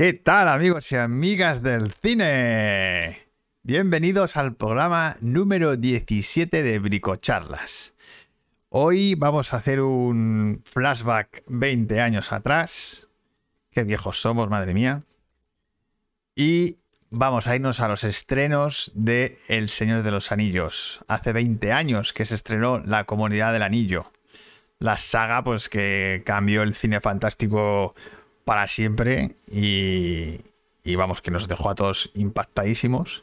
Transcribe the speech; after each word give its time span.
¿Qué 0.00 0.14
tal 0.14 0.48
amigos 0.48 0.90
y 0.92 0.96
amigas 0.96 1.62
del 1.62 1.92
cine? 1.92 3.28
Bienvenidos 3.62 4.38
al 4.38 4.56
programa 4.56 5.18
número 5.20 5.76
17 5.76 6.62
de 6.62 6.78
Bricocharlas. 6.78 7.92
Hoy 8.70 9.14
vamos 9.14 9.52
a 9.52 9.58
hacer 9.58 9.82
un 9.82 10.62
flashback 10.64 11.42
20 11.48 12.00
años 12.00 12.32
atrás. 12.32 13.08
Qué 13.72 13.84
viejos 13.84 14.18
somos, 14.18 14.48
madre 14.48 14.72
mía. 14.72 15.02
Y 16.34 16.78
vamos 17.10 17.46
a 17.46 17.54
irnos 17.54 17.80
a 17.80 17.88
los 17.88 18.02
estrenos 18.02 18.92
de 18.94 19.36
El 19.48 19.68
Señor 19.68 20.02
de 20.02 20.12
los 20.12 20.32
Anillos. 20.32 21.04
Hace 21.08 21.34
20 21.34 21.72
años 21.72 22.14
que 22.14 22.24
se 22.24 22.36
estrenó 22.36 22.78
La 22.78 23.04
Comunidad 23.04 23.52
del 23.52 23.64
Anillo. 23.64 24.10
La 24.78 24.96
saga, 24.96 25.44
pues 25.44 25.68
que 25.68 26.22
cambió 26.24 26.62
el 26.62 26.74
cine 26.74 27.02
fantástico 27.02 27.94
para 28.50 28.66
siempre 28.66 29.36
y, 29.46 30.40
vamos, 30.96 31.22
que 31.22 31.30
nos 31.30 31.46
dejó 31.46 31.70
a 31.70 31.76
todos 31.76 32.10
impactadísimos. 32.14 33.22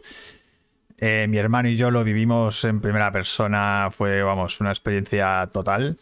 Eh, 0.99 1.25
mi 1.27 1.37
hermano 1.37 1.67
y 1.67 1.75
yo 1.75 1.91
lo 1.91 2.05
vivimos 2.05 2.63
en 2.63 2.79
primera 2.79 3.11
persona, 3.11 3.89
fue, 3.91 4.23
vamos, 4.23 4.61
una 4.61 4.69
experiencia 4.69 5.49
total. 5.51 5.97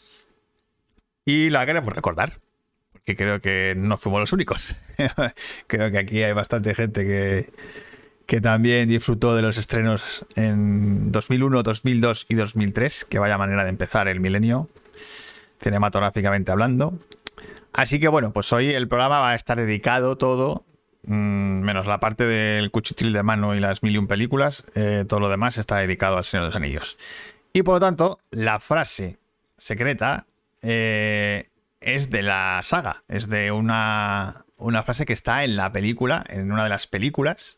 Y 1.26 1.50
la 1.50 1.66
queremos 1.66 1.92
recordar, 1.92 2.38
porque 2.92 3.16
creo 3.16 3.40
que 3.40 3.74
no 3.76 3.98
fuimos 3.98 4.20
los 4.20 4.32
únicos. 4.32 4.76
creo 5.66 5.90
que 5.90 5.98
aquí 5.98 6.22
hay 6.22 6.34
bastante 6.34 6.76
gente 6.76 7.04
que, 7.04 7.50
que 8.28 8.42
también 8.42 8.88
disfrutó 8.90 9.36
de 9.36 9.42
los 9.42 9.58
estrenos 9.58 10.24
en 10.36 11.12
2001, 11.12 11.64
2002 11.64 12.28
y 12.30 12.36
2003, 12.36 13.06
que 13.06 13.18
vaya 13.18 13.40
manera 13.40 13.64
de 13.64 13.72
empezar 13.72 14.08
el 14.08 14.20
milenio, 14.20 14.70
cinematográficamente 15.64 16.52
hablando. 16.52 17.00
Así 17.76 18.00
que 18.00 18.08
bueno, 18.08 18.32
pues 18.32 18.54
hoy 18.54 18.74
el 18.74 18.88
programa 18.88 19.20
va 19.20 19.32
a 19.32 19.36
estar 19.36 19.58
dedicado 19.58 20.18
todo, 20.18 20.64
mm, 21.04 21.60
menos 21.60 21.86
la 21.86 22.00
parte 22.00 22.26
del 22.26 22.72
cuchitril 22.72 23.12
de 23.12 23.22
mano 23.22 23.54
y 23.54 23.60
las 23.60 23.84
mil 23.84 23.94
y 23.94 23.98
un 23.98 24.08
películas, 24.08 24.64
eh, 24.76 25.04
todo 25.06 25.20
lo 25.20 25.28
demás 25.28 25.58
está 25.58 25.76
dedicado 25.76 26.18
al 26.18 26.24
Señor 26.24 26.46
de 26.46 26.48
los 26.48 26.56
Anillos. 26.56 26.98
Y 27.52 27.64
por 27.64 27.74
lo 27.74 27.80
tanto, 27.82 28.20
la 28.32 28.62
frase 28.62 29.18
secreta 29.58 30.26
eh, 30.62 31.50
es 31.82 32.10
de 32.12 32.22
la 32.22 32.62
saga, 32.64 33.04
es 33.10 33.28
de 33.28 33.52
una, 33.52 34.46
una 34.58 34.82
frase 34.84 35.06
que 35.06 35.12
está 35.12 35.44
en 35.44 35.58
la 35.58 35.74
película, 35.74 36.24
en 36.30 36.54
una 36.54 36.64
de 36.64 36.70
las 36.70 36.88
películas 36.88 37.58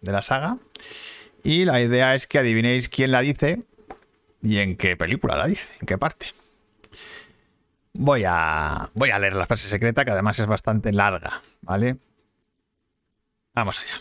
de 0.00 0.10
la 0.10 0.22
saga. 0.22 0.58
Y 1.44 1.66
la 1.66 1.80
idea 1.80 2.16
es 2.16 2.26
que 2.26 2.40
adivinéis 2.40 2.88
quién 2.88 3.12
la 3.12 3.20
dice 3.20 3.62
y 4.42 4.58
en 4.58 4.76
qué 4.76 4.96
película 4.96 5.36
la 5.36 5.46
dice, 5.46 5.72
en 5.80 5.86
qué 5.86 5.98
parte. 5.98 6.32
Voy 7.94 8.24
a, 8.26 8.88
voy 8.94 9.10
a 9.10 9.18
leer 9.18 9.34
la 9.34 9.46
frase 9.46 9.68
secreta, 9.68 10.04
que 10.04 10.10
además 10.10 10.38
es 10.38 10.46
bastante 10.46 10.92
larga, 10.92 11.42
¿vale? 11.60 11.98
Vamos 13.54 13.80
allá. 13.80 14.00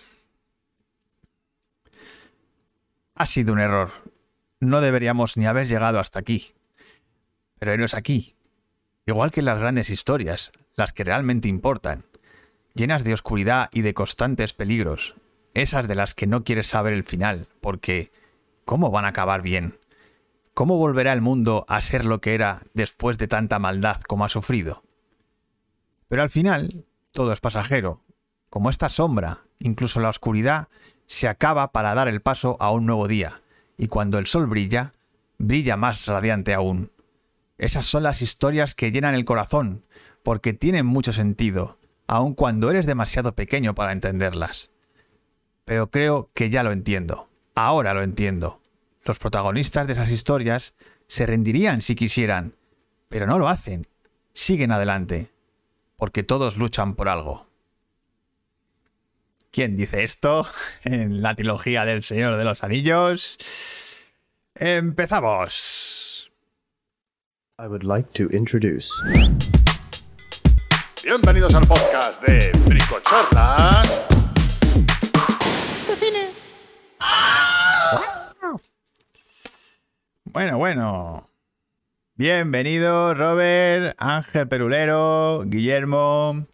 Ha 3.16 3.26
sido 3.26 3.54
un 3.54 3.60
error. 3.60 3.92
No 4.60 4.80
deberíamos 4.80 5.38
ni 5.38 5.46
haber 5.46 5.68
llegado 5.68 6.00
hasta 6.00 6.20
aquí. 6.20 6.54
Pero 7.60 7.74
eres 7.74 7.94
aquí. 7.94 8.36
Igual 9.06 9.32
que 9.32 9.42
las 9.42 9.60
grandes 9.60 9.90
historias, 9.90 10.52
las 10.76 10.94
que 10.94 11.04
realmente 11.04 11.48
importan, 11.48 12.06
llenas 12.74 13.04
de 13.04 13.14
oscuridad 13.14 13.70
y 13.74 13.82
de 13.82 13.94
constantes 13.94 14.54
peligros, 14.54 15.16
esas 15.54 15.88
de 15.88 15.96
las 15.96 16.16
que 16.16 16.28
no 16.28 16.44
quieres 16.44 16.68
saber 16.68 16.94
el 16.94 17.04
final, 17.04 17.48
porque 17.60 18.12
¿cómo 18.64 18.90
van 18.90 19.06
a 19.06 19.10
acabar 19.10 19.42
bien? 19.42 19.81
¿Cómo 20.62 20.78
volverá 20.78 21.12
el 21.12 21.22
mundo 21.22 21.66
a 21.68 21.82
ser 21.82 22.06
lo 22.06 22.22
que 22.22 22.36
era 22.36 22.62
después 22.76 23.18
de 23.18 23.28
tanta 23.28 23.58
maldad 23.58 24.00
como 24.02 24.26
ha 24.26 24.30
sufrido? 24.30 24.84
Pero 26.08 26.22
al 26.22 26.30
final, 26.30 26.86
todo 27.10 27.34
es 27.34 27.40
pasajero. 27.40 28.04
Como 28.52 28.70
esta 28.70 28.88
sombra, 28.88 29.40
incluso 29.58 30.00
la 30.02 30.10
oscuridad, 30.10 30.68
se 31.08 31.28
acaba 31.28 31.72
para 31.72 31.96
dar 31.96 32.08
el 32.08 32.22
paso 32.22 32.58
a 32.60 32.70
un 32.70 32.86
nuevo 32.86 33.08
día, 33.08 33.42
y 33.76 33.88
cuando 33.88 34.20
el 34.20 34.28
sol 34.28 34.46
brilla, 34.46 34.92
brilla 35.40 35.78
más 35.78 36.06
radiante 36.06 36.54
aún. 36.54 36.92
Esas 37.58 37.88
son 37.88 38.04
las 38.04 38.22
historias 38.22 38.76
que 38.76 38.92
llenan 38.92 39.16
el 39.16 39.26
corazón, 39.26 39.82
porque 40.22 40.54
tienen 40.54 40.86
mucho 40.86 41.12
sentido, 41.12 41.80
aun 42.06 42.36
cuando 42.36 42.70
eres 42.70 42.86
demasiado 42.86 43.34
pequeño 43.34 43.74
para 43.74 43.94
entenderlas. 43.94 44.70
Pero 45.66 45.90
creo 45.90 46.30
que 46.36 46.52
ya 46.52 46.62
lo 46.62 46.72
entiendo. 46.72 47.30
Ahora 47.56 47.96
lo 47.96 48.04
entiendo. 48.04 48.61
Los 49.04 49.18
protagonistas 49.18 49.88
de 49.88 49.94
esas 49.94 50.12
historias 50.12 50.76
se 51.08 51.26
rendirían 51.26 51.82
si 51.82 51.96
quisieran, 51.96 52.56
pero 53.10 53.26
no 53.26 53.40
lo 53.40 53.48
hacen. 53.48 53.88
Siguen 54.34 54.72
adelante, 54.72 55.32
porque 55.98 56.24
todos 56.24 56.58
luchan 56.58 56.96
por 56.96 57.10
algo. 57.10 57.48
¿Quién 59.52 59.76
dice 59.76 60.04
esto 60.04 60.48
en 60.84 61.22
la 61.22 61.36
trilogía 61.36 61.84
del 61.84 62.04
Señor 62.04 62.38
de 62.38 62.46
los 62.46 62.64
Anillos? 62.64 63.38
Empezamos. 64.56 66.32
I 67.58 67.68
would 67.68 67.84
like 67.84 68.10
to 68.14 68.30
introduce. 68.36 68.90
Bienvenidos 71.04 71.54
al 71.56 71.68
podcast 71.68 72.22
de 72.24 72.52
Bricochorlas. 72.66 74.11
Bueno, 80.34 80.58
bueno. 80.58 81.30
Bienvenido, 82.16 83.14
Robert, 83.14 83.96
Ángel 83.98 84.48
Perulero, 84.48 85.44
Guillermo. 85.46 86.48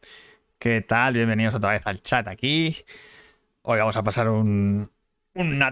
¿Qué 0.58 0.82
tal? 0.82 1.14
Bienvenidos 1.14 1.54
otra 1.54 1.74
vez 1.74 1.86
al 1.86 2.02
chat 2.02 2.28
aquí. 2.28 2.76
Hoy 3.62 3.78
vamos 3.78 3.96
a 3.96 4.02
pasar 4.02 4.30
una 4.30 4.90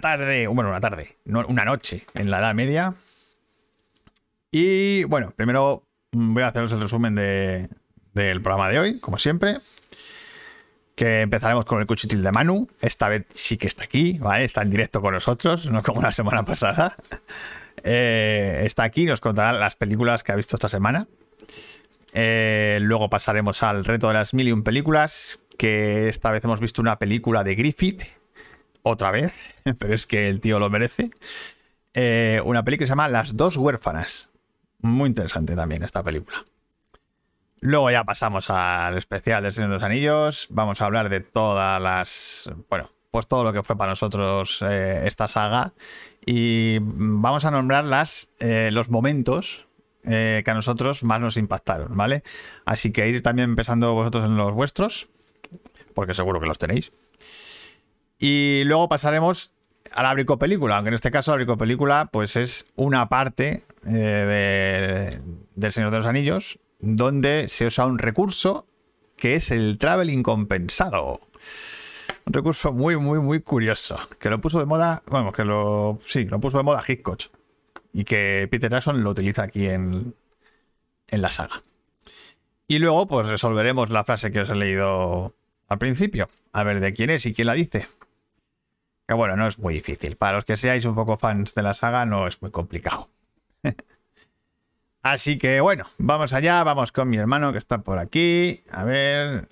tarde, 0.01 0.45
bueno, 0.45 0.69
una 0.69 0.81
tarde, 0.81 1.17
una 1.25 1.65
noche 1.65 2.03
en 2.13 2.29
la 2.29 2.37
Edad 2.37 2.53
Media. 2.53 2.93
Y 4.51 5.05
bueno, 5.05 5.33
primero 5.35 5.87
voy 6.11 6.43
a 6.43 6.47
haceros 6.49 6.73
el 6.73 6.81
resumen 6.81 7.15
del 7.15 8.41
programa 8.43 8.69
de 8.69 8.79
hoy, 8.79 8.99
como 8.99 9.17
siempre. 9.17 9.57
Que 10.93 11.21
empezaremos 11.21 11.65
con 11.65 11.81
el 11.81 11.87
cuchitil 11.87 12.21
de 12.21 12.31
Manu. 12.31 12.67
Esta 12.81 13.09
vez 13.09 13.25
sí 13.33 13.57
que 13.57 13.65
está 13.65 13.85
aquí, 13.85 14.19
¿vale? 14.19 14.43
Está 14.43 14.61
en 14.61 14.69
directo 14.69 15.01
con 15.01 15.15
nosotros, 15.15 15.65
no 15.71 15.81
como 15.81 16.03
la 16.03 16.11
semana 16.11 16.45
pasada. 16.45 16.95
Eh, 17.83 18.61
está 18.63 18.83
aquí, 18.83 19.05
nos 19.05 19.21
contará 19.21 19.53
las 19.53 19.75
películas 19.75 20.23
que 20.23 20.31
ha 20.31 20.35
visto 20.35 20.55
esta 20.55 20.69
semana. 20.69 21.07
Eh, 22.13 22.79
luego 22.81 23.09
pasaremos 23.09 23.61
al 23.63 23.83
reto 23.85 24.07
de 24.07 24.13
las 24.13 24.33
mil 24.33 24.47
y 24.47 24.51
un 24.51 24.63
películas, 24.63 25.41
que 25.57 26.07
esta 26.07 26.31
vez 26.31 26.43
hemos 26.45 26.59
visto 26.59 26.81
una 26.81 26.97
película 26.97 27.43
de 27.43 27.55
Griffith, 27.55 28.03
otra 28.83 29.11
vez, 29.11 29.33
pero 29.79 29.93
es 29.93 30.05
que 30.05 30.29
el 30.29 30.39
tío 30.39 30.59
lo 30.59 30.69
merece. 30.69 31.09
Eh, 31.93 32.41
una 32.45 32.63
película 32.63 32.83
que 32.83 32.87
se 32.87 32.91
llama 32.91 33.07
Las 33.07 33.35
dos 33.35 33.57
huérfanas. 33.57 34.29
Muy 34.79 35.07
interesante 35.07 35.55
también 35.55 35.83
esta 35.83 36.03
película. 36.03 36.45
Luego 37.61 37.89
ya 37.89 38.03
pasamos 38.03 38.49
al 38.49 38.97
especial 38.97 39.43
del 39.43 39.53
Señor 39.53 39.69
de 39.69 39.75
los 39.75 39.83
Anillos. 39.83 40.47
Vamos 40.49 40.81
a 40.81 40.85
hablar 40.85 41.09
de 41.09 41.21
todas 41.21 41.81
las. 41.81 42.49
Bueno, 42.69 42.91
pues 43.09 43.27
todo 43.27 43.43
lo 43.43 43.53
que 43.53 43.63
fue 43.63 43.77
para 43.77 43.93
nosotros 43.93 44.61
esta 44.61 45.27
saga 45.27 45.73
y 46.25 46.79
vamos 46.81 47.45
a 47.45 47.51
nombrar 47.51 47.85
eh, 48.39 48.69
los 48.71 48.89
momentos 48.89 49.65
eh, 50.03 50.41
que 50.43 50.51
a 50.51 50.53
nosotros 50.55 51.03
más 51.03 51.21
nos 51.21 51.37
impactaron, 51.37 51.95
¿vale? 51.95 52.23
Así 52.65 52.91
que 52.91 53.07
ir 53.07 53.21
también 53.21 53.49
empezando 53.49 53.93
vosotros 53.93 54.25
en 54.25 54.35
los 54.35 54.53
vuestros, 54.53 55.09
porque 55.93 56.13
seguro 56.13 56.39
que 56.39 56.47
los 56.47 56.57
tenéis. 56.57 56.91
Y 58.17 58.63
luego 58.65 58.89
pasaremos 58.89 59.51
a 59.93 60.01
la 60.01 60.13
bricopelícula, 60.13 60.77
aunque 60.77 60.89
en 60.89 60.95
este 60.95 61.11
caso 61.11 61.31
la 61.31 61.37
bricopelícula 61.37 62.09
pues 62.11 62.35
es 62.35 62.65
una 62.75 63.07
parte 63.07 63.61
eh, 63.87 65.19
del 65.55 65.73
Señor 65.73 65.91
de 65.91 65.97
los 65.97 66.07
Anillos, 66.07 66.59
donde 66.79 67.49
se 67.49 67.67
usa 67.67 67.85
un 67.85 67.99
recurso 67.99 68.67
que 69.17 69.35
es 69.35 69.51
el 69.51 69.77
traveling 69.77 70.23
compensado. 70.23 71.19
Un 72.25 72.33
recurso 72.33 72.73
muy, 72.73 72.97
muy, 72.97 73.19
muy 73.19 73.41
curioso. 73.41 73.97
Que 74.19 74.29
lo 74.29 74.41
puso 74.41 74.59
de 74.59 74.65
moda, 74.65 75.03
bueno, 75.07 75.31
que 75.31 75.45
lo, 75.45 75.99
sí, 76.05 76.25
lo 76.25 76.39
puso 76.39 76.57
de 76.57 76.63
moda 76.63 76.83
Hitchcock. 76.85 77.21
Y 77.93 78.03
que 78.03 78.47
Peter 78.49 78.71
Jackson 78.71 79.03
lo 79.03 79.11
utiliza 79.11 79.43
aquí 79.43 79.67
en, 79.67 80.15
en 81.07 81.21
la 81.21 81.29
saga. 81.29 81.63
Y 82.67 82.79
luego, 82.79 83.05
pues 83.07 83.27
resolveremos 83.27 83.89
la 83.89 84.03
frase 84.03 84.31
que 84.31 84.41
os 84.41 84.49
he 84.49 84.55
leído 84.55 85.35
al 85.67 85.77
principio. 85.77 86.27
A 86.51 86.63
ver 86.63 86.79
de 86.79 86.93
quién 86.93 87.09
es 87.11 87.25
y 87.25 87.33
quién 87.33 87.47
la 87.47 87.53
dice. 87.53 87.87
Que 89.07 89.13
bueno, 89.13 89.35
no 89.35 89.47
es 89.47 89.59
muy 89.59 89.75
difícil. 89.75 90.17
Para 90.17 90.37
los 90.37 90.45
que 90.45 90.57
seáis 90.57 90.85
un 90.85 90.95
poco 90.95 91.17
fans 91.17 91.53
de 91.53 91.61
la 91.61 91.75
saga, 91.75 92.05
no 92.05 92.27
es 92.27 92.41
muy 92.41 92.49
complicado. 92.49 93.09
Así 95.03 95.37
que 95.37 95.61
bueno, 95.61 95.85
vamos 95.99 96.33
allá, 96.33 96.63
vamos 96.63 96.91
con 96.91 97.07
mi 97.07 97.17
hermano 97.17 97.51
que 97.51 97.59
está 97.59 97.83
por 97.83 97.99
aquí. 97.99 98.63
A 98.71 98.83
ver, 98.83 99.47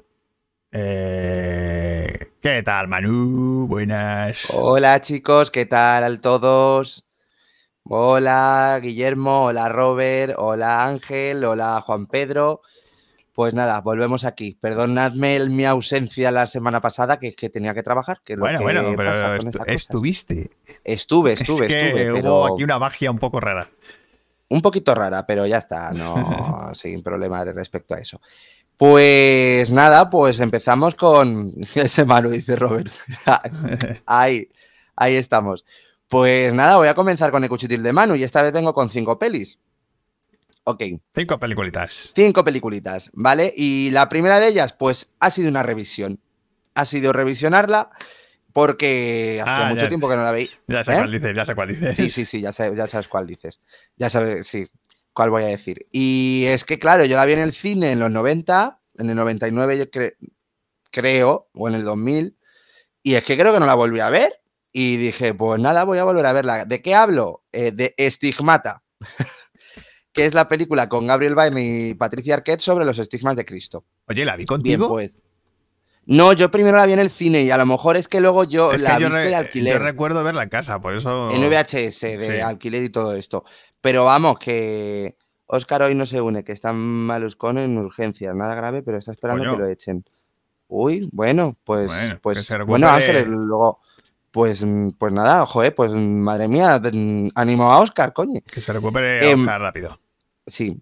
eh, 0.74 2.31
¿Qué 2.42 2.64
tal, 2.64 2.88
Manu? 2.88 3.68
Buenas. 3.68 4.48
Hola, 4.56 5.00
chicos, 5.02 5.50
¿qué 5.52 5.66
tal 5.66 6.04
a 6.04 6.18
todos? 6.22 7.06
Hola, 7.84 8.80
Guillermo, 8.81 9.46
hola, 9.46 9.70
Robert, 9.70 10.34
hola, 10.38 10.86
Ángel, 10.86 11.46
hola, 11.46 11.81
Juan 11.86 12.06
Pedro. 12.08 12.62
Pues 13.34 13.54
nada, 13.54 13.81
volvemos 13.81 14.25
aquí. 14.25 14.58
Perdonadme 14.62 15.36
el- 15.36 15.50
mi 15.50 15.66
ausencia 15.66 16.31
la 16.31 16.48
semana 16.48 16.81
pasada, 16.81 17.18
que 17.18 17.30
es 17.30 17.36
que 17.36 17.50
tenía 17.50 17.74
que 17.74 17.81
trabajar. 17.84 18.22
Que 18.24 18.36
Bueno, 18.36 18.60
que 18.60 18.64
bueno, 18.64 18.84
pero 18.96 19.12
estu- 19.12 19.66
estuviste. 19.68 20.52
Estuve, 20.84 21.34
estuve, 21.34 21.66
es 21.66 21.74
que 21.74 21.88
estuve. 21.88 22.12
hubo 22.12 22.18
pero 22.46 22.54
aquí 22.54 22.64
una 22.64 22.80
magia 22.80 23.10
un 23.12 23.19
poco 23.19 23.40
rara. 23.40 23.69
Un 24.50 24.62
poquito 24.62 24.94
rara, 24.94 25.26
pero 25.26 25.48
ya 25.48 25.58
está, 25.58 25.92
no 25.94 26.04
sin 26.76 27.02
problema 27.02 27.44
respecto 27.46 27.96
a 27.96 28.00
eso. 28.00 28.22
Pues 28.88 29.71
nada, 29.71 30.09
pues 30.09 30.41
empezamos 30.41 30.94
con 30.95 31.53
ese 31.75 32.03
Manu, 32.03 32.30
dice 32.31 32.57
Robert. 32.57 32.91
ahí, 34.06 34.50
ahí 34.97 35.15
estamos. 35.15 35.63
Pues 36.09 36.53
nada, 36.53 36.75
voy 36.75 36.89
a 36.89 36.94
comenzar 36.94 37.31
con 37.31 37.41
el 37.45 37.50
cuchitil 37.50 37.81
de 37.81 37.94
Manu 37.94 38.15
y 38.15 38.24
esta 38.25 38.41
vez 38.41 38.51
vengo 38.51 38.74
con 38.74 38.89
cinco 38.89 39.18
pelis. 39.18 39.57
Ok, 40.65 40.83
Cinco 41.15 41.39
peliculitas. 41.39 42.12
cinco 42.13 42.44
peliculitas, 42.44 43.09
¿vale? 43.13 43.53
Y 43.56 43.89
la 43.91 44.09
primera 44.09 44.41
de 44.41 44.50
ellas, 44.50 44.74
pues 44.74 45.12
ha 45.21 45.31
sido 45.31 45.47
una 45.47 45.63
revisión. 45.63 46.19
Ha 46.75 46.83
sido 46.83 47.13
revisionarla 47.13 47.89
porque 48.51 49.39
hacía 49.41 49.68
Ah, 49.68 49.69
mucho 49.69 49.83
ya. 49.83 49.88
tiempo 49.88 50.09
que 50.09 50.18
no 50.18 50.24
la 50.24 50.31
veía. 50.33 50.50
Ya 50.68 50.83
sé 50.83 50.91
¿Eh? 50.91 50.95
cuál 50.97 51.12
dices, 51.13 51.33
ya 51.33 51.45
sé 51.45 51.56
cuál 51.56 51.69
dices. 51.69 51.95
Sí, 51.95 52.09
sí, 52.09 52.25
sí, 52.25 52.41
ya, 52.41 52.51
sé- 52.51 52.75
ya 52.75 52.85
sabes 52.88 53.07
cuál 53.07 53.27
dices. 53.27 53.62
Ya 53.95 54.09
sabes, 54.09 54.45
sí, 54.45 54.65
cuál 55.13 55.30
voy 55.30 55.44
a 55.44 55.48
decir. 55.48 55.88
Y 55.92 56.45
es 56.48 56.63
que, 56.65 56.80
claro, 56.80 57.06
yo 57.06 57.15
la 57.15 57.25
vi 57.25 57.33
en 57.33 57.39
el 57.39 57.54
cine 57.54 57.92
en 57.92 58.00
los 58.00 58.12
90, 58.12 58.81
en 58.98 59.10
el 59.10 59.15
99 59.15 59.77
yo 59.77 59.86
cre- 59.86 60.15
creo, 60.92 61.50
o 61.54 61.68
en 61.68 61.75
el 61.75 61.83
2000, 61.83 62.38
y 63.01 63.15
es 63.15 63.24
que 63.24 63.38
creo 63.38 63.54
que 63.54 63.60
no 63.60 63.65
la 63.65 63.75
volví 63.75 64.00
a 64.00 64.10
ver. 64.10 64.31
Y 64.71 64.98
dije, 64.98 65.33
pues 65.36 65.62
nada, 65.62 65.83
voy 65.83 66.00
a 66.00 66.04
volver 66.04 66.25
a 66.25 66.33
verla. 66.33 66.65
¿De 66.65 66.81
qué 66.81 66.95
hablo? 66.95 67.44
Eh, 67.51 67.71
de 67.71 67.94
Estigmata, 67.98 68.83
que 70.13 70.25
es 70.25 70.33
la 70.33 70.48
película 70.48 70.89
con 70.89 71.06
Gabriel 71.07 71.36
Byrne 71.36 71.63
y 71.89 71.94
Patricia 71.94 72.36
Arquette 72.36 72.59
sobre 72.62 72.86
los 72.86 72.98
estigmas 73.00 73.36
de 73.36 73.45
Cristo. 73.45 73.86
Oye, 74.07 74.25
¿la 74.25 74.36
vi 74.36 74.45
Bien, 74.45 74.48
contigo? 74.48 74.88
pues. 74.89 75.18
No, 76.06 76.34
yo 76.34 76.52
primero 76.52 76.78
la 76.78 76.86
vi 76.86 76.94
en 76.94 77.00
el 77.00 77.10
cine 77.10 77.42
y 77.42 77.52
a 77.52 77.58
lo 77.58 77.66
mejor 77.66 77.96
es 77.98 78.08
que 78.08 78.20
luego 78.20 78.44
yo 78.44 78.72
es 78.74 78.82
la 78.82 79.00
re- 79.00 79.28
de 79.30 79.36
alquiler. 79.36 79.74
yo 79.74 79.80
recuerdo 79.80 80.24
verla 80.24 80.44
en 80.44 80.50
casa, 80.50 80.80
por 80.82 80.94
eso. 80.94 81.32
En 81.32 81.42
VHS 81.42 82.18
de 82.18 82.36
Sí. 82.36 82.40
alquiler 82.42 82.84
y 82.84 82.90
todo 82.90 83.16
esto. 83.16 83.46
Pero 83.80 84.06
vamos, 84.06 84.38
que 84.40 85.16
Oscar 85.46 85.84
hoy 85.84 85.96
no 85.96 86.06
se 86.06 86.20
une, 86.20 86.44
que 86.44 86.52
está 86.52 86.74
maluscón 86.74 87.58
en 87.58 87.78
urgencias, 87.78 88.36
nada 88.36 88.56
grave, 88.56 88.84
pero 88.84 88.98
está 88.98 89.12
esperando 89.12 89.44
Coño. 89.46 89.56
que 89.58 89.64
lo 89.64 89.70
echen. 89.70 90.04
Uy, 90.68 91.08
bueno, 91.14 91.56
pues, 91.64 91.88
Bueno, 91.88 92.20
pues, 92.22 92.50
bueno. 92.66 92.88
Ángeles, 92.90 93.28
luego, 93.28 93.80
pues, 94.32 94.66
pues 94.98 95.14
nada, 95.14 95.44
ojo, 95.44 95.64
eh, 95.64 95.72
pues 95.72 95.94
madre 95.94 96.48
mía, 96.48 96.82
mm, 96.82 97.28
ánimo 97.36 97.72
a 97.72 97.80
Oscar, 97.80 98.12
coño. 98.14 98.40
Que 98.52 98.60
se 98.62 98.74
recupere 98.74 99.34
Oscar 99.36 99.62
rápido. 99.62 100.00
Sí. 100.48 100.82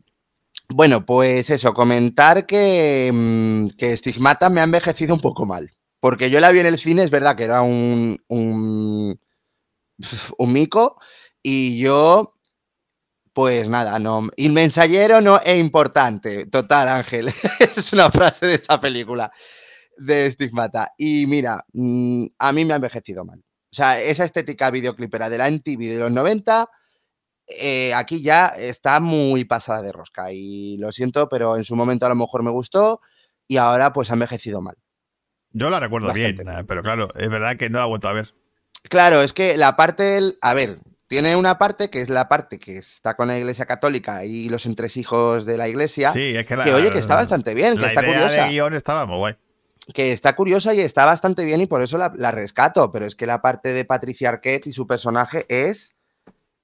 Bueno, 0.73 1.05
pues 1.05 1.49
eso, 1.49 1.73
comentar 1.73 2.45
que, 2.45 3.11
mm, 3.13 3.67
que 3.77 3.95
Stigmata 3.97 4.49
me 4.49 4.61
ha 4.61 4.63
envejecido 4.63 5.13
un 5.13 5.19
poco 5.19 5.45
mal. 5.45 5.69
Porque 5.99 6.29
yo 6.29 6.39
la 6.39 6.51
vi 6.51 6.59
en 6.59 6.65
el 6.65 6.79
cine, 6.79 7.03
es 7.03 7.11
verdad 7.11 7.35
que 7.35 7.43
era 7.43 7.61
un, 7.61 8.17
un, 8.27 9.19
un 10.37 10.53
mico, 10.53 10.97
y 11.43 11.79
yo, 11.79 12.35
pues 13.33 13.69
nada, 13.69 13.99
no. 13.99 14.29
Inmensallero 14.37 15.21
no 15.21 15.39
es 15.39 15.59
importante. 15.59 16.45
Total, 16.47 16.87
Ángel. 16.87 17.27
es 17.59 17.93
una 17.93 18.09
frase 18.09 18.47
de 18.47 18.55
esa 18.55 18.79
película 18.79 19.31
de 19.97 20.31
Stigmata. 20.31 20.93
Y 20.97 21.27
mira, 21.27 21.65
mm, 21.73 22.27
a 22.39 22.51
mí 22.53 22.65
me 22.65 22.73
ha 22.73 22.77
envejecido 22.77 23.25
mal. 23.25 23.39
O 23.39 23.75
sea, 23.75 24.01
esa 24.01 24.25
estética 24.25 24.71
videoclipera 24.71 25.29
de 25.29 25.37
la 25.37 25.47
MTV 25.49 25.79
de 25.79 25.99
los 25.99 26.11
90 26.11 26.69
eh, 27.47 27.93
aquí 27.93 28.21
ya 28.21 28.47
está 28.47 28.99
muy 28.99 29.45
pasada 29.45 29.81
de 29.81 29.91
rosca 29.91 30.31
y 30.31 30.77
lo 30.77 30.91
siento, 30.91 31.27
pero 31.29 31.55
en 31.57 31.63
su 31.63 31.75
momento 31.75 32.05
a 32.05 32.09
lo 32.09 32.15
mejor 32.15 32.43
me 32.43 32.51
gustó 32.51 33.01
y 33.47 33.57
ahora 33.57 33.91
pues 33.93 34.09
ha 34.09 34.13
envejecido 34.13 34.61
mal. 34.61 34.75
Yo 35.51 35.69
la 35.69 35.79
recuerdo 35.79 36.07
bastante. 36.07 36.43
bien, 36.43 36.57
eh, 36.59 36.63
pero 36.65 36.81
claro, 36.81 37.09
es 37.15 37.29
verdad 37.29 37.57
que 37.57 37.69
no 37.69 37.79
la 37.79 37.85
he 37.85 37.89
vuelto 37.89 38.07
a 38.07 38.13
ver. 38.13 38.33
Claro, 38.89 39.21
es 39.21 39.33
que 39.33 39.57
la 39.57 39.75
parte, 39.75 40.19
a 40.41 40.53
ver, 40.53 40.79
tiene 41.07 41.35
una 41.35 41.57
parte 41.57 41.89
que 41.89 42.01
es 42.01 42.09
la 42.09 42.29
parte 42.29 42.57
que 42.57 42.77
está 42.77 43.15
con 43.15 43.27
la 43.27 43.37
Iglesia 43.37 43.65
Católica 43.65 44.23
y 44.23 44.47
los 44.47 44.65
entresijos 44.65 45.45
de 45.45 45.57
la 45.57 45.67
Iglesia, 45.67 46.13
Sí, 46.13 46.35
es 46.37 46.45
que 46.45 46.55
la. 46.55 46.63
que 46.63 46.73
oye, 46.73 46.89
que 46.89 46.99
está 46.99 47.15
bastante 47.15 47.53
bien, 47.53 47.75
que 47.75 47.81
La 47.81 47.87
está 47.89 48.01
idea 48.01 48.13
curiosa, 48.13 48.43
de 48.45 48.49
guion 48.49 48.73
estaba 48.73 49.05
muy 49.05 49.17
guay. 49.17 49.35
que 49.93 50.13
está 50.13 50.33
curiosa 50.37 50.73
y 50.73 50.79
está 50.79 51.03
bastante 51.05 51.43
bien 51.43 51.59
y 51.59 51.65
por 51.65 51.81
eso 51.81 51.97
la, 51.97 52.13
la 52.15 52.31
rescato, 52.31 52.91
pero 52.93 53.05
es 53.05 53.15
que 53.15 53.25
la 53.27 53.41
parte 53.41 53.73
de 53.73 53.83
Patricia 53.83 54.29
Arquette 54.29 54.67
y 54.67 54.71
su 54.71 54.87
personaje 54.87 55.45
es, 55.49 55.97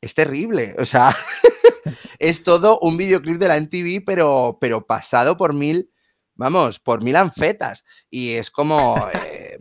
es 0.01 0.13
terrible, 0.13 0.75
o 0.79 0.85
sea, 0.85 1.15
es 2.19 2.44
todo 2.44 2.79
un 2.79 2.97
videoclip 2.97 3.38
de 3.38 3.47
la 3.47 3.59
MTV, 3.59 4.03
pero, 4.05 4.57
pero 4.61 4.85
pasado 4.85 5.38
por 5.38 5.53
mil, 5.53 5.91
vamos, 6.35 6.79
por 6.79 7.03
mil 7.03 7.15
anfetas. 7.15 7.83
Y 8.09 8.33
es 8.33 8.51
como, 8.51 8.97
eh, 9.13 9.57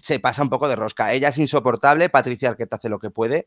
se 0.00 0.20
pasa 0.20 0.42
un 0.42 0.50
poco 0.50 0.68
de 0.68 0.76
rosca. 0.76 1.12
Ella 1.12 1.28
es 1.28 1.38
insoportable, 1.38 2.08
Patricia 2.08 2.50
Arquette 2.50 2.74
hace 2.74 2.88
lo 2.88 2.98
que 2.98 3.10
puede. 3.10 3.46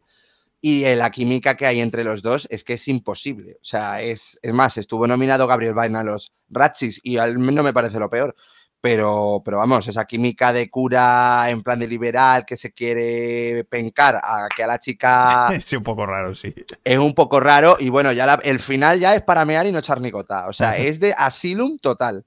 Y 0.63 0.83
eh, 0.83 0.95
la 0.95 1.09
química 1.09 1.57
que 1.57 1.65
hay 1.65 1.79
entre 1.79 2.03
los 2.03 2.21
dos 2.21 2.47
es 2.51 2.63
que 2.63 2.73
es 2.73 2.87
imposible. 2.87 3.57
O 3.61 3.65
sea, 3.65 4.01
es, 4.01 4.39
es 4.43 4.53
más, 4.53 4.77
estuvo 4.77 5.07
nominado 5.07 5.47
Gabriel 5.47 5.73
Byrne 5.73 5.97
a 5.97 6.03
los 6.03 6.33
Ratchis 6.49 6.99
y 7.03 7.17
al 7.17 7.39
no 7.39 7.63
me 7.63 7.73
parece 7.73 7.99
lo 7.99 8.11
peor. 8.11 8.35
Pero, 8.81 9.43
pero 9.45 9.57
vamos, 9.57 9.87
esa 9.87 10.05
química 10.05 10.51
de 10.51 10.67
cura 10.71 11.45
en 11.51 11.61
plan 11.61 11.79
de 11.79 11.87
liberal 11.87 12.45
que 12.45 12.57
se 12.57 12.71
quiere 12.73 13.63
pencar 13.69 14.15
a 14.15 14.47
que 14.55 14.63
a 14.63 14.67
la 14.67 14.79
chica 14.79 15.53
Sí, 15.59 15.75
un 15.75 15.83
poco 15.83 16.07
raro, 16.07 16.33
sí. 16.33 16.51
es 16.83 16.97
un 16.97 17.13
poco 17.13 17.39
raro 17.39 17.77
y 17.79 17.89
bueno, 17.89 18.11
ya 18.11 18.25
la- 18.25 18.39
el 18.43 18.59
final 18.59 18.99
ya 18.99 19.13
es 19.13 19.21
para 19.21 19.45
mear 19.45 19.67
y 19.67 19.71
no 19.71 19.77
echar 19.79 20.01
ni 20.01 20.09
gota. 20.09 20.47
O 20.47 20.53
sea, 20.53 20.77
es 20.77 20.99
de 20.99 21.13
Asylum 21.15 21.77
total. 21.77 22.25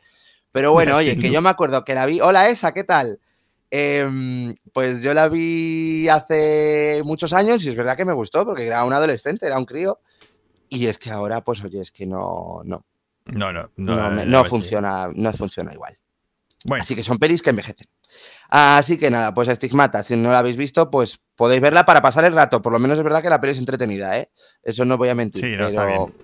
Pero 0.52 0.70
bueno, 0.72 0.94
oye, 0.94 1.18
que 1.18 1.32
yo 1.32 1.42
me 1.42 1.50
acuerdo 1.50 1.84
que 1.84 1.94
la 1.96 2.06
vi. 2.06 2.20
Hola, 2.20 2.48
esa, 2.48 2.72
¿qué 2.72 2.84
tal? 2.84 3.18
Em, 3.72 4.54
pues 4.72 5.02
yo 5.02 5.12
la 5.12 5.26
vi 5.28 6.08
hace 6.08 7.00
muchos 7.04 7.32
años 7.32 7.64
y 7.64 7.68
es 7.70 7.74
verdad 7.74 7.96
que 7.96 8.04
me 8.04 8.12
gustó 8.12 8.44
porque 8.46 8.68
era 8.68 8.84
un 8.84 8.92
adolescente, 8.92 9.46
era 9.46 9.58
un 9.58 9.64
crío. 9.64 9.98
Y 10.68 10.86
es 10.86 10.98
que 10.98 11.10
ahora, 11.10 11.40
pues 11.42 11.64
oye, 11.64 11.80
es 11.80 11.90
que 11.90 12.06
no, 12.06 12.60
no, 12.64 12.84
No, 13.26 13.52
no. 13.52 13.70
no, 13.76 13.96
No, 13.96 14.10
me- 14.12 14.24
no 14.26 14.44
funciona, 14.44 15.08
no 15.12 15.32
funciona 15.32 15.72
igual. 15.72 15.98
Bueno, 16.64 16.82
Así 16.82 16.96
que 16.96 17.04
son 17.04 17.18
pelis 17.18 17.42
que 17.42 17.50
envejecen. 17.50 17.86
Así 18.48 18.98
que 18.98 19.10
nada, 19.10 19.34
pues 19.34 19.48
Estigmata, 19.48 20.02
si 20.02 20.16
no 20.16 20.32
la 20.32 20.38
habéis 20.38 20.56
visto, 20.56 20.90
pues 20.90 21.20
podéis 21.36 21.60
verla 21.60 21.84
para 21.84 22.00
pasar 22.00 22.24
el 22.24 22.34
rato. 22.34 22.62
Por 22.62 22.72
lo 22.72 22.78
menos 22.78 22.96
es 22.98 23.04
verdad 23.04 23.22
que 23.22 23.28
la 23.28 23.40
peli 23.40 23.52
es 23.52 23.58
entretenida, 23.58 24.18
¿eh? 24.18 24.30
Eso 24.62 24.84
no 24.84 24.96
voy 24.96 25.10
a 25.10 25.14
mentir. 25.14 25.42
Sí, 25.42 25.50
no, 25.50 25.56
pero, 25.56 25.68
está 25.68 25.86
bien. 25.86 26.14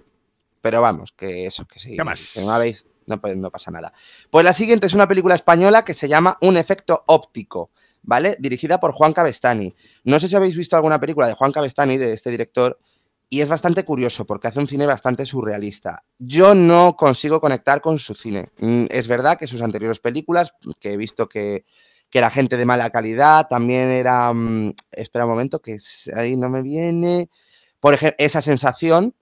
pero 0.60 0.80
vamos, 0.80 1.12
que 1.12 1.44
eso, 1.44 1.66
que 1.66 1.78
sí. 1.78 1.96
¿Qué 1.96 2.04
más? 2.04 2.32
Que 2.34 2.40
no 2.40 2.48
la 2.48 2.58
veis, 2.58 2.86
no, 3.06 3.20
pues 3.20 3.36
no 3.36 3.50
pasa 3.50 3.70
nada. 3.70 3.92
Pues 4.30 4.44
la 4.44 4.52
siguiente 4.52 4.86
es 4.86 4.94
una 4.94 5.08
película 5.08 5.34
española 5.34 5.84
que 5.84 5.92
se 5.92 6.08
llama 6.08 6.38
Un 6.40 6.56
efecto 6.56 7.04
óptico, 7.06 7.70
¿vale? 8.02 8.36
Dirigida 8.38 8.80
por 8.80 8.92
Juan 8.92 9.12
Cabestani. 9.12 9.74
No 10.04 10.20
sé 10.20 10.28
si 10.28 10.36
habéis 10.36 10.56
visto 10.56 10.76
alguna 10.76 11.00
película 11.00 11.26
de 11.26 11.34
Juan 11.34 11.52
Cabestani, 11.52 11.98
de 11.98 12.12
este 12.12 12.30
director, 12.30 12.78
y 13.32 13.40
es 13.40 13.48
bastante 13.48 13.84
curioso 13.84 14.26
porque 14.26 14.48
hace 14.48 14.58
un 14.58 14.66
cine 14.66 14.86
bastante 14.86 15.24
surrealista. 15.24 16.04
Yo 16.18 16.54
no 16.56 16.96
consigo 16.96 17.40
conectar 17.40 17.80
con 17.80 18.00
su 18.00 18.14
cine. 18.14 18.50
Mm, 18.58 18.86
Es 18.90 19.06
verdad 19.06 19.38
que 19.38 19.46
sus 19.46 19.62
anteriores 19.62 20.00
películas, 20.00 20.52
que 20.80 20.92
he 20.92 20.96
visto 20.96 21.28
que, 21.28 21.64
que 22.10 22.18
era 22.18 22.28
gente 22.28 22.56
de 22.56 22.66
mala 22.66 22.90
calidad, 22.90 23.46
también 23.48 23.88
era... 23.88 24.32
mm, 24.32 24.74
espera 24.90 25.26
un 25.26 25.30
momento, 25.30 25.62
que 25.62 25.78
ahí 26.16 26.36
no 26.36 26.50
me 26.50 26.60
viene... 26.60 27.30
Por 27.78 27.94
ejemplo, 27.94 28.16
esa 28.18 28.42
sensación, 28.42 29.14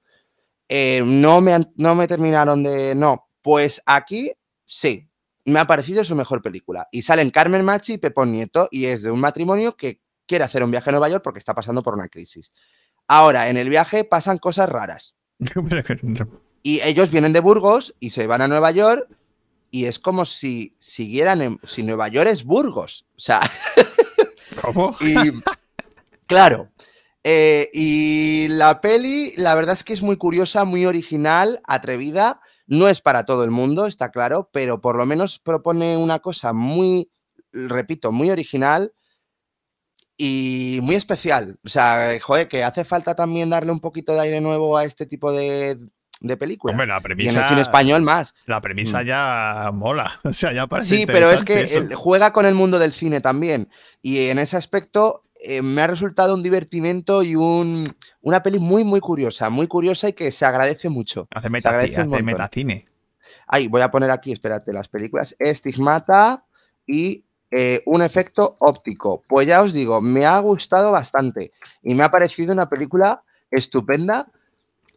eh, 0.68 1.02
no, 1.04 1.40
me, 1.40 1.58
no 1.76 1.94
me 1.94 2.08
terminaron 2.08 2.62
de... 2.62 2.94
No, 2.94 3.28
pues 3.42 3.82
aquí 3.86 4.32
sí, 4.64 5.08
me 5.44 5.60
ha 5.60 5.66
parecido 5.66 6.02
su 6.04 6.16
mejor 6.16 6.42
película. 6.42 6.88
Y 6.90 7.02
salen 7.02 7.30
Carmen 7.30 7.64
Machi 7.64 7.92
y 7.92 7.98
Pepón 7.98 8.32
Nieto 8.32 8.68
y 8.70 8.86
es 8.86 9.02
de 9.02 9.10
un 9.10 9.20
matrimonio 9.20 9.76
que 9.76 10.00
quiere 10.26 10.44
hacer 10.44 10.64
un 10.64 10.70
viaje 10.70 10.90
a 10.90 10.92
Nueva 10.92 11.08
York 11.08 11.22
porque 11.22 11.38
está 11.38 11.54
pasando 11.54 11.82
por 11.82 11.94
una 11.94 12.08
crisis. 12.08 12.52
Ahora, 13.08 13.48
en 13.48 13.56
el 13.56 13.70
viaje 13.70 14.04
pasan 14.04 14.38
cosas 14.38 14.68
raras. 14.68 15.16
Y 16.60 16.80
ellos 16.82 17.10
vienen 17.10 17.32
de 17.32 17.40
Burgos 17.40 17.94
y 18.00 18.10
se 18.10 18.26
van 18.26 18.42
a 18.42 18.48
Nueva 18.48 18.72
York 18.72 19.08
y 19.70 19.84
es 19.86 19.98
como 19.98 20.24
si 20.24 20.74
siguieran 20.76 21.40
en... 21.40 21.60
Si 21.62 21.84
Nueva 21.84 22.08
York 22.08 22.28
es 22.28 22.44
Burgos. 22.44 23.06
O 23.16 23.20
sea, 23.20 23.40
¿Cómo? 24.60 24.94
y 25.00 25.14
claro. 26.26 26.70
eh, 27.22 27.70
y 27.72 28.48
la 28.48 28.80
peli, 28.80 29.32
la 29.36 29.54
verdad 29.54 29.74
es 29.74 29.84
que 29.84 29.92
es 29.92 30.02
muy 30.02 30.16
curiosa, 30.16 30.64
muy 30.64 30.84
original, 30.84 31.60
atrevida. 31.64 32.40
No 32.66 32.88
es 32.88 33.00
para 33.00 33.24
todo 33.24 33.44
el 33.44 33.50
mundo, 33.50 33.86
está 33.86 34.10
claro, 34.10 34.50
pero 34.52 34.80
por 34.80 34.96
lo 34.96 35.06
menos 35.06 35.38
propone 35.38 35.96
una 35.96 36.18
cosa 36.18 36.52
muy, 36.52 37.10
repito, 37.52 38.12
muy 38.12 38.30
original 38.30 38.92
y 40.18 40.80
muy 40.82 40.96
especial. 40.96 41.58
O 41.64 41.68
sea, 41.68 42.10
joder, 42.20 42.48
que 42.48 42.64
hace 42.64 42.84
falta 42.84 43.14
también 43.14 43.48
darle 43.50 43.72
un 43.72 43.80
poquito 43.80 44.12
de 44.14 44.20
aire 44.20 44.40
nuevo 44.40 44.76
a 44.76 44.84
este 44.84 45.06
tipo 45.06 45.30
de, 45.32 45.78
de 46.20 46.36
películas. 46.36 46.74
Hombre, 46.74 46.88
la 46.88 46.94
y 46.94 46.96
en 46.96 46.98
el 46.98 47.02
premisa. 47.02 47.48
cine 47.48 47.60
español 47.60 48.02
más. 48.02 48.34
La 48.46 48.60
premisa 48.60 49.02
ya 49.02 49.70
mola. 49.72 50.20
O 50.24 50.32
sea, 50.34 50.52
ya 50.52 50.66
parece 50.66 50.96
Sí, 50.96 51.06
pero 51.06 51.30
es 51.30 51.44
que 51.44 51.60
eso. 51.60 51.82
juega 51.94 52.32
con 52.32 52.44
el 52.46 52.54
mundo 52.54 52.78
del 52.80 52.92
cine 52.92 53.20
también. 53.20 53.68
Y 54.02 54.26
en 54.28 54.38
ese 54.40 54.56
aspecto 54.56 55.22
eh, 55.40 55.62
me 55.62 55.82
ha 55.82 55.86
resultado 55.86 56.34
un 56.34 56.42
divertimento 56.42 57.22
y 57.22 57.36
un, 57.36 57.94
una 58.20 58.42
peli 58.42 58.58
muy, 58.58 58.82
muy 58.82 58.98
curiosa. 58.98 59.50
Muy 59.50 59.68
curiosa 59.68 60.08
y 60.08 60.14
que 60.14 60.32
se 60.32 60.44
agradece 60.44 60.88
mucho. 60.88 61.28
Hace, 61.30 61.46
se 61.46 61.52
metaci- 61.52 61.66
agradece 61.68 62.00
hace 62.00 62.22
metacine. 62.24 62.84
Ay, 63.46 63.68
voy 63.68 63.82
a 63.82 63.90
poner 63.92 64.10
aquí, 64.10 64.32
espérate, 64.32 64.72
las 64.72 64.88
películas. 64.88 65.36
Estigmata 65.38 66.44
y 66.86 67.24
eh, 67.50 67.82
un 67.86 68.02
efecto 68.02 68.54
óptico. 68.60 69.22
Pues 69.28 69.46
ya 69.46 69.62
os 69.62 69.72
digo, 69.72 70.00
me 70.00 70.26
ha 70.26 70.38
gustado 70.40 70.92
bastante 70.92 71.52
y 71.82 71.94
me 71.94 72.04
ha 72.04 72.10
parecido 72.10 72.52
una 72.52 72.68
película 72.68 73.22
estupenda. 73.50 74.30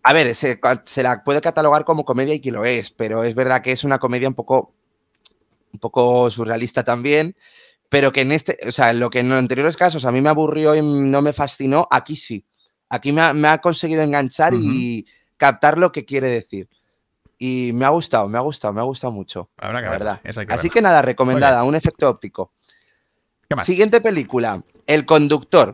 A 0.03 0.13
ver, 0.13 0.33
se, 0.35 0.59
se 0.83 1.03
la 1.03 1.23
puede 1.23 1.41
catalogar 1.41 1.85
como 1.85 2.05
comedia 2.05 2.33
y 2.33 2.41
que 2.41 2.51
lo 2.51 2.65
es, 2.65 2.91
pero 2.91 3.23
es 3.23 3.35
verdad 3.35 3.61
que 3.61 3.71
es 3.71 3.83
una 3.83 3.99
comedia 3.99 4.27
un 4.27 4.33
poco, 4.33 4.73
un 5.71 5.79
poco 5.79 6.29
surrealista 6.29 6.83
también, 6.83 7.35
pero 7.87 8.11
que 8.11 8.21
en 8.21 8.31
este, 8.31 8.57
o 8.67 8.71
sea, 8.71 8.93
lo 8.93 9.09
que 9.09 9.19
en 9.19 9.29
los 9.29 9.37
anteriores 9.37 9.77
casos 9.77 10.05
a 10.05 10.11
mí 10.11 10.21
me 10.21 10.29
aburrió 10.29 10.75
y 10.75 10.81
no 10.81 11.21
me 11.21 11.33
fascinó, 11.33 11.87
aquí 11.91 12.15
sí. 12.15 12.45
Aquí 12.89 13.13
me 13.13 13.21
ha, 13.21 13.33
me 13.33 13.47
ha 13.47 13.59
conseguido 13.59 14.01
enganchar 14.01 14.53
y 14.53 15.05
captar 15.37 15.77
lo 15.77 15.93
que 15.93 16.03
quiere 16.03 16.27
decir. 16.27 16.67
Y 17.43 17.71
me 17.73 17.85
ha 17.85 17.89
gustado, 17.89 18.29
me 18.29 18.37
ha 18.37 18.41
gustado, 18.41 18.71
me 18.71 18.81
ha 18.81 18.83
gustado 18.83 19.11
mucho. 19.11 19.49
Habrá 19.57 19.79
que 19.79 19.85
la 19.85 19.91
verdad. 19.91 20.21
esa 20.23 20.45
que 20.45 20.53
Así 20.53 20.67
verla. 20.67 20.73
que 20.73 20.81
nada, 20.83 21.01
recomendada, 21.01 21.63
un 21.63 21.73
efecto 21.73 22.07
óptico. 22.07 22.53
¿Qué 23.49 23.55
más? 23.55 23.65
Siguiente 23.65 23.99
película, 23.99 24.63
El 24.85 25.07
Conductor. 25.07 25.73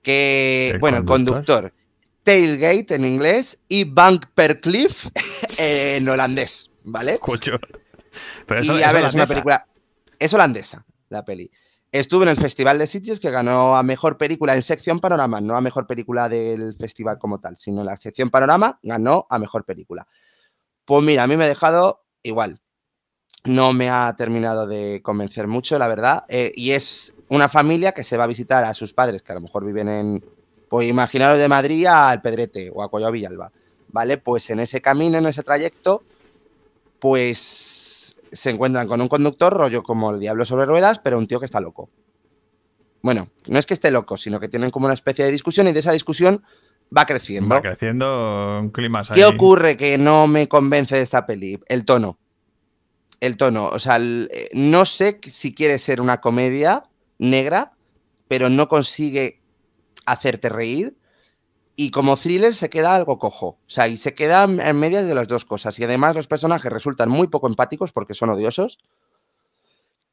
Que, 0.00 0.70
El 0.74 0.78
bueno, 0.78 0.98
Conductor. 1.04 1.64
el 1.64 1.70
conductor. 1.72 1.72
Tailgate 2.22 2.94
en 2.94 3.04
inglés 3.04 3.58
y 3.66 3.82
Bank 3.82 4.26
per 4.32 4.60
Cliff 4.60 5.08
en 5.58 6.08
holandés, 6.08 6.70
¿vale? 6.84 7.18
Cocho. 7.18 7.58
Pero 8.46 8.60
eso, 8.60 8.78
y 8.78 8.84
a 8.84 8.92
ver, 8.92 9.06
es 9.06 9.14
una 9.14 9.26
película. 9.26 9.66
Es 10.20 10.32
holandesa, 10.32 10.84
la 11.08 11.24
peli. 11.24 11.50
Estuvo 11.90 12.22
en 12.22 12.28
el 12.28 12.36
Festival 12.36 12.78
de 12.78 12.86
Sitges 12.86 13.18
que 13.18 13.32
ganó 13.32 13.76
a 13.76 13.82
mejor 13.82 14.18
película 14.18 14.54
en 14.54 14.62
sección 14.62 15.00
panorama, 15.00 15.40
no 15.40 15.56
a 15.56 15.60
mejor 15.60 15.88
película 15.88 16.28
del 16.28 16.76
festival 16.78 17.18
como 17.18 17.40
tal, 17.40 17.56
sino 17.56 17.80
en 17.80 17.86
la 17.86 17.96
sección 17.96 18.30
panorama 18.30 18.78
ganó 18.84 19.26
a 19.28 19.40
mejor 19.40 19.64
película. 19.64 20.06
Pues 20.88 21.04
mira, 21.04 21.24
a 21.24 21.26
mí 21.26 21.36
me 21.36 21.44
ha 21.44 21.48
dejado 21.48 22.06
igual. 22.22 22.62
No 23.44 23.74
me 23.74 23.90
ha 23.90 24.14
terminado 24.16 24.66
de 24.66 25.02
convencer 25.02 25.46
mucho, 25.46 25.78
la 25.78 25.86
verdad. 25.86 26.24
eh, 26.30 26.50
y 26.54 26.70
es 26.70 27.14
una 27.28 27.50
familia 27.50 27.92
que 27.92 28.02
se 28.04 28.16
va 28.16 28.24
a 28.24 28.26
visitar 28.26 28.64
a 28.64 28.72
sus 28.72 28.94
padres, 28.94 29.22
que 29.22 29.32
a 29.32 29.34
lo 29.34 29.42
mejor 29.42 29.66
viven 29.66 29.90
en. 29.90 30.24
Pues 30.70 30.88
imaginaros 30.88 31.38
de 31.38 31.46
Madrid 31.46 31.84
al 31.84 32.22
Pedrete 32.22 32.70
o 32.74 32.82
a 32.82 32.90
Collao 32.90 33.12
Villalba. 33.12 33.52
¿Vale? 33.88 34.16
Pues 34.16 34.48
en 34.48 34.60
ese 34.60 34.80
camino, 34.80 35.18
en 35.18 35.26
ese 35.26 35.42
trayecto, 35.42 36.04
pues 37.00 38.16
se 38.32 38.48
encuentran 38.48 38.88
con 38.88 39.02
un 39.02 39.08
conductor, 39.08 39.52
rollo 39.52 39.82
como 39.82 40.12
el 40.12 40.20
diablo 40.20 40.46
sobre 40.46 40.64
ruedas, 40.64 41.00
pero 41.00 41.18
un 41.18 41.26
tío 41.26 41.38
que 41.38 41.46
está 41.46 41.60
loco. 41.60 41.90
Bueno, 43.02 43.28
no 43.46 43.58
es 43.58 43.66
que 43.66 43.74
esté 43.74 43.90
loco, 43.90 44.16
sino 44.16 44.40
que 44.40 44.48
tienen 44.48 44.70
como 44.70 44.86
una 44.86 44.94
especie 44.94 45.26
de 45.26 45.32
discusión 45.32 45.68
y 45.68 45.72
de 45.72 45.80
esa 45.80 45.92
discusión 45.92 46.42
va 46.96 47.04
creciendo. 47.06 47.54
Va 47.54 47.60
creciendo 47.62 48.58
un 48.60 48.70
clima 48.70 49.02
¿Qué 49.14 49.24
ahí. 49.24 49.34
ocurre 49.34 49.76
que 49.76 49.98
no 49.98 50.26
me 50.26 50.48
convence 50.48 50.96
de 50.96 51.02
esta 51.02 51.26
peli? 51.26 51.58
El 51.68 51.84
tono. 51.84 52.18
El 53.20 53.36
tono. 53.36 53.68
O 53.68 53.78
sea, 53.78 53.96
el- 53.96 54.28
eh, 54.32 54.48
no 54.52 54.84
sé 54.84 55.20
si 55.22 55.54
quiere 55.54 55.78
ser 55.78 56.00
una 56.00 56.20
comedia 56.20 56.82
negra, 57.18 57.72
pero 58.28 58.48
no 58.48 58.68
consigue 58.68 59.42
hacerte 60.06 60.48
reír. 60.48 60.96
Y 61.76 61.90
como 61.92 62.16
thriller 62.16 62.54
se 62.56 62.70
queda 62.70 62.94
algo 62.94 63.18
cojo. 63.18 63.46
O 63.46 63.58
sea, 63.66 63.86
y 63.86 63.96
se 63.96 64.12
queda 64.14 64.44
en 64.44 64.76
medias 64.78 65.06
de 65.06 65.14
las 65.14 65.28
dos 65.28 65.44
cosas. 65.44 65.78
Y 65.78 65.84
además 65.84 66.14
los 66.16 66.26
personajes 66.26 66.72
resultan 66.72 67.08
muy 67.08 67.28
poco 67.28 67.46
empáticos 67.46 67.92
porque 67.92 68.14
son 68.14 68.30
odiosos. 68.30 68.78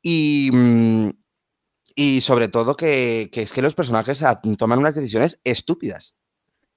Y, 0.01 0.49
mm, 0.53 1.09
y 1.95 2.21
sobre 2.21 2.49
todo 2.49 2.75
que, 2.75 3.29
que 3.31 3.41
es 3.41 3.51
que 3.53 3.61
los 3.63 3.73
personajes 3.73 4.23
toman 4.57 4.79
unas 4.79 4.93
decisiones 4.95 5.39
estúpidas. 5.43 6.13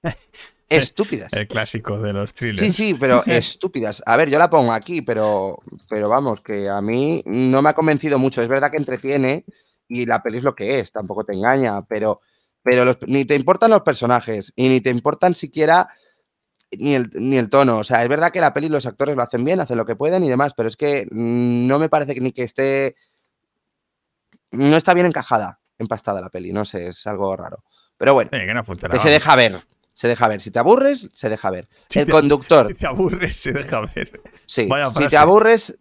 Estúpidas. 0.69 1.33
El 1.33 1.47
clásico 1.47 1.99
de 1.99 2.13
los 2.13 2.33
thrillers. 2.33 2.59
Sí, 2.59 2.71
sí, 2.71 2.93
pero 2.93 3.23
estúpidas. 3.27 4.03
A 4.05 4.15
ver, 4.17 4.29
yo 4.29 4.37
la 4.37 4.49
pongo 4.49 4.71
aquí, 4.71 5.01
pero, 5.01 5.57
pero 5.89 6.09
vamos, 6.09 6.41
que 6.41 6.69
a 6.69 6.79
mí 6.81 7.23
no 7.25 7.61
me 7.61 7.69
ha 7.69 7.73
convencido 7.73 8.19
mucho. 8.19 8.41
Es 8.41 8.47
verdad 8.47 8.69
que 8.71 8.77
entretiene 8.77 9.45
y 9.87 10.05
la 10.05 10.21
peli 10.21 10.37
es 10.37 10.43
lo 10.43 10.53
que 10.55 10.79
es, 10.79 10.91
tampoco 10.91 11.23
te 11.23 11.33
engaña, 11.33 11.81
pero, 11.87 12.21
pero 12.61 12.85
los- 12.85 12.99
ni 13.07 13.25
te 13.25 13.35
importan 13.35 13.71
los 13.71 13.81
personajes 13.81 14.53
y 14.55 14.69
ni 14.69 14.79
te 14.81 14.91
importan 14.91 15.33
siquiera 15.33 15.89
ni 16.77 16.93
el, 16.93 17.09
ni 17.15 17.37
el 17.37 17.49
tono. 17.49 17.79
O 17.79 17.83
sea, 17.83 18.03
es 18.03 18.09
verdad 18.09 18.31
que 18.31 18.39
la 18.39 18.53
peli 18.53 18.69
los 18.69 18.85
actores 18.85 19.15
lo 19.15 19.23
hacen 19.23 19.43
bien, 19.43 19.59
hacen 19.59 19.77
lo 19.77 19.87
que 19.87 19.95
pueden 19.95 20.23
y 20.23 20.29
demás, 20.29 20.53
pero 20.55 20.69
es 20.69 20.77
que 20.77 21.07
no 21.09 21.79
me 21.79 21.89
parece 21.89 22.13
que 22.13 22.21
ni 22.21 22.31
que 22.31 22.43
esté... 22.43 22.95
No 24.51 24.77
está 24.77 24.93
bien 24.93 25.05
encajada, 25.07 25.59
empastada 25.77 26.21
la 26.21 26.29
peli, 26.29 26.51
no 26.51 26.65
sé, 26.65 26.87
es 26.87 27.05
algo 27.07 27.35
raro. 27.35 27.63
Pero 27.97 28.13
bueno, 28.13 28.29
Sí, 28.33 28.39
que 28.45 28.53
no 28.53 28.63
funciona. 28.63 28.93
que 28.93 28.99
se 28.99 29.09
deja 29.09 29.35
ver, 29.35 29.59
se 29.99 30.07
deja 30.07 30.29
ver. 30.29 30.39
Si 30.39 30.49
te 30.49 30.59
aburres, 30.59 31.09
se 31.11 31.27
deja 31.27 31.51
ver. 31.51 31.67
Si 31.89 31.99
el 31.99 32.05
te- 32.05 32.11
conductor, 32.13 32.67
Si 32.67 32.73
te 32.73 32.87
aburres, 32.87 33.35
se 33.35 33.51
deja 33.51 33.81
ver. 33.81 34.21
Sí, 34.45 34.65
Vaya 34.67 34.93
si 34.95 35.07
te 35.09 35.17
aburres, 35.17 35.77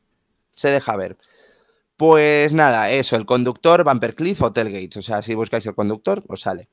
se 0.57 0.73
deja 0.73 0.97
ver. 0.97 1.17
Pues 1.97 2.53
nada, 2.53 2.91
eso, 2.91 3.15
el 3.15 3.27
conductor, 3.27 3.85
Bumper 3.85 4.17
Cliff 4.17 4.43
o 4.43 4.53
Tailgates. 4.53 4.97
O 4.97 5.03
sea, 5.03 5.23
si 5.23 5.35
buscáis 5.37 5.65
el 5.67 5.77
conductor, 5.77 6.25
os 6.27 6.41
sale. 6.41 6.69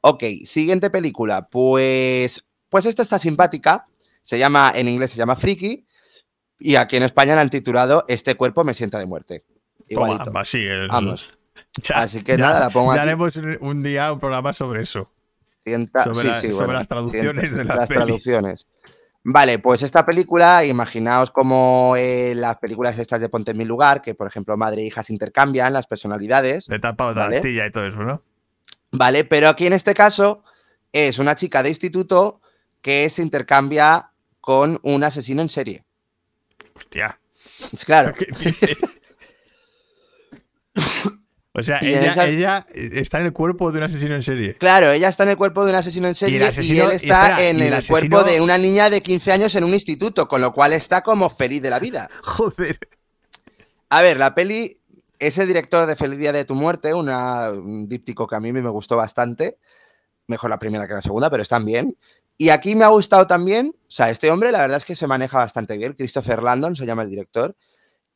Ok, 0.00 0.24
siguiente 0.46 0.88
película. 0.88 1.48
Pues, 1.48 2.46
pues 2.70 2.86
esta 2.86 3.02
está 3.02 3.18
simpática. 3.18 3.86
Se 4.22 4.38
llama, 4.38 4.72
en 4.74 4.88
inglés 4.88 5.10
se 5.10 5.18
llama 5.18 5.36
Freaky. 5.36 5.86
Y 6.58 6.76
aquí 6.76 6.96
en 6.96 7.02
España 7.02 7.34
la 7.34 7.42
han 7.42 7.50
titulado 7.50 8.06
Este 8.08 8.36
cuerpo 8.36 8.64
me 8.64 8.72
sienta 8.72 8.98
de 8.98 9.04
muerte. 9.04 9.42
Toma, 9.90 10.06
Igualito. 10.08 10.32
va, 10.32 10.46
sí, 10.46 10.64
el- 10.64 10.88
Vamos. 10.88 11.28
Ya- 11.82 12.00
Así 12.00 12.22
que 12.22 12.38
nada, 12.38 12.58
la 12.60 12.70
pongo 12.70 12.94
Ya 12.94 13.02
aquí. 13.02 13.08
haremos 13.10 13.36
un 13.60 13.82
día 13.82 14.10
un 14.12 14.18
programa 14.18 14.54
sobre 14.54 14.80
eso. 14.80 15.10
Sobre 16.04 16.34
sí, 16.34 16.34
sí, 16.40 16.52
sobre 16.52 16.66
bueno, 16.66 16.72
las 16.74 16.88
traducciones 16.88 17.42
sienta- 17.42 17.58
de 17.58 17.64
las 17.64 17.76
las 17.78 17.88
traducciones. 17.88 18.66
Vale, 19.28 19.58
pues 19.58 19.82
esta 19.82 20.06
película, 20.06 20.64
imaginaos 20.64 21.32
como 21.32 21.94
eh, 21.96 22.32
las 22.36 22.58
películas 22.58 22.96
estas 22.98 23.20
de 23.20 23.28
Ponte 23.28 23.50
en 23.50 23.58
mi 23.58 23.64
lugar, 23.64 24.00
que 24.00 24.14
por 24.14 24.28
ejemplo 24.28 24.56
madre 24.56 24.82
e 24.82 24.86
hija 24.86 25.02
se 25.02 25.12
intercambian 25.12 25.72
las 25.72 25.88
personalidades, 25.88 26.66
De 26.68 26.78
tal 26.78 26.94
palo 26.94 27.12
de 27.12 27.20
Vale. 27.20 27.36
astilla 27.38 27.66
y 27.66 27.72
todo 27.72 27.86
eso, 27.86 27.98
¿no? 28.04 28.22
¿vale? 28.92 29.24
Pero 29.24 29.48
aquí 29.48 29.66
en 29.66 29.72
este 29.72 29.94
caso 29.94 30.44
es 30.92 31.18
una 31.18 31.34
chica 31.34 31.64
de 31.64 31.70
instituto 31.70 32.40
que 32.80 33.10
se 33.10 33.20
intercambia 33.22 34.10
con 34.40 34.78
un 34.84 35.02
asesino 35.02 35.42
en 35.42 35.48
serie. 35.48 35.84
Hostia. 36.76 37.18
Es 37.72 37.84
claro. 37.84 38.14
o 41.58 41.62
sea, 41.62 41.78
ella, 41.80 42.10
esa- 42.12 42.26
ella 42.26 42.66
está 42.74 43.18
en 43.20 43.26
el 43.26 43.32
cuerpo 43.32 43.72
de 43.72 43.78
un 43.78 43.84
asesino 43.84 44.14
en 44.14 44.22
serie. 44.22 44.54
claro, 44.54 44.90
ella 44.92 45.08
está 45.08 45.22
en 45.24 45.30
el 45.30 45.36
cuerpo 45.36 45.64
de 45.64 45.70
un 45.70 45.76
asesino 45.76 46.06
en 46.08 46.14
serie 46.14 46.38
y, 46.38 46.42
asesino- 46.42 46.84
él 46.84 46.92
y 46.92 46.96
está 46.96 47.30
espera, 47.30 47.48
en 47.48 47.56
el 47.56 47.62
el 47.68 47.72
asesino- 47.74 47.88
cuerpo 48.10 48.24
de 48.24 48.40
una 48.40 48.58
niña 48.58 48.90
de 48.90 49.00
15 49.02 49.32
años 49.32 49.54
en 49.54 49.64
un 49.64 49.74
instituto, 49.74 50.28
con 50.28 50.40
lo 50.40 50.52
cual 50.52 50.72
está 50.72 51.02
como 51.02 51.28
feliz 51.30 51.62
de 51.62 51.70
la 51.70 51.78
vida. 51.78 52.08
Joder. 52.22 52.78
A 53.88 54.02
ver, 54.02 54.16
la 54.18 54.34
peli 54.34 54.78
es 55.18 55.38
el 55.38 55.46
director 55.48 55.86
de 55.86 55.96
Feliz 55.96 56.18
Día 56.18 56.32
de 56.32 56.44
tu 56.44 56.54
Muerte, 56.54 56.92
una- 56.92 57.50
un 57.50 57.88
díptico 57.88 58.26
que 58.26 58.36
a 58.36 58.40
mí 58.40 58.52
me 58.52 58.60
gustó 58.68 58.96
bastante. 58.96 59.58
Mejor 60.26 60.50
la 60.50 60.58
primera 60.58 60.86
que 60.88 60.94
la 60.94 61.02
segunda, 61.02 61.30
pero 61.30 61.42
están 61.42 61.64
bien. 61.64 61.96
Y 62.36 62.50
aquí 62.50 62.74
me 62.74 62.84
ha 62.84 62.88
gustado 62.88 63.26
también, 63.26 63.72
o 63.74 63.90
sea, 63.90 64.10
este 64.10 64.30
hombre 64.30 64.52
la 64.52 64.60
verdad 64.60 64.76
es 64.78 64.84
que 64.84 64.94
se 64.96 65.06
maneja 65.06 65.38
bastante 65.38 65.78
bien. 65.78 65.94
Christopher 65.94 66.42
Landon 66.42 66.76
se 66.76 66.84
llama 66.84 67.02
el 67.02 67.08
director. 67.10 67.56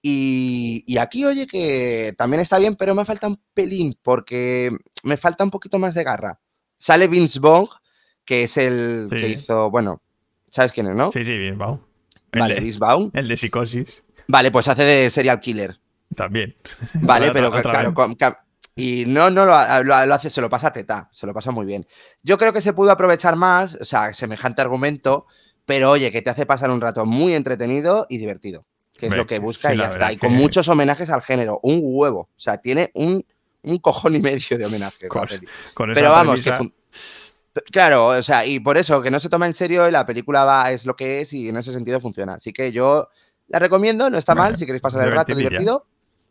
Y, 0.02 0.82
y 0.86 0.98
aquí, 0.98 1.24
oye, 1.24 1.46
que 1.46 2.14
también 2.16 2.40
está 2.40 2.58
bien, 2.58 2.76
pero 2.76 2.94
me 2.94 3.04
falta 3.04 3.28
un 3.28 3.40
pelín, 3.54 3.94
porque 4.02 4.70
me 5.04 5.16
falta 5.16 5.44
un 5.44 5.50
poquito 5.50 5.78
más 5.78 5.94
de 5.94 6.04
garra. 6.04 6.40
Sale 6.78 7.06
Vince 7.08 7.38
Vaughn, 7.40 7.68
que 8.24 8.44
es 8.44 8.56
el 8.56 9.08
Sí. 9.10 9.16
que 9.16 9.28
hizo, 9.28 9.70
bueno, 9.70 10.00
¿sabes 10.50 10.72
quién 10.72 10.86
es, 10.88 10.94
no? 10.94 11.12
Sí, 11.12 11.24
sí. 11.24 11.32
El, 11.32 11.54
vale, 11.56 12.54
de, 12.54 12.60
Vince 12.60 12.78
Vaughn. 12.78 13.10
el 13.12 13.28
de 13.28 13.36
psicosis 13.36 14.02
Vale, 14.28 14.50
pues 14.50 14.68
hace 14.68 14.84
de 14.84 15.10
serial 15.10 15.40
killer. 15.40 15.78
también. 16.16 16.54
Vale, 17.02 17.30
pero 17.32 17.48
otra 17.48 17.62
claro, 17.62 17.88
vez. 17.90 17.94
con- 17.94 18.14
ca- 18.14 18.44
y 18.76 19.04
no, 19.06 19.28
no 19.30 19.44
lo- 19.44 19.82
lo 19.84 20.14
hace, 20.14 20.30
se 20.30 20.40
lo 20.40 20.48
pasa 20.48 20.68
a 20.68 20.72
teta, 20.72 21.08
se 21.12 21.26
lo 21.26 21.34
pasa 21.34 21.50
muy 21.50 21.66
bien. 21.66 21.84
Yo 22.22 22.38
creo 22.38 22.52
que 22.52 22.60
se 22.62 22.72
pudo 22.72 22.90
aprovechar 22.92 23.36
más, 23.36 23.74
o 23.80 23.84
sea, 23.84 24.12
semejante 24.14 24.62
argumento, 24.62 25.26
pero 25.66 25.90
oye, 25.90 26.10
que 26.10 26.22
te 26.22 26.30
hace 26.30 26.46
pasar 26.46 26.70
un 26.70 26.80
rato 26.80 27.04
muy 27.04 27.34
entretenido 27.34 28.06
y 28.08 28.18
divertido, 28.18 28.64
que 29.00 29.06
es 29.06 29.12
lo 29.16 29.26
que 29.26 29.38
busca 29.38 29.70
sí, 29.70 29.74
y 29.74 29.78
ya 29.78 29.90
está. 29.90 30.12
Y 30.12 30.16
con 30.16 30.28
que- 30.30 30.36
muchos 30.36 30.68
homenajes 30.68 31.10
al 31.10 31.22
género, 31.22 31.58
un 31.62 31.80
huevo, 31.82 32.20
o 32.20 32.28
sea, 32.40 32.58
tiene 32.58 32.90
un, 32.94 33.24
un 33.62 33.78
cojón 33.78 34.14
y 34.14 34.20
medio 34.20 34.58
de 34.58 35.08
Con-. 35.08 35.26
Con 35.74 35.90
esa 35.90 36.00
Pero 36.00 36.10
vamos, 36.12 36.40
premisa, 36.40 36.60
Claro, 37.72 38.06
o 38.08 38.22
sea, 38.22 38.46
y 38.46 38.60
por 38.60 38.78
eso 38.78 39.02
que 39.02 39.10
no 39.10 39.18
se 39.18 39.28
toma 39.28 39.46
en 39.46 39.54
serio 39.54 39.88
y 39.88 39.90
la 39.90 40.06
película 40.06 40.44
va, 40.44 40.70
es 40.70 40.86
lo 40.86 40.94
que 40.94 41.22
es 41.22 41.32
y 41.32 41.48
en 41.48 41.56
ese 41.56 41.72
sentido 41.72 42.00
funciona. 42.00 42.34
Así 42.34 42.52
que 42.52 42.70
yo 42.70 43.08
la 43.48 43.58
recomiendo, 43.58 44.08
no 44.08 44.18
está 44.18 44.36
mal, 44.36 44.56
si 44.56 44.66
queréis 44.66 44.80
pasar 44.82 45.02
el 45.02 45.12
rato 45.12 45.34
divertido, 45.34 45.86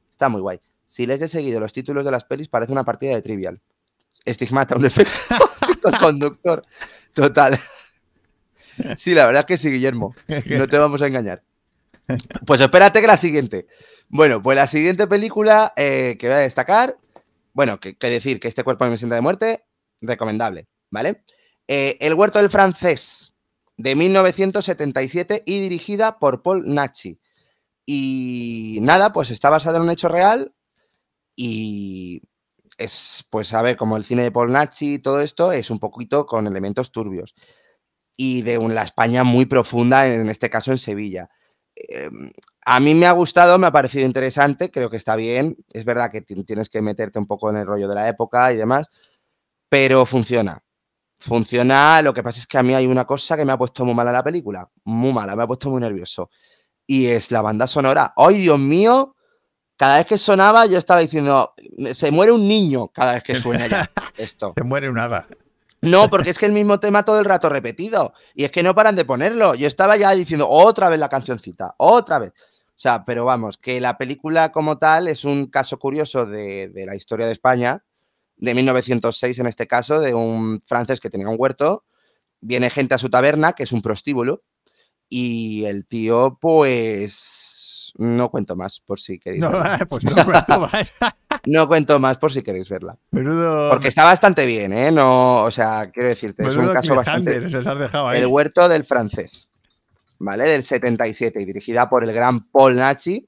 está 0.09 0.29
muy 0.29 0.39
guay. 0.39 0.61
Si 0.87 1.05
lees 1.05 1.19
de 1.19 1.27
seguido 1.27 1.59
los 1.59 1.73
títulos 1.73 2.05
de 2.05 2.11
las 2.11 2.23
pelis, 2.23 2.47
parece 2.47 2.71
una 2.71 2.85
partida 2.85 3.13
de 3.15 3.21
trivial. 3.21 3.59
Estigmata, 4.23 4.75
un 4.77 4.85
efecto 4.85 5.11
conductor. 5.99 6.63
Total. 7.13 7.59
Sí, 8.95 9.13
la 9.13 9.25
verdad 9.25 9.41
es 9.41 9.45
que 9.45 9.57
sí, 9.57 9.69
Guillermo. 9.69 10.15
No 10.45 10.67
te 10.67 10.77
vamos 10.77 11.01
a 11.01 11.07
engañar. 11.07 11.43
Pues 12.45 12.61
espérate 12.61 13.01
que 13.01 13.07
la 13.07 13.17
siguiente. 13.17 13.67
Bueno, 14.07 14.41
pues 14.41 14.55
la 14.55 14.67
siguiente 14.67 15.07
película 15.07 15.73
eh, 15.75 16.17
que 16.19 16.27
voy 16.27 16.35
a 16.35 16.39
destacar, 16.39 16.97
bueno, 17.53 17.79
que, 17.79 17.95
decir 17.99 18.39
que 18.39 18.47
este 18.47 18.63
cuerpo 18.63 18.85
me 18.85 18.97
sienta 18.97 19.15
de 19.15 19.21
muerte, 19.21 19.65
recomendable, 20.01 20.67
¿vale? 20.89 21.23
Eh, 21.67 21.97
El 21.99 22.15
huerto 22.15 22.39
del 22.39 22.49
francés, 22.49 23.35
de 23.77 23.95
1977 23.95 25.43
y 25.45 25.59
dirigida 25.59 26.17
por 26.19 26.41
Paul 26.41 26.73
Nachi. 26.73 27.19
Y 27.85 28.79
nada, 28.81 29.13
pues 29.13 29.31
está 29.31 29.49
basada 29.49 29.77
en 29.77 29.83
un 29.83 29.91
hecho 29.91 30.09
real 30.09 30.53
y 31.35 32.21
es, 32.77 33.25
pues 33.29 33.53
a 33.53 33.61
ver, 33.61 33.77
como 33.77 33.97
el 33.97 34.05
cine 34.05 34.23
de 34.23 34.31
Polnacci 34.31 34.95
y 34.95 34.99
todo 34.99 35.21
esto, 35.21 35.51
es 35.51 35.69
un 35.69 35.79
poquito 35.79 36.25
con 36.25 36.47
elementos 36.47 36.91
turbios. 36.91 37.35
Y 38.17 38.41
de 38.41 38.57
una 38.57 38.83
España 38.83 39.23
muy 39.23 39.45
profunda, 39.45 40.07
en 40.07 40.29
este 40.29 40.49
caso 40.49 40.71
en 40.71 40.77
Sevilla. 40.77 41.29
Eh, 41.87 42.09
a 42.65 42.79
mí 42.79 42.93
me 42.93 43.05
ha 43.05 43.11
gustado, 43.13 43.57
me 43.57 43.67
ha 43.67 43.71
parecido 43.71 44.05
interesante, 44.05 44.69
creo 44.69 44.89
que 44.89 44.97
está 44.97 45.15
bien. 45.15 45.55
Es 45.73 45.85
verdad 45.85 46.11
que 46.11 46.21
ti- 46.21 46.43
tienes 46.43 46.69
que 46.69 46.81
meterte 46.81 47.17
un 47.19 47.25
poco 47.25 47.49
en 47.49 47.57
el 47.57 47.65
rollo 47.65 47.87
de 47.87 47.95
la 47.95 48.07
época 48.09 48.51
y 48.53 48.57
demás, 48.57 48.89
pero 49.69 50.05
funciona. 50.05 50.61
Funciona, 51.21 52.01
lo 52.01 52.13
que 52.13 52.23
pasa 52.23 52.39
es 52.39 52.47
que 52.47 52.57
a 52.57 52.63
mí 52.63 52.73
hay 52.73 52.87
una 52.87 53.05
cosa 53.05 53.35
que 53.35 53.43
me 53.43 53.51
ha 53.51 53.57
puesto 53.57 53.83
muy 53.85 53.93
mala 53.93 54.11
la 54.11 54.23
película, 54.23 54.69
muy 54.85 55.11
mala, 55.11 55.35
me 55.35 55.43
ha 55.43 55.47
puesto 55.47 55.69
muy 55.69 55.81
nervioso. 55.81 56.29
Y 56.87 57.07
es 57.07 57.31
la 57.31 57.41
banda 57.41 57.67
sonora. 57.67 58.13
¡Ay, 58.15 58.39
Dios 58.39 58.57
mío! 58.57 59.15
Cada 59.75 59.97
vez 59.97 60.05
que 60.05 60.17
sonaba 60.17 60.65
yo 60.65 60.77
estaba 60.77 60.99
diciendo, 61.01 61.53
se 61.93 62.11
muere 62.11 62.31
un 62.31 62.47
niño 62.47 62.87
cada 62.89 63.13
vez 63.13 63.23
que 63.23 63.35
suena 63.35 63.67
ya 63.67 63.89
esto. 64.17 64.53
Se 64.55 64.63
muere 64.63 64.89
un 64.89 64.97
hada. 64.99 65.27
No, 65.81 66.09
porque 66.09 66.29
es 66.29 66.37
que 66.37 66.45
el 66.45 66.51
mismo 66.51 66.79
tema 66.79 67.05
todo 67.05 67.19
el 67.19 67.25
rato 67.25 67.49
repetido. 67.49 68.13
Y 68.33 68.43
es 68.43 68.51
que 68.51 68.63
no 68.63 68.75
paran 68.75 68.95
de 68.95 69.05
ponerlo. 69.05 69.55
Yo 69.55 69.67
estaba 69.67 69.97
ya 69.97 70.11
diciendo 70.11 70.47
otra 70.49 70.89
vez 70.89 70.99
la 70.99 71.09
cancioncita, 71.09 71.75
otra 71.77 72.19
vez. 72.19 72.31
O 72.31 72.81
sea, 72.81 73.03
pero 73.05 73.25
vamos, 73.25 73.57
que 73.57 73.81
la 73.81 73.97
película 73.97 74.51
como 74.51 74.77
tal 74.77 75.07
es 75.07 75.25
un 75.25 75.47
caso 75.47 75.77
curioso 75.79 76.25
de, 76.25 76.69
de 76.69 76.85
la 76.85 76.95
historia 76.95 77.25
de 77.25 77.33
España, 77.33 77.83
de 78.37 78.55
1906 78.55 79.39
en 79.39 79.47
este 79.47 79.67
caso, 79.67 79.99
de 79.99 80.13
un 80.13 80.61
francés 80.63 80.99
que 80.99 81.09
tenía 81.09 81.29
un 81.29 81.35
huerto. 81.37 81.83
Viene 82.41 82.69
gente 82.69 82.95
a 82.95 82.97
su 82.97 83.09
taberna, 83.09 83.53
que 83.53 83.63
es 83.63 83.73
un 83.73 83.81
prostíbulo, 83.81 84.43
y 85.09 85.65
el 85.65 85.85
tío, 85.87 86.37
pues. 86.39 87.93
No 87.97 88.29
cuento 88.29 88.55
más, 88.55 88.79
por 88.79 88.99
si 88.99 89.17
queréis. 89.19 89.41
No, 89.41 89.51
pues 89.89 90.03
no 90.03 90.15
cuento 90.25 90.59
más. 90.59 90.93
No 91.51 91.67
cuento 91.67 91.99
más, 91.99 92.17
por 92.17 92.31
si 92.31 92.41
queréis 92.41 92.69
verla. 92.69 92.95
Menudo. 93.11 93.69
Porque 93.71 93.87
está 93.87 94.03
bastante 94.03 94.45
bien, 94.45 94.71
¿eh? 94.73 94.91
No, 94.91 95.43
o 95.43 95.51
sea, 95.51 95.89
quiero 95.91 96.09
decirte, 96.09 96.43
es 96.47 96.55
un 96.55 96.69
caso 96.73 96.95
bastante. 96.95 97.35
El 98.13 98.27
huerto 98.27 98.69
del 98.69 98.83
francés, 98.83 99.49
¿vale? 100.19 100.47
Del 100.47 100.63
77 100.63 101.41
y 101.41 101.45
dirigida 101.45 101.89
por 101.89 102.03
el 102.03 102.13
gran 102.13 102.49
Paul 102.51 102.75
Nachi. 102.75 103.27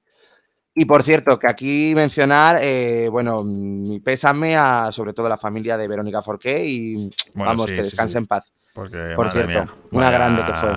Y 0.73 0.85
por 0.85 1.03
cierto, 1.03 1.37
que 1.37 1.47
aquí 1.47 1.93
mencionar, 1.95 2.57
eh, 2.61 3.09
bueno, 3.09 3.43
mi 3.43 3.99
pésame 3.99 4.55
a 4.55 4.89
sobre 4.91 5.11
todo 5.13 5.27
la 5.27 5.37
familia 5.37 5.77
de 5.77 5.87
Verónica 5.87 6.21
Forqué 6.21 6.65
y 6.65 6.95
Bueno, 7.33 7.49
vamos, 7.51 7.69
sí, 7.69 7.75
que 7.75 7.81
descanse 7.83 8.13
sí. 8.13 8.17
en 8.19 8.25
paz. 8.25 8.45
Porque, 8.73 9.13
Por 9.17 9.29
cierto, 9.29 9.49
mía, 9.49 9.67
una 9.91 10.05
vaya- 10.05 10.17
grande 10.17 10.45
que 10.45 10.53
fue. 10.53 10.69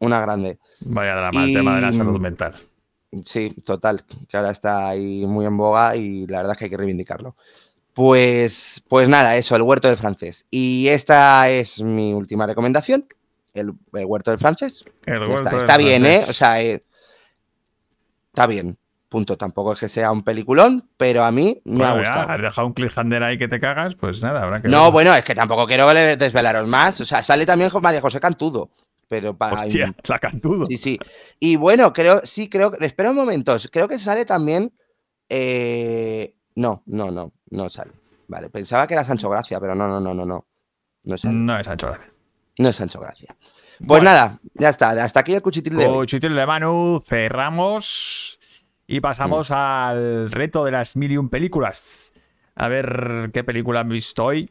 Una 0.00 0.20
grande. 0.20 0.58
Vaya 0.80 1.16
drama, 1.16 1.42
el 1.44 1.52
tema 1.54 1.74
de 1.76 1.80
la 1.80 1.92
salud 1.92 2.20
mental. 2.20 2.54
Sí, 3.24 3.50
total, 3.64 4.04
que 4.28 4.36
ahora 4.36 4.50
está 4.50 4.88
ahí 4.88 5.24
muy 5.26 5.46
en 5.46 5.56
boga 5.56 5.94
y 5.96 6.26
la 6.26 6.38
verdad 6.38 6.52
es 6.52 6.58
que 6.58 6.64
hay 6.64 6.70
que 6.70 6.76
reivindicarlo. 6.76 7.36
Pues, 7.92 8.82
pues 8.88 9.08
nada, 9.08 9.36
eso, 9.36 9.54
el 9.54 9.62
huerto 9.62 9.88
del 9.88 9.96
francés. 9.96 10.46
Y 10.50 10.88
esta 10.88 11.48
es 11.48 11.80
mi 11.80 12.12
última 12.12 12.46
recomendación, 12.46 13.06
el, 13.52 13.72
el 13.92 14.04
huerto 14.04 14.30
del 14.32 14.40
francés. 14.40 14.84
El 15.06 15.14
Ya 15.14 15.20
huerto 15.20 15.36
está, 15.36 15.50
del 15.50 15.58
está 15.58 15.76
bien, 15.76 16.06
¿eh? 16.06 16.22
O 16.28 16.32
sea, 16.32 16.60
eh, 16.62 16.84
está 18.32 18.46
bien. 18.46 18.76
Punto. 19.08 19.36
Tampoco 19.36 19.74
es 19.74 19.78
que 19.78 19.88
sea 19.88 20.10
un 20.10 20.24
peliculón, 20.24 20.88
pero 20.96 21.22
a 21.22 21.30
mí 21.30 21.60
me 21.64 21.84
ha 21.84 21.92
Bueno, 21.92 22.02
ya, 22.02 22.08
gustado. 22.16 22.32
has 22.32 22.42
dejado 22.42 22.66
un 22.66 22.72
cliffhanger 22.72 23.22
ahí 23.22 23.38
que 23.38 23.46
te 23.46 23.60
cagas, 23.60 23.94
pues 23.94 24.20
nada, 24.22 24.42
habrá 24.42 24.60
que 24.60 24.66
No, 24.68 24.90
bueno, 24.90 25.14
es 25.14 25.24
que 25.24 25.36
tampoco 25.36 25.66
quiero 25.68 25.86
desvelaros 25.94 26.66
más. 26.66 27.00
O 27.00 27.04
sea, 27.04 27.22
sale 27.22 27.46
también 27.46 27.70
María 27.80 28.00
José 28.00 28.18
Cantudo. 28.18 28.70
Pero 29.20 29.34
para. 29.36 29.54
Hostia, 29.62 29.94
la 30.08 30.18
cantudo. 30.18 30.66
Sí, 30.66 30.76
sí. 30.76 30.98
Y 31.38 31.56
bueno, 31.56 31.92
creo, 31.92 32.20
sí, 32.24 32.48
creo 32.48 32.70
que. 32.70 32.84
Espera 32.84 33.10
un 33.10 33.16
momento. 33.16 33.56
Creo 33.70 33.86
que 33.88 33.98
sale 33.98 34.24
también. 34.24 34.72
eh, 35.28 36.34
no, 36.56 36.82
no, 36.86 37.10
no, 37.10 37.32
no 37.50 37.68
sale. 37.70 37.92
Vale, 38.28 38.48
pensaba 38.50 38.86
que 38.86 38.94
era 38.94 39.04
Sancho 39.04 39.28
Gracia, 39.28 39.58
pero 39.60 39.74
no, 39.74 39.86
no, 39.88 40.00
no, 40.00 40.14
no, 40.14 40.24
no. 40.24 40.46
No 41.04 41.18
sale. 41.18 41.34
No 41.34 41.58
es 41.58 41.68
ancho 41.68 41.88
gracia. 41.88 42.12
No 42.58 42.68
es 42.68 42.76
Sancho 42.76 43.00
Gracia. 43.00 43.36
Pues 43.40 43.86
Bueno. 43.88 44.04
nada, 44.04 44.40
ya 44.54 44.68
está. 44.70 44.90
Hasta 44.90 45.20
aquí 45.20 45.34
el 45.34 45.42
cuchitril 45.42 45.76
de. 45.78 45.86
Cuchitril 45.86 46.34
de 46.34 46.46
Manu, 46.46 47.02
cerramos 47.04 48.38
y 48.86 49.00
pasamos 49.00 49.50
Mm. 49.50 49.54
al 49.54 50.30
reto 50.30 50.64
de 50.64 50.70
las 50.70 50.96
mil 50.96 51.10
y 51.12 51.16
un 51.16 51.28
películas. 51.28 52.12
A 52.54 52.68
ver 52.68 53.30
qué 53.34 53.42
película 53.44 53.80
han 53.80 53.88
visto 53.88 54.24
hoy. 54.24 54.50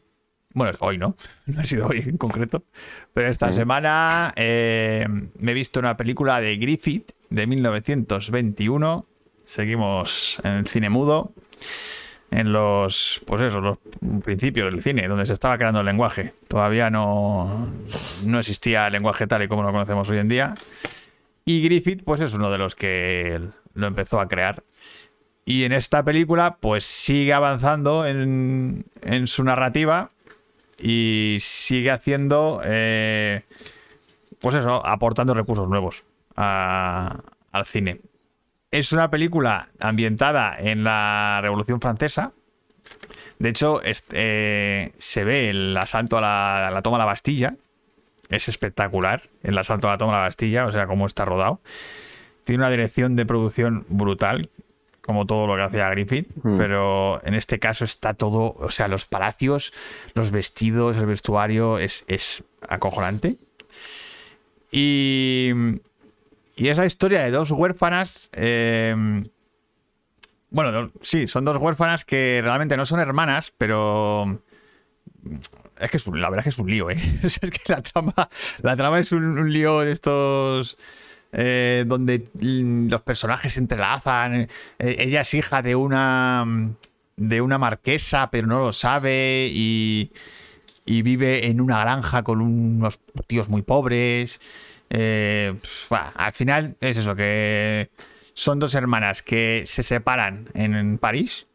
Bueno, 0.54 0.78
hoy 0.80 0.98
no, 0.98 1.16
no 1.46 1.60
ha 1.60 1.64
sido 1.64 1.88
hoy 1.88 2.02
en 2.06 2.16
concreto. 2.16 2.64
Pero 3.12 3.28
esta 3.28 3.52
semana 3.52 4.32
eh, 4.36 5.06
me 5.38 5.50
he 5.50 5.54
visto 5.54 5.80
una 5.80 5.96
película 5.96 6.40
de 6.40 6.56
Griffith 6.56 7.10
de 7.28 7.46
1921. 7.46 9.06
Seguimos 9.44 10.40
en 10.44 10.52
el 10.52 10.66
cine 10.68 10.88
mudo. 10.88 11.32
En 12.30 12.52
los, 12.52 13.20
pues 13.26 13.42
eso, 13.42 13.60
los 13.60 13.78
principios 14.24 14.72
del 14.72 14.82
cine, 14.82 15.06
donde 15.06 15.26
se 15.26 15.32
estaba 15.32 15.56
creando 15.56 15.80
el 15.80 15.86
lenguaje. 15.86 16.34
Todavía 16.48 16.90
no, 16.90 17.68
no 18.24 18.38
existía 18.40 18.88
el 18.88 18.92
lenguaje 18.92 19.26
tal 19.28 19.42
y 19.42 19.48
como 19.48 19.62
lo 19.62 19.70
conocemos 19.70 20.08
hoy 20.08 20.18
en 20.18 20.28
día. 20.28 20.54
Y 21.44 21.62
Griffith, 21.62 22.02
pues 22.02 22.20
es 22.20 22.34
uno 22.34 22.50
de 22.50 22.58
los 22.58 22.74
que 22.74 23.40
lo 23.74 23.86
empezó 23.86 24.18
a 24.18 24.28
crear. 24.28 24.64
Y 25.44 25.64
en 25.64 25.72
esta 25.72 26.04
película, 26.04 26.56
pues 26.58 26.84
sigue 26.84 27.32
avanzando 27.32 28.06
en, 28.06 28.86
en 29.02 29.26
su 29.28 29.44
narrativa 29.44 30.10
y 30.86 31.38
sigue 31.40 31.90
haciendo, 31.90 32.60
eh, 32.62 33.44
pues 34.38 34.54
eso, 34.54 34.84
aportando 34.84 35.32
recursos 35.32 35.66
nuevos 35.66 36.04
al 36.36 37.64
cine. 37.64 38.02
Es 38.70 38.92
una 38.92 39.08
película 39.08 39.70
ambientada 39.80 40.54
en 40.58 40.84
la 40.84 41.38
Revolución 41.40 41.80
Francesa. 41.80 42.34
De 43.38 43.48
hecho, 43.48 43.80
eh, 43.82 44.90
se 44.98 45.24
ve 45.24 45.48
el 45.48 45.74
asalto 45.74 46.18
a 46.18 46.20
la, 46.20 46.68
a 46.68 46.70
la 46.70 46.82
toma 46.82 46.98
de 46.98 47.02
la 47.02 47.06
Bastilla. 47.06 47.54
Es 48.28 48.48
espectacular 48.48 49.22
el 49.42 49.56
asalto 49.56 49.88
a 49.88 49.92
la 49.92 49.98
toma 49.98 50.12
de 50.12 50.18
la 50.18 50.24
Bastilla, 50.24 50.66
o 50.66 50.72
sea, 50.72 50.86
cómo 50.86 51.06
está 51.06 51.24
rodado. 51.24 51.62
Tiene 52.44 52.62
una 52.62 52.70
dirección 52.70 53.16
de 53.16 53.24
producción 53.24 53.86
brutal, 53.88 54.50
como 55.04 55.26
todo 55.26 55.46
lo 55.46 55.54
que 55.56 55.62
hacía 55.62 55.90
Griffith, 55.90 56.28
pero 56.56 57.20
en 57.24 57.34
este 57.34 57.58
caso 57.58 57.84
está 57.84 58.14
todo, 58.14 58.54
o 58.58 58.70
sea, 58.70 58.88
los 58.88 59.04
palacios, 59.04 59.72
los 60.14 60.30
vestidos, 60.30 60.96
el 60.96 61.06
vestuario, 61.06 61.78
es, 61.78 62.04
es 62.08 62.42
acojonante. 62.68 63.36
Y, 64.70 65.52
y 66.56 66.68
es 66.68 66.78
la 66.78 66.86
historia 66.86 67.22
de 67.22 67.30
dos 67.30 67.50
huérfanas. 67.50 68.30
eh, 68.32 68.94
bueno, 70.50 70.72
dos- 70.72 70.90
sí, 71.02 71.26
son 71.28 71.44
dos 71.44 71.56
huérfanas 71.58 72.04
que 72.04 72.40
realmente 72.42 72.76
no 72.76 72.86
son 72.86 73.00
hermanas, 73.00 73.52
pero. 73.58 74.40
Es 75.78 75.90
que 75.90 75.96
es 75.96 76.06
un- 76.06 76.20
la 76.20 76.30
verdad 76.30 76.40
es 76.46 76.54
que 76.54 76.60
es 76.60 76.64
un 76.64 76.70
lío, 76.70 76.90
¿eh? 76.90 76.96
Es 77.24 77.38
que 77.40 77.60
la 77.72 77.82
trama, 77.82 78.14
la 78.62 78.76
trama 78.76 79.00
es 79.00 79.10
un, 79.12 79.24
un 79.38 79.52
lío 79.52 79.80
de 79.80 79.92
estos. 79.92 80.76
Eh, 81.34 81.84
donde 81.86 82.28
mm, 82.40 82.88
los 82.88 83.02
personajes 83.02 83.54
se 83.54 83.60
entrelazan. 83.60 84.34
eh, 84.34 84.48
ella 84.78 85.22
es 85.22 85.34
hija 85.34 85.62
de 85.62 85.74
una. 85.74 86.46
de 87.16 87.40
una 87.40 87.58
marquesa, 87.58 88.30
pero 88.30 88.46
no 88.46 88.60
lo 88.60 88.72
sabe. 88.72 89.48
Y. 89.52 90.12
y 90.86 91.02
vive 91.02 91.46
en 91.46 91.60
una 91.60 91.80
granja 91.80 92.22
con 92.22 92.40
unos 92.40 93.00
tíos 93.26 93.48
muy 93.48 93.62
pobres. 93.62 94.40
Eh, 94.90 95.54
bah, 95.90 96.12
al 96.14 96.32
final 96.32 96.76
es 96.80 96.96
eso, 96.96 97.16
que 97.16 97.90
son 98.34 98.58
dos 98.60 98.74
hermanas 98.74 99.22
que 99.22 99.64
se 99.66 99.82
separan 99.82 100.48
en, 100.54 100.74
en 100.74 100.98
París. 100.98 101.46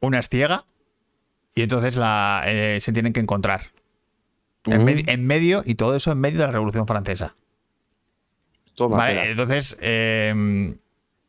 Una 0.00 0.20
es 0.20 0.28
ciega 0.28 0.64
y 1.54 1.62
entonces 1.62 1.96
la, 1.96 2.44
eh, 2.46 2.78
se 2.80 2.92
tienen 2.92 3.12
que 3.12 3.20
encontrar. 3.20 3.72
Mm. 4.66 4.88
en 5.06 5.24
medio, 5.24 5.62
y 5.64 5.76
todo 5.76 5.94
eso 5.94 6.10
en 6.10 6.18
medio 6.18 6.40
de 6.40 6.46
la 6.46 6.52
Revolución 6.52 6.88
Francesa. 6.88 7.36
Toma, 8.76 8.96
Vale, 8.98 9.14
tela. 9.14 9.26
entonces, 9.26 9.76
eh, 9.80 10.74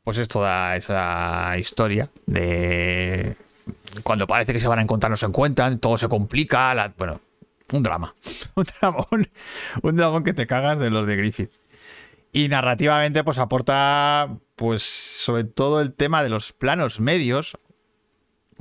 pues 0.04 0.18
es 0.20 0.28
toda 0.28 0.76
esa 0.76 1.58
historia 1.58 2.10
de 2.28 3.36
cuando 4.04 4.28
parece 4.28 4.54
que 4.54 4.60
se 4.60 4.68
van 4.68 4.80
a 4.80 4.82
encontrar, 4.84 5.10
no 5.10 5.18
se 5.18 5.26
encuentran, 5.26 5.80
todo 5.80 5.98
se 5.98 6.08
complica, 6.08 6.74
la- 6.76 6.94
bueno, 6.98 7.20
un 7.74 7.82
drama. 7.84 8.14
Un 8.56 8.66
dramón, 8.80 9.30
un 9.82 9.96
dramón 9.96 10.24
que 10.24 10.34
te 10.34 10.46
cagas 10.48 10.78
de 10.80 10.90
los 10.90 11.06
de 11.08 11.16
Griffith. 11.18 11.52
Y 12.34 12.48
narrativamente, 12.50 13.24
pues 13.24 13.38
aporta, 13.40 14.30
pues, 14.56 14.84
sobre 14.84 15.44
todo 15.46 15.82
el 15.82 15.94
tema 15.94 16.22
de 16.24 16.30
los 16.30 16.54
planos 16.54 17.00
medios. 17.00 17.58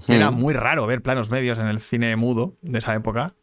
Era 0.09 0.31
muy 0.31 0.53
raro 0.55 0.87
ver 0.87 1.03
planos 1.03 1.31
medios 1.31 1.59
en 1.59 1.67
el 1.69 1.81
cine 1.81 2.15
mudo 2.17 2.55
de 2.63 2.79
esa 2.79 2.95
época. 2.95 3.35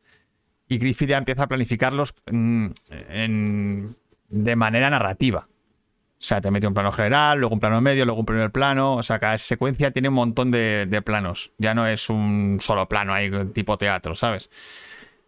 Y 0.68 0.78
Griffith 0.78 1.10
ya 1.10 1.18
empieza 1.18 1.44
a 1.44 1.48
planificarlos 1.48 2.14
mm, 2.32 2.68
en- 3.10 3.96
de 4.34 4.56
manera 4.56 4.90
narrativa. 4.90 5.48
O 5.50 6.26
sea, 6.26 6.40
te 6.40 6.52
mete 6.52 6.68
un 6.68 6.74
plano 6.74 6.92
general, 6.92 7.40
luego 7.40 7.54
un 7.54 7.60
plano 7.60 7.82
medio, 7.82 8.06
luego 8.06 8.22
un 8.22 8.26
primer 8.26 8.52
plano. 8.52 8.96
O 8.96 9.04
sea, 9.04 9.20
cada 9.20 9.38
secuencia 9.38 9.92
tiene 9.92 10.10
un 10.10 10.16
montón 10.16 10.52
de, 10.52 10.86
de 10.86 11.02
planos. 11.02 11.52
Ya 11.58 11.74
no 11.74 11.86
es 11.86 12.10
un 12.10 12.60
solo 12.62 12.88
plano 12.88 13.14
ahí, 13.14 13.30
tipo 13.54 13.78
teatro, 13.78 14.16
¿sabes? 14.16 14.50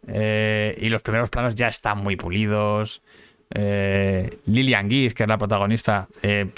Eh, 0.08 0.78
y 0.82 0.90
los 0.90 1.02
primeros 1.02 1.30
planos 1.30 1.56
ya 1.56 1.68
están 1.68 1.98
muy 1.98 2.16
pulidos. 2.16 3.02
Eh, 3.54 4.30
Lillian 4.46 4.90
Gish, 4.90 5.14
que 5.14 5.24
es 5.24 5.30
la 5.30 5.38
protagonista, 5.38 6.08
eh, 6.24 6.50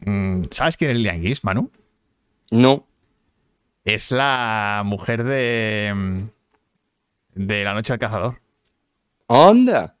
Mm, 0.00 0.44
¿Sabes 0.50 0.76
quién 0.76 0.90
es 0.90 0.96
Lilian 0.96 1.20
Gish, 1.22 1.40
Manu? 1.42 1.70
No. 2.50 2.86
Es 3.84 4.10
la 4.10 4.82
mujer 4.84 5.24
de. 5.24 5.92
mm, 5.94 6.22
de 7.34 7.64
La 7.64 7.74
Noche 7.74 7.92
del 7.92 8.00
Cazador. 8.00 8.40
¿Onda? 9.26 9.96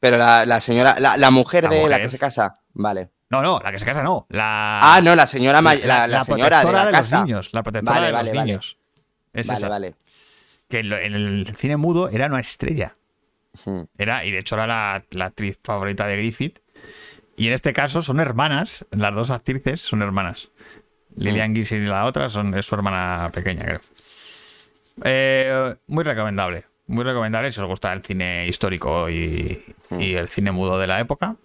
Pero 0.00 0.18
la, 0.18 0.44
la 0.46 0.60
señora, 0.60 0.96
la, 1.00 1.16
la 1.16 1.30
mujer 1.30 1.64
La 1.64 1.70
de 1.70 1.88
la 1.88 2.00
que 2.00 2.08
se 2.10 2.18
casa. 2.18 2.60
Vale. 2.74 3.10
No, 3.30 3.42
no, 3.42 3.60
la 3.64 3.72
que 3.72 3.78
se 3.78 3.84
casa 3.84 4.02
no. 4.02 4.26
La. 4.28 4.80
Ah, 4.82 5.00
no, 5.02 5.16
la 5.16 5.26
señora, 5.26 5.60
la, 5.62 6.06
la 6.06 6.24
señora 6.24 6.64
de 6.64 6.72
la 6.72 6.84
los 6.84 6.92
casa. 6.92 7.24
niños. 7.24 7.50
La 7.52 7.62
protectora 7.62 7.94
Vale, 7.96 8.06
de 8.06 8.12
vale, 8.12 8.28
los 8.30 8.36
vale. 8.36 8.46
niños. 8.46 8.78
Es 9.32 9.46
vale, 9.48 9.58
esa. 9.58 9.68
vale. 9.68 9.94
Que 10.68 10.78
en, 10.80 10.88
lo- 10.90 10.98
en 10.98 11.14
el 11.14 11.56
cine 11.56 11.76
mudo 11.76 12.08
era 12.08 12.26
una 12.26 12.40
estrella. 12.40 12.96
Hmm. 13.64 13.82
Era, 13.98 14.24
y 14.24 14.30
de 14.30 14.38
hecho 14.38 14.54
era 14.56 14.66
la, 14.66 15.24
actriz 15.24 15.58
favorita 15.64 16.06
de 16.06 16.16
Griffith. 16.18 16.58
Y 17.36 17.48
en 17.48 17.52
este 17.54 17.72
caso 17.72 18.02
son 18.02 18.20
hermanas, 18.20 18.86
las 18.90 19.14
dos 19.14 19.30
actrices 19.30 19.80
son 19.80 20.02
hermanas. 20.02 20.50
Lilian 21.16 21.54
Gish 21.54 21.72
y 21.72 21.80
la 21.80 22.04
otra 22.04 22.28
son, 22.28 22.54
es 22.54 22.66
su 22.66 22.74
hermana 22.74 23.30
pequeña, 23.32 23.64
creo. 23.64 23.80
Eh, 25.04 25.74
muy 25.86 26.04
recomendable, 26.04 26.64
muy 26.86 27.04
recomendable 27.04 27.50
si 27.52 27.60
os 27.60 27.66
gusta 27.66 27.92
el 27.92 28.02
cine 28.02 28.46
histórico 28.46 29.08
y, 29.10 29.62
y 29.98 30.14
el 30.14 30.28
cine 30.28 30.52
mudo 30.52 30.78
de 30.78 30.86
la 30.86 31.00
época. 31.00 31.36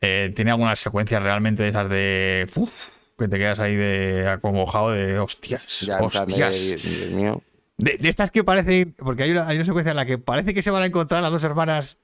Eh, 0.00 0.32
tiene 0.34 0.50
algunas 0.52 0.78
secuencias 0.78 1.22
realmente 1.22 1.62
de 1.62 1.68
esas 1.68 1.88
de... 1.90 2.46
uf, 2.54 2.88
que 3.18 3.28
te 3.28 3.36
quedas 3.38 3.58
ahí 3.58 3.76
de 3.76 4.28
acongojado 4.28 4.92
de 4.92 5.18
hostias, 5.18 5.80
Ya, 5.82 5.98
hostias. 6.00 6.76
Dios 6.82 7.10
mío. 7.10 7.42
De, 7.76 7.96
de 7.98 8.08
estas 8.08 8.30
que 8.30 8.44
parecen, 8.44 8.94
porque 8.98 9.24
hay 9.24 9.30
una, 9.32 9.46
hay 9.48 9.56
una 9.56 9.64
secuencia 9.66 9.90
en 9.90 9.96
la 9.96 10.06
que 10.06 10.18
parece 10.18 10.54
que 10.54 10.62
se 10.62 10.70
van 10.70 10.82
a 10.82 10.86
encontrar 10.86 11.20
las 11.22 11.30
dos 11.30 11.44
hermanas 11.44 11.98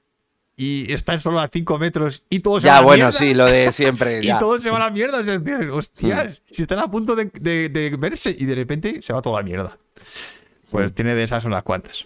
y 0.55 0.91
están 0.91 1.19
solo 1.19 1.39
a 1.39 1.47
5 1.51 1.77
metros 1.79 2.23
y 2.29 2.39
todos 2.39 2.63
se 2.63 2.67
van 2.67 2.75
Ya, 2.75 2.77
a 2.77 2.81
la 2.81 2.85
bueno, 2.85 3.05
mierda. 3.05 3.17
sí, 3.19 3.33
lo 3.35 3.45
de 3.45 3.71
siempre. 3.71 4.19
Y 4.23 4.27
ya. 4.27 4.39
todos 4.39 4.61
se 4.63 4.69
van 4.71 4.81
a 4.81 4.85
la 4.85 4.91
mierda. 4.91 5.19
o 5.19 5.23
sea, 5.23 5.37
dices, 5.37 5.69
hostias, 5.71 6.41
si 6.51 6.63
están 6.63 6.79
a 6.79 6.89
punto 6.89 7.15
de, 7.15 7.25
de- 7.41 7.69
de 7.69 7.89
verse 7.97 8.35
y 8.37 8.45
de 8.45 8.55
repente 8.55 9.01
se 9.01 9.13
va 9.13 9.21
toda 9.21 9.39
la 9.39 9.43
mierda. 9.45 9.77
Pues 10.71 10.93
tiene 10.93 11.15
de 11.15 11.23
esas 11.23 11.45
unas 11.45 11.63
cuantas. 11.63 12.05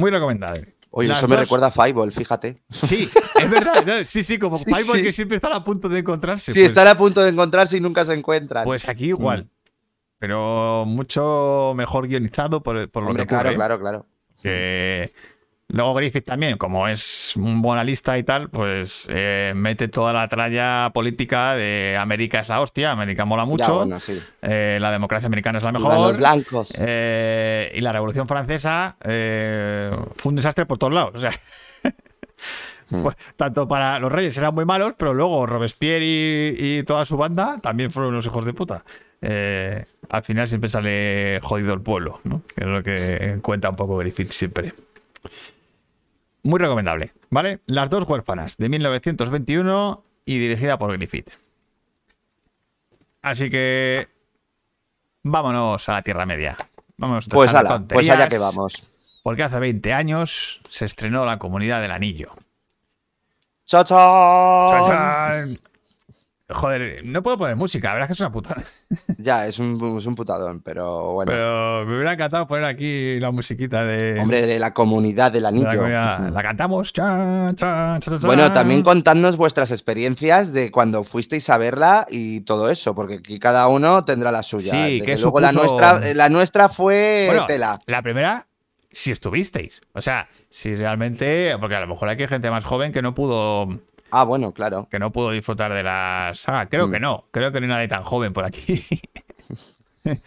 Muy 0.00 0.10
recomendable. 0.10 0.74
Oye, 0.92 1.06
Las 1.08 1.18
eso 1.18 1.28
me 1.28 1.36
dos- 1.36 1.44
recuerda 1.44 1.68
a 1.68 1.70
Fireball, 1.70 2.12
fíjate. 2.12 2.62
Sí, 2.68 3.08
es 3.40 3.50
verdad. 3.50 3.84
¿no? 3.86 3.92
Sí, 4.04 4.24
sí, 4.24 4.38
como 4.38 4.56
Sí, 4.58 4.64
Fireball 4.64 4.98
sí. 4.98 5.04
que 5.04 5.12
siempre 5.12 5.36
están 5.36 5.52
a 5.52 5.62
punto 5.62 5.88
de 5.88 6.00
encontrarse. 6.00 6.52
Si 6.52 6.58
pues- 6.58 6.68
están 6.70 6.88
a 6.88 6.96
punto 6.96 7.20
de 7.22 7.28
encontrarse 7.30 7.76
y 7.76 7.80
nunca 7.80 8.04
se 8.04 8.14
encuentran. 8.14 8.64
Pues 8.64 8.88
aquí 8.88 9.06
igual. 9.08 9.48
Pero 10.18 10.84
mucho 10.86 11.72
mejor 11.76 12.08
guionizado 12.08 12.62
por, 12.62 12.90
por 12.90 13.04
lo 13.04 13.14
que 13.14 13.22
ocurre. 13.22 13.26
claro, 13.26 13.54
claro, 13.54 13.78
claro. 13.80 14.06
Que 14.42 15.12
luego 15.72 15.94
Griffith 15.94 16.24
también, 16.24 16.58
como 16.58 16.86
es 16.88 17.34
un 17.36 17.62
buen 17.62 17.78
analista 17.78 18.16
y 18.18 18.22
tal, 18.24 18.48
pues 18.50 19.06
eh, 19.10 19.52
mete 19.56 19.88
toda 19.88 20.12
la 20.12 20.28
tralla 20.28 20.90
política 20.92 21.54
de 21.54 21.96
América 21.98 22.40
es 22.40 22.48
la 22.48 22.60
hostia, 22.60 22.92
América 22.92 23.24
mola 23.24 23.44
mucho, 23.44 23.64
Ya, 23.64 23.70
bueno, 23.72 24.00
sí. 24.00 24.20
eh, 24.42 24.78
la 24.80 24.90
democracia 24.90 25.26
americana 25.26 25.58
es 25.58 25.64
la 25.64 25.72
mejor. 25.72 25.94
los 25.94 26.16
blancos. 26.16 26.74
eh, 26.80 27.72
y 27.74 27.80
la 27.80 27.92
Revolución 27.92 28.26
Francesa 28.28 28.96
fue 29.00 30.30
un 30.30 30.36
desastre 30.36 30.66
por 30.66 30.78
todos 30.78 30.92
lados. 30.92 31.12
O 31.14 31.20
sea, 31.20 31.30
Hmm. 32.92 33.06
tanto 33.36 33.68
para 33.68 34.00
los 34.00 34.10
reyes 34.10 34.36
eran 34.36 34.52
muy 34.52 34.64
malos, 34.64 34.94
pero 34.98 35.14
luego 35.14 35.46
Robespierre 35.46 36.04
y, 36.04 36.54
y 36.58 36.82
toda 36.82 37.04
su 37.04 37.16
banda 37.16 37.60
también 37.62 37.88
fueron 37.92 38.10
unos 38.14 38.26
hijos 38.26 38.44
de 38.44 38.52
puta. 38.52 38.84
Al 39.22 40.24
final 40.24 40.48
siempre 40.48 40.68
sale 40.68 41.38
jodido 41.40 41.72
el 41.72 41.82
pueblo, 41.82 42.18
¿no? 42.24 42.42
que 42.52 42.60
es 42.64 42.66
lo 42.66 42.82
que 42.82 43.38
cuenta 43.42 43.70
un 43.70 43.76
poco 43.76 43.96
Griffith 43.98 44.32
siempre. 44.32 44.74
Muy 46.42 46.58
recomendable, 46.58 47.12
¿vale? 47.28 47.60
Las 47.66 47.90
dos 47.90 48.04
huérfanas 48.08 48.56
de 48.56 48.68
1921 48.68 50.02
y 50.24 50.38
dirigida 50.38 50.78
por 50.78 50.92
Griffith. 50.92 51.30
Así 53.22 53.50
que 53.50 54.08
vámonos 55.22 55.88
a 55.88 55.92
la 55.94 56.02
Tierra 56.02 56.24
Media. 56.24 56.56
Vámonos 56.96 57.26
a 57.26 57.30
Pues 57.30 57.52
de 57.52 57.58
ala, 57.58 57.84
pues 57.86 58.08
allá 58.08 58.28
que 58.28 58.38
vamos. 58.38 59.20
Porque 59.22 59.42
hace 59.42 59.58
20 59.58 59.92
años 59.92 60.62
se 60.68 60.86
estrenó 60.86 61.26
La 61.26 61.38
Comunidad 61.38 61.82
del 61.82 61.90
Anillo. 61.90 62.34
¡Chao, 63.66 63.84
chao! 63.84 64.88
¡Chachán! 64.88 65.69
Joder, 66.52 67.04
no 67.04 67.22
puedo 67.22 67.38
poner 67.38 67.56
música, 67.56 67.88
la 67.88 67.94
verdad 67.94 68.04
es 68.04 68.08
que 68.08 68.12
es 68.14 68.20
una 68.20 68.32
putada. 68.32 68.62
Ya, 69.18 69.46
es 69.46 69.58
un, 69.58 69.98
es 69.98 70.06
un 70.06 70.14
putadón, 70.14 70.60
pero 70.62 71.12
bueno. 71.12 71.30
Pero 71.30 71.84
me 71.86 71.94
hubiera 71.94 72.14
encantado 72.14 72.46
poner 72.46 72.64
aquí 72.64 73.20
la 73.20 73.30
musiquita 73.30 73.84
de, 73.84 74.18
Hombre, 74.20 74.46
de 74.46 74.58
la 74.58 74.72
comunidad 74.72 75.30
del 75.32 75.42
de 75.42 75.48
anillo. 75.48 75.66
la 75.68 75.76
comunidad. 75.76 76.28
La 76.30 76.42
cantamos. 76.42 76.92
Cha, 76.92 77.52
cha, 77.54 77.98
cha, 78.00 78.18
cha, 78.18 78.26
Bueno, 78.26 78.50
también 78.52 78.82
contadnos 78.82 79.36
vuestras 79.36 79.70
experiencias 79.70 80.52
de 80.52 80.70
cuando 80.70 81.04
fuisteis 81.04 81.48
a 81.50 81.58
verla 81.58 82.06
y 82.08 82.40
todo 82.42 82.70
eso, 82.70 82.94
porque 82.94 83.14
aquí 83.16 83.38
cada 83.38 83.68
uno 83.68 84.04
tendrá 84.04 84.32
la 84.32 84.42
suya. 84.42 84.70
Sí, 84.72 85.00
Desde 85.00 85.04
¿qué 85.04 85.18
luego 85.18 85.40
la 85.40 85.52
nuestra, 85.52 86.00
la 86.14 86.28
nuestra 86.28 86.68
fue 86.68 87.24
Bueno, 87.26 87.46
tela. 87.46 87.78
la 87.86 88.02
primera, 88.02 88.46
si 88.90 89.12
estuvisteis. 89.12 89.80
O 89.92 90.02
sea, 90.02 90.28
si 90.48 90.74
realmente. 90.74 91.56
Porque 91.60 91.76
a 91.76 91.80
lo 91.80 91.86
mejor 91.86 92.08
aquí 92.08 92.22
hay 92.22 92.28
gente 92.28 92.50
más 92.50 92.64
joven 92.64 92.90
que 92.92 93.02
no 93.02 93.14
pudo. 93.14 93.68
Ah, 94.12 94.24
bueno, 94.24 94.52
claro. 94.52 94.88
Que 94.90 94.98
no 94.98 95.12
pudo 95.12 95.30
disfrutar 95.30 95.72
de 95.72 95.82
la 95.82 96.32
saga. 96.34 96.68
Creo 96.68 96.88
Mm. 96.88 96.92
que 96.92 97.00
no. 97.00 97.24
Creo 97.30 97.52
que 97.52 97.60
no 97.60 97.66
hay 97.66 97.70
nadie 97.70 97.88
tan 97.88 98.02
joven 98.04 98.32
por 98.32 98.44
aquí. 98.44 98.84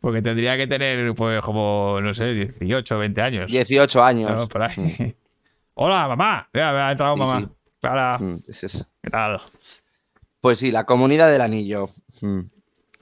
Porque 0.00 0.22
tendría 0.22 0.56
que 0.56 0.66
tener, 0.66 1.14
pues, 1.14 1.42
como, 1.42 1.98
no 2.00 2.14
sé, 2.14 2.32
18, 2.34 2.98
20 2.98 3.20
años. 3.22 3.50
18 3.50 4.02
años. 4.02 4.30
¿no? 4.32 4.48
Por 4.48 4.62
ahí. 4.62 5.14
Hola, 5.74 6.08
mamá. 6.08 6.48
Ya, 6.54 6.72
me 6.72 6.78
ha 6.78 6.90
entrado 6.92 7.14
Sí, 7.14 7.20
mamá. 7.20 7.40
sí. 7.40 7.48
Clara, 7.80 8.18
Mm, 8.18 8.36
es 8.48 8.64
eso. 8.64 8.86
¿qué 9.02 9.10
tal? 9.10 9.40
Pues 10.40 10.58
sí, 10.58 10.70
la 10.70 10.84
comunidad 10.84 11.30
del 11.30 11.40
anillo. 11.42 11.86
Mm. 12.22 12.40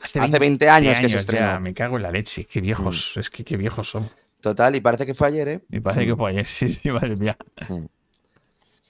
Hace 0.03 0.39
20 0.39 0.69
años 0.69 1.01
que 1.01 1.09
se 1.09 1.17
estrenó. 1.17 1.47
ya, 1.47 1.61
me 1.61 1.75
cago 1.75 1.97
en 1.97 2.03
la 2.05 2.11
leche. 2.13 2.45
Qué 2.47 2.61
viejos. 2.61 3.17
Es 3.17 3.31
que 3.31 3.45
qué 3.45 3.57
viejos 3.57 3.89
son. 3.91 4.09
Total, 4.41 4.75
y 4.77 4.81
parece 4.81 5.05
que 5.07 5.15
fue 5.15 5.27
ayer, 5.29 5.49
¿eh? 5.49 5.65
Me 5.69 5.81
parece 5.81 6.07
que 6.07 6.15
fue 6.17 6.31
ayer. 6.31 6.47
Sí, 6.49 6.73
sí, 6.73 6.91
madre 6.91 7.17
mía. 7.17 7.37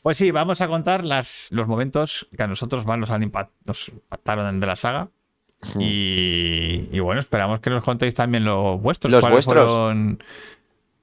Pues 0.03 0.17
sí, 0.17 0.31
vamos 0.31 0.61
a 0.61 0.69
contar 0.69 1.05
las, 1.05 1.49
los 1.51 1.67
momentos 1.67 2.29
que 2.37 2.43
a 2.43 2.47
nosotros 2.47 2.87
más 2.87 2.99
nos, 2.99 3.11
han 3.11 3.23
impact- 3.23 3.51
nos 3.67 3.89
impactaron 3.89 4.61
de 4.61 4.67
la 4.67 4.77
saga. 4.77 5.09
Y, 5.81 6.89
y 6.93 7.01
bueno, 7.01 7.21
esperamos 7.21 7.61
que 7.61 7.71
nos 7.71 7.83
contéis 7.83 8.15
también 8.15 8.45
los 8.45 8.81
vuestros. 8.81 9.11
Los 9.11 9.21
vuestros. 9.29 9.67
fueron, 9.67 10.23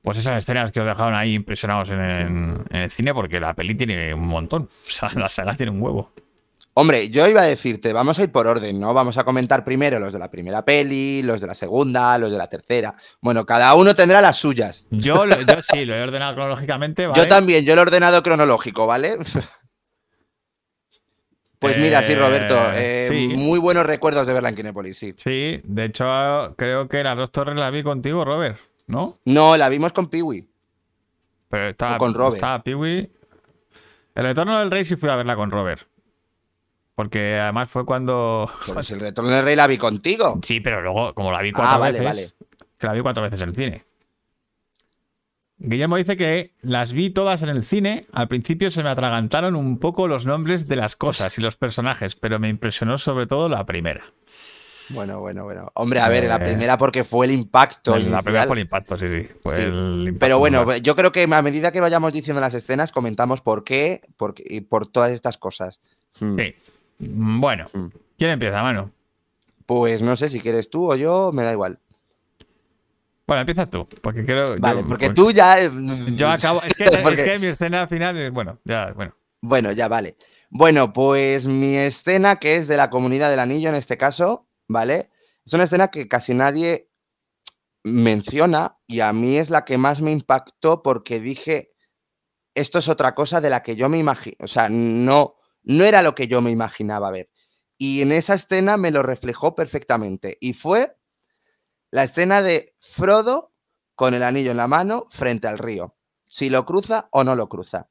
pues 0.01 0.17
esas 0.17 0.37
escenas 0.37 0.71
que 0.71 0.79
os 0.79 0.85
dejaron 0.87 1.13
ahí 1.13 1.33
impresionados 1.33 1.89
en, 1.89 1.99
en- 1.99 2.63
en 2.69 2.77
el 2.83 2.89
cine, 2.89 3.13
porque 3.13 3.39
la 3.39 3.53
peli 3.53 3.75
tiene 3.75 4.13
un 4.13 4.27
montón. 4.27 4.63
O 4.87 4.91
sea, 4.91 5.09
la 5.15 5.29
saga 5.29 5.55
tiene 5.55 5.71
un 5.71 5.81
huevo. 5.81 6.11
Hombre, 6.77 7.09
yo 7.09 7.25
iba 7.25 7.41
a 7.41 7.45
decirte, 7.45 7.93
vamos 7.93 8.19
a 8.19 8.23
ir 8.23 8.31
por 8.33 8.47
orden, 8.47 8.79
¿no? 8.81 8.93
Vamos 8.93 9.17
a 9.17 9.23
comentar 9.23 9.63
primero 9.63 9.97
los 9.97 10.11
de 10.11 10.19
la 10.19 10.29
primera 10.29 10.65
peli, 10.65 11.21
los 11.23 11.39
de 11.39 11.47
la 11.47 11.55
segunda, 11.55 12.17
los 12.17 12.29
de 12.31 12.37
la 12.37 12.47
tercera. 12.49 12.93
Bueno, 13.21 13.45
cada 13.45 13.73
uno 13.75 13.95
tendrá 13.95 14.19
las 14.19 14.35
suyas. 14.37 14.87
Yo, 14.91 15.25
lo- 15.25 15.39
yo 15.41 15.61
sí, 15.61 15.85
lo 15.85 15.95
he 15.95 16.01
ordenado 16.03 16.35
cronológicamente. 16.35 17.07
¿vale? 17.07 17.21
Yo 17.21 17.29
también, 17.29 17.63
yo 17.63 17.75
lo 17.75 17.81
he 17.81 17.83
ordenado 17.83 18.21
cronológico, 18.21 18.85
¿vale? 18.87 19.15
Pues 21.59 21.77
mira, 21.77 22.03
sí, 22.03 22.13
Roberto, 22.13 22.55
Eh, 22.73 23.07
eh, 23.07 23.09
sí. 23.09 23.27
muy 23.35 23.57
buenos 23.59 23.85
recuerdos 23.85 24.27
de 24.27 24.33
verla 24.33 24.49
en 24.49 24.55
Kinépolis, 24.55 24.97
sí. 24.97 25.13
Sí, 25.17 25.61
de 25.63 25.85
hecho, 25.85 26.53
creo 26.57 26.87
que 26.87 27.01
las 27.03 27.17
dos 27.17 27.31
torres 27.31 27.55
las 27.55 27.71
vi 27.71 27.81
contigo, 27.81 28.23
Robert, 28.25 28.59
¿no? 28.87 29.17
No, 29.25 29.57
la 29.57 29.69
vimos 29.69 29.91
con 29.93 30.07
Piwi. 30.07 30.47
Pero 31.49 31.69
estaba, 31.69 31.97
con 31.97 32.13
Robert. 32.13 32.35
estaba 32.35 32.61
Peewee. 32.61 33.09
El 34.13 34.23
retorno 34.23 34.59
del 34.59 34.69
rey 34.69 34.83
sí 34.85 34.95
fui 34.95 35.09
a 35.09 35.15
verla 35.15 35.35
con 35.35 35.49
Robert. 35.49 35.81
Porque 36.95 37.37
además 37.39 37.69
fue 37.69 37.85
cuando. 37.85 38.49
Pues 38.73 38.89
el 38.91 39.01
retorno 39.01 39.29
del 39.31 39.43
rey 39.43 39.55
la 39.55 39.67
vi 39.67 39.77
contigo. 39.77 40.39
Sí, 40.43 40.61
pero 40.61 40.81
luego, 40.81 41.13
como 41.13 41.31
la 41.31 41.41
vi 41.41 41.51
cuatro 41.51 41.73
Ah, 41.73 41.77
vale, 41.77 41.99
veces. 41.99 42.05
vale. 42.05 42.49
Que 42.79 42.87
la 42.87 42.93
vi 42.93 43.01
cuatro 43.01 43.21
veces 43.21 43.41
en 43.41 43.49
el 43.49 43.55
cine. 43.55 43.83
Guillermo 45.57 45.95
dice 45.95 46.17
que 46.17 46.53
las 46.61 46.91
vi 46.91 47.09
todas 47.11 47.41
en 47.41 47.49
el 47.49 47.63
cine. 47.63 48.05
Al 48.11 48.27
principio 48.27 48.69
se 48.71 48.83
me 48.83 48.89
atragantaron 48.89 49.55
un 49.55 49.79
poco 49.79 50.07
los 50.07 50.25
nombres 50.25 50.67
de 50.67 50.75
las 50.75 50.95
cosas 50.97 51.37
y 51.37 51.41
los 51.41 51.55
personajes, 51.55 52.15
pero 52.15 52.39
me 52.39 52.49
impresionó 52.49 52.97
sobre 52.97 53.25
todo 53.25 53.47
la 53.47 53.65
primera. 53.65 54.03
Bueno, 54.89 55.19
bueno, 55.19 55.45
bueno. 55.45 55.71
Hombre, 55.73 55.99
a 56.01 56.09
ver, 56.09 56.25
la 56.25 56.35
Eh, 56.35 56.39
primera 56.39 56.77
porque 56.77 57.03
fue 57.03 57.25
el 57.25 57.31
impacto. 57.31 57.91
la 57.91 57.99
inicial. 58.01 58.23
primera 58.23 58.45
fue 58.45 58.55
el 58.57 58.61
impacto, 58.63 58.97
sí, 58.97 59.07
sí. 59.07 59.29
Fue 59.41 59.55
Sí. 59.55 59.61
el 59.63 60.01
impacto 60.09 60.19
Pero 60.19 60.39
bueno, 60.39 60.75
yo 60.77 60.95
creo 60.95 61.11
que 61.11 61.23
a 61.23 61.41
medida 61.41 61.71
que 61.71 61.79
vayamos 61.81 62.13
diciendo 62.13 62.39
las 62.41 62.53
escenas, 62.53 62.91
comentamos 62.91 63.41
por 63.41 63.63
qué, 63.63 64.01
por 64.17 64.35
qué- 64.35 64.43
y 64.45 64.61
por 64.61 64.87
todas 64.87 65.11
estas 65.11 65.37
cosas. 65.37 65.79
Hmm. 66.19 66.37
Sí. 66.37 66.55
Bueno, 66.99 67.65
Mm. 67.73 67.87
¿quién 68.17 68.31
empieza, 68.31 68.61
mano? 68.63 68.91
Pues 69.65 70.01
no 70.01 70.15
sé 70.15 70.29
si 70.29 70.39
quieres 70.39 70.69
tú 70.69 70.91
o 70.91 70.95
yo, 70.95 71.31
me 71.33 71.43
da 71.43 71.51
igual. 71.51 71.79
Bueno, 73.27 73.41
empiezas 73.41 73.69
tú, 73.69 73.87
porque 74.01 74.23
creo. 74.23 74.45
Vale, 74.59 74.81
yo- 74.81 74.87
porque 74.87 75.09
tú 75.09 75.31
ya. 75.31 75.57
Yo 76.15 76.29
acabo. 76.29 76.61
Es 76.61 76.75
que, 76.75 76.85
porque- 77.03 77.21
es 77.21 77.27
que 77.27 77.39
mi 77.39 77.47
escena 77.47 77.87
final 77.87 78.15
es. 78.17 78.31
Bueno, 78.31 78.59
ya, 78.63 78.93
bueno. 78.95 79.15
Bueno, 79.41 79.71
ya 79.71 79.87
vale. 79.87 80.17
Bueno, 80.51 80.93
pues 80.93 81.47
mi 81.47 81.75
escena, 81.75 82.35
que 82.37 82.57
es 82.57 82.67
de 82.67 82.77
la 82.77 82.89
comunidad 82.91 83.29
del 83.31 83.39
anillo 83.39 83.69
en 83.69 83.75
este 83.75 83.97
caso, 83.97 84.47
¿vale? 84.67 85.09
Es 85.45 85.53
una 85.53 85.63
escena 85.63 85.87
que 85.89 86.07
casi 86.07 86.33
nadie 86.35 86.89
menciona 87.83 88.77
y 88.87 88.99
a 89.01 89.11
mí 89.13 89.37
es 89.37 89.49
la 89.49 89.65
que 89.65 89.77
más 89.77 90.01
me 90.01 90.11
impactó 90.11 90.81
porque 90.81 91.19
dije, 91.19 91.71
esto 92.55 92.79
es 92.79 92.87
otra 92.87 93.13
cosa 93.15 93.41
de 93.41 93.49
la 93.49 93.61
que 93.63 93.75
yo 93.75 93.89
me 93.89 93.97
imagino, 93.97 94.35
o 94.39 94.47
sea, 94.47 94.69
no, 94.69 95.35
no 95.65 95.83
era 95.83 96.01
lo 96.01 96.15
que 96.15 96.27
yo 96.27 96.41
me 96.41 96.51
imaginaba 96.51 97.11
ver. 97.11 97.29
y 97.77 98.01
en 98.01 98.13
esa 98.13 98.35
escena 98.35 98.77
me 98.77 98.89
lo 98.91 99.03
reflejó 99.03 99.53
perfectamente. 99.53 100.37
Y 100.39 100.53
fue 100.53 100.95
la 101.91 102.03
escena 102.03 102.41
de 102.41 102.73
Frodo 102.79 103.51
con 103.95 104.13
el 104.13 104.23
anillo 104.23 104.51
en 104.51 104.57
la 104.57 104.67
mano 104.67 105.07
frente 105.09 105.47
al 105.49 105.57
río. 105.57 105.95
Si 106.25 106.49
lo 106.49 106.65
cruza 106.65 107.09
o 107.11 107.23
no 107.25 107.35
lo 107.35 107.49
cruza. 107.49 107.89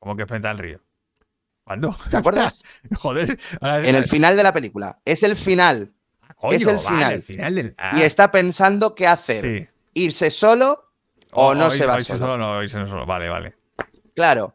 Como 0.00 0.16
que 0.16 0.26
frente 0.26 0.48
al 0.48 0.58
río. 0.58 0.80
¿Cuándo? 1.64 1.94
¿Te 2.10 2.16
acuerdas? 2.16 2.62
Joder. 2.98 3.38
ahora- 3.60 3.86
En 3.86 3.94
el 3.94 4.06
final 4.08 4.36
de 4.36 4.42
la 4.42 4.52
película. 4.52 5.00
Es 5.04 5.22
el 5.22 5.36
final. 5.36 5.94
Ah, 6.22 6.34
coño, 6.34 6.56
es 6.56 6.66
el 6.66 6.76
vale, 6.76 6.88
final. 6.88 7.12
el 7.12 7.22
final 7.22 7.54
del. 7.54 7.74
ah, 7.78 7.92
Y 7.96 8.02
está 8.02 8.30
pensando 8.32 8.94
qué 8.94 9.06
hacer. 9.06 9.40
Sí. 9.42 9.68
Irse 9.94 10.30
solo 10.30 10.92
o, 11.32 11.54
no 11.54 11.70
se 11.70 11.86
va 11.86 11.96
irse 11.98 12.14
solo. 12.14 12.18
solo. 12.32 12.38
No, 12.38 12.62
irse 12.62 12.84
solo. 12.88 13.06
Vale, 13.06 13.28
vale. 13.28 13.56
Claro. 14.14 14.54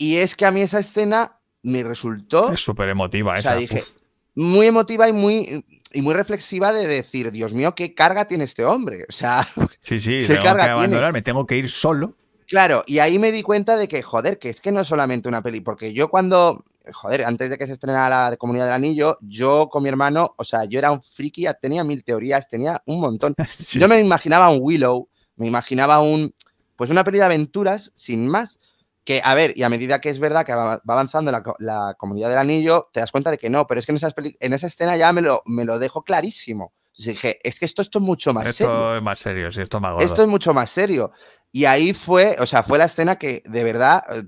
Y 0.00 0.16
es 0.16 0.34
que 0.34 0.46
a 0.46 0.50
mí 0.50 0.62
esa 0.62 0.78
escena 0.78 1.38
me 1.62 1.82
resultó. 1.82 2.50
Es 2.52 2.60
súper 2.60 2.88
emotiva 2.88 3.32
O 3.32 3.36
esa. 3.36 3.50
sea, 3.50 3.56
dije, 3.58 3.82
uf. 3.82 3.90
muy 4.34 4.66
emotiva 4.66 5.06
y 5.08 5.12
muy, 5.12 5.62
y 5.92 6.00
muy 6.00 6.14
reflexiva 6.14 6.72
de 6.72 6.86
decir, 6.86 7.30
Dios 7.32 7.52
mío, 7.52 7.74
qué 7.74 7.94
carga 7.94 8.24
tiene 8.24 8.44
este 8.44 8.64
hombre. 8.64 9.04
O 9.08 9.12
sea, 9.12 9.46
Sí, 9.82 10.00
sí, 10.00 10.22
¿qué 10.26 10.34
tengo 10.34 10.42
carga 10.44 10.62
que 10.62 10.68
tiene? 10.68 10.72
abandonar, 10.84 11.12
me 11.12 11.20
tengo 11.20 11.44
que 11.44 11.56
ir 11.58 11.68
solo. 11.68 12.16
claro, 12.46 12.82
y 12.86 12.98
ahí 13.00 13.18
me 13.18 13.30
di 13.30 13.42
cuenta 13.42 13.76
de 13.76 13.88
que, 13.88 14.00
joder, 14.02 14.38
que 14.38 14.48
es 14.48 14.60
que 14.62 14.72
no 14.72 14.80
es 14.80 14.88
solamente 14.88 15.28
una 15.28 15.42
peli, 15.42 15.60
porque 15.60 15.92
yo 15.92 16.08
cuando, 16.08 16.64
joder, 16.92 17.24
antes 17.26 17.50
de 17.50 17.58
que 17.58 17.66
se 17.66 17.74
estrenara 17.74 18.30
la 18.30 18.36
Comunidad 18.38 18.64
del 18.64 18.74
Anillo, 18.74 19.18
yo 19.20 19.68
con 19.70 19.82
mi 19.82 19.90
hermano, 19.90 20.34
o 20.38 20.44
sea, 20.44 20.64
yo 20.64 20.78
era 20.78 20.92
un 20.92 21.02
friki, 21.02 21.44
tenía 21.60 21.84
mil 21.84 22.02
teorías, 22.04 22.48
tenía 22.48 22.82
un 22.86 23.00
montón. 23.00 23.34
Sí. 23.50 23.78
Yo 23.78 23.86
me 23.86 24.00
imaginaba 24.00 24.48
un 24.48 24.60
Willow, 24.62 25.08
me 25.36 25.46
imaginaba 25.46 26.00
un, 26.00 26.32
pues 26.76 26.88
una 26.90 27.04
peli 27.04 27.18
de 27.18 27.24
aventuras 27.24 27.92
sin 27.94 28.26
más. 28.26 28.58
Que, 29.04 29.22
a 29.24 29.34
ver, 29.34 29.52
y 29.56 29.62
a 29.62 29.68
medida 29.70 30.00
que 30.00 30.10
es 30.10 30.18
verdad 30.18 30.44
que 30.44 30.54
va 30.54 30.76
va 30.76 30.80
avanzando 30.94 31.32
la, 31.32 31.42
co- 31.42 31.56
la 31.58 31.94
comunidad 31.98 32.28
del 32.28 32.38
anillo, 32.38 32.88
te 32.92 33.00
das 33.00 33.10
cuenta 33.10 33.30
de 33.30 33.38
que 33.38 33.48
no, 33.50 33.66
pero 33.66 33.80
es 33.80 33.86
que 33.86 33.92
en, 33.92 33.96
esas 33.96 34.14
en 34.16 34.52
esa 34.52 34.66
escena 34.66 34.96
ya 34.96 35.12
me 35.12 35.22
lo, 35.22 35.42
me 35.46 35.64
lo 35.64 35.78
dejo 35.78 36.02
clarísimo. 36.02 36.72
Entonces 36.88 37.06
dije, 37.14 37.38
es 37.42 37.58
que 37.58 37.64
esto, 37.64 37.80
esto 37.82 37.98
es 37.98 38.04
mucho 38.04 38.34
más 38.34 38.48
esto 38.48 38.64
serio. 38.64 38.96
es 38.96 39.02
más 39.02 39.18
serio, 39.18 39.50
sí, 39.50 39.60
esto 39.62 39.78
es 39.78 39.80
más 39.82 39.92
gordo. 39.94 40.04
Esto 40.04 40.22
es 40.22 40.28
mucho 40.28 40.52
más 40.52 40.68
serio. 40.70 41.12
Y 41.50 41.64
ahí 41.64 41.94
fue, 41.94 42.36
o 42.40 42.46
sea, 42.46 42.62
fue 42.62 42.78
la 42.78 42.84
escena 42.84 43.16
que 43.16 43.42
de 43.46 43.64
verdad 43.64 44.02
eh, 44.10 44.22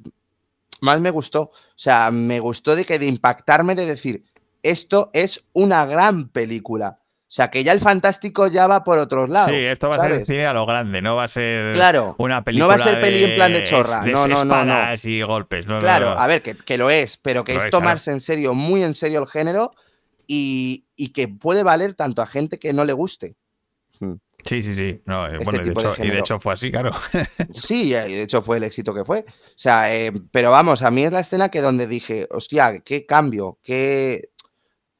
más 0.81 1.01
me 1.01 1.11
gustó. 1.11 1.43
O 1.43 1.53
sea, 1.77 2.11
me 2.11 2.41
gustó 2.41 2.75
de 2.75 2.85
que 2.85 2.99
de 2.99 3.07
impactarme 3.07 3.75
de 3.75 3.85
decir, 3.87 4.25
esto 4.63 5.11
es 5.13 5.45
una 5.53 5.85
gran 5.87 6.29
película. 6.31 7.01
O 7.33 7.35
sea, 7.35 7.51
que 7.51 7.65
ya 7.65 7.73
el 7.73 7.81
fantástico 7.81 8.47
ya 8.49 8.67
va 8.67 8.85
por 8.85 8.99
otros 8.99 9.31
lados. 9.31 9.49
sí, 9.51 9.57
esto 9.57 9.89
va 9.89 9.97
a 9.97 10.07
ser 10.07 10.27
cine 10.27 10.45
a 10.45 10.53
lo 10.53 10.67
grande, 10.67 11.01
no 11.01 11.17
va 11.17 11.25
a 11.25 11.29
ser 11.29 11.73
Claro. 11.73 12.15
una 12.19 12.45
película. 12.45 12.65
No 12.75 12.79
va 12.79 12.85
a 12.85 12.87
ser 12.87 13.01
peli 13.01 13.25
en 13.25 13.35
plan 13.37 13.51
de 13.55 13.65
chorra. 13.65 14.03
de 14.05 14.13
No, 14.13 14.27
no, 14.29 14.45
no, 14.45 14.45
no. 14.45 14.55
espadas 14.55 15.05
y 15.07 15.23
golpes. 15.23 15.67
no, 15.67 15.77
no, 15.77 15.81
Claro, 15.81 16.11
no. 16.11 16.21
a 16.21 16.27
ver, 16.27 16.43
que, 16.43 16.55
que 16.55 16.77
lo 16.77 16.91
es, 16.91 17.17
pero 17.17 17.43
que 17.43 17.55
Lo 17.55 17.61
es 17.61 17.65
es, 17.65 17.71
tomarse 17.71 18.11
en 18.13 18.21
serio, 18.21 18.53
muy 18.53 18.83
en 18.83 18.93
serio 18.93 19.19
el 19.21 19.27
género 19.27 19.73
y, 20.27 20.85
y 20.95 21.09
que 21.15 21.27
puede 21.27 21.63
valer 21.63 21.95
tanto 21.95 22.21
a 22.21 22.27
gente 22.27 22.59
que 22.59 22.75
no 22.75 22.85
le 22.85 22.93
guste. 22.93 23.35
Hmm. 23.99 24.17
Sí, 24.45 24.63
sí, 24.63 24.75
sí. 24.75 25.01
No, 25.07 25.27
eh, 25.27 25.39
Este 25.41 25.45
bueno, 25.45 25.61
y 25.63 25.69
de 25.69 25.73
de 25.75 25.81
hecho, 25.81 25.95
y 26.05 26.09
de 26.11 26.19
hecho 26.19 26.39
fue 26.41 26.53
así, 26.53 26.71
claro. 26.71 26.91
Sí, 27.55 27.95
eh, 27.95 28.01
de 28.09 28.23
hecho 28.25 28.43
fue 28.43 28.59
el 28.59 28.65
éxito 28.65 28.93
que 28.93 29.05
fue. 29.07 29.21
O 29.21 29.53
sea, 29.57 29.95
eh, 29.95 30.13
pero 30.33 30.51
vamos, 30.51 30.83
a 30.83 30.91
mí 30.91 31.05
es 31.05 31.13
la 31.13 31.21
escena 31.21 31.49
que 31.49 31.63
donde 31.63 31.87
dije, 31.87 32.27
hostia, 32.31 32.81
qué 32.81 33.07
cambio, 33.07 33.59
qué... 33.63 34.32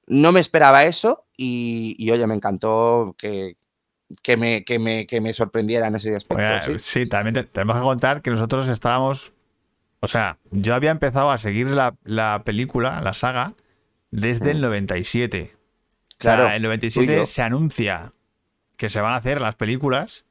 No 0.07 0.33
me 0.33 0.41
esperaba 0.41 0.85
eso 0.85 1.25
y, 1.37 1.95
y, 1.99 2.11
oye, 2.11 2.27
me 2.27 2.35
encantó 2.35 3.15
que, 3.19 3.57
que, 4.23 4.37
me, 4.37 4.65
que, 4.65 4.79
me, 4.79 5.07
que 5.07 5.21
me 5.21 5.33
sorprendiera 5.33 5.87
en 5.87 5.97
ese 5.97 6.15
aspecto. 6.15 6.43
Oye, 6.43 6.79
sí. 6.81 7.01
sí, 7.03 7.09
también 7.09 7.35
te- 7.35 7.45
tenemos 7.45 7.77
que 7.77 7.83
contar 7.83 8.23
que 8.23 8.31
nosotros 8.31 8.67
estábamos. 8.69 9.33
O 10.01 10.09
sea, 10.09 10.39
yo 10.51 10.75
había 10.75 10.91
empezado 10.91 11.31
a 11.31 11.39
seguir 11.39 11.69
la, 11.69 11.95
la 12.05 12.43
película, 12.45 13.01
la 13.01 13.15
saga, 13.15 13.55
desde 14.11 14.51
el 14.51 14.61
97. 14.61 15.53
O 15.53 15.57
sea, 16.23 16.37
Claro, 16.37 16.47
en 16.47 16.53
el 16.53 16.63
tú 16.63 16.67
y 17.03 17.07
97 17.07 17.17
yo. 17.17 17.27
se 17.27 17.43
anuncia 17.43 18.13
que 18.77 18.89
se 18.91 19.01
van 19.01 19.13
a 19.13 19.17
hacer 19.17 19.41
las 19.41 19.55
películas. 19.55 20.25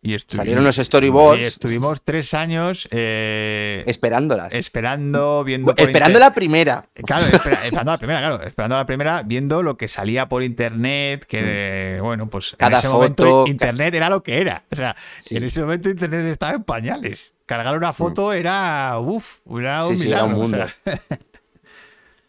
Y 0.00 0.16
Salieron 0.20 0.62
los 0.62 0.76
storyboards. 0.76 1.40
Y 1.40 1.44
estuvimos 1.44 2.02
tres 2.02 2.32
años 2.32 2.86
eh, 2.92 3.82
Esperándolas. 3.86 4.54
esperando, 4.54 5.42
viendo. 5.42 5.74
Esperando 5.76 6.20
la 6.20 6.32
primera. 6.32 6.88
Claro, 7.04 7.26
espera- 7.26 7.64
esperando 7.64 7.90
la 7.92 7.98
primera, 7.98 8.18
claro, 8.20 8.42
esperando 8.44 8.76
la 8.76 8.86
primera, 8.86 9.22
viendo 9.24 9.62
lo 9.64 9.76
que 9.76 9.88
salía 9.88 10.28
por 10.28 10.44
internet, 10.44 11.24
que 11.26 11.98
bueno, 12.00 12.30
pues 12.30 12.52
en 12.52 12.56
Mm. 12.56 12.58
Cada 12.58 12.78
ese 12.78 12.86
foto, 12.86 12.96
momento 12.96 13.46
internet 13.48 13.94
era 13.96 14.08
lo 14.08 14.22
que 14.22 14.40
era. 14.40 14.64
O 14.70 14.76
sea, 14.76 14.94
Sí. 15.18 15.36
en 15.36 15.42
ese 15.42 15.62
momento 15.62 15.88
internet 15.88 16.26
estaba 16.26 16.52
en 16.52 16.62
pañales. 16.62 17.34
Cargar 17.44 17.76
una 17.76 17.92
foto 17.92 18.32
era, 18.32 18.96
uff, 19.00 19.38
era 19.58 19.84
un 19.84 19.92
Mm. 19.94 19.96
Sí, 19.96 20.02
sí, 20.04 20.12
era 20.12 20.24
un 20.24 20.30
milagro, 20.32 20.36
o 20.36 20.42
mundo. 20.42 20.66
sea. 20.84 20.98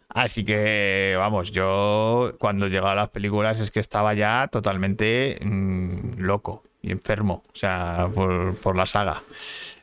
Así 0.10 0.44
que, 0.44 1.14
vamos, 1.20 1.52
yo 1.52 2.34
cuando 2.40 2.68
llegaba 2.68 2.94
a 2.94 2.96
las 2.96 3.10
películas 3.10 3.60
es 3.60 3.70
que 3.70 3.80
estaba 3.80 4.16
ya 4.16 4.48
totalmente 4.52 5.38
mm, 5.44 6.18
loco 6.18 6.64
y 6.82 6.92
enfermo, 6.92 7.44
o 7.54 7.58
sea, 7.58 8.10
por, 8.14 8.56
por 8.58 8.76
la 8.76 8.86
saga. 8.86 9.22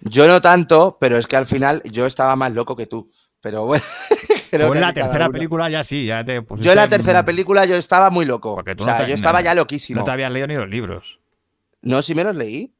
Yo 0.01 0.27
no 0.27 0.41
tanto, 0.41 0.97
pero 1.01 1.17
es 1.17 1.27
que 1.27 1.37
al 1.37 1.47
final 1.47 1.83
yo 1.85 2.07
estaba 2.07 2.37
más 2.37 2.53
loco 2.53 2.77
que 2.77 2.87
tú. 2.87 3.11
Pero 3.41 3.67
bueno. 3.67 3.85
creo 4.51 4.71
que 4.73 4.79
en 4.79 4.81
la 4.83 4.93
tercera 4.93 5.27
uno. 5.27 5.33
película 5.33 5.69
ya 5.71 5.85
sí, 5.85 6.07
ya 6.07 6.25
te 6.25 6.43
pusiste 6.43 6.65
Yo 6.67 6.73
en 6.73 6.77
la 6.77 6.89
tercera 6.89 7.25
película 7.25 7.65
yo 7.67 7.77
estaba 7.77 8.11
muy 8.11 8.25
loco. 8.25 8.55
Porque 8.55 8.75
tú 8.75 8.85
o 8.85 8.87
no 8.87 8.93
sea, 8.93 9.03
te- 9.05 9.09
yo 9.11 9.15
estaba 9.15 9.41
no- 9.41 9.45
ya 9.45 9.55
loquísimo. 9.55 10.01
No 10.01 10.05
te 10.05 10.11
habías 10.11 10.31
leído 10.33 10.47
ni 10.49 10.55
los 10.55 10.69
libros. 10.69 11.21
No, 11.83 12.03
sí 12.03 12.15
me 12.15 12.25
los 12.25 12.35
leí. 12.35 12.73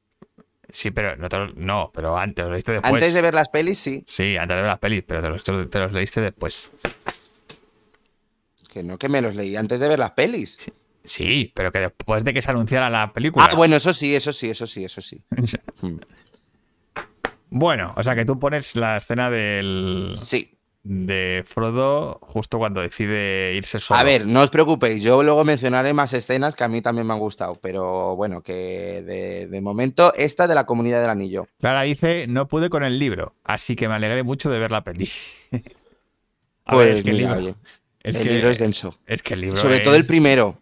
Sí, 0.69 0.91
pero 0.91 1.17
no, 1.17 1.29
te 1.29 1.39
no, 1.55 1.93
pero 1.95 2.19
antes, 2.19 2.45
los 2.45 2.53
leíste 2.53 2.73
después. 2.73 2.93
Antes 2.95 3.15
de 3.15 3.23
ver 3.23 3.35
las 3.35 3.49
pelis, 3.51 3.79
sí. 3.79 4.03
Sí, 4.07 4.37
antes 4.37 4.57
de 4.57 4.63
ver 4.63 4.71
las 4.71 4.79
pelis, 4.81 5.05
pero 5.07 5.23
te 5.23 5.29
los, 5.53 5.71
te 5.71 5.79
los 5.79 5.93
leíste 5.93 6.21
después. 6.21 6.71
Que 8.73 8.83
no, 8.83 8.99
que 8.99 9.09
me 9.09 9.21
los 9.23 9.35
leí 9.37 9.57
antes 9.57 9.79
de 9.79 9.89
ver 9.89 9.99
las 10.01 10.11
pelis. 10.13 10.57
Sí, 10.61 10.73
pero 11.55 11.71
que 11.73 11.79
después 11.81 12.25
de 12.25 12.35
que 12.35 12.43
se 12.43 12.51
anunciara 12.51 12.91
la 12.91 13.13
película. 13.13 13.49
Ah, 13.51 13.55
bueno, 13.57 13.77
eso 13.77 13.93
sí, 13.93 14.15
eso 14.15 14.33
sí, 14.33 14.51
eso 14.51 14.67
sí, 14.67 14.85
eso 14.85 15.01
sí. 15.01 15.23
Mm. 15.83 15.99
Bueno, 17.51 17.95
o 17.97 18.03
sea 18.03 18.15
que 18.15 18.25
tú 18.25 18.39
pones 18.39 18.75
la 18.77 18.97
escena 18.97 19.31
del 19.31 20.13
Sí. 20.17 20.59
de 20.83 21.45
Frodo 21.47 22.19
justo 22.23 22.59
cuando 22.59 22.81
decide 22.81 23.55
irse 23.55 23.79
solo. 23.79 24.01
A 24.01 24.03
ver, 24.05 24.27
no 24.27 24.43
os 24.43 24.51
preocupéis, 24.51 25.03
yo 25.03 25.23
luego 25.23 25.45
mencionaré 25.45 25.93
más 25.93 26.13
escenas 26.13 26.55
que 26.57 26.65
a 26.65 26.69
mí 26.69 26.83
también 26.83 27.07
me 27.07 27.13
han 27.15 27.21
gustado, 27.21 27.55
pero 27.61 28.17
bueno, 28.17 28.43
que 28.43 29.03
de, 29.03 29.47
de 29.47 29.61
momento 29.61 30.13
esta 30.15 30.47
de 30.49 30.55
la 30.55 30.67
comunidad 30.67 31.01
del 31.01 31.11
anillo. 31.11 31.47
Clara 31.61 31.83
dice, 31.83 32.27
no 32.29 32.49
pude 32.49 32.69
con 32.69 32.83
el 32.85 32.99
libro, 32.99 33.35
así 33.45 33.77
que 33.77 33.89
me 33.89 33.95
alegré 33.95 34.23
mucho 34.23 34.51
de 34.51 34.59
ver 34.59 34.71
la 34.73 34.83
peli. 34.85 35.09
A 36.69 36.73
Pues 36.73 36.87
ver, 36.87 36.95
es 36.97 37.03
que 37.03 37.11
el 37.11 37.19
libro, 37.19 37.37
oye, 37.37 37.55
es 38.03 38.17
el 38.17 38.23
que- 38.25 38.35
libro 38.35 38.51
es 38.51 38.59
denso. 38.59 38.99
es 39.07 39.23
que 39.23 39.35
el 39.35 39.41
libro 39.43 39.57
Sobre 39.57 39.79
todo 39.81 39.95
el 39.95 40.05
primero. 40.05 40.59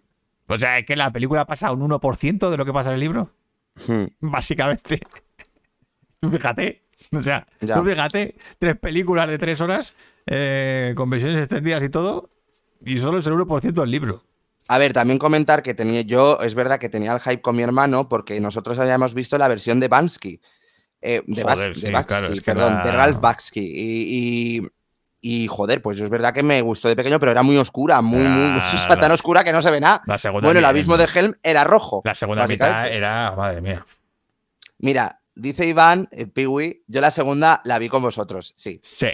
O 0.47 0.59
sea, 0.59 0.79
es 0.79 0.87
que 0.87 0.97
la 0.97 1.11
película 1.11 1.47
pasa 1.47 1.73
un 1.73 1.81
1% 1.81 2.51
de 2.51 2.57
lo 2.57 2.65
que 2.65 2.73
pasa 2.73 2.91
en 2.91 2.95
el 2.95 3.01
libro. 3.01 3.31
Hmm. 3.87 4.05
básicamente. 4.21 5.01
Fíjate. 6.31 6.83
O 7.13 7.21
sea, 7.23 7.47
Ya. 7.61 7.75
tú 7.75 7.85
fíjate, 7.85 8.37
tres 8.59 8.77
películas 8.79 9.29
de 9.29 9.37
tres 9.39 9.61
horas, 9.61 9.93
eh, 10.27 10.95
con 10.97 11.11
versiones 11.11 11.39
extendidas 11.41 11.83
y 11.83 11.89
todo, 11.89 12.31
y 12.85 12.99
solo 12.99 13.19
es 13.19 13.27
el 13.27 13.35
1% 13.35 13.73
del 13.83 13.91
libro. 13.91 14.23
A 14.69 14.79
ver, 14.79 14.93
también 14.95 15.19
comentar 15.19 15.63
que 15.63 15.75
tenía 15.75 16.01
yo, 16.03 16.39
es 16.41 16.55
verdad 16.55 16.79
que 16.79 16.89
tenía 16.89 17.13
el 17.13 17.21
hype 17.21 17.43
con 17.43 17.57
mi 17.57 17.63
hermano 17.63 18.09
porque 18.09 18.41
nosotros 18.41 18.79
habíamos 18.79 19.13
visto 19.13 19.37
la 19.37 19.49
versión 19.49 19.81
de 19.81 19.89
Bansky. 19.89 20.41
eh, 21.03 21.23
de, 21.27 21.43
Joder, 21.43 21.59
Bas- 21.59 21.75
de 21.75 21.81
sí, 21.89 21.93
Baksky, 21.93 22.09
claro, 22.09 22.27
es 22.33 22.41
que 22.41 22.45
perdón, 22.55 22.75
la- 22.77 22.83
de 22.83 22.93
Ralph 22.93 23.21
Baksky. 23.21 23.61
Y, 23.61 24.57
y, 24.61 24.69
y, 25.27 25.47
joder, 25.47 25.81
pues 25.81 25.99
es 25.99 26.11
verdad 26.11 26.35
que 26.35 26.43
me 26.43 26.61
gustó 26.61 26.87
de 26.87 26.97
pequeño, 26.97 27.19
pero 27.19 27.33
era 27.33 27.43
muy 27.43 27.57
oscura, 27.57 28.03
muy, 28.03 28.25
muy, 28.25 28.61
Ah, 28.91 28.97
tan 29.01 29.11
oscura 29.11 29.43
que 29.43 29.53
no 29.53 29.63
se 29.63 29.71
ve 29.71 29.81
nada. 29.81 30.03
Bueno, 30.31 30.51
el 30.51 30.65
abismo 30.67 30.99
de 30.99 31.09
Helm 31.13 31.33
era 31.43 31.65
rojo. 31.65 32.03
la 32.05 32.15
segunda 32.15 32.47
mitad 32.47 32.87
era, 32.89 33.33
madre 33.35 33.63
mía. 33.63 33.87
Mira, 34.81 35.23
dice 35.35 35.67
Iván, 35.67 36.09
el 36.13 36.31
Piwi, 36.31 36.85
yo 36.87 37.01
la 37.01 37.11
segunda 37.11 37.63
la 37.65 37.79
vi 37.79 37.89
con 37.89 38.03
vosotros, 38.03 38.53
sí. 38.55 38.79
Sí. 38.83 39.09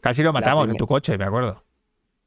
Casi 0.00 0.24
lo 0.24 0.32
matamos 0.32 0.68
en 0.68 0.74
tu 0.74 0.88
coche, 0.88 1.16
me 1.16 1.24
acuerdo. 1.24 1.62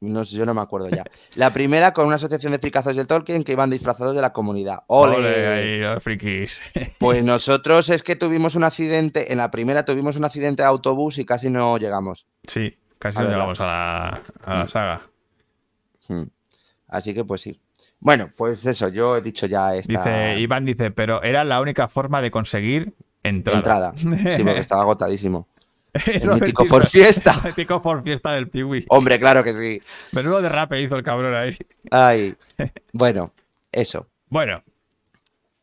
No, 0.00 0.24
sé, 0.24 0.36
yo 0.36 0.46
no 0.46 0.54
me 0.54 0.62
acuerdo 0.62 0.88
ya. 0.88 1.04
La 1.34 1.52
primera 1.52 1.92
con 1.92 2.06
una 2.06 2.16
asociación 2.16 2.52
de 2.52 2.58
fricazos 2.58 2.96
del 2.96 3.06
Tolkien 3.06 3.42
que 3.44 3.52
iban 3.52 3.70
disfrazados 3.70 4.14
de 4.14 4.20
la 4.22 4.32
comunidad. 4.32 4.80
¡Ole! 4.88 5.16
Ole, 5.16 5.46
ahí, 5.46 5.80
los 5.80 6.02
frikis. 6.02 6.60
Pues 6.98 7.22
nosotros 7.24 7.90
es 7.90 8.02
que 8.02 8.16
tuvimos 8.16 8.54
un 8.54 8.64
accidente, 8.64 9.32
en 9.32 9.38
la 9.38 9.50
primera 9.50 9.84
tuvimos 9.84 10.16
un 10.16 10.24
accidente 10.24 10.62
de 10.62 10.68
autobús 10.68 11.18
y 11.18 11.24
casi 11.24 11.50
no 11.50 11.78
llegamos. 11.78 12.26
Sí, 12.46 12.78
casi 12.98 13.22
llegamos 13.22 13.60
a 13.60 13.64
la, 13.66 14.20
a 14.44 14.58
la 14.58 14.68
saga. 14.68 15.00
Así 16.88 17.14
que 17.14 17.24
pues 17.24 17.40
sí. 17.40 17.60
Bueno, 17.98 18.30
pues 18.36 18.64
eso, 18.66 18.88
yo 18.88 19.16
he 19.16 19.22
dicho 19.22 19.46
ya 19.46 19.74
esta 19.74 19.92
Dice, 19.92 20.38
Iván 20.38 20.64
dice, 20.64 20.90
pero 20.90 21.22
era 21.22 21.44
la 21.44 21.60
única 21.60 21.88
forma 21.88 22.20
de 22.22 22.30
conseguir 22.30 22.94
entrada. 23.22 23.58
entrada. 23.58 23.94
Sí, 23.96 24.42
porque 24.44 24.60
estaba 24.60 24.82
agotadísimo. 24.82 25.48
El 26.06 26.30
mítico 26.30 26.66
for 26.66 26.86
fiesta. 26.86 27.34
El 27.42 27.48
mítico 27.50 27.80
for 27.80 28.02
fiesta 28.02 28.32
del 28.32 28.48
Piwi. 28.48 28.84
Hombre, 28.88 29.18
claro 29.18 29.42
que 29.42 29.54
sí. 29.54 29.80
Menudo 30.12 30.42
derrape 30.42 30.80
hizo 30.82 30.94
el 30.96 31.02
cabrón 31.02 31.34
ahí. 31.34 31.56
Ay. 31.90 32.36
Bueno, 32.92 33.32
eso. 33.72 34.06
Bueno. 34.28 34.62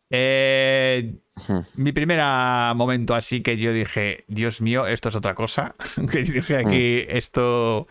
eh. 0.10 1.16
Mi 1.78 1.92
primer 1.92 2.20
momento 2.76 3.16
así 3.16 3.42
que 3.42 3.58
yo 3.58 3.74
dije, 3.74 4.24
Dios 4.28 4.62
mío, 4.62 4.86
esto 4.88 5.10
es 5.10 5.16
otra 5.16 5.34
cosa. 5.36 5.76
que 6.12 6.24
dije 6.24 6.58
aquí, 6.58 7.06
Hmm. 7.08 7.18
esto 7.18 7.88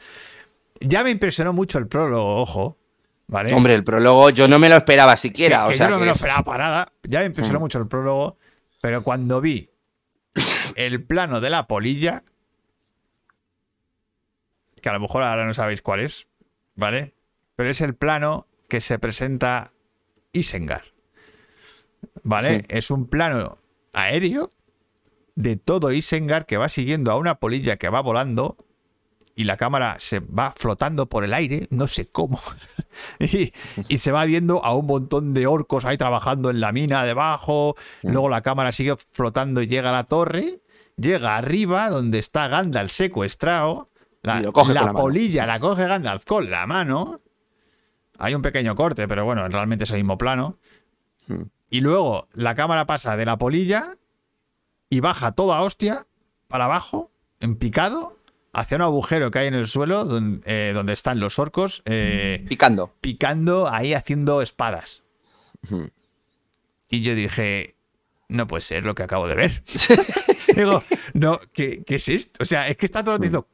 Ya 0.80 1.02
me 1.04 1.10
impresionó 1.10 1.52
mucho 1.52 1.78
el 1.78 1.86
prólogo, 1.88 2.36
ojo. 2.40 2.78
¿Vale? 3.28 3.54
Hombre, 3.54 3.74
el 3.74 3.84
prólogo 3.84 4.30
yo 4.30 4.46
no 4.48 4.58
me 4.58 4.68
lo 4.68 4.76
esperaba 4.76 5.16
siquiera. 5.16 5.64
que 5.66 5.70
o 5.70 5.74
sea, 5.74 5.86
yo 5.88 5.94
no 5.94 6.00
me 6.00 6.06
lo 6.06 6.12
esperaba 6.12 6.42
para 6.42 6.64
nada. 6.64 6.92
Ya 7.04 7.20
me 7.20 7.26
impresionó 7.26 7.58
Mm. 7.60 7.62
mucho 7.62 7.78
el 7.78 7.86
prólogo. 7.88 8.36
Pero 8.80 9.02
cuando 9.02 9.40
vi 9.40 9.70
el 10.74 11.02
plano 11.04 11.40
de 11.40 11.50
la 11.50 11.66
polilla, 11.66 12.22
que 14.80 14.88
a 14.88 14.92
lo 14.92 15.00
mejor 15.00 15.22
ahora 15.22 15.46
no 15.46 15.54
sabéis 15.54 15.82
cuál 15.82 16.00
es, 16.00 16.26
¿vale? 16.74 17.14
Pero 17.56 17.70
es 17.70 17.80
el 17.80 17.94
plano 17.94 18.46
que 18.68 18.80
se 18.80 18.98
presenta 18.98 19.72
Isengar. 20.32 20.91
¿Vale? 22.22 22.60
Sí. 22.60 22.66
Es 22.68 22.90
un 22.90 23.06
plano 23.06 23.58
aéreo 23.92 24.50
de 25.34 25.56
todo 25.56 25.92
Isengar 25.92 26.46
que 26.46 26.56
va 26.56 26.68
siguiendo 26.68 27.10
a 27.10 27.16
una 27.16 27.36
polilla 27.36 27.76
que 27.76 27.88
va 27.88 28.00
volando 28.00 28.56
y 29.34 29.44
la 29.44 29.56
cámara 29.56 29.96
se 29.98 30.20
va 30.20 30.52
flotando 30.54 31.08
por 31.08 31.24
el 31.24 31.32
aire, 31.32 31.66
no 31.70 31.88
sé 31.88 32.06
cómo, 32.06 32.38
y, 33.18 33.52
y 33.88 33.98
se 33.98 34.12
va 34.12 34.26
viendo 34.26 34.62
a 34.62 34.74
un 34.76 34.86
montón 34.86 35.32
de 35.32 35.46
orcos 35.46 35.86
ahí 35.86 35.96
trabajando 35.96 36.50
en 36.50 36.60
la 36.60 36.70
mina 36.70 37.02
debajo, 37.04 37.74
luego 38.02 38.28
la 38.28 38.42
cámara 38.42 38.72
sigue 38.72 38.94
flotando 39.12 39.62
y 39.62 39.66
llega 39.68 39.88
a 39.88 39.92
la 39.92 40.04
torre, 40.04 40.60
llega 40.96 41.38
arriba 41.38 41.88
donde 41.88 42.18
está 42.18 42.48
Gandalf 42.48 42.92
secuestrado, 42.92 43.86
la, 44.20 44.42
la 44.42 44.82
mano. 44.84 44.98
polilla 44.98 45.46
la 45.46 45.58
coge 45.58 45.86
Gandalf 45.86 46.26
con 46.26 46.50
la 46.50 46.66
mano, 46.66 47.16
hay 48.18 48.34
un 48.34 48.42
pequeño 48.42 48.74
corte, 48.74 49.08
pero 49.08 49.24
bueno, 49.24 49.48
realmente 49.48 49.84
es 49.84 49.90
el 49.92 49.96
mismo 49.96 50.18
plano, 50.18 50.58
Hmm. 51.28 51.42
Y 51.72 51.80
luego 51.80 52.28
la 52.34 52.54
cámara 52.54 52.86
pasa 52.86 53.16
de 53.16 53.24
la 53.24 53.38
polilla 53.38 53.96
y 54.90 55.00
baja 55.00 55.32
toda 55.32 55.62
hostia 55.62 56.06
para 56.46 56.66
abajo, 56.66 57.10
en 57.40 57.56
picado, 57.56 58.18
hacia 58.52 58.76
un 58.76 58.82
agujero 58.82 59.30
que 59.30 59.38
hay 59.38 59.46
en 59.46 59.54
el 59.54 59.66
suelo 59.66 60.04
donde, 60.04 60.42
eh, 60.44 60.72
donde 60.74 60.92
están 60.92 61.18
los 61.18 61.38
orcos 61.38 61.82
eh, 61.86 62.44
Picando. 62.46 62.94
picando 63.00 63.72
ahí 63.72 63.94
haciendo 63.94 64.42
espadas. 64.42 65.02
Y 66.90 67.00
yo 67.00 67.14
dije, 67.14 67.74
no 68.28 68.46
puede 68.46 68.60
ser 68.60 68.84
lo 68.84 68.94
que 68.94 69.04
acabo 69.04 69.26
de 69.26 69.34
ver. 69.34 69.62
Digo, 70.54 70.84
no, 71.14 71.40
¿qué, 71.54 71.84
qué 71.84 71.94
es 71.94 72.06
esto? 72.10 72.42
O 72.42 72.44
sea, 72.44 72.68
es 72.68 72.76
que 72.76 72.84
está 72.84 73.02
todo 73.02 73.14
el 73.14 73.20
diciendo, 73.22 73.48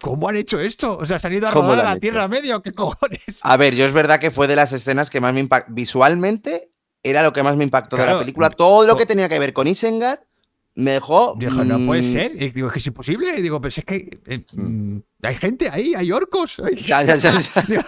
¿cómo 0.00 0.28
han 0.28 0.34
hecho 0.34 0.58
esto? 0.58 0.98
O 0.98 1.06
sea, 1.06 1.20
¿se 1.20 1.28
han 1.28 1.34
ido 1.34 1.46
a 1.46 1.52
¿Cómo 1.52 1.68
rodar 1.68 1.86
a 1.86 1.94
la? 1.94 2.00
Tierra 2.00 2.26
Media 2.26 2.58
qué 2.58 2.72
cojones? 2.72 3.38
A 3.42 3.56
ver, 3.56 3.76
yo 3.76 3.84
es 3.84 3.92
verdad 3.92 4.18
que 4.18 4.32
fue 4.32 4.48
de 4.48 4.56
las 4.56 4.72
escenas 4.72 5.10
que 5.10 5.20
más 5.20 5.32
me 5.32 5.38
impactó. 5.38 5.72
Visualmente 5.72 6.72
era 7.08 7.22
lo 7.22 7.32
que 7.32 7.42
más 7.42 7.56
me 7.56 7.64
impactó 7.64 7.96
de 7.96 8.06
la 8.06 8.18
película. 8.18 8.50
Todo 8.50 8.86
lo 8.86 8.96
que 8.96 9.06
tenía 9.06 9.28
que 9.28 9.38
ver 9.38 9.52
con 9.52 9.66
Isengar 9.66 10.26
me 10.74 10.90
dejó. 10.92 11.34
Dijo, 11.38 11.64
no 11.64 11.84
puede 11.86 12.02
mm, 12.02 12.12
ser. 12.12 12.32
Y 12.42 12.50
digo, 12.50 12.66
es 12.66 12.72
que 12.74 12.78
es 12.80 12.86
imposible. 12.86 13.38
Y 13.38 13.42
digo, 13.42 13.60
pero 13.60 13.70
si 13.70 13.80
es 13.80 13.84
que 13.86 14.20
eh, 14.26 14.44
mm, 14.54 14.98
hay 15.22 15.34
gente 15.36 15.70
ahí, 15.70 15.94
hay 15.94 16.12
orcos. 16.12 16.60
hay- 16.60 16.74
Ya, 16.82 17.02
ya, 17.02 17.16
ya, 17.16 17.32
ya. 17.32 17.62
Digo, 17.68 17.82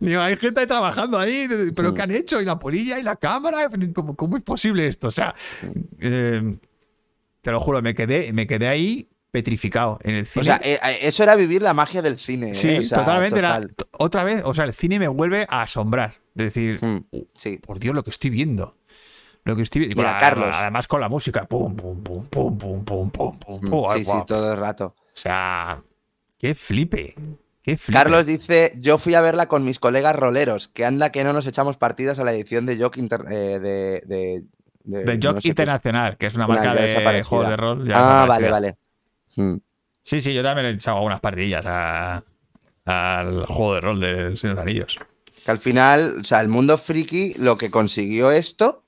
digo, 0.00 0.20
hay 0.20 0.36
gente 0.36 0.60
ahí 0.60 0.66
trabajando 0.66 1.18
ahí, 1.18 1.46
pero 1.74 1.92
Mm. 1.92 1.94
¿qué 1.94 2.02
han 2.02 2.10
hecho? 2.10 2.40
Y 2.42 2.44
la 2.44 2.58
polilla 2.58 2.98
y 2.98 3.02
la 3.02 3.16
cámara, 3.16 3.68
¿cómo, 3.94 4.14
cómo 4.14 4.36
es 4.36 4.42
posible 4.42 4.86
esto? 4.86 5.08
O 5.08 5.10
sea, 5.10 5.34
eh, 6.00 6.58
te 7.40 7.50
lo 7.50 7.60
juro, 7.60 7.80
me 7.80 7.94
quedé, 7.94 8.32
me 8.32 8.46
quedé 8.46 8.68
ahí 8.68 9.08
petrificado 9.34 9.98
en 10.04 10.14
el 10.14 10.28
cine. 10.28 10.42
O 10.42 10.44
sea, 10.44 10.60
eh, 10.62 10.78
eh, 10.80 10.98
eso 11.02 11.24
era 11.24 11.34
vivir 11.34 11.60
la 11.60 11.74
magia 11.74 12.00
del 12.02 12.20
cine. 12.20 12.52
eh, 12.52 12.54
sí, 12.54 12.76
o 12.78 12.82
sea, 12.82 12.98
totalmente. 12.98 13.40
era- 13.40 13.54
total. 13.56 13.74
t- 13.74 13.84
otra 13.98 14.22
vez, 14.22 14.42
o 14.44 14.54
sea, 14.54 14.62
el 14.64 14.72
cine 14.74 15.00
me 15.00 15.08
vuelve 15.08 15.44
a 15.50 15.62
asombrar. 15.62 16.14
Es 16.36 16.54
decir, 16.54 16.78
Mm, 16.80 17.04
"Oh, 17.10 17.26
Sí. 17.34 17.58
por 17.58 17.80
Dios, 17.80 17.96
lo 17.96 18.04
que 18.04 18.10
estoy 18.10 18.30
viendo. 18.30 18.76
Lo 19.42 19.56
que 19.56 19.62
estoy 19.62 19.80
viendo. 19.80 19.96
Mira, 19.96 20.16
Carlos. 20.18 20.50
Además 20.54 20.86
con 20.86 21.00
la 21.00 21.08
música. 21.08 21.46
Pum, 21.46 21.74
pum, 21.74 22.00
pum, 22.00 22.26
pum, 22.28 22.56
pum, 22.58 22.84
pum, 22.84 23.10
pum, 23.10 23.38
pum, 23.40 23.58
Mm, 23.60 23.68
pum. 23.70 23.86
Sí, 23.88 23.94
Ay, 23.98 24.04
sí, 24.04 24.12
todo 24.24 24.52
el 24.52 24.58
rato. 24.60 24.94
O 24.98 25.16
sea, 25.16 25.82
qué 26.38 26.54
flipe. 26.54 27.14
Qué 27.60 27.76
flipe. 27.76 27.98
Carlos 27.98 28.26
dice, 28.26 28.72
yo 28.78 28.98
fui 28.98 29.14
a 29.14 29.20
verla 29.20 29.46
con 29.46 29.64
mis 29.64 29.80
colegas 29.80 30.14
roleros, 30.14 30.68
que 30.68 30.84
anda 30.84 31.10
que 31.10 31.24
no 31.24 31.32
nos 31.32 31.46
echamos 31.48 31.76
partidas 31.76 32.20
a 32.20 32.24
la 32.24 32.32
edición 32.32 32.66
de 32.66 32.76
Jock 32.80 32.98
Inter- 32.98 33.24
eh, 33.28 33.58
de, 33.58 34.02
de, 34.06 34.44
de- 34.84 35.04
de 35.04 35.18
no 35.18 35.28
Jock 35.30 35.36
sé 35.38 35.42
qué. 35.42 35.48
Internacional, 35.48 36.16
que 36.18 36.26
es 36.26 36.34
una 36.36 36.46
Una 36.46 36.54
marca 36.56 36.74
ya 36.76 37.10
de 37.12 37.22
juegos 37.24 37.48
de 37.48 37.56
rol. 37.56 37.84
ya 37.88 38.22
Ah, 38.22 38.26
vale, 38.26 38.50
vale. 38.50 38.76
Mm. 39.36 39.56
Sí, 40.02 40.20
sí, 40.20 40.34
yo 40.34 40.42
también 40.42 40.66
he 40.66 40.70
echado 40.70 40.98
algunas 40.98 41.20
partidillas 41.20 41.64
al 42.84 43.46
juego 43.46 43.74
de 43.74 43.80
rol 43.80 44.00
de 44.00 44.36
Señor 44.36 44.40
de 44.40 44.48
los 44.50 44.58
Anillos. 44.58 44.98
Que 45.44 45.50
al 45.50 45.58
final, 45.58 46.18
o 46.20 46.24
sea, 46.24 46.40
el 46.40 46.48
mundo 46.48 46.76
friki 46.78 47.34
lo 47.38 47.56
que 47.58 47.70
consiguió 47.70 48.30
esto, 48.30 48.82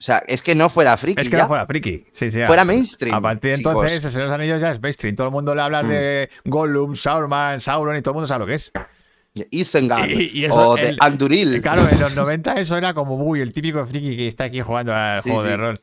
sea, 0.02 0.18
es 0.28 0.42
que 0.42 0.54
no 0.54 0.68
fuera 0.70 0.96
friki, 0.96 1.20
Es 1.20 1.28
que 1.28 1.36
ya. 1.36 1.42
no 1.42 1.48
fuera 1.48 1.66
friki. 1.66 2.06
Sí, 2.12 2.30
sí, 2.30 2.40
Fuera 2.46 2.62
a- 2.62 2.64
mainstream, 2.64 3.14
A 3.16 3.20
partir 3.20 3.50
de 3.52 3.56
chicos. 3.58 3.72
entonces, 3.74 4.04
el 4.04 4.10
Señor 4.10 4.22
de 4.24 4.28
los 4.28 4.34
Anillos 4.40 4.60
ya 4.60 4.70
es 4.72 4.80
mainstream. 4.80 5.16
Todo 5.16 5.26
el 5.28 5.32
mundo 5.32 5.54
le 5.54 5.62
habla 5.62 5.82
Mm. 5.82 5.88
de 5.88 6.30
Gollum, 6.44 6.94
Sauron, 6.94 7.60
Sauron 7.60 7.96
y 7.96 8.02
todo 8.02 8.12
el 8.12 8.14
mundo 8.14 8.26
sabe 8.28 8.40
lo 8.40 8.46
que 8.46 8.54
es. 8.54 8.70
Isengard 9.50 10.08
Y- 10.10 10.30
y 10.40 10.44
eso, 10.46 10.70
o 10.70 10.76
de 10.76 10.96
Anduril. 11.00 11.60
Claro, 11.62 11.86
en 11.90 12.00
los 12.00 12.14
90 12.16 12.58
eso 12.60 12.76
era 12.76 12.92
como 12.94 13.16
muy 13.18 13.40
el 13.40 13.52
típico 13.52 13.84
friki 13.86 14.16
que 14.16 14.26
está 14.28 14.44
aquí 14.44 14.60
jugando 14.60 14.94
al 14.94 15.20
Sí, 15.22 15.30
juego 15.30 15.44
de 15.44 15.56
rol. 15.56 15.80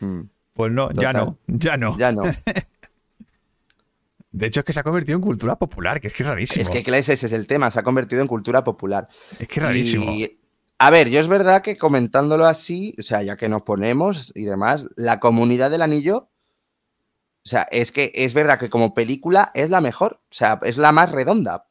Mm, 0.00 0.20
Pues 0.54 0.72
no, 0.72 0.90
ya 0.92 1.12
no, 1.12 1.38
ya 1.46 1.76
no. 1.76 1.96
Ya 1.98 2.12
no. 2.12 2.22
De 4.32 4.46
hecho, 4.46 4.60
es 4.60 4.66
que 4.66 4.72
se 4.72 4.80
ha 4.80 4.82
convertido 4.82 5.16
en 5.16 5.22
cultura 5.22 5.56
popular, 5.56 6.00
que 6.00 6.08
es 6.08 6.12
que 6.12 6.22
es 6.22 6.28
rarísimo. 6.28 6.62
es 6.62 6.68
que 6.68 6.98
ese 6.98 7.12
es 7.12 7.32
el 7.32 7.46
tema, 7.46 7.70
se 7.70 7.78
ha 7.78 7.82
convertido 7.82 8.22
en 8.22 8.28
cultura 8.28 8.64
popular. 8.64 9.06
es 9.38 9.46
que 9.46 9.60
es 9.60 9.66
rarísimo. 9.66 10.10
Y, 10.10 10.38
a 10.78 10.90
ver, 10.90 11.10
yo 11.10 11.20
es 11.20 11.28
verdad 11.28 11.62
que 11.62 11.76
comentándolo 11.76 12.46
así, 12.46 12.94
o 12.98 13.02
sea, 13.02 13.22
ya 13.22 13.36
que 13.36 13.48
nos 13.48 13.62
ponemos 13.62 14.32
y 14.34 14.44
demás, 14.44 14.86
la 14.96 15.20
comunidad 15.20 15.70
del 15.70 15.82
anillo, 15.82 16.30
o 17.44 17.48
sea, 17.48 17.62
es 17.70 17.92
que 17.92 18.10
es 18.14 18.34
verdad 18.34 18.58
que 18.58 18.70
como 18.70 18.94
película 18.94 19.50
es 19.54 19.70
la 19.70 19.80
mejor, 19.80 20.20
o 20.24 20.34
sea, 20.34 20.60
es 20.62 20.78
la 20.78 20.92
más 20.92 21.10
redonda. 21.12 21.66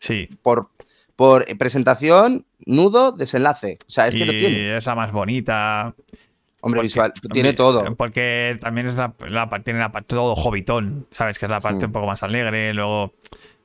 Sí. 0.00 0.28
Por, 0.42 0.70
por 1.14 1.46
presentación, 1.58 2.46
nudo, 2.66 3.12
desenlace. 3.12 3.78
O 3.86 3.90
sea, 3.90 4.08
es 4.08 4.14
que 4.14 4.26
lo 4.26 4.32
tiene. 4.32 4.76
es 4.76 4.86
la 4.86 4.94
más 4.94 5.12
bonita. 5.12 5.94
Hombre, 6.62 6.78
porque- 6.78 6.86
visual, 6.88 7.12
tiene 7.32 7.48
hombre, 7.50 7.56
todo. 7.56 7.96
Porque 7.96 8.58
también 8.60 8.88
es 8.88 8.94
la, 8.94 9.12
parte- 9.14 9.64
tiene 9.64 9.78
la 9.80 9.92
parte 9.92 10.14
todo 10.14 10.34
hobbitón, 10.34 11.06
¿sabes? 11.10 11.38
Que 11.38 11.46
es 11.46 11.50
la 11.50 11.60
parte 11.60 11.80
Sí. 11.80 11.86
un 11.86 11.92
poco 11.92 12.06
más 12.06 12.22
alegre. 12.22 12.74
Luego, 12.74 13.14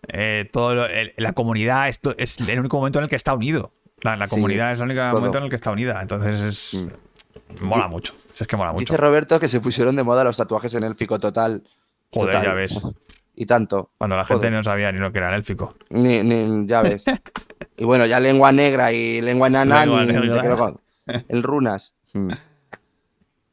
eh, 0.07 0.49
todo 0.51 0.75
lo- 0.75 0.85
el- 0.85 1.13
la 1.17 1.33
comunidad 1.33 1.89
esto 1.89 2.15
es 2.17 2.39
el 2.39 2.59
único 2.59 2.77
momento 2.77 2.99
en 2.99 3.03
el 3.03 3.09
que 3.09 3.15
está 3.17 3.33
unido. 3.33 3.73
La, 4.01 4.15
la 4.15 4.27
Sí, 4.27 4.35
comunidad 4.35 4.71
es 4.73 4.79
el 4.79 4.85
único 4.85 5.01
todo. 5.01 5.13
momento 5.15 5.37
en 5.39 5.43
el 5.45 5.49
que 5.49 5.55
está 5.55 5.71
unida. 5.71 6.01
Entonces 6.01 6.41
es. 6.41 6.87
Mola 7.61 7.87
mucho. 7.87 8.13
Es 8.39 8.47
que 8.47 8.55
mola 8.57 8.71
mucho. 8.71 8.81
Dice 8.81 8.97
Roberto 8.97 9.39
que 9.39 9.47
se 9.47 9.59
pusieron 9.61 9.95
de 9.95 10.03
moda 10.03 10.23
los 10.23 10.37
tatuajes 10.37 10.73
en 10.75 10.83
élfico 10.83 11.19
total. 11.19 11.63
Joder, 12.11 12.33
total. 12.35 12.43
ya 12.45 12.53
ves. 12.53 12.77
Y 13.35 13.45
tanto. 13.45 13.91
Cuando 13.97 14.15
la 14.15 14.23
gente 14.25 14.47
Joder. 14.47 14.53
no 14.53 14.63
sabía 14.63 14.91
ni 14.91 14.99
lo 14.99 15.11
que 15.11 15.17
era 15.19 15.29
el 15.29 15.35
élfico. 15.35 15.75
Ni, 15.89 16.23
ni- 16.23 16.65
ya 16.67 16.81
ves. 16.81 17.05
y 17.77 17.83
bueno, 17.83 18.05
ya 18.05 18.19
lengua 18.19 18.51
negra 18.51 18.91
y 18.93 19.21
lengua 19.21 19.47
enana, 19.47 19.85
Lengua 19.85 20.01
ni 20.05 20.13
negra. 20.13 20.33
te 20.35 20.39
creo 20.39 20.57
con- 20.57 20.79
el 21.27 21.43
runas. 21.43 21.93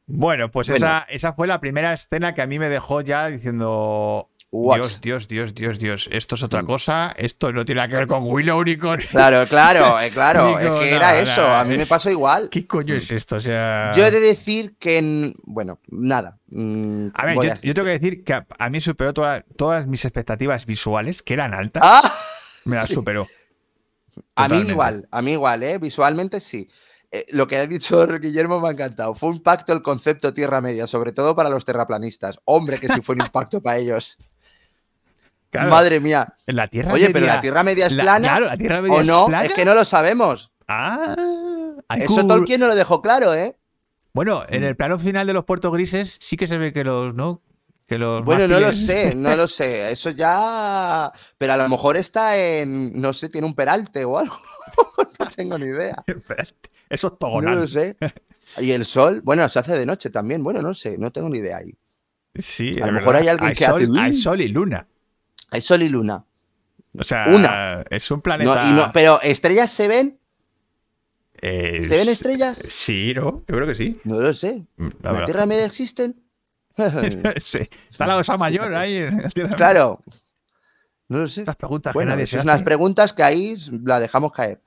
Mm. 0.07 0.19
Bueno, 0.19 0.51
pues 0.51 0.67
Bueno. 0.69 0.85
Esa, 0.85 0.99
esa 1.09 1.33
fue 1.33 1.47
la 1.47 1.59
primera 1.59 1.93
escena 1.93 2.33
que 2.35 2.41
a 2.41 2.47
mí 2.47 2.59
me 2.59 2.69
dejó 2.69 3.01
ya 3.01 3.27
diciendo. 3.29 4.29
What? 4.55 4.75
Dios, 4.77 5.01
Dios, 5.01 5.27
Dios, 5.27 5.55
Dios, 5.55 5.79
Dios. 5.79 6.09
Esto 6.11 6.35
es 6.35 6.43
otra 6.43 6.61
Mm. 6.61 6.65
cosa. 6.67 7.13
Esto 7.17 7.51
no 7.51 7.65
tiene 7.65 7.77
nada 7.79 7.87
que 7.87 7.95
ver 7.95 8.05
con 8.07 8.21
Willow 8.23 8.63
ni 8.63 8.77
con. 8.77 8.99
Claro, 9.09 9.47
claro, 9.47 9.99
eh, 9.99 10.09
claro. 10.13 10.59
Es 10.59 10.69
que 10.79 10.93
era 10.95 11.19
eso. 11.19 11.43
A 11.43 11.63
mí 11.63 11.75
me 11.75 11.87
pasó 11.87 12.11
igual. 12.11 12.49
¿Qué 12.51 12.67
coño 12.67 12.93
es 12.93 13.09
esto? 13.09 13.37
O 13.37 13.41
sea. 13.41 13.93
Yo 13.95 14.05
he 14.05 14.11
de 14.11 14.19
decir 14.19 14.75
que. 14.77 14.97
en- 14.99 15.33
Bueno, 15.43 15.79
nada. 15.89 16.37
mm, 16.51 17.07
A 17.15 17.25
ver, 17.25 17.35
yo, 17.35 17.51
a- 17.51 17.55
yo 17.55 17.73
tengo 17.73 17.85
que 17.85 17.91
decir 17.99 18.23
que 18.23 18.33
a, 18.33 18.45
a 18.59 18.69
mí 18.69 18.79
superó 18.79 19.11
toda- 19.11 19.43
todas 19.57 19.87
mis 19.87 20.05
expectativas 20.05 20.67
visuales, 20.67 21.23
que 21.23 21.33
eran 21.33 21.55
altas. 21.55 21.81
¡Ah! 21.83 22.13
me 22.65 22.75
las 22.75 22.89
superó. 22.89 23.25
A 24.35 24.47
mí 24.47 24.57
igual, 24.59 25.07
a 25.09 25.21
mí 25.23 25.31
igual, 25.31 25.63
¿eh? 25.63 25.79
Visualmente 25.79 26.39
sí. 26.39 26.69
Eh, 27.15 27.25
lo 27.29 27.45
que 27.45 27.57
ha 27.57 27.67
dicho 27.67 28.07
Guillermo 28.19 28.59
me 28.59 28.69
ha 28.69 28.71
encantado. 28.71 29.13
Fue 29.13 29.29
un 29.29 29.35
impacto 29.35 29.71
el 29.71 29.83
concepto 29.83 30.33
Tierra 30.33 30.61
Media, 30.61 30.87
sobre 30.87 31.11
todo 31.11 31.35
para 31.35 31.47
los 31.49 31.63
terraplanistas. 31.63 32.39
Hombre, 32.45 32.79
que 32.79 32.87
sí 32.89 33.01
fue 33.01 33.13
un 33.15 33.21
impacto 33.25 33.61
para 33.61 33.77
ellos. 33.77 34.17
Claro, 35.51 35.69
Madre 35.69 35.99
mía. 35.99 36.33
en 36.47 36.55
la 36.55 36.67
Tierra 36.67 36.91
Oye, 36.91 37.03
Media- 37.09 37.13
pero 37.13 37.25
la 37.27 37.41
Tierra 37.41 37.63
Media 37.63 37.85
es 37.85 37.91
la- 37.91 38.03
plana. 38.03 38.27
Claro, 38.27 38.45
la 38.47 38.57
Tierra 38.57 38.81
Media 38.81 38.95
¿O 38.97 39.03
no? 39.03 39.21
es 39.21 39.27
plana. 39.27 39.45
Es 39.45 39.53
que 39.53 39.65
no 39.65 39.75
lo 39.75 39.85
sabemos. 39.85 40.51
Ah, 40.67 41.15
Eso 41.95 42.25
Tolkien 42.25 42.59
no 42.59 42.67
lo 42.67 42.73
dejó 42.75 43.01
claro, 43.03 43.33
¿eh? 43.35 43.55
Bueno, 44.13 44.39
Mm. 44.49 44.53
en 44.55 44.63
el 44.63 44.75
plano 44.75 44.97
final 44.97 45.27
de 45.27 45.33
los 45.33 45.43
puertos 45.45 45.71
grises 45.71 46.17
sí 46.19 46.35
que 46.37 46.47
se 46.47 46.57
ve 46.57 46.73
que 46.73 46.83
los, 46.83 47.13
¿no? 47.13 47.43
Que 47.85 47.99
los 47.99 48.23
Bueno, 48.25 48.47
no 48.47 48.59
lo 48.59 48.71
sé, 48.71 49.13
no 49.13 49.35
lo 49.35 49.47
sé. 49.47 49.91
Eso 49.91 50.09
ya. 50.09 51.11
Pero 51.37 51.53
a 51.53 51.57
lo 51.57 51.69
mejor 51.69 51.97
está 51.97 52.37
en. 52.37 52.99
No 52.99 53.13
sé, 53.13 53.29
tiene 53.29 53.45
un 53.45 53.53
peralte 53.53 54.05
o 54.05 54.17
algo. 54.17 54.35
no 55.19 55.27
tengo 55.35 55.59
ni 55.59 55.67
idea. 55.67 56.03
Eso 56.93 57.07
es 57.07 57.13
No 57.13 57.17
togonal. 57.17 57.59
lo 57.59 57.67
sé. 57.67 57.97
Y 58.59 58.71
el 58.71 58.85
sol, 58.85 59.21
bueno, 59.23 59.47
se 59.49 59.59
hace 59.59 59.75
de 59.77 59.85
noche 59.85 60.09
también. 60.09 60.43
Bueno, 60.43 60.61
no 60.61 60.73
sé, 60.73 60.97
no 60.97 61.11
tengo 61.11 61.29
ni 61.29 61.39
idea 61.39 61.57
ahí. 61.57 61.75
Sí, 62.35 62.75
A 62.81 62.87
lo 62.87 62.93
mejor 62.93 63.13
verdad. 63.13 63.21
hay 63.21 63.27
alguien 63.29 63.53
que 63.53 63.65
sol, 63.65 63.81
hace- 63.91 63.99
hay 64.01 64.13
sol 64.13 64.41
y 64.41 64.47
luna. 64.47 64.87
Hay 65.51 65.61
sol 65.61 65.83
y 65.83 65.89
luna. 65.89 66.25
O 66.97 67.03
sea, 67.03 67.25
Una. 67.29 67.83
es 67.89 68.09
un 68.11 68.17
No, 68.17 68.23
planeta. 68.23 68.69
y 68.69 68.73
no, 68.73 68.91
pero 68.93 69.19
estrellas 69.21 69.71
se 69.71 69.87
ven. 69.87 70.19
eh, 71.41 71.85
¿Se 71.87 71.97
ven 71.97 72.09
estrellas? 72.09 72.57
Sí, 72.71 73.13
¿no? 73.15 73.43
Yo 73.47 73.55
creo 73.55 73.67
que 73.67 73.75
sí. 73.75 73.99
No 74.03 74.19
lo 74.21 74.33
sé. 74.33 74.65
La 74.77 74.85
¿En 74.85 74.93
la 75.01 75.11
verdad. 75.11 75.25
Tierra 75.25 75.45
Media 75.45 75.65
existen? 75.65 76.19
Sí. 77.37 77.57
Está 77.91 78.07
la 78.07 78.17
osa 78.17 78.37
mayor 78.37 78.73
ahí. 78.73 78.95
en 78.97 79.21
la 79.21 79.29
Tierra. 79.29 79.55
claro. 79.55 79.99
No 81.09 81.19
lo 81.19 81.27
sé. 81.27 81.41
Estas 81.41 81.55
preguntas 81.55 81.91
que 81.93 81.97
Bueno, 81.97 82.11
nadie 82.11 82.23
esas 82.23 82.41
se 82.41 82.47
las 82.47 82.63
preguntas 82.63 83.13
que 83.13 83.23
ahí 83.23 83.55
la 83.83 83.99
dejamos 83.99 84.31
caer. 84.31 84.61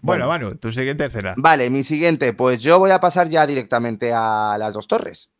Bueno, 0.00 0.28
Manu, 0.28 0.56
tu 0.56 0.72
siguiente 0.72 1.04
escena. 1.04 1.34
Vale, 1.36 1.70
mi 1.70 1.82
siguiente, 1.82 2.32
pues 2.32 2.60
yo 2.60 2.78
voy 2.78 2.90
a 2.90 3.00
pasar 3.00 3.28
ya 3.28 3.46
directamente 3.46 4.12
a 4.14 4.56
las 4.58 4.72
dos 4.72 4.86
torres. 4.86 5.30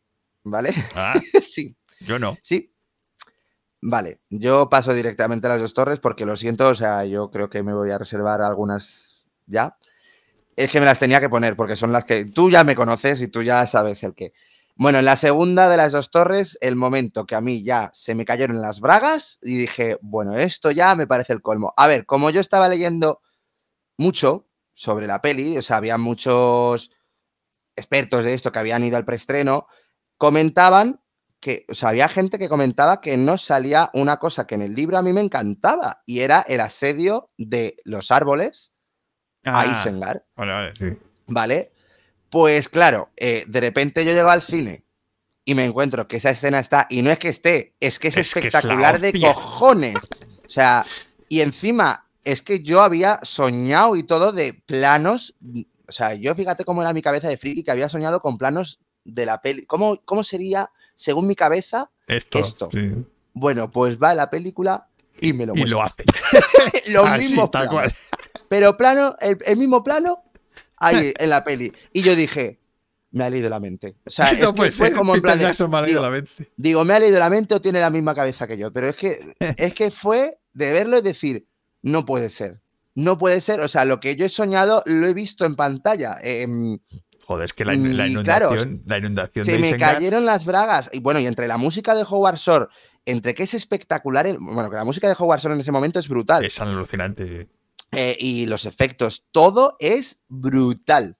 ¿Vale? 0.44 0.72
Ah, 0.94 1.14
sí, 1.40 1.76
yo 2.00 2.18
no. 2.18 2.36
sí. 2.42 2.72
Vale, 3.80 4.18
yo 4.28 4.68
paso 4.68 4.92
directamente 4.92 5.46
a 5.46 5.50
las 5.50 5.60
dos 5.60 5.72
torres 5.72 6.00
porque 6.00 6.26
lo 6.26 6.34
siento, 6.34 6.66
o 6.68 6.74
sea, 6.74 7.04
yo 7.04 7.30
creo 7.30 7.48
que 7.48 7.62
me 7.62 7.72
voy 7.72 7.90
a 7.92 7.98
reservar 7.98 8.42
algunas 8.42 9.28
ya. 9.46 9.76
Es 10.56 10.72
que 10.72 10.80
me 10.80 10.86
las 10.86 10.98
tenía 10.98 11.20
que 11.20 11.28
poner 11.28 11.54
porque 11.54 11.76
son 11.76 11.92
las 11.92 12.04
que 12.04 12.24
tú 12.24 12.50
ya 12.50 12.64
me 12.64 12.74
conoces 12.74 13.20
y 13.22 13.28
tú 13.28 13.42
ya 13.42 13.64
sabes 13.66 14.02
el 14.02 14.14
que. 14.14 14.32
Bueno, 14.74 14.98
en 14.98 15.04
la 15.04 15.14
segunda 15.16 15.68
de 15.68 15.76
las 15.76 15.92
dos 15.92 16.10
torres, 16.10 16.58
el 16.60 16.74
momento 16.74 17.24
que 17.24 17.36
a 17.36 17.40
mí 17.40 17.62
ya 17.62 17.90
se 17.92 18.16
me 18.16 18.24
cayeron 18.24 18.60
las 18.60 18.80
bragas 18.80 19.38
y 19.42 19.56
dije, 19.56 19.98
bueno, 20.02 20.36
esto 20.36 20.72
ya 20.72 20.96
me 20.96 21.06
parece 21.06 21.32
el 21.32 21.42
colmo. 21.42 21.72
A 21.76 21.86
ver, 21.86 22.04
como 22.06 22.30
yo 22.30 22.40
estaba 22.40 22.68
leyendo 22.68 23.20
mucho 23.96 24.47
sobre 24.78 25.08
la 25.08 25.20
peli, 25.20 25.58
o 25.58 25.62
sea, 25.62 25.78
había 25.78 25.98
muchos 25.98 26.92
expertos 27.74 28.24
de 28.24 28.34
esto 28.34 28.52
que 28.52 28.60
habían 28.60 28.84
ido 28.84 28.96
al 28.96 29.04
preestreno, 29.04 29.66
comentaban 30.16 31.00
que, 31.40 31.66
o 31.68 31.74
sea, 31.74 31.88
había 31.88 32.08
gente 32.08 32.38
que 32.38 32.48
comentaba 32.48 33.00
que 33.00 33.16
no 33.16 33.38
salía 33.38 33.90
una 33.92 34.18
cosa 34.18 34.46
que 34.46 34.54
en 34.54 34.62
el 34.62 34.76
libro 34.76 34.96
a 34.96 35.02
mí 35.02 35.12
me 35.12 35.20
encantaba 35.20 36.02
y 36.06 36.20
era 36.20 36.42
el 36.42 36.60
asedio 36.60 37.32
de 37.36 37.74
los 37.84 38.12
árboles 38.12 38.72
a 39.44 39.62
Ah, 39.62 39.66
Isengard. 39.66 40.22
Vale, 40.36 40.52
vale, 40.52 40.72
sí. 40.76 40.96
¿Vale? 41.26 41.72
Pues 42.30 42.68
claro, 42.68 43.10
eh, 43.16 43.44
de 43.48 43.60
repente 43.60 44.04
yo 44.04 44.12
llego 44.12 44.30
al 44.30 44.42
cine 44.42 44.84
y 45.44 45.56
me 45.56 45.64
encuentro 45.64 46.06
que 46.06 46.18
esa 46.18 46.30
escena 46.30 46.60
está, 46.60 46.86
y 46.88 47.02
no 47.02 47.10
es 47.10 47.18
que 47.18 47.30
esté, 47.30 47.74
es 47.80 47.98
que 47.98 48.08
es, 48.08 48.16
Es 48.16 48.32
que 48.32 48.46
es 48.46 48.52
la 48.52 48.58
espectacular 48.60 49.00
de 49.00 49.20
cojones. 49.20 49.96
O 50.46 50.48
sea, 50.48 50.86
y 51.28 51.40
encima 51.40 52.07
es 52.32 52.42
que 52.42 52.62
yo 52.62 52.82
había 52.82 53.20
soñado 53.22 53.96
y 53.96 54.02
todo 54.02 54.32
de 54.32 54.52
planos, 54.66 55.34
o 55.86 55.92
sea, 55.92 56.14
yo 56.14 56.34
fíjate 56.34 56.64
cómo 56.64 56.82
era 56.82 56.92
mi 56.92 57.00
cabeza 57.02 57.28
de 57.28 57.36
friki 57.38 57.62
que 57.62 57.70
había 57.70 57.88
soñado 57.88 58.20
con 58.20 58.36
planos 58.36 58.80
de 59.04 59.24
la 59.24 59.40
peli. 59.40 59.64
¿Cómo, 59.64 60.00
cómo 60.04 60.22
sería, 60.22 60.70
según 60.94 61.26
mi 61.26 61.34
cabeza? 61.34 61.90
Esto. 62.06 62.38
Esto. 62.38 62.68
sí. 62.72 63.06
Bueno, 63.32 63.70
pues 63.70 63.98
va 63.98 64.14
la 64.14 64.28
película 64.28 64.88
y 65.20 65.32
me 65.32 65.46
lo 65.46 65.54
Y 65.54 65.60
muestra. 65.60 65.78
lo 65.78 65.82
hace. 65.84 66.04
Los 66.90 67.06
Así, 67.06 67.18
mismos 67.28 67.50
tal 67.50 67.68
planos. 67.68 67.92
cual. 67.92 68.18
Pero 68.48 68.76
plano, 68.76 69.14
el, 69.20 69.38
el 69.46 69.56
mismo 69.56 69.82
plano, 69.82 70.22
ahí 70.76 71.12
en 71.18 71.30
la 71.30 71.44
peli. 71.44 71.72
Y 71.92 72.02
yo 72.02 72.14
dije, 72.14 72.58
me 73.10 73.24
ha 73.24 73.30
leído 73.30 73.48
la 73.48 73.58
mente. 73.60 73.96
O 74.04 74.10
sea, 74.10 74.30
es 74.32 74.40
No 74.40 74.52
que 74.52 74.70
fue 74.70 74.70
ser, 74.70 74.92
como 74.94 75.14
en 75.14 75.22
plan 75.22 75.38
de, 75.38 75.44
me 75.46 75.76
ha 75.78 75.80
leído 75.82 75.86
digo, 75.86 76.02
la 76.02 76.10
mente. 76.10 76.52
digo, 76.56 76.84
me 76.84 76.92
ha 76.94 77.00
leído 77.00 77.18
la 77.18 77.30
mente 77.30 77.54
o 77.54 77.60
tiene 77.62 77.80
la 77.80 77.88
misma 77.90 78.14
cabeza 78.14 78.46
que 78.46 78.58
yo. 78.58 78.70
Pero 78.70 78.88
es 78.88 78.96
que, 78.96 79.34
es 79.56 79.72
que 79.74 79.90
fue 79.90 80.38
de 80.52 80.70
verlo 80.72 80.98
y 80.98 81.02
decir, 81.02 81.46
no 81.82 82.04
puede 82.04 82.30
ser. 82.30 82.60
No 82.94 83.16
puede 83.18 83.40
ser. 83.40 83.60
O 83.60 83.68
sea, 83.68 83.84
lo 83.84 84.00
que 84.00 84.16
yo 84.16 84.26
he 84.26 84.28
soñado 84.28 84.82
lo 84.86 85.06
he 85.06 85.14
visto 85.14 85.44
en 85.44 85.54
pantalla. 85.54 86.16
Em, 86.22 86.78
Joder, 87.20 87.44
es 87.44 87.52
que 87.52 87.64
la, 87.66 87.74
in- 87.74 87.94
la 87.96 88.06
Y 88.06 88.14
claro, 88.22 88.46
inundación, 88.54 88.82
la 88.86 88.98
inundación 88.98 89.44
se 89.44 89.52
de 89.52 89.58
me 89.58 89.76
cayeron 89.76 90.24
las 90.24 90.46
bragas. 90.46 90.88
Y 90.92 91.00
bueno, 91.00 91.20
y 91.20 91.26
entre 91.26 91.46
la 91.46 91.58
música 91.58 91.94
de 91.94 92.02
Howard 92.08 92.36
Shore, 92.38 92.66
entre 93.04 93.34
que 93.34 93.42
es 93.42 93.52
espectacular, 93.52 94.26
el- 94.26 94.38
bueno, 94.40 94.70
que 94.70 94.76
la 94.76 94.84
música 94.84 95.08
de 95.08 95.14
Howard 95.18 95.40
Shore 95.40 95.54
en 95.54 95.60
ese 95.60 95.70
momento 95.72 95.98
es 96.00 96.08
brutal. 96.08 96.42
es 96.44 96.58
alucinante. 96.60 97.48
eh, 97.92 98.16
y 98.18 98.46
los 98.46 98.64
efectos, 98.64 99.26
todo 99.30 99.76
es 99.78 100.20
brutal. 100.28 101.17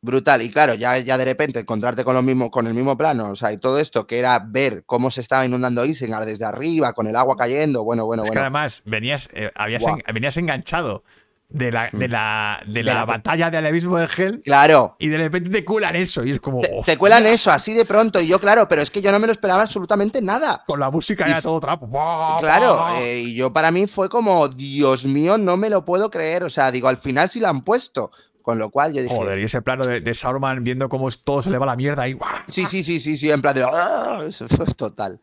Brutal. 0.00 0.42
Y 0.42 0.50
claro, 0.50 0.74
ya, 0.74 0.96
ya 0.98 1.18
de 1.18 1.24
repente 1.24 1.58
encontrarte 1.60 2.04
con, 2.04 2.14
lo 2.14 2.22
mismo, 2.22 2.50
con 2.50 2.66
el 2.66 2.74
mismo 2.74 2.96
plano, 2.96 3.30
o 3.30 3.34
sea, 3.36 3.52
y 3.52 3.58
todo 3.58 3.78
esto, 3.78 4.06
que 4.06 4.18
era 4.18 4.38
ver 4.38 4.84
cómo 4.86 5.10
se 5.10 5.20
estaba 5.20 5.44
inundando 5.44 5.84
Isengard 5.84 6.24
desde 6.26 6.44
arriba, 6.44 6.92
con 6.92 7.06
el 7.08 7.16
agua 7.16 7.36
cayendo, 7.36 7.82
bueno, 7.82 8.06
bueno, 8.06 8.22
es 8.22 8.28
que 8.30 8.34
bueno. 8.34 8.42
además 8.42 8.82
venías, 8.84 9.28
eh, 9.32 9.50
habías 9.56 9.82
en- 9.82 10.02
venías 10.14 10.36
enganchado 10.36 11.02
de 11.50 11.72
la, 11.72 11.88
de 11.92 12.08
la, 12.08 12.60
de 12.66 12.72
De 12.74 12.82
la 12.82 12.92
la- 12.94 13.04
batalla 13.06 13.50
del 13.50 13.64
abismo 13.64 13.96
de 13.96 14.06
Hell 14.14 14.42
Claro, 14.44 14.94
y 14.98 15.08
de 15.08 15.16
repente 15.16 15.48
te 15.48 15.64
cuelan 15.64 15.96
eso 15.96 16.22
y 16.22 16.30
es 16.32 16.40
como 16.40 16.60
te, 16.84 16.98
cuelan 16.98 17.24
eso 17.26 17.50
así 17.50 17.72
de 17.72 17.86
pronto, 17.86 18.20
y 18.20 18.26
yo, 18.26 18.38
claro, 18.38 18.68
pero 18.68 18.82
es 18.82 18.90
que 18.90 19.00
yo 19.00 19.10
no 19.10 19.18
me 19.18 19.26
lo 19.26 19.32
esperaba 19.32 19.62
absolutamente 19.62 20.20
nada. 20.20 20.62
con 20.66 20.78
la 20.78 20.90
música 20.90 21.26
Y 21.26 21.42
todo 21.42 21.58
trapo. 21.58 21.86
¡buah, 21.86 22.38
Claro, 22.38 22.86
eh, 23.00 23.20
y 23.20 23.34
yo 23.34 23.50
para 23.52 23.70
mí 23.70 23.86
fue 23.86 24.08
como, 24.10 24.46
Dios 24.48 25.06
mío, 25.06 25.38
no 25.38 25.56
me 25.56 25.70
lo 25.70 25.84
puedo 25.86 26.10
creer. 26.10 26.44
O 26.44 26.50
sea, 26.50 26.70
digo, 26.70 26.86
al 26.86 26.98
final 26.98 27.28
sí 27.30 27.40
lo 27.40 27.48
han 27.48 27.62
puesto. 27.62 28.10
Con 28.48 28.58
lo 28.58 28.70
cual 28.70 28.94
yo 28.94 29.02
dije, 29.02 29.14
Joder, 29.14 29.38
y 29.40 29.42
ese 29.42 29.60
plano 29.60 29.84
de, 29.84 30.00
de 30.00 30.14
Sauron 30.14 30.64
viendo 30.64 30.88
cómo 30.88 31.10
todo 31.22 31.42
se 31.42 31.50
le 31.50 31.58
va 31.58 31.64
a 31.64 31.66
la 31.66 31.76
mierda 31.76 32.08
y 32.08 32.14
¡guau! 32.14 32.32
Sí, 32.48 32.64
sí, 32.64 32.82
sí, 32.82 32.98
sí, 32.98 33.18
sí, 33.18 33.30
en 33.30 33.42
plan 33.42 33.54
de. 33.54 33.62
"Ah", 33.62 34.22
Eso 34.26 34.48
fue 34.48 34.64
total. 34.74 35.20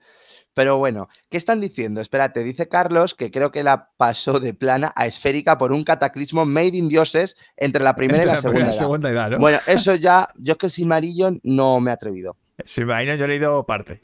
Pero 0.53 0.77
bueno, 0.77 1.09
¿qué 1.31 1.37
están 1.37 1.59
diciendo? 1.59 2.01
Espérate, 2.01 2.43
dice 2.43 2.67
Carlos 2.69 3.15
que 3.15 3.31
creo 3.31 3.51
que 3.51 3.63
la 3.63 3.89
pasó 3.97 4.39
de 4.39 4.53
plana 4.53 4.93
a 4.95 5.07
esférica 5.07 5.57
por 5.57 5.71
un 5.71 5.83
cataclismo 5.83 6.45
made 6.45 6.77
in 6.77 6.87
dioses 6.87 7.35
entre 7.57 7.83
la 7.83 7.95
primera 7.95 8.21
y 8.21 8.27
la 8.27 8.37
segunda. 8.37 8.65
edad. 8.67 8.73
segunda 8.73 9.09
edad, 9.09 9.31
¿no? 9.31 9.39
Bueno, 9.39 9.57
eso 9.65 9.95
ya, 9.95 10.27
yo 10.37 10.51
es 10.51 10.57
que 10.59 10.67
el 10.67 10.71
Silmarillion 10.71 11.39
no 11.41 11.79
me 11.81 11.89
he 11.89 11.93
atrevido. 11.95 12.37
Si 12.63 12.81
me 12.81 12.93
imagino, 12.93 13.15
yo 13.15 13.25
he 13.25 13.27
leído 13.27 13.65
parte. 13.65 14.01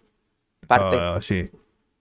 Parte. 0.65 0.97
Oh, 0.97 1.21
sí. 1.21 1.45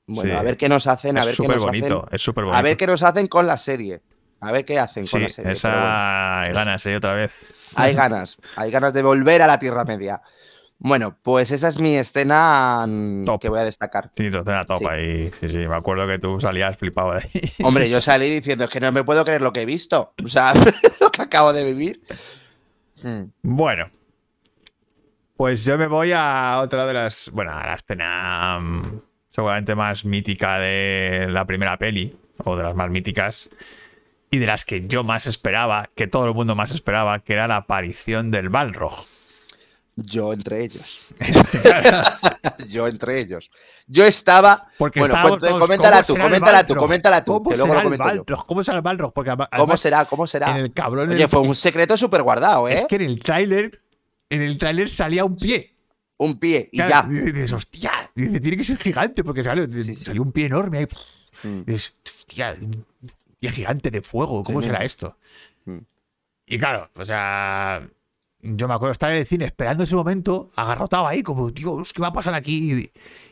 bueno, 0.07 0.23
sí. 0.23 0.37
a 0.39 0.43
ver 0.43 0.57
qué 0.57 0.71
nos 0.71 0.87
hacen, 0.87 1.19
a 1.19 1.21
es 1.21 1.27
ver 1.27 1.33
qué 1.35 1.43
súper 1.43 1.57
nos 1.57 1.67
bonito. 1.67 1.99
hacen. 2.07 2.17
Es 2.17 2.23
súper 2.23 2.45
bonito. 2.45 2.59
A 2.59 2.63
ver 2.63 2.79
qué 2.79 2.87
nos 2.87 3.03
hacen 3.03 3.27
con 3.27 3.47
la 3.47 3.59
serie. 3.59 4.01
A 4.41 4.53
ver 4.53 4.65
qué 4.65 4.79
hacen 4.79 5.07
Sí, 5.07 5.13
con 5.13 5.23
la 5.23 5.29
serie. 5.29 5.53
esa 5.53 5.69
bueno. 5.71 5.87
hay 6.47 6.53
ganas, 6.53 6.87
¿eh? 6.87 6.97
Otra 6.97 7.15
vez. 7.15 7.33
Hay 7.77 7.95
ganas, 7.97 8.39
hay 8.57 8.71
ganas 8.71 8.93
de 8.93 9.03
volver 9.03 9.43
a 9.43 9.47
la 9.47 9.59
Tierra 9.59 9.85
Media. 9.85 10.21
Bueno, 10.83 11.15
pues 11.23 11.51
esa 11.51 11.69
es 11.69 11.79
mi 11.79 11.95
escena 11.95 12.87
mm, 12.89 13.27
Top. 13.27 13.41
que 13.43 13.51
voy 13.51 13.59
a 13.59 13.65
destacar. 13.65 14.11
Sí, 14.17 14.31
tu 14.31 14.39
cena 14.43 14.65
top 14.65 14.79
Sí. 14.79 14.87
ahí. 14.89 15.31
Sí, 15.39 15.49
sí, 15.51 15.57
me 15.59 15.77
acuerdo 15.77 16.07
que 16.07 16.19
tú 16.19 16.41
salías 16.41 16.77
flipado 16.79 17.13
de 17.13 17.19
ahí. 17.19 17.53
Hombre, 17.63 17.91
yo 17.91 18.01
salí 18.01 18.31
diciendo 18.31 18.65
es 18.65 18.71
que 18.71 18.81
no 18.81 18.91
me 18.91 19.05
puedo 19.05 19.23
creer 19.25 19.43
lo 19.43 19.53
que 19.53 19.61
he 19.61 19.67
visto. 19.67 20.15
O 20.25 20.29
sea, 20.29 20.55
lo 21.01 21.11
que 21.11 21.21
acabo 21.23 21.53
de 21.53 21.65
vivir. 21.65 22.01
Mm, 23.05 23.25
Bueno. 23.43 23.85
Pues 25.37 25.65
yo 25.65 25.79
me 25.79 25.87
voy 25.87 26.13
a 26.15 26.61
otra 26.63 26.87
de 26.87 26.95
las. 26.95 27.31
Bueno, 27.33 27.53
a 27.53 27.67
la 27.67 27.75
escena 27.75 28.59
mm, 28.61 29.01
seguramente 29.31 29.75
más 29.75 30.05
mítica 30.05 30.59
de 30.59 31.27
la 31.31 31.45
primera 31.47 31.79
peli. 31.79 32.17
O 32.45 32.57
de 32.57 32.63
las 32.63 32.75
más 32.75 32.89
míticas. 32.91 33.51
Y 34.31 34.39
de 34.39 34.47
las 34.47 34.65
que 34.65 34.87
yo 34.87 35.03
más 35.03 35.27
esperaba, 35.27 35.91
que 35.97 36.07
todo 36.07 36.27
el 36.27 36.35
mundo 36.35 36.55
más 36.55 36.71
esperaba, 36.71 37.19
que 37.19 37.33
era 37.33 37.49
la 37.49 37.57
aparición 37.57 38.31
del 38.31 38.49
Balrog. 38.49 39.05
Yo 39.97 40.33
entre 40.33 40.65
ellos. 40.65 41.13
yo 42.69 42.87
entre 42.87 43.21
ellos. 43.21 43.51
Yo 43.87 44.05
estaba. 44.05 44.69
Porque 44.79 45.01
bueno, 45.01 45.15
todos, 45.39 45.59
coméntala 45.59 46.03
¿cómo 46.03 46.07
tú, 46.07 46.23
coméntala 46.23 46.67
tú, 46.67 46.75
coméntala 46.77 47.25
tú, 47.25 47.33
¿Cómo 47.33 47.51
que 47.51 47.57
luego 47.57 47.75
lo. 47.75 47.99
Balrog? 47.99 48.47
¿Cómo 48.47 48.65
será 48.65 48.77
el 48.77 48.83
Balrog? 48.83 49.13
Porque 49.13 49.31
además- 49.31 49.49
¿Cómo 49.55 49.77
será? 49.77 50.05
¿Cómo 50.05 50.27
será? 50.27 50.51
En 50.53 50.57
el 50.59 50.73
cabrón. 50.73 51.11
Oye, 51.11 51.25
el- 51.25 51.29
fue 51.29 51.41
un 51.41 51.55
secreto 51.57 51.97
súper 51.97 52.23
guardado, 52.23 52.69
¿eh? 52.69 52.75
Es 52.75 52.85
que 52.87 52.97
en 52.97 53.03
el 53.03 53.19
tráiler. 53.21 53.83
En 54.31 54.43
el 54.43 54.57
tráiler 54.57 54.89
salía 54.89 55.25
un 55.25 55.37
pie. 55.37 55.75
Un 56.19 56.39
pie 56.39 56.69
y 56.71 56.77
Claro, 56.79 57.09
ya. 57.11 57.15
y 57.19 57.33
dices, 57.33 57.53
hostia, 57.53 57.93
y 58.15 58.23
dices, 58.23 58.41
tiene 58.43 58.57
que 58.59 58.65
ser 58.65 58.77
gigante 58.79 59.25
porque 59.25 59.43
salió, 59.43 59.65
Sí, 59.73 59.83
sí. 59.83 59.97
salió 59.97 60.23
un 60.23 60.31
pie 60.33 60.47
enorme 60.47 60.79
ahí. 60.79 60.87
Mm. 61.43 61.61
Y 61.67 61.73
dices, 61.73 61.95
hostia, 62.21 62.57
pie 63.41 63.51
gigante 63.51 63.91
de 63.91 64.03
fuego, 64.03 64.43
¿cómo 64.43 64.61
Sí. 64.61 64.69
será 64.69 64.85
esto? 64.85 65.17
Mm. 65.65 65.79
Y 66.47 66.59
claro, 66.59 66.91
o 66.97 67.05
sea, 67.05 67.89
yo 68.43 68.69
me 68.69 68.75
acuerdo 68.75 68.93
estar 68.93 69.11
en 69.11 69.19
el 69.19 69.27
cine 69.27 69.45
esperando 69.47 69.85
ese 69.85 69.95
momento, 69.95 70.51
agarrotado 70.57 71.07
ahí, 71.07 71.23
como, 71.23 71.51
Dios, 71.51 71.93
¿qué 71.93 72.01
va 72.03 72.09
a 72.09 72.13
pasar 72.13 72.35
aquí? 72.35 72.73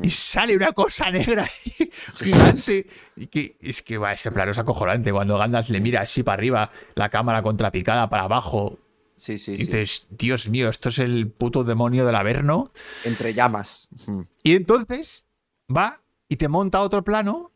Y, 0.01 0.07
y 0.07 0.11
sale 0.11 0.57
una 0.57 0.73
cosa 0.73 1.11
negra 1.11 1.45
ahí, 1.45 1.91
gigante. 2.15 2.87
Y 3.17 3.27
que 3.27 3.57
es 3.61 3.83
que 3.83 3.99
va, 3.99 4.13
ese 4.13 4.31
plano 4.31 4.51
es 4.53 4.59
acojonante. 4.59 5.13
Cuando 5.13 5.37
Gandalf 5.39 5.69
le 5.71 5.81
mira 5.81 6.01
así 6.03 6.23
para 6.23 6.35
arriba, 6.35 6.71
la 6.95 7.09
cámara 7.09 7.43
contrapicada 7.43 8.09
para 8.09 8.25
abajo, 8.25 8.79
Sí, 9.17 9.37
sí, 9.37 9.51
y 9.53 9.57
sí. 9.57 9.65
dices, 9.65 10.07
Dios 10.11 10.49
mío, 10.49 10.69
esto 10.69 10.91
es 10.91 11.01
el 11.01 11.29
puto 11.29 11.65
demonio 11.65 12.07
del 12.07 12.15
Averno. 12.15 12.71
Entre 13.05 13.35
llamas. 13.35 13.89
Mm. 14.07 14.21
Y 14.45 14.53
entonces 14.55 15.27
va 15.75 16.03
y 16.29 16.37
te 16.37 16.47
monta 16.47 16.83
otro 16.83 17.03
plano 17.03 17.51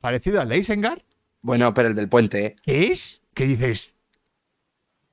parecido 0.00 0.40
al 0.40 0.48
de 0.48 0.58
Isengard, 0.58 1.02
Bueno, 1.42 1.74
pero 1.74 1.88
el 1.88 1.94
del 1.94 2.08
puente, 2.08 2.46
¿eh? 2.46 2.56
que 2.62 2.86
es 2.92 3.22
que 3.34 3.44
dices. 3.46 3.94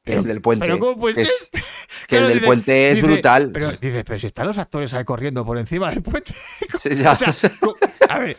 el 0.06 0.24
del 0.24 0.42
puente. 0.42 0.66
pero 0.66 0.80
¿cómo 0.80 0.98
puede 1.00 1.26
ser? 1.26 1.28
que 1.52 1.60
Claro, 2.08 2.26
el 2.26 2.30
del 2.30 2.38
dice- 2.40 2.46
puente 2.48 2.90
es 2.90 2.96
dice, 2.96 3.08
brutal. 3.08 3.52
Pero 3.54 3.72
dices, 3.74 4.04
pero 4.06 4.20
si 4.20 4.28
están 4.28 4.48
los 4.48 4.58
actores 4.58 4.94
ahí 4.94 5.04
corriendo 5.04 5.46
por 5.46 5.58
encima 5.58 5.90
del 5.90 6.02
puente. 6.02 6.34
Sí, 6.80 6.96
ya. 6.96 7.12
o 7.12 7.16
sea, 7.16 7.34
a 8.10 8.20
ver, 8.20 8.38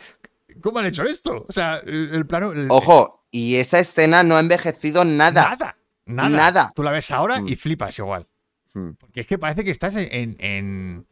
¿cómo 0.61 0.79
han 0.79 0.87
hecho 0.87 1.03
esto? 1.03 1.45
O 1.47 1.51
sea, 1.51 1.77
el, 1.85 2.09
el 2.13 2.25
plano. 2.25 2.51
el- 2.51 2.67
Ojo, 2.69 3.25
y 3.29 3.55
esa 3.57 3.79
escena 3.79 4.23
no 4.23 4.35
ha 4.35 4.39
envejecido 4.39 5.05
nada. 5.05 5.49
Nada. 5.49 5.77
Nada. 6.05 6.29
Nada. 6.29 6.71
Tú 6.75 6.81
la 6.83 6.91
ves 6.91 7.11
ahora 7.11 7.39
Mm. 7.39 7.47
y 7.49 7.55
flipas 7.55 7.97
igual. 7.99 8.27
Mm. 8.73 8.91
Porque 8.99 9.21
es 9.21 9.27
que 9.27 9.37
parece 9.37 9.63
que 9.63 9.71
estás 9.71 9.95
en- 9.95 10.09
en- 10.11 10.35
en, 10.39 11.07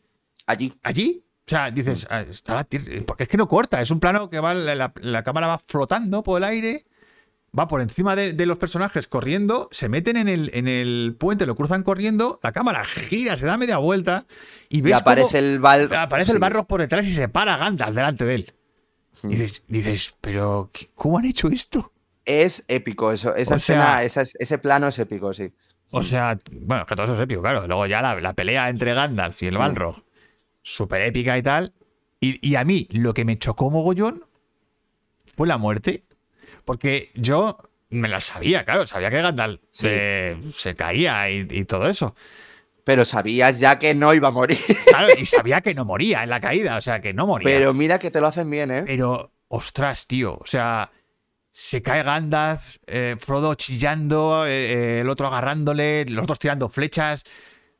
Allí. 0.47 0.73
allí. 0.83 1.23
O 1.49 1.55
sea, 1.55 1.71
dices, 1.71 2.05
ah, 2.11 2.21
está 2.21 2.53
la 2.55 2.63
tierra- 2.63 3.03
porque 3.07 3.23
es 3.23 3.29
que 3.29 3.37
no 3.37 3.47
corta, 3.47 3.81
es 3.81 3.89
un 3.89 3.99
plano 3.99 4.29
que 4.29 4.39
va, 4.39 4.53
la, 4.53 4.75
la- 4.75 4.93
la 5.01 5.23
cámara 5.23 5.47
va 5.47 5.57
flotando 5.57 6.21
por 6.21 6.37
el 6.37 6.43
aire, 6.43 6.83
va 7.57 7.67
por 7.67 7.81
encima 7.81 8.15
de, 8.15 8.33
de 8.33 8.45
los 8.45 8.59
personajes 8.59 9.07
corriendo, 9.07 9.67
se 9.71 9.89
meten 9.89 10.15
en 10.17 10.27
el, 10.27 10.51
en 10.53 10.67
el 10.67 11.15
puente, 11.19 11.47
lo 11.47 11.55
cruzan 11.55 11.81
corriendo, 11.81 12.39
la 12.43 12.51
cámara 12.51 12.85
gira, 12.85 13.35
se 13.35 13.47
da 13.47 13.57
media 13.57 13.77
vuelta 13.79 14.25
y 14.69 14.77
Y 14.77 14.81
ves 14.81 14.93
aparece 14.93 15.27
cómo 15.27 15.37
el 15.39 15.59
bal. 15.59 15.95
aparece 15.95 16.31
el 16.33 16.37
barro 16.39 16.67
por 16.67 16.81
detrás 16.81 17.07
y 17.07 17.13
se 17.13 17.27
para 17.29 17.57
Gandalf 17.57 17.95
delante 17.95 18.25
de 18.25 18.35
él. 18.35 18.53
Y 19.23 19.29
dices, 19.29 19.63
dices, 19.67 20.15
pero 20.21 20.69
¿qué- 20.71 20.91
¿cómo 20.93 21.17
han 21.17 21.25
hecho 21.25 21.47
esto? 21.47 21.91
Es 22.25 22.63
épico 22.67 23.11
eso. 23.11 23.35
Esa 23.35 23.55
O 23.55 23.57
escena, 23.57 23.83
sea- 23.85 24.03
esa 24.03 24.21
es- 24.21 24.35
ese 24.39 24.59
plano 24.59 24.87
es 24.87 24.99
épico, 24.99 25.33
sí. 25.33 25.51
O 25.91 26.03
sea, 26.03 26.37
bueno, 26.51 26.85
que 26.85 26.95
todo 26.95 27.05
eso 27.05 27.15
es 27.15 27.19
épico, 27.21 27.41
claro. 27.41 27.65
Luego 27.65 27.87
ya 27.87 28.03
la, 28.03 28.21
la 28.21 28.33
pelea 28.33 28.69
entre 28.69 28.93
Gandalf 28.93 29.41
y 29.41 29.47
el 29.47 29.57
Balrog, 29.57 30.03
súper 30.61 31.01
épica 31.01 31.37
y 31.37 31.41
tal. 31.43 31.73
Y, 32.19 32.45
y 32.47 32.55
a 32.55 32.63
mí 32.65 32.87
lo 32.91 33.13
que 33.13 33.25
me 33.25 33.37
chocó 33.37 33.69
mogollón 33.69 34.25
fue 35.35 35.47
la 35.47 35.57
muerte. 35.57 36.01
Porque 36.65 37.09
yo 37.15 37.57
me 37.89 38.07
la 38.07 38.19
sabía, 38.19 38.65
claro, 38.65 38.85
sabía 38.85 39.09
que 39.09 39.21
Gandalf 39.21 39.61
Sí. 39.71 39.87
se, 39.87 40.37
se 40.53 40.75
caía 40.75 41.29
y, 41.31 41.47
y 41.49 41.65
todo 41.65 41.87
eso. 41.89 42.15
Pero 42.83 43.05
sabías 43.05 43.59
ya 43.59 43.79
que 43.79 43.93
no 43.95 44.13
iba 44.13 44.27
a 44.29 44.31
morir. 44.31 44.57
Claro, 44.87 45.07
y 45.19 45.25
sabía 45.25 45.61
que 45.61 45.73
no 45.73 45.85
moría 45.85 46.23
en 46.23 46.29
la 46.29 46.39
caída, 46.39 46.77
o 46.77 46.81
sea, 46.81 47.01
que 47.01 47.13
no 47.13 47.25
moría. 47.27 47.47
Pero 47.47 47.73
mira 47.73 47.99
que 47.99 48.11
te 48.11 48.21
lo 48.21 48.27
hacen 48.27 48.49
bien, 48.49 48.71
¿eh? 48.71 48.83
Pero, 48.85 49.31
ostras, 49.47 50.07
tío, 50.07 50.37
o 50.39 50.45
sea, 50.45 50.91
se 51.51 51.81
cae 51.81 52.03
Gandalf, 52.03 52.77
eh, 52.87 53.15
Frodo 53.19 53.53
chillando, 53.55 54.45
eh, 54.45 54.73
eh, 54.73 54.99
el 55.01 55.09
otro 55.09 55.27
agarrándole, 55.27 56.05
los 56.05 56.25
dos 56.27 56.39
tirando 56.39 56.69
flechas, 56.69 57.23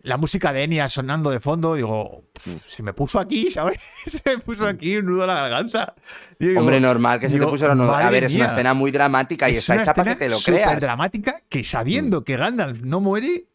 la 0.02 0.18
música 0.18 0.54
de 0.54 0.64
Enya 0.64 0.88
sonando 0.88 1.30
de 1.30 1.40
fondo, 1.40 1.76
digo, 1.76 2.24
pff, 2.34 2.66
se 2.68 2.84
me 2.84 2.94
puso 2.94 3.20
aquí, 3.20 3.52
¿sabes? 3.52 3.80
se 4.08 4.22
me 4.26 4.38
puso 4.40 4.66
aquí 4.68 4.98
un 4.98 5.08
nudo 5.08 5.24
a 5.24 5.28
la 5.28 5.36
garganta. 5.36 5.94
Digo, 6.40 6.62
Hombre, 6.62 6.80
normal 6.80 7.20
que 7.20 7.28
se 7.28 7.34
te 7.34 7.40
digo, 7.40 7.50
pusieron. 7.52 7.82
A 7.82 8.10
ver, 8.10 8.24
es 8.26 8.36
una 8.36 8.46
mía. 8.46 8.54
escena 8.54 8.74
muy 8.74 8.92
dramática 8.92 9.50
y 9.50 9.54
Es 9.54 9.60
está 9.70 9.82
hecha 9.82 9.94
para 9.94 10.14
que 10.14 10.20
te 10.20 10.30
lo 10.30 10.40
creas. 10.40 10.78
Mm. 10.78 10.80
dramática 10.80 11.42
que 11.50 11.64
sabiendo 11.64 12.24
que 12.24 12.38
Gandalf 12.38 12.82
no 12.82 13.00
muere, 13.02 13.46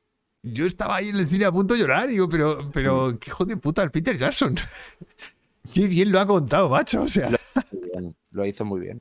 yo 0.43 0.67
estaba 0.67 0.97
ahí 0.97 1.09
en 1.09 1.17
el 1.17 1.27
cine 1.27 1.47
a 1.47 1.53
punto 1.53 1.73
de 1.75 1.81
llorar. 1.81 2.09
Digo, 2.09 2.29
pero, 2.29 2.71
pero 2.73 3.09
Mm. 3.13 3.19
qué 3.19 3.31
hijo 3.31 3.45
de 3.47 3.57
puta 3.57 3.83
el 3.83 3.91
Peter 3.91 4.17
Jackson. 4.19 4.55
qué 5.75 5.87
bien 5.87 6.13
lo 6.13 6.21
ha 6.21 6.27
contado, 6.27 6.69
macho. 6.69 7.03
O 7.03 7.09
sea, 7.09 7.31
Muy 7.31 7.89
bien, 7.91 8.17
Lo 8.33 8.45
hizo 8.45 8.65
muy 8.67 8.81
bien. 8.81 9.01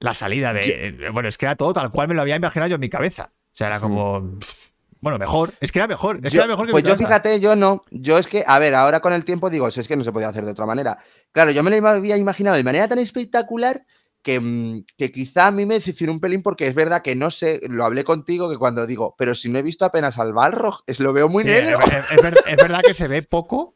la 0.00 0.12
salida 0.12 0.52
de. 0.52 0.60
eh, 0.88 1.10
Bueno, 1.10 1.28
es 1.30 1.38
que 1.38 1.46
era 1.46 1.56
todo 1.56 1.72
tal 1.72 1.90
cual 1.90 2.08
me 2.08 2.14
lo 2.14 2.20
había 2.20 2.36
imaginado 2.36 2.68
yo 2.68 2.74
en 2.74 2.80
mi 2.82 2.90
cabeza. 2.90 3.30
O 3.32 3.56
sea, 3.58 3.68
era 3.68 3.80
como. 3.80 4.36
pff, 4.38 4.67
Bueno, 5.00 5.18
mejor. 5.18 5.52
Es 5.60 5.70
que 5.72 5.78
era 5.78 5.86
mejor. 5.86 6.20
Es 6.22 6.32
que 6.32 6.38
era 6.38 6.46
mejor 6.46 6.66
que 6.66 6.72
pues 6.72 6.82
yo 6.84 6.96
fíjate, 6.96 7.38
yo 7.40 7.54
no. 7.56 7.82
Yo 7.90 8.18
es 8.18 8.26
que, 8.26 8.44
a 8.46 8.58
ver, 8.58 8.74
ahora 8.74 9.00
con 9.00 9.12
el 9.12 9.24
tiempo 9.24 9.50
digo, 9.50 9.70
si 9.70 9.80
es 9.80 9.88
que 9.88 9.96
no 9.96 10.04
se 10.04 10.12
podía 10.12 10.28
hacer 10.28 10.44
de 10.44 10.50
otra 10.50 10.66
manera. 10.66 10.98
Claro, 11.32 11.50
yo 11.52 11.62
me 11.62 11.70
lo 11.80 11.88
había 11.88 12.16
imaginado 12.16 12.56
de 12.56 12.64
manera 12.64 12.88
tan 12.88 12.98
espectacular 12.98 13.84
que, 14.22 14.40
mm, 14.40 14.84
que 14.96 15.12
quizá 15.12 15.46
a 15.46 15.50
mí 15.52 15.64
me 15.66 15.74
decepcionó 15.74 16.12
un 16.12 16.20
pelín 16.20 16.42
porque 16.42 16.66
es 16.66 16.74
verdad 16.74 17.02
que 17.02 17.14
no 17.14 17.30
sé, 17.30 17.60
lo 17.68 17.84
hablé 17.84 18.02
contigo 18.02 18.50
que 18.50 18.56
cuando 18.58 18.86
digo, 18.86 19.14
pero 19.16 19.34
si 19.34 19.48
no 19.48 19.58
he 19.58 19.62
visto 19.62 19.84
apenas 19.84 20.18
al 20.18 20.32
Balrog, 20.32 20.82
es 20.86 20.98
lo 21.00 21.12
veo 21.12 21.28
muy 21.28 21.44
Sí, 21.44 21.50
negro. 21.50 21.78
es, 21.78 21.86
es- 21.94 22.10
es 22.10 22.22
ver- 22.22 22.38
es 22.46 22.56
verdad 22.56 22.80
que 22.84 22.94
se 22.94 23.06
ve 23.08 23.22
poco. 23.22 23.74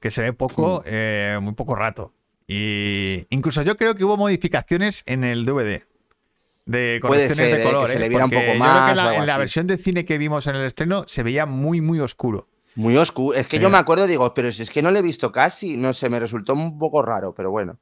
Que 0.00 0.10
se 0.12 0.22
ve 0.22 0.32
poco, 0.32 0.82
eh, 0.86 1.38
muy 1.42 1.54
poco 1.54 1.74
rato. 1.74 2.12
Y 2.46 3.26
incluso 3.30 3.62
yo 3.62 3.76
creo 3.76 3.94
que 3.94 4.04
hubo 4.04 4.16
modificaciones 4.16 5.02
en 5.06 5.24
el 5.24 5.44
DVD. 5.44 5.82
De 6.68 6.98
Puede 7.00 7.22
correcciones 7.28 7.36
ser, 7.36 7.56
de 7.56 7.62
eh, 7.62 7.66
color. 7.66 7.86
que 7.86 7.92
se 7.92 7.96
eh, 7.96 8.00
le 8.00 8.08
viera 8.10 8.24
un 8.26 8.30
poco 8.30 8.40
yo 8.42 8.46
creo 8.46 8.52
que 8.54 8.58
más 8.60 8.96
la, 8.96 9.14
en 9.16 9.26
la 9.26 9.32
así. 9.34 9.38
versión 9.40 9.66
de 9.66 9.76
cine 9.78 10.04
que 10.04 10.18
vimos 10.18 10.46
en 10.46 10.54
el 10.56 10.66
estreno 10.66 11.04
se 11.06 11.22
veía 11.22 11.46
muy, 11.46 11.80
muy 11.80 11.98
oscuro. 12.00 12.48
Muy 12.74 12.96
oscuro. 12.96 13.36
Es 13.36 13.48
que 13.48 13.56
Sí. 13.56 13.62
yo 13.62 13.70
me 13.70 13.78
acuerdo, 13.78 14.06
digo, 14.06 14.32
pero 14.34 14.52
si 14.52 14.62
es 14.62 14.70
que 14.70 14.82
no 14.82 14.90
lo 14.90 14.98
he 14.98 15.02
visto 15.02 15.32
casi, 15.32 15.76
no 15.78 15.92
sé, 15.94 16.10
me 16.10 16.20
resultó 16.20 16.52
un 16.52 16.78
poco 16.78 17.00
raro, 17.02 17.34
pero 17.34 17.50
bueno. 17.50 17.78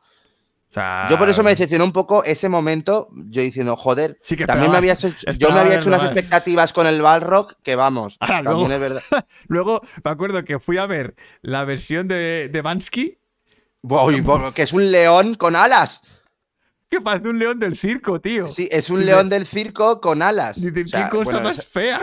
O 0.68 0.72
sea, 0.72 1.06
Yo 1.10 1.18
por 1.18 1.28
eso 1.28 1.42
me 1.42 1.50
decepcionó 1.50 1.84
un 1.84 1.92
poco 1.92 2.24
ese 2.24 2.48
momento, 2.48 3.08
yo 3.14 3.40
diciendo, 3.42 3.76
joder, 3.76 4.18
Sí 4.22 4.36
que 4.36 4.46
también 4.46 4.70
me 4.72 4.78
había 4.78 4.94
hecho, 4.94 5.08
yo 5.38 5.50
me 5.52 5.60
había 5.60 5.76
hecho 5.76 5.88
unas 5.88 6.02
más. 6.02 6.10
expectativas 6.12 6.72
con 6.72 6.86
el 6.86 7.00
Balrog 7.02 7.56
que 7.62 7.76
vamos, 7.76 8.16
Ahora, 8.20 8.42
luego- 8.42 8.70
es 8.70 8.80
verdad. 8.80 9.02
Luego 9.48 9.80
me 10.04 10.10
acuerdo 10.10 10.44
que 10.44 10.58
fui 10.58 10.78
a 10.78 10.86
ver 10.86 11.14
la 11.42 11.64
versión 11.64 12.08
de, 12.08 12.48
de 12.48 12.62
Bansky, 12.62 13.18
Uy, 13.82 14.20
bo- 14.22 14.52
que 14.52 14.62
es 14.62 14.72
un 14.72 14.90
león 14.90 15.34
con 15.34 15.54
alas. 15.56 16.02
Que 16.88 17.00
parece 17.00 17.28
un 17.28 17.38
león 17.38 17.58
del 17.58 17.76
circo, 17.76 18.20
tío. 18.20 18.46
Sí, 18.46 18.68
es 18.70 18.90
un 18.90 19.00
Dice- 19.00 19.10
león 19.12 19.28
del 19.28 19.46
circo 19.46 20.00
con 20.00 20.22
alas. 20.22 20.60
Dicen, 20.60 20.84
O 20.84 20.88
sea, 20.88 21.04
qué 21.04 21.10
cosa 21.16 21.24
bueno, 21.32 21.48
más 21.48 21.58
esa- 21.58 21.68
fea. 21.68 22.00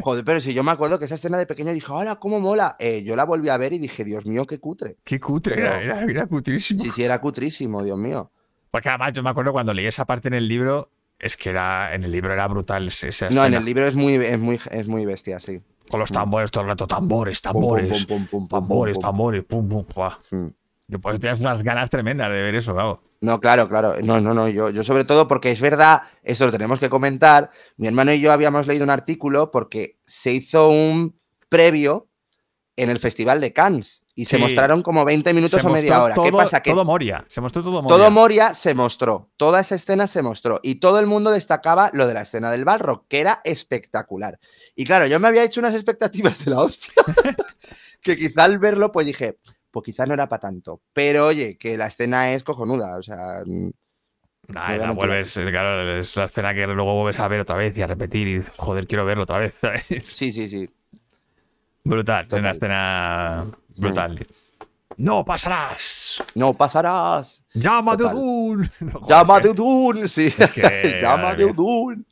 Joder, 0.00 0.24
pero 0.24 0.40
si 0.40 0.54
yo 0.54 0.62
me 0.64 0.70
acuerdo 0.70 0.98
que 0.98 1.04
esa 1.04 1.16
escena 1.16 1.36
de 1.36 1.44
pequeño 1.44 1.70
dije, 1.72 1.92
¡hola, 1.92 2.16
cómo 2.16 2.40
mola! 2.40 2.76
Eh, 2.78 3.02
yo 3.04 3.14
la 3.14 3.24
volví 3.24 3.50
a 3.50 3.58
ver 3.58 3.74
y 3.74 3.78
dije, 3.78 4.04
Dios 4.04 4.24
mío, 4.24 4.46
qué 4.46 4.58
cutre. 4.58 4.96
Qué 5.04 5.20
cutre, 5.20 5.54
Pero- 5.56 5.66
era, 5.66 5.82
era, 5.82 6.02
era 6.04 6.26
cutrísimo. 6.26 6.80
Sí, 6.82 6.90
sí, 6.90 7.04
era 7.04 7.20
cutrísimo, 7.20 7.82
Dios 7.82 7.98
mío. 7.98 8.30
Porque 8.70 8.88
además 8.88 9.12
yo 9.12 9.22
me 9.22 9.28
acuerdo 9.28 9.52
cuando 9.52 9.74
leí 9.74 9.84
esa 9.84 10.06
parte 10.06 10.28
en 10.28 10.34
el 10.34 10.48
libro, 10.48 10.90
es 11.18 11.36
que 11.36 11.50
era 11.50 11.94
en 11.94 12.04
el 12.04 12.10
libro 12.12 12.32
era 12.32 12.48
brutal 12.48 12.86
esa 12.88 13.08
esa 13.08 13.26
No, 13.26 13.32
en 13.32 13.38
escena. 13.52 13.58
el 13.58 13.64
libro 13.66 13.86
es 13.86 13.94
muy, 13.94 14.14
es 14.14 14.38
muy, 14.38 14.58
es 14.70 14.88
muy 14.88 15.04
bestia, 15.04 15.38
sí. 15.40 15.60
Con 15.90 16.00
los 16.00 16.10
tambores 16.10 16.50
todo 16.50 16.62
el 16.64 16.68
rato, 16.70 16.86
tambores, 16.86 17.42
Pum, 17.42 17.52
pum, 17.52 17.60
tambores, 17.60 17.88
pum, 17.90 18.06
pum, 18.06 18.06
pum, 18.06 18.26
pum, 18.26 18.48
tambores, 18.48 18.94
pum. 18.94 19.02
tambores, 19.02 19.44
pum, 19.44 19.68
pum. 19.68 19.84
Mm. 20.30 20.46
Yo 20.46 20.52
pues 21.00 21.20
tenías 21.20 21.40
unas 21.40 21.62
ganas 21.62 21.90
tremendas 21.90 22.30
de 22.30 22.42
ver 22.42 22.54
eso, 22.54 22.72
claro. 22.74 23.02
No, 23.20 23.40
claro, 23.40 23.68
claro. 23.68 23.94
No, 24.02 24.20
no, 24.20 24.34
no. 24.34 24.48
Yo, 24.48 24.70
yo 24.70 24.82
sobre 24.82 25.04
todo 25.04 25.28
porque 25.28 25.52
es 25.52 25.60
verdad, 25.60 26.02
eso 26.24 26.44
lo 26.46 26.52
tenemos 26.52 26.80
que 26.80 26.90
comentar. 26.90 27.50
Mi 27.76 27.86
hermano 27.86 28.12
y 28.12 28.20
yo 28.20 28.32
habíamos 28.32 28.66
leído 28.66 28.82
un 28.84 28.90
artículo 28.90 29.50
porque 29.50 29.98
se 30.02 30.32
hizo 30.32 30.68
un 30.68 31.16
previo 31.48 32.08
en 32.76 32.90
el 32.90 32.98
Festival 32.98 33.40
de 33.40 33.52
Cannes 33.52 34.04
y 34.14 34.24
se 34.24 34.38
mostraron 34.38 34.82
como 34.82 35.04
20 35.04 35.32
minutos 35.34 35.60
Se 35.60 35.66
o 35.66 35.70
media 35.70 36.02
hora. 36.02 36.14
Todo, 36.14 36.24
¿Qué 36.24 36.32
pasa? 36.32 36.62
Que 36.62 36.70
todo 36.70 36.84
Moria. 36.84 37.24
Se 37.28 37.40
mostró 37.40 37.62
todo 37.62 37.82
Moria. 37.82 37.96
todo 37.96 38.10
Moria 38.10 38.54
se 38.54 38.74
mostró, 38.74 39.30
toda 39.36 39.60
esa 39.60 39.74
escena 39.74 40.06
se 40.06 40.22
mostró 40.22 40.60
y 40.62 40.76
todo 40.76 40.98
el 40.98 41.06
mundo 41.06 41.30
destacaba 41.30 41.90
lo 41.92 42.06
de 42.06 42.14
la 42.14 42.22
escena 42.22 42.50
del 42.50 42.64
Balrog, 42.64 43.06
que 43.08 43.20
era 43.20 43.40
espectacular. 43.44 44.38
Y 44.74 44.84
claro, 44.84 45.06
yo 45.06 45.20
me 45.20 45.28
había 45.28 45.44
hecho 45.44 45.60
unas 45.60 45.74
expectativas 45.74 46.44
de 46.44 46.50
la 46.50 46.60
hostia, 46.60 46.92
que 48.02 48.16
quizá 48.16 48.44
al 48.44 48.58
verlo 48.58 48.90
pues 48.90 49.06
dije, 49.06 49.38
pues 49.72 49.84
quizá 49.84 50.06
no 50.06 50.14
era 50.14 50.28
para 50.28 50.40
tanto. 50.40 50.82
Pero 50.92 51.26
oye, 51.26 51.56
que 51.58 51.76
la 51.76 51.88
escena 51.88 52.32
es 52.32 52.44
cojonuda, 52.44 52.96
o 52.96 53.02
sea, 53.02 53.42
mm, 53.44 53.70
Nah, 54.48 54.76
la 54.76 54.90
vuelves, 54.90 55.36
eh, 55.36 55.46
claro, 55.50 55.98
es 55.98 56.16
la 56.16 56.24
escena 56.24 56.52
que 56.52 56.66
luego 56.66 56.94
vuelves 56.94 57.20
a 57.20 57.28
ver 57.28 57.40
otra 57.40 57.54
vez 57.54 57.76
y 57.76 57.82
a 57.82 57.86
repetir 57.86 58.26
y 58.26 58.38
dices, 58.38 58.52
joder, 58.58 58.86
quiero 58.86 59.04
verlo 59.04 59.22
otra 59.22 59.38
vez. 59.38 59.54
¿sabes? 59.60 59.84
sí, 60.02 60.32
sí, 60.32 60.48
sí. 60.48 60.68
Brutal, 61.84 62.24
Total. 62.24 62.40
una 62.40 62.50
escena 62.50 63.46
brutal. 63.76 64.26
No 64.96 65.24
pasarás. 65.24 66.22
No 66.34 66.52
pasarás. 66.52 67.44
Llama 67.54 67.96
de. 67.96 68.04
Udun. 68.04 68.70
Llama 69.08 69.40
de 69.40 69.50
Udun, 69.50 70.08
sí. 70.08 70.30
que, 70.54 70.98
Llama 71.02 71.34
de. 71.34 71.46
Udun. 71.46 72.06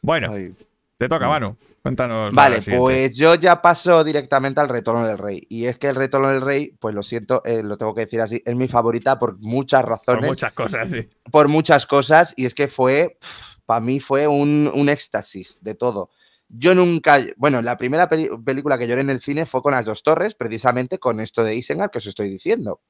Bueno, 0.00 0.32
Ay. 0.32 0.54
Te 1.02 1.08
toca, 1.08 1.28
Manu. 1.28 1.56
Cuéntanos. 1.82 2.32
Vale, 2.32 2.60
pues 2.76 3.16
yo 3.16 3.34
ya 3.34 3.60
paso 3.60 4.04
directamente 4.04 4.60
al 4.60 4.68
Retorno 4.68 5.04
del 5.04 5.18
Rey. 5.18 5.44
Y 5.48 5.66
es 5.66 5.76
que 5.76 5.88
el 5.88 5.96
Retorno 5.96 6.28
del 6.28 6.40
Rey, 6.40 6.76
pues 6.78 6.94
lo 6.94 7.02
siento, 7.02 7.42
eh, 7.44 7.62
lo 7.64 7.76
tengo 7.76 7.92
que 7.92 8.02
decir 8.02 8.20
así, 8.20 8.40
es 8.44 8.54
mi 8.54 8.68
favorita 8.68 9.18
por 9.18 9.36
muchas 9.40 9.82
Por 9.82 9.90
razones, 9.90 10.28
muchas 10.28 10.52
cosas, 10.52 10.90
sí. 10.90 11.08
por 11.32 11.48
muchas 11.48 11.86
cosas. 11.86 12.34
Y 12.36 12.46
es 12.46 12.54
que 12.54 12.68
fue, 12.68 13.18
para 13.66 13.80
mí 13.80 13.98
fue 13.98 14.28
un, 14.28 14.70
un 14.72 14.88
éxtasis 14.88 15.58
de 15.60 15.74
todo. 15.74 16.10
Yo 16.48 16.72
nunca, 16.74 17.18
bueno, 17.36 17.62
la 17.62 17.76
primera 17.76 18.08
película 18.08 18.78
que 18.78 18.86
lloré 18.86 19.00
en 19.00 19.10
el 19.10 19.20
cine 19.20 19.44
fue 19.44 19.60
con 19.60 19.72
Las 19.72 19.84
Dos 19.84 20.04
Torres, 20.04 20.36
precisamente 20.36 20.98
con 20.98 21.18
esto 21.18 21.42
de 21.42 21.56
Isengard 21.56 21.90
que 21.90 21.98
os 21.98 22.06
estoy 22.06 22.28
diciendo. 22.28 22.80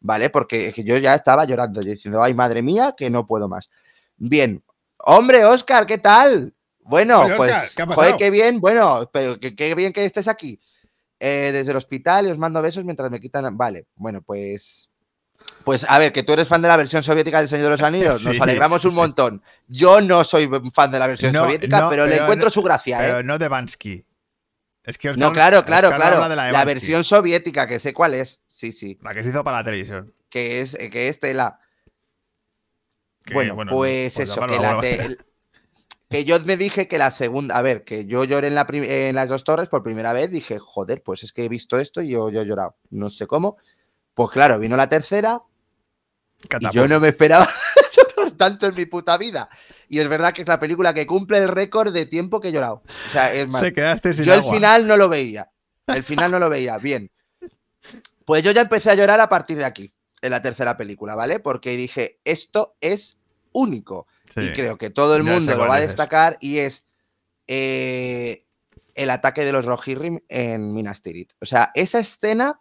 ¿Vale? 0.00 0.30
Porque 0.30 0.68
es 0.68 0.74
que 0.74 0.82
yo 0.82 0.96
ya 0.96 1.14
estaba 1.14 1.44
llorando, 1.44 1.82
yo 1.82 1.90
diciendo, 1.90 2.20
ay, 2.20 2.34
madre 2.34 2.62
mía, 2.62 2.94
que 2.96 3.10
no 3.10 3.28
puedo 3.28 3.48
más. 3.48 3.70
Bien. 4.16 4.64
Hombre, 4.96 5.44
Oscar, 5.44 5.86
¿qué 5.86 5.98
tal? 5.98 6.54
Bueno, 6.90 7.26
pues, 7.36 7.74
¿qué 7.76 7.84
joder, 7.86 8.16
qué 8.16 8.30
bien, 8.30 8.60
bueno, 8.60 9.08
pero 9.12 9.38
que- 9.40 9.54
qué 9.56 9.74
bien 9.74 9.92
que 9.92 10.04
estés 10.04 10.28
aquí. 10.28 10.60
Eh, 11.22 11.50
desde 11.52 11.70
el 11.72 11.76
hospital 11.76 12.26
y 12.26 12.30
os 12.30 12.38
mando 12.38 12.60
besos 12.62 12.82
mientras 12.84 13.10
me 13.10 13.20
quitan. 13.20 13.56
Vale, 13.56 13.86
bueno, 13.94 14.22
pues. 14.22 14.88
Pues 15.64 15.84
a 15.88 15.98
ver, 15.98 16.12
que 16.12 16.22
tú 16.22 16.32
eres 16.32 16.48
fan 16.48 16.60
de 16.62 16.68
la 16.68 16.76
versión 16.76 17.02
soviética 17.02 17.38
del 17.38 17.48
Señor 17.48 17.64
de 17.66 17.70
los 17.70 17.82
Anillos, 17.82 18.24
nos 18.24 18.40
alegramos 18.40 18.84
un 18.84 18.90
sí. 18.90 18.96
montón. 18.96 19.42
Yo 19.68 20.00
no 20.00 20.24
soy 20.24 20.48
fan 20.74 20.90
de 20.90 20.98
la 20.98 21.06
versión 21.06 21.32
No, 21.32 21.44
soviética, 21.44 21.80
no, 21.80 21.90
pero, 21.90 22.06
le 22.06 22.16
encuentro 22.16 22.46
no- 22.46 22.50
su 22.50 22.62
gracia, 22.62 23.02
¿eh? 23.02 23.06
Pero 23.10 23.22
no 23.22 23.38
de 23.38 23.48
Bansky. 23.48 24.04
Es 24.82 24.96
que 24.96 25.12
no, 25.12 25.30
claro, 25.32 25.62
claro, 25.64 25.90
claro. 25.94 26.26
de 26.28 26.36
La, 26.36 26.64
versión 26.64 27.04
soviética, 27.04 27.66
que 27.66 27.78
sé 27.78 27.92
cuál 27.92 28.14
es. 28.14 28.42
Sí, 28.48 28.72
sí. 28.72 28.98
La 29.02 29.12
que 29.14 29.22
se 29.22 29.28
hizo 29.28 29.44
para 29.44 29.58
la 29.58 29.64
televisión. 29.64 30.12
Que 30.30 30.62
es, 30.62 30.74
que 30.90 31.08
es 31.08 31.18
tela. 31.18 31.60
Que, 33.24 33.34
bueno, 33.34 33.54
bueno, 33.54 33.72
pues 33.72 34.14
por 34.14 34.22
eso, 34.22 34.46
que, 34.46 34.58
la 34.58 34.80
te- 34.80 35.16
que 36.10 36.24
yo 36.24 36.40
me 36.40 36.56
dije 36.56 36.88
que 36.88 36.98
la 36.98 37.10
segunda, 37.12 37.56
a 37.56 37.62
ver, 37.62 37.84
que 37.84 38.04
yo 38.04 38.24
lloré 38.24 38.48
en, 38.48 38.56
la 38.56 38.66
prim- 38.66 38.84
en 38.84 39.14
las 39.14 39.28
dos 39.28 39.44
torres 39.44 39.68
por 39.68 39.82
primera 39.84 40.12
vez, 40.12 40.30
dije, 40.30 40.58
joder, 40.58 41.02
pues 41.02 41.22
es 41.22 41.32
que 41.32 41.44
he 41.44 41.48
visto 41.48 41.78
esto 41.78 42.02
y 42.02 42.08
yo, 42.10 42.28
yo 42.30 42.42
he 42.42 42.46
llorado, 42.46 42.76
no 42.90 43.08
sé 43.10 43.26
cómo. 43.28 43.56
Pues 44.12 44.30
claro, 44.32 44.58
vino 44.58 44.76
la 44.76 44.88
tercera 44.88 45.40
y 46.60 46.74
yo 46.74 46.88
no 46.88 46.98
me 47.00 47.08
esperaba 47.08 47.48
llorar 48.16 48.32
tanto 48.32 48.66
en 48.66 48.74
mi 48.74 48.86
puta 48.86 49.16
vida. 49.18 49.48
Y 49.88 50.00
es 50.00 50.08
verdad 50.08 50.32
que 50.32 50.42
es 50.42 50.48
la 50.48 50.58
película 50.58 50.92
que 50.92 51.06
cumple 51.06 51.38
el 51.38 51.48
récord 51.48 51.92
de 51.92 52.06
tiempo 52.06 52.40
que 52.40 52.48
he 52.48 52.52
llorado. 52.52 52.82
O 53.06 53.10
sea, 53.12 53.32
es 53.32 53.46
más, 53.46 53.62
Se 53.62 53.72
quedaste 53.72 54.12
sin 54.12 54.24
yo 54.24 54.34
el 54.34 54.40
agua. 54.40 54.52
final 54.52 54.86
no 54.88 54.96
lo 54.96 55.08
veía. 55.08 55.48
El 55.86 56.02
final 56.02 56.30
no 56.32 56.38
lo 56.40 56.48
veía. 56.50 56.76
Bien. 56.78 57.08
Pues 58.24 58.42
yo 58.42 58.50
ya 58.50 58.62
empecé 58.62 58.90
a 58.90 58.94
llorar 58.94 59.20
a 59.20 59.28
partir 59.28 59.58
de 59.58 59.64
aquí, 59.64 59.92
en 60.22 60.30
la 60.32 60.42
tercera 60.42 60.76
película, 60.76 61.14
¿vale? 61.14 61.40
Porque 61.40 61.76
dije, 61.76 62.18
esto 62.24 62.74
es 62.80 63.16
único. 63.52 64.06
Sí. 64.34 64.40
Y 64.42 64.52
creo 64.52 64.76
que 64.78 64.90
todo 64.90 65.16
el 65.16 65.22
mundo 65.36 65.52
lo 65.56 65.66
va 65.68 65.76
a 65.76 65.80
destacar 65.88 66.36
y 66.40 66.58
es 66.58 66.86
eh, 67.46 68.46
el 68.94 69.10
ataque 69.10 69.44
de 69.44 69.52
los 69.52 69.64
Rohirrim 69.64 70.20
en 70.28 70.72
Minas 70.74 71.02
Tirith. 71.02 71.32
O 71.40 71.46
sea, 71.46 71.70
esa 71.74 71.98
escena 71.98 72.60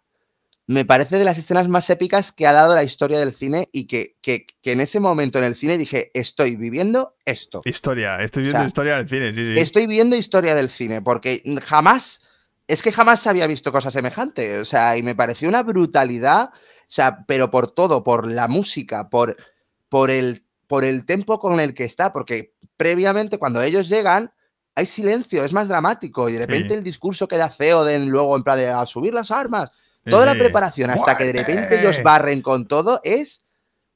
me 0.68 0.86
parece 0.86 1.18
de 1.18 1.24
las 1.24 1.38
escenas 1.40 1.68
más 1.68 1.90
épicas 1.90 2.32
que 2.32 2.46
ha 2.46 2.54
dado 2.54 2.76
la 2.76 2.84
historia 2.84 3.18
del 3.20 3.34
cine 3.34 3.70
y 3.72 3.88
que, 3.88 4.18
que- 4.22 4.46
que 4.62 4.72
en 4.72 4.82
ese 4.82 5.00
momento 5.00 5.40
en 5.40 5.46
el 5.46 5.56
cine 5.56 5.78
dije, 5.80 6.12
estoy 6.14 6.56
viviendo 6.56 7.16
esto. 7.26 7.62
Historia, 7.66 8.18
estoy 8.18 8.44
viendo 8.44 8.60
sea, 8.60 8.68
historia 8.68 8.96
del 8.98 9.10
cine, 9.10 9.34
sí, 9.34 9.56
sí. 9.56 9.60
Estoy 9.60 9.88
viendo 9.88 10.16
historia 10.16 10.54
del 10.54 10.70
cine, 10.70 11.02
porque 11.02 11.42
jamás, 11.64 12.22
es 12.68 12.84
que 12.84 12.92
jamás 12.92 13.26
había 13.26 13.48
visto 13.48 13.72
cosas 13.72 13.94
semejantes. 13.94 14.62
O 14.62 14.66
sea, 14.66 14.96
y 14.96 15.02
me 15.02 15.16
pareció 15.16 15.50
una 15.50 15.64
brutalidad, 15.64 16.50
o 16.54 16.86
sea, 16.88 17.26
pero 17.28 17.50
por 17.50 17.72
todo, 17.72 18.04
por 18.04 18.32
la 18.32 18.48
música, 18.48 19.10
por, 19.10 19.38
por, 19.90 20.12
el, 20.12 20.46
por 20.70 20.86
el 20.86 21.04
tempo 21.04 21.40
con 21.40 21.60
el 21.60 21.74
que 21.74 21.84
está, 21.84 22.14
porque 22.14 22.54
previamente 22.78 23.40
cuando 23.40 23.60
ellos 23.62 23.90
llegan, 23.90 24.32
hay 24.76 24.86
silencio, 24.86 25.44
es 25.44 25.52
más 25.52 25.68
dramático, 25.68 26.30
y 26.30 26.34
de 26.34 26.40
repente 26.46 26.70
Sí. 26.70 26.74
el 26.76 26.84
discurso 26.84 27.28
que 27.28 27.38
da 27.38 27.50
Theoden 27.50 28.08
luego 28.10 28.38
en 28.38 28.44
plan 28.44 28.60
de 28.60 28.70
a 28.70 28.86
subir 28.86 29.14
las 29.14 29.32
armas, 29.32 29.72
Sí, 30.06 30.12
toda 30.12 30.26
la 30.28 30.36
preparación 30.36 30.92
hasta 30.92 31.18
que 31.18 31.26
de 31.26 31.34
repente 31.34 31.80
ellos 31.80 32.02
barren 32.04 32.42
con 32.42 32.68
todo 32.68 33.02
es... 33.04 33.44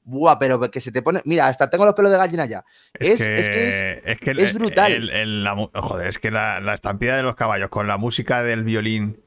Buah, 0.06 0.38
pero 0.38 0.60
que 0.60 0.80
se 0.82 0.92
te 0.92 1.00
pone. 1.00 1.22
Mira, 1.24 1.46
hasta 1.48 1.70
tengo 1.70 1.86
los 1.86 1.94
pelos 1.94 2.10
de 2.12 2.18
gallina 2.18 2.44
ya. 2.44 2.62
Es, 2.92 3.22
es 3.22 3.48
que 3.48 3.68
es, 3.68 4.02
es, 4.04 4.16
que 4.18 4.32
el- 4.32 4.38
es 4.40 4.52
brutal. 4.52 4.92
el- 4.92 5.08
el- 5.08 5.42
la 5.44 5.54
mu- 5.54 5.70
joder, 5.72 6.08
es 6.08 6.18
que 6.18 6.30
la, 6.30 6.60
la 6.60 6.74
estampida 6.74 7.16
de 7.16 7.22
los 7.22 7.34
caballos 7.36 7.70
con 7.70 7.86
la 7.86 7.96
música 7.96 8.42
del 8.42 8.64
violín, 8.64 9.23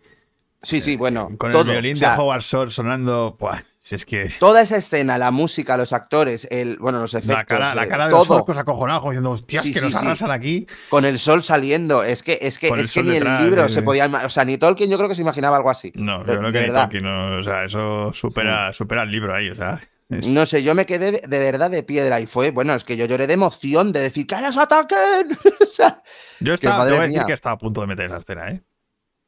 Sí, 0.61 0.81
sí, 0.81 0.95
bueno. 0.95 1.29
con 1.37 1.51
todo, 1.51 1.61
el 1.63 1.71
violín 1.71 1.93
o 1.93 1.97
sea, 1.97 2.13
de 2.15 2.21
Howard 2.21 2.41
Shore 2.41 2.71
sonando, 2.71 3.37
buah, 3.39 3.59
si 3.79 3.95
es 3.95 4.05
que 4.05 4.29
Toda 4.39 4.61
esa 4.63 4.77
escena, 4.77 5.17
la 5.17 5.29
música, 5.31 5.77
los 5.77 5.93
actores, 5.93 6.47
el, 6.49 6.77
bueno, 6.79 6.99
los 6.99 7.13
efectos, 7.13 7.35
la 7.37 7.45
cara, 7.45 7.75
la 7.75 7.85
eh, 7.85 7.87
cara 7.87 8.05
de 8.07 8.11
los 8.11 8.27
todo, 8.27 8.37
orcos 8.39 8.57
acojonados 8.57 9.01
como 9.01 9.11
diciendo, 9.11 9.31
hostias, 9.31 9.63
Sí, 9.63 9.71
que 9.71 9.79
sí, 9.79 9.85
nos 9.85 9.93
sí. 9.93 10.05
arrasan 10.05 10.31
aquí. 10.31 10.65
con 10.89 11.05
el 11.05 11.19
sol 11.19 11.43
saliendo, 11.43 12.03
es 12.03 12.23
que, 12.23 12.39
es 12.41 12.57
que, 12.59 12.67
es 12.69 12.91
que 12.91 13.03
ni 13.03 13.11
detrás, 13.11 13.39
el 13.41 13.45
libro 13.47 13.67
sí, 13.67 13.75
se 13.75 13.81
podía, 13.83 14.07
o 14.07 14.29
sea, 14.29 14.45
ni 14.45 14.57
Tolkien 14.57 14.89
yo 14.89 14.97
creo 14.97 15.07
que 15.07 15.15
se 15.15 15.21
imaginaba 15.21 15.57
algo 15.57 15.69
así. 15.69 15.91
No, 15.95 16.23
De- 16.23 16.33
yo 16.33 16.39
creo 16.39 16.51
de 16.51 16.59
que 16.61 16.67
ni. 16.67 16.73
Tolkien, 16.73 17.03
no, 17.03 17.37
o 17.37 17.43
sea, 17.43 17.63
eso 17.63 18.11
supera, 18.13 18.73
supera 18.73 19.03
el 19.03 19.11
libro 19.11 19.33
ahí, 19.35 19.49
o 19.51 19.55
sea. 19.55 19.79
es- 20.09 20.25
No 20.27 20.45
sé, 20.47 20.63
yo 20.63 20.73
me 20.75 20.85
quedé 20.87 21.11
de, 21.13 21.19
de 21.27 21.39
verdad 21.39 21.69
de 21.69 21.83
piedra 21.83 22.19
y 22.19 22.25
fue, 22.25 22.49
bueno, 22.51 22.73
es 22.73 22.83
que 22.83 22.97
yo 22.97 23.05
lloré 23.05 23.27
de 23.27 23.33
emoción 23.35 23.91
de 23.93 24.01
decir, 24.01 24.25
¡que 24.25 24.35
nos 24.41 24.57
ataquen! 24.57 25.37
o 25.61 25.65
sea, 25.65 26.01
Yo 26.41 26.55
estaba, 26.55 26.83
te 26.85 26.91
voy 26.91 26.99
a 26.99 27.07
decir 27.07 27.23
que 27.25 27.33
estaba 27.33 27.53
a 27.53 27.57
punto 27.59 27.81
de 27.81 27.87
meter 27.87 28.07
esa 28.07 28.17
escena, 28.17 28.49
¿eh? 28.49 28.61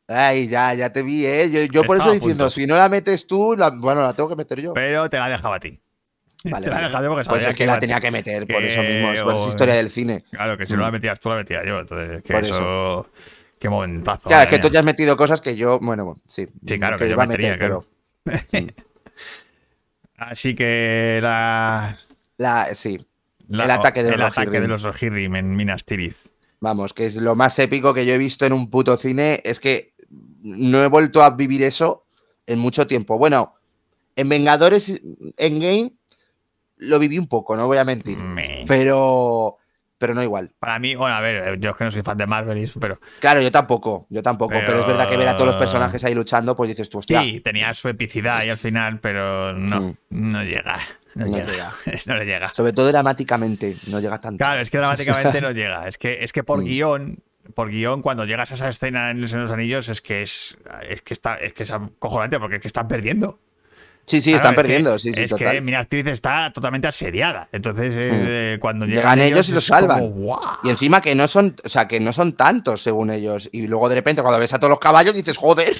Ay, 0.09 0.47
ya, 0.47 0.73
ya 0.73 0.91
te 0.91 1.01
vi, 1.03 1.25
¿eh? 1.25 1.49
Yo, 1.51 1.61
yo 1.71 1.83
por 1.83 1.97
eso 1.97 2.09
a 2.09 2.13
diciendo, 2.13 2.45
punto. 2.45 2.49
si 2.49 2.65
no 2.67 2.77
la 2.77 2.89
metes 2.89 3.25
tú, 3.27 3.55
la- 3.57 3.69
bueno, 3.79 4.01
la 4.01 4.13
tengo 4.13 4.27
que 4.29 4.35
meter 4.35 4.59
yo. 4.59 4.73
Pero 4.73 5.09
te 5.09 5.17
la 5.17 5.29
dejaba 5.29 5.55
a 5.55 5.59
ti. 5.59 5.79
Vale, 6.45 6.65
te 6.67 6.71
la 6.71 6.89
vale. 6.89 7.05
yo 7.05 7.09
porque 7.13 7.29
Pues 7.29 7.45
es 7.45 7.55
que 7.55 7.65
la 7.65 7.73
a- 7.75 7.79
tenía 7.79 7.99
que 7.99 8.11
meter, 8.11 8.45
por 8.47 8.63
eso 8.63 8.81
mismo, 8.83 9.11
es, 9.13 9.21
por 9.23 9.33
esa 9.35 9.43
o- 9.43 9.49
historia 9.49 9.73
del 9.75 9.89
cine. 9.89 10.23
Claro, 10.31 10.57
que 10.57 10.65
si 10.65 10.73
no 10.73 10.79
Mm. 10.79 10.81
la 10.83 10.91
metías 10.91 11.19
tú, 11.19 11.29
la 11.29 11.35
metía 11.35 11.63
yo. 11.65 11.79
Entonces, 11.79 12.21
que 12.23 12.33
Por 12.33 12.43
eso. 12.43 13.07
Qué 13.59 13.67
momentazo. 13.69 14.29
Claro, 14.29 14.43
es 14.43 14.49
que 14.49 14.59
tú 14.59 14.69
ya 14.69 14.79
has 14.79 14.85
metido 14.85 15.17
cosas 15.17 15.41
que 15.41 15.55
yo, 15.57 15.79
bueno, 15.81 16.05
bueno, 16.05 16.21
sí. 16.25 16.45
Sí, 16.65 16.77
claro, 16.77 16.97
que 16.97 17.05
yo 17.07 17.11
iba 17.11 17.23
a 17.23 17.27
metería, 17.27 17.57
meter, 17.57 17.59
pero 17.59 17.85
Así 20.17 20.55
que 20.55 21.19
la. 21.21 21.97
la, 22.37 22.73
sí, 22.75 22.97
la- 23.47 23.65
El 23.65 23.71
ataque 23.71 24.03
de 24.03 24.09
el 24.13 24.19
los 24.19 24.37
ataque 24.37 24.59
de 24.59 24.67
los 24.67 24.83
Rohirrim 24.83 25.35
en 25.35 25.55
Minas 25.55 25.85
Tirith. 25.85 26.17
Vamos, 26.61 26.93
que 26.93 27.05
es 27.05 27.15
lo 27.15 27.35
más 27.35 27.57
épico 27.59 27.93
que 27.93 28.05
yo 28.05 28.13
he 28.13 28.17
visto 28.17 28.45
en 28.45 28.51
un 28.53 28.69
puto 28.69 28.97
cine. 28.97 29.39
Es 29.45 29.59
que 29.61 29.93
no 30.41 30.83
he 30.83 30.87
vuelto 30.87 31.23
a 31.23 31.31
vivir 31.31 31.63
eso 31.63 32.05
en 32.45 32.59
mucho 32.59 32.87
tiempo. 32.87 33.17
Bueno, 33.17 33.55
en 34.15 34.29
Vengadores 34.29 35.01
Endgame 35.37 35.93
lo 36.77 36.99
viví 36.99 37.17
un 37.17 37.27
poco, 37.27 37.55
no 37.55 37.67
voy 37.67 37.77
a 37.77 37.83
mentir. 37.85 38.17
Me- 38.17 38.63
Pero, 38.67 39.57
pero 39.97 40.13
no 40.13 40.23
igual. 40.23 40.51
Para 40.59 40.79
mí, 40.79 40.95
bueno, 40.95 41.13
a 41.15 41.21
ver, 41.21 41.59
yo 41.59 41.71
es 41.71 41.75
que 41.75 41.83
no 41.83 41.91
soy 41.91 42.01
fan 42.03 42.17
de 42.17 42.25
Marvel, 42.25 42.57
y 42.57 42.63
eso, 42.63 42.79
pero 42.79 42.99
Claro, 43.19 43.41
yo 43.41 43.51
tampoco, 43.51 44.07
yo 44.09 44.23
tampoco. 44.23 44.51
Pero, 44.53 44.65
Pero- 44.67 44.79
es 44.81 44.87
verdad 44.87 45.09
que 45.09 45.17
ver 45.17 45.27
a 45.27 45.35
todos 45.35 45.47
los 45.47 45.57
personajes 45.57 46.03
ahí 46.05 46.13
luchando, 46.15 46.55
pues 46.55 46.69
dices 46.69 46.89
tú, 46.89 46.99
hostia. 46.99 47.21
sí, 47.21 47.41
tenía 47.41 47.73
su 47.73 47.89
epicidad 47.89 48.37
ahí 48.37 48.49
al 48.49 48.57
final, 48.57 48.99
pero 49.01 49.53
no, 49.53 49.81
Mm. 49.81 49.95
no 50.31 50.43
llega. 50.43 50.79
No, 51.15 51.25
No 51.25 51.37
llega. 51.37 51.51
llega. 51.51 51.71
no 52.05 52.15
le 52.17 52.25
llega. 52.25 52.53
Sobre 52.53 52.71
todo 52.71 52.87
dramáticamente, 52.87 53.75
no 53.87 53.99
llega 53.99 54.19
tanto. 54.19 54.37
Claro, 54.37 54.61
es 54.61 54.69
que 54.69 54.77
dramáticamente 54.77 55.41
no 55.41 55.51
llega. 55.51 55.87
Es 55.87 55.97
que, 55.97 56.23
es 56.23 56.31
que 56.31 56.43
por 56.43 56.59
Mm. 56.61 56.63
guion, 56.65 57.19
por 57.53 57.69
guion, 57.69 58.01
cuando 58.01 58.25
llegas 58.25 58.51
a 58.51 58.55
esa 58.55 58.69
escena 58.69 59.11
en 59.11 59.21
los 59.21 59.33
Anillos, 59.33 59.89
es 59.89 60.01
que 60.01 60.21
es, 60.21 60.57
es 60.87 61.01
que 61.01 61.13
está, 61.13 61.35
es 61.35 61.53
que 61.53 61.63
es 61.63 61.71
acojonante, 61.71 62.39
porque 62.39 62.57
es 62.57 62.61
que 62.61 62.67
están 62.67 62.87
perdiendo. 62.87 63.39
Sí, 64.05 64.21
sí, 64.21 64.31
Claro, 64.31 64.37
están 64.37 64.53
es 64.53 64.55
que- 64.55 64.61
perdiendo, 64.63 64.97
sí, 64.99 65.13
sí, 65.13 65.21
es 65.21 65.29
total. 65.29 65.51
que 65.51 65.61
Minas 65.61 65.87
Tirith 65.87 66.07
está 66.07 66.51
totalmente 66.51 66.87
asediada. 66.87 67.47
Entonces, 67.51 67.93
Mm. 67.93 68.25
eh, 68.27 68.57
cuando 68.59 68.87
Llegan 68.87 69.17
llegan, 69.17 69.19
ellos 69.21 69.49
y 69.49 69.51
los 69.51 69.67
como, 69.67 69.79
salvan. 69.79 70.13
Y 70.63 70.69
encima 70.69 70.99
que 70.99 71.13
no 71.13 71.27
son, 71.27 71.55
o 71.63 71.69
sea, 71.69 71.87
que 71.87 71.99
no 71.99 72.11
son 72.11 72.33
tantos 72.33 72.81
según 72.81 73.11
ellos. 73.11 73.49
Y 73.51 73.67
luego 73.67 73.87
de 73.87 73.93
repente 73.95 74.23
cuando 74.23 74.39
ves 74.39 74.51
a 74.53 74.57
todos 74.57 74.71
los 74.71 74.79
caballos 74.79 75.13
dices, 75.13 75.37
joder. 75.37 75.75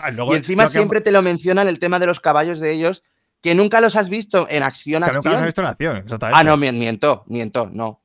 Ah, 0.00 0.10
luego- 0.10 0.32
y 0.32 0.36
encima 0.38 0.64
que- 0.64 0.70
siempre 0.70 1.02
te 1.02 1.12
lo 1.12 1.20
mencionan 1.20 1.68
el 1.68 1.78
tema 1.78 1.98
de 1.98 2.06
los 2.06 2.18
caballos 2.20 2.60
de 2.60 2.72
ellos, 2.72 3.02
que 3.42 3.54
nunca 3.54 3.82
los 3.82 3.94
has 3.96 4.08
visto 4.08 4.46
en 4.48 4.62
acción, 4.62 5.02
que 5.02 5.12
nunca 5.12 5.28
los 5.32 5.40
has 5.40 5.44
visto 5.46 5.60
en 5.60 5.66
acción, 5.66 5.96
exactamente. 5.98 6.38
ah, 6.40 6.44
no, 6.44 6.56
mien- 6.56 6.78
miento, 6.78 7.24
miento, 7.26 7.68
no, 7.70 8.00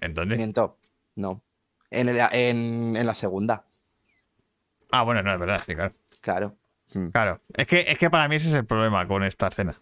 Entonces, 0.00 0.38
miento, 0.38 0.78
no. 1.14 1.42
En, 1.90 2.08
el- 2.08 2.18
en, 2.32 2.96
en 2.96 3.06
la 3.06 3.14
segunda, 3.14 3.64
ah, 4.90 5.02
bueno, 5.02 5.22
no, 5.22 5.32
es 5.34 5.38
verdad, 5.40 5.62
sí, 5.66 5.74
claro. 5.74 5.94
claro. 6.20 6.56
Mm, 6.94 7.08
Claro. 7.08 7.40
Es 7.54 7.66
que, 7.66 7.84
es 7.88 7.98
que 7.98 8.10
para 8.10 8.28
mí 8.28 8.36
ese 8.36 8.48
es 8.48 8.54
el 8.54 8.64
problema 8.66 9.06
con 9.08 9.24
esta 9.24 9.48
escena. 9.48 9.74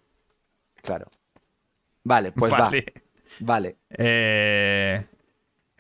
claro. 0.82 1.10
Vale, 2.06 2.32
pues 2.32 2.52
va, 2.52 2.58
Vale. 2.58 2.92
vale. 3.40 3.76
Eh, 3.90 5.02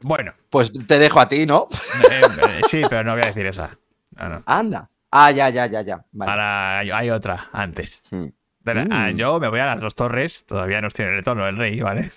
bueno, 0.02 0.32
Pues 0.48 0.72
te 0.86 0.98
dejo 0.98 1.20
a 1.20 1.28
ti, 1.28 1.44
¿no? 1.46 1.66
eh, 2.10 2.22
eh, 2.22 2.60
sí, 2.68 2.82
pero 2.88 3.04
no 3.04 3.12
voy 3.12 3.22
a 3.22 3.26
decir 3.26 3.44
esa. 3.46 3.78
No, 4.16 4.28
no. 4.30 4.42
Anda. 4.46 4.90
Ah, 5.10 5.30
ya, 5.30 5.50
ya, 5.50 5.66
ya, 5.66 5.82
ya. 5.82 6.04
Vale. 6.12 6.30
Ahora 6.30 6.78
hay, 6.78 6.90
hay 6.90 7.10
otra 7.10 7.48
antes. 7.52 8.02
Mm, 8.10 8.26
la- 8.64 8.84
Mm. 8.86 8.88
ah, 8.92 9.10
yo 9.10 9.38
me 9.38 9.48
voy 9.48 9.60
a 9.60 9.66
las 9.66 9.82
dos 9.82 9.94
torres, 9.94 10.46
todavía 10.46 10.80
no 10.80 10.88
estoy 10.88 11.04
en 11.04 11.10
el 11.10 11.16
retorno 11.18 11.44
del 11.44 11.56
rey, 11.58 11.78
¿vale? 11.80 12.10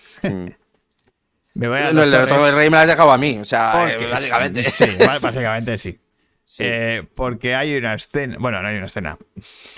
Me 1.57 1.67
voy 1.67 1.79
a 1.79 1.89
el 1.89 2.11
Retorno 2.11 2.45
del 2.45 2.55
Rey 2.55 2.69
me 2.69 2.75
lo 2.77 2.81
has 2.81 2.87
dejado 2.87 3.11
a 3.11 3.17
mí, 3.17 3.39
o 3.39 3.45
sea, 3.45 3.91
eh, 3.91 4.07
básicamente. 4.11 4.63
Sí, 4.69 4.85
ba- 5.05 5.17
básicamente 5.21 5.77
sí. 5.79 5.99
Sí. 6.45 6.63
Eh, 6.65 7.03
porque 7.15 7.55
hay 7.55 7.75
una 7.75 7.95
escena. 7.95 8.37
Bueno, 8.39 8.61
no 8.61 8.67
hay 8.67 8.77
una 8.77 8.85
escena. 8.85 9.17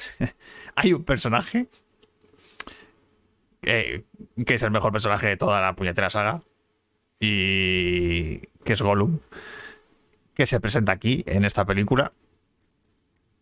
hay 0.76 0.94
un 0.94 1.04
personaje. 1.06 1.68
que 3.62 4.04
es 4.46 4.62
el 4.62 4.72
mejor 4.72 4.92
personaje 4.92 5.28
de 5.28 5.38
toda 5.38 5.62
la 5.62 5.74
puñetera 5.76 6.10
saga. 6.10 6.44
Y. 7.22 8.40
que 8.66 8.74
es 8.74 8.82
Gollum. 8.82 9.20
Que 10.36 10.46
se 10.46 10.60
presenta 10.60 10.92
aquí, 10.92 11.24
en 11.28 11.46
esta 11.46 11.66
película. 11.66 12.12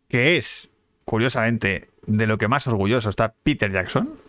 Que 0.10 0.38
es, 0.38 0.70
curiosamente, 1.06 1.90
de 2.06 2.28
lo 2.28 2.38
que 2.38 2.48
más 2.48 2.68
orgulloso 2.68 3.10
está 3.10 3.34
Peter 3.44 3.72
Jackson 3.72 4.20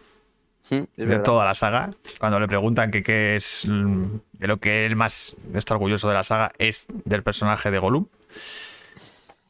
De 0.70 0.86
verdad. 0.96 1.22
toda 1.24 1.44
la 1.44 1.54
saga. 1.54 1.90
Cuando 2.18 2.38
le 2.40 2.46
preguntan 2.48 2.90
que 2.90 3.02
qué 3.02 3.36
es 3.36 3.64
mm, 3.66 4.16
de 4.32 4.46
lo 4.48 4.58
que 4.58 4.84
él 4.86 4.96
más 4.96 5.34
está 5.54 5.74
orgulloso 5.74 6.08
de 6.08 6.14
la 6.14 6.24
saga, 6.24 6.52
es 6.58 6.86
del 7.04 7.22
personaje 7.22 7.70
de 7.70 7.78
Gollum. 7.78 8.06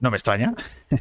No 0.00 0.10
me 0.10 0.16
extraña. 0.16 0.54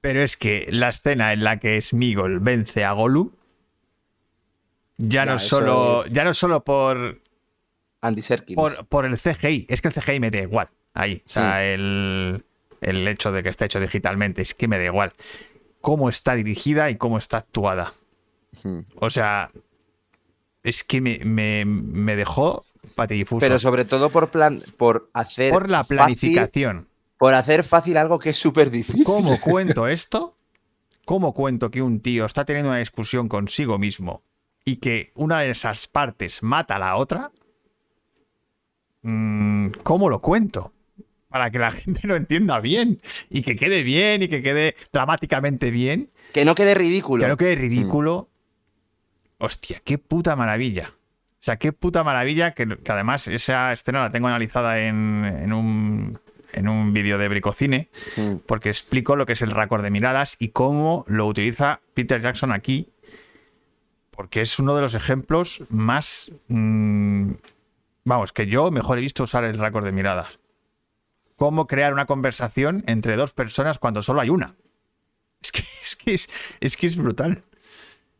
Pero 0.00 0.22
es 0.22 0.36
que 0.36 0.66
la 0.70 0.90
escena 0.90 1.32
en 1.32 1.42
la 1.42 1.58
que 1.58 1.80
Smigol 1.80 2.38
vence 2.40 2.84
a 2.84 2.92
Gollum 2.92 3.30
ya, 4.98 5.24
Ya, 5.24 5.32
no 5.32 5.38
solo 5.38 6.04
es- 6.04 6.12
ya 6.12 6.24
no 6.24 6.32
solo 6.32 6.62
por, 6.64 7.20
Andy 8.00 8.22
por, 8.54 8.86
por 8.86 9.04
el 9.04 9.18
CGI, 9.18 9.66
es 9.68 9.80
que 9.82 9.88
el 9.88 9.94
CGI 9.94 10.20
me 10.20 10.30
da 10.30 10.38
igual. 10.38 10.68
Ahí. 10.94 11.22
O 11.26 11.28
sea, 11.28 11.64
el, 11.64 12.44
el 12.80 13.08
hecho 13.08 13.32
de 13.32 13.42
que 13.42 13.48
esté 13.50 13.66
hecho 13.66 13.80
digitalmente, 13.80 14.40
es 14.42 14.54
que 14.54 14.68
me 14.68 14.78
da 14.78 14.84
igual. 14.84 15.12
Cómo 15.82 16.08
está 16.08 16.34
dirigida 16.34 16.88
y 16.88 16.96
cómo 16.96 17.18
está 17.18 17.38
actuada. 17.38 17.92
Mm. 18.64 18.80
O 18.96 19.10
sea, 19.10 19.50
es 20.62 20.84
que 20.84 21.00
me, 21.00 21.18
me, 21.24 21.64
me 21.64 22.16
dejó 22.16 22.64
patidifuso. 22.94 23.40
Pero 23.40 23.58
sobre 23.58 23.84
todo 23.84 24.10
por 24.10 24.30
plan, 24.30 24.60
por 24.78 25.10
hacer 25.12 25.52
por 25.52 25.68
la 25.70 25.84
fácil- 25.84 25.96
planificación. 25.96 26.88
por 27.18 27.34
hacer 27.34 27.64
fácil 27.64 27.96
algo 27.96 28.18
que 28.18 28.30
es 28.30 28.36
súper 28.36 28.70
difícil. 28.70 29.04
¿Cómo 29.04 29.40
cuento 29.40 29.86
esto? 29.86 30.36
¿Cómo 31.04 31.34
cuento 31.34 31.70
que 31.70 31.82
un 31.82 32.00
tío 32.00 32.24
está 32.26 32.44
teniendo 32.44 32.70
una 32.70 32.78
discusión 32.80 33.28
consigo 33.28 33.78
mismo 33.78 34.22
y 34.64 34.76
que 34.76 35.12
una 35.14 35.40
de 35.40 35.50
esas 35.50 35.86
partes 35.86 36.42
mata 36.42 36.76
a 36.76 36.78
la 36.80 36.96
otra? 36.96 37.30
Mm, 39.02 39.68
¿Cómo 39.82 40.08
lo 40.08 40.20
cuento? 40.20 40.72
Para 41.28 41.50
que 41.50 41.58
la 41.58 41.70
gente 41.72 42.00
lo 42.06 42.16
entienda 42.16 42.60
bien 42.60 43.00
y 43.30 43.42
que 43.42 43.56
quede 43.56 43.82
bien 43.82 44.22
y 44.22 44.28
que 44.28 44.42
quede 44.42 44.74
dramáticamente 44.92 45.70
bien. 45.70 46.08
Que 46.32 46.44
no 46.44 46.54
quede 46.54 46.74
ridículo. 46.74 47.36
Que 47.36 47.52
es 47.52 47.58
ridículo. 47.60 48.28
Hostia, 49.38 49.80
qué 49.84 49.98
puta 49.98 50.36
maravilla. 50.36 50.92
O 51.32 51.42
sea, 51.46 51.56
qué 51.56 51.72
puta 51.72 52.02
maravilla 52.02 52.52
que, 52.52 52.66
que 52.66 52.92
además 52.92 53.28
esa 53.28 53.72
escena 53.72 54.00
la 54.00 54.10
tengo 54.10 54.28
analizada 54.28 54.80
en, 54.80 55.24
en 55.24 55.52
un, 55.52 56.18
en 56.52 56.68
un 56.68 56.92
vídeo 56.92 57.18
de 57.18 57.28
Bricocine 57.28 57.88
Mm. 58.16 58.36
porque 58.46 58.70
explico 58.70 59.14
lo 59.14 59.26
que 59.26 59.34
es 59.34 59.42
el 59.42 59.50
récord 59.50 59.82
de 59.82 59.90
miradas 59.90 60.36
y 60.38 60.48
cómo 60.48 61.04
lo 61.06 61.26
utiliza 61.26 61.80
Peter 61.94 62.20
Jackson 62.20 62.50
aquí, 62.52 62.88
porque 64.10 64.40
es 64.40 64.58
uno 64.58 64.74
de 64.74 64.80
los 64.80 64.94
ejemplos 64.94 65.62
más, 65.68 66.30
mm, 66.48 67.32
vamos, 68.04 68.32
que 68.32 68.46
yo 68.46 68.70
mejor 68.70 68.98
he 68.98 69.02
visto 69.02 69.24
usar 69.24 69.44
el 69.44 69.58
récord 69.58 69.84
de 69.84 69.92
miradas. 69.92 70.28
Cómo 71.36 71.66
crear 71.66 71.92
una 71.92 72.06
conversación 72.06 72.82
entre 72.86 73.16
dos 73.16 73.34
personas 73.34 73.78
cuando 73.78 74.02
solo 74.02 74.22
hay 74.22 74.30
una. 74.30 74.54
es 75.42 75.96
que 75.96 76.14
es, 76.14 76.30
es 76.60 76.76
que 76.78 76.86
es 76.86 76.96
brutal. 76.96 77.42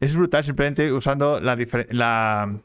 Es 0.01 0.15
brutal 0.17 0.45
simplemente 0.45 0.93
usando 0.93 1.41
la, 1.41 1.57
la 1.91 2.61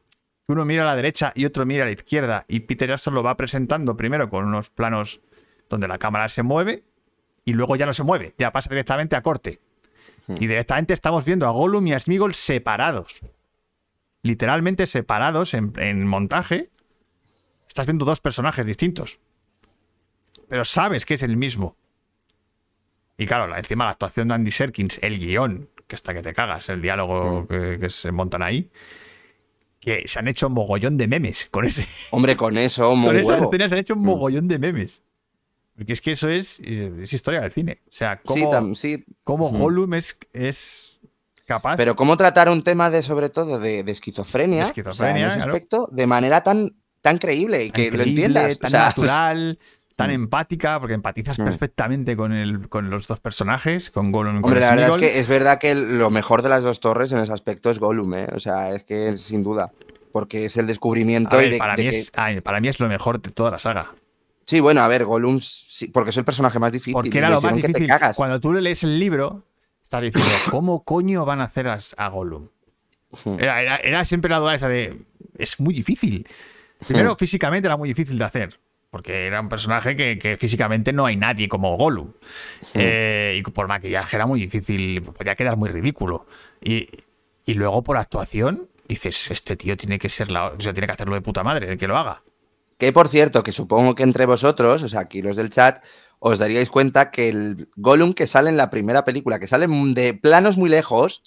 uno 0.48 0.66
mira 0.66 0.84
a 0.84 0.86
la 0.86 0.96
derecha 0.96 1.32
y 1.36 1.46
otro 1.46 1.66
mira 1.66 1.84
a 1.84 1.86
la 1.86 1.94
izquierda. 1.94 2.46
Y 2.48 2.62
Peter 2.62 2.90
Jackson 2.90 3.14
lo 3.14 3.24
va 3.24 3.38
presentando 3.38 3.96
primero 3.96 4.30
con 4.30 4.46
unos 4.46 4.70
planos 4.70 5.22
donde 5.70 5.88
la 5.88 5.98
cámara 5.98 6.28
se 6.30 6.44
mueve 6.44 6.84
y 7.46 7.54
luego 7.54 7.76
ya 7.76 7.86
no 7.86 7.94
se 7.94 8.04
mueve, 8.04 8.36
ya 8.38 8.52
pasa 8.52 8.70
directamente 8.70 9.16
a 9.16 9.22
corte. 9.22 9.62
Y 10.28 10.46
directamente 10.48 10.94
estamos 10.94 11.26
viendo 11.26 11.48
a 11.48 11.52
Gollum 11.52 11.88
y 11.88 11.94
a 11.94 12.00
Smeagol 12.00 12.36
separados. 12.36 13.22
Literalmente 14.22 14.86
separados 14.86 15.54
en, 15.56 15.74
en 15.78 16.06
montaje. 16.06 16.70
Estás 17.66 17.88
viendo 17.88 18.06
dos 18.06 18.22
personajes 18.22 18.66
distintos. 18.66 19.20
Pero 20.48 20.64
sabes 20.64 21.06
que 21.06 21.16
es 21.16 21.24
el 21.24 21.38
mismo. 21.38 21.76
Y 23.18 23.26
claro, 23.26 23.48
la- 23.48 23.58
encima 23.58 23.86
la 23.86 23.92
actuación 23.92 24.28
de 24.28 24.36
Andy 24.36 24.52
Serkins, 24.52 25.00
el 25.02 25.18
guion, 25.18 25.70
que 25.92 25.96
está 25.98 26.14
que 26.14 26.22
te 26.22 26.34
cagas, 26.34 26.70
el 26.70 26.82
diálogo 26.82 27.46
que, 27.48 27.78
que 27.78 27.90
se 27.90 28.14
montan 28.14 28.42
ahí, 28.42 28.70
que 29.82 30.04
se 30.08 30.20
han 30.20 30.28
hecho 30.30 30.48
un 30.48 30.54
mogollón 30.54 30.96
de 30.98 31.06
memes 31.08 31.50
con 31.52 31.66
ese. 31.66 31.86
Hombre, 32.12 32.38
con 32.38 32.58
eso, 32.58 32.88
Con 32.92 33.04
huevo. 33.04 33.22
escenas 33.52 33.68
se 33.70 33.76
han 33.76 33.80
hecho 33.82 33.94
un 33.96 34.04
mogollón 34.04 34.48
de 34.48 34.58
memes. 34.58 35.04
Porque 35.76 35.92
es 35.94 36.00
que 36.02 36.14
eso 36.14 36.30
es, 36.30 36.62
es 36.62 37.12
historia 37.12 37.42
del 37.42 37.52
cine. 37.52 37.82
O 37.90 37.92
sea, 37.92 38.16
Sí, 38.16 38.42
cómo, 38.42 38.52
tam- 38.54 38.76
sí. 38.76 39.04
cómo 39.26 39.48
Ujú. 39.50 39.58
Gollum 39.58 39.94
es, 39.96 40.18
es 40.32 41.00
capaz. 41.46 41.76
Pero 41.76 41.96
cómo 41.98 42.16
tratar 42.16 42.48
un 42.50 42.64
tema 42.64 42.90
de, 42.90 43.02
sobre 43.02 43.28
todo, 43.30 43.60
de, 43.60 43.84
de 43.84 43.92
esquizofrenia, 43.92 44.58
De 44.58 44.64
o 44.64 44.66
sea, 44.68 44.70
esquizofrenia, 44.72 45.24
en 45.24 45.30
ese 45.32 45.38
claro. 45.40 45.54
aspecto, 45.54 45.90
de 45.92 46.08
manera 46.08 46.42
tan, 46.42 46.76
tan 47.02 47.18
creíble 47.18 47.66
y 47.66 47.72
que 47.72 47.92
lo 47.92 48.04
entiendas. 48.04 48.60
tan 48.60 48.68
o 48.68 48.70
sea, 48.72 48.86
natural, 48.88 49.60
tan 49.96 50.10
Mm. 50.10 50.14
empática, 50.14 50.80
porque 50.80 50.94
empatizas 50.96 51.38
Mm. 51.40 51.44
perfectamente 51.44 52.16
con, 52.16 52.32
el, 52.34 52.70
con 52.70 52.90
los 52.90 53.08
dos 53.08 53.20
personajes, 53.20 53.90
con 53.90 54.12
Gollum 54.12 54.38
y 54.40 54.42
con 54.42 54.52
Hombre, 54.52 54.62
la 54.62 54.72
verdad 54.76 54.90
es 54.96 55.02
que 55.02 55.20
es 55.20 55.28
verdad 55.28 55.60
que 55.60 55.76
lo 55.76 56.10
mejor 56.10 56.42
de 56.42 56.50
las 56.50 56.64
dos 56.64 56.80
torres 56.80 57.12
en 57.12 57.20
ese 57.20 57.34
aspecto 57.34 57.70
es 57.70 57.80
Gollum, 57.80 58.14
¿eh? 58.16 58.28
O 58.34 58.40
sea, 58.40 58.72
es 58.74 58.84
que 58.84 59.16
sin 59.18 59.44
duda. 59.44 59.72
Porque 60.12 60.46
es 60.46 60.58
el 60.58 60.68
descubrimiento 60.68 61.42
y 61.42 61.52
de- 61.52 61.58
para, 61.58 61.76
de 61.76 61.84
mí 61.84 61.90
que- 61.90 61.98
es, 62.00 62.12
para 62.44 62.60
mí 62.60 62.68
es 62.68 62.80
lo 62.80 62.88
mejor 62.90 63.22
de 63.22 63.32
toda 63.32 63.52
la 63.52 63.60
saga. 63.60 63.92
Sí, 64.46 64.60
bueno, 64.60 64.82
a 64.82 64.88
ver, 64.90 65.06
Gollum, 65.06 65.40
sí, 65.40 65.88
porque 65.88 66.10
es 66.10 66.18
el 66.18 66.26
personaje 66.26 66.60
más 66.60 66.72
difícil. 66.74 66.94
Porque 66.94 67.18
era 67.18 67.30
lo 67.30 67.40
más 67.40 67.56
difícil. 67.56 67.88
Cuando 68.16 68.40
tú 68.42 68.52
le 68.54 68.60
lees 68.62 68.84
el 68.84 69.00
libro, 69.00 69.46
estás 69.82 70.02
diciendo, 70.02 70.30
¿cómo 70.52 70.84
coño 70.84 71.24
van 71.26 71.40
a 71.42 71.46
hacer 71.46 71.68
a, 71.70 71.78
a 71.98 72.08
Gollum? 72.10 72.50
Hmm. 73.24 73.36
Era, 73.40 73.62
era- 73.62 73.76
era 73.78 74.04
siempre 74.06 74.30
la 74.32 74.40
duda 74.40 74.56
esa 74.56 74.68
de. 74.68 74.98
Es 75.38 75.60
muy 75.60 75.74
difícil. 75.74 76.28
Primero, 76.86 77.16
físicamente 77.16 77.68
era 77.68 77.78
muy 77.78 77.88
difícil 77.90 78.18
de 78.18 78.24
hacer. 78.26 78.60
Porque 78.92 79.26
era 79.26 79.40
un 79.40 79.48
personaje 79.48 79.96
que, 79.96 80.20
que 80.20 80.36
físicamente 80.36 80.92
no 80.92 81.06
hay 81.06 81.16
nadie 81.16 81.48
como 81.48 81.78
Gollum. 81.78 82.12
Eh, 82.74 83.40
y 83.40 83.50
por 83.50 83.68
maquillaje 83.68 84.18
era 84.18 84.26
muy 84.26 84.42
difícil. 84.42 85.02
Podía 85.02 85.36
quedar 85.36 85.56
muy 85.56 85.70
ridículo. 85.70 86.26
Y, 86.62 86.88
y 87.46 87.54
luego 87.54 87.84
por 87.84 87.96
actuación, 87.96 88.68
dices, 88.90 89.32
este 89.32 89.56
tío 89.56 89.78
tiene 89.78 89.98
que 89.98 90.10
ser 90.10 90.30
la. 90.30 90.48
O 90.48 90.60
sea, 90.60 90.74
tiene 90.74 90.88
que 90.88 90.94
hacerlo 90.94 91.16
de 91.16 91.22
puta 91.22 91.42
madre, 91.42 91.72
el 91.72 91.78
que 91.78 91.88
lo 91.88 91.98
haga. 91.98 92.20
Que 92.78 92.92
por 92.92 93.08
cierto, 93.08 93.44
que 93.44 93.54
supongo 93.54 93.96
que 93.96 94.04
entre 94.04 94.26
vosotros, 94.26 94.84
o 94.84 94.90
sea, 94.90 95.02
aquí 95.02 95.22
los 95.22 95.38
del 95.38 95.50
chat, 95.50 95.82
os 96.20 96.38
daríais 96.38 96.70
cuenta 96.70 97.12
que 97.12 97.30
el 97.30 97.70
Gollum 97.78 98.14
que 98.14 98.28
sale 98.28 98.50
en 98.50 98.58
la 98.58 98.70
primera 98.70 99.06
película, 99.06 99.40
que 99.40 99.48
sale 99.48 99.68
de 99.68 100.14
planos 100.16 100.58
muy 100.58 100.70
lejos, 100.70 101.24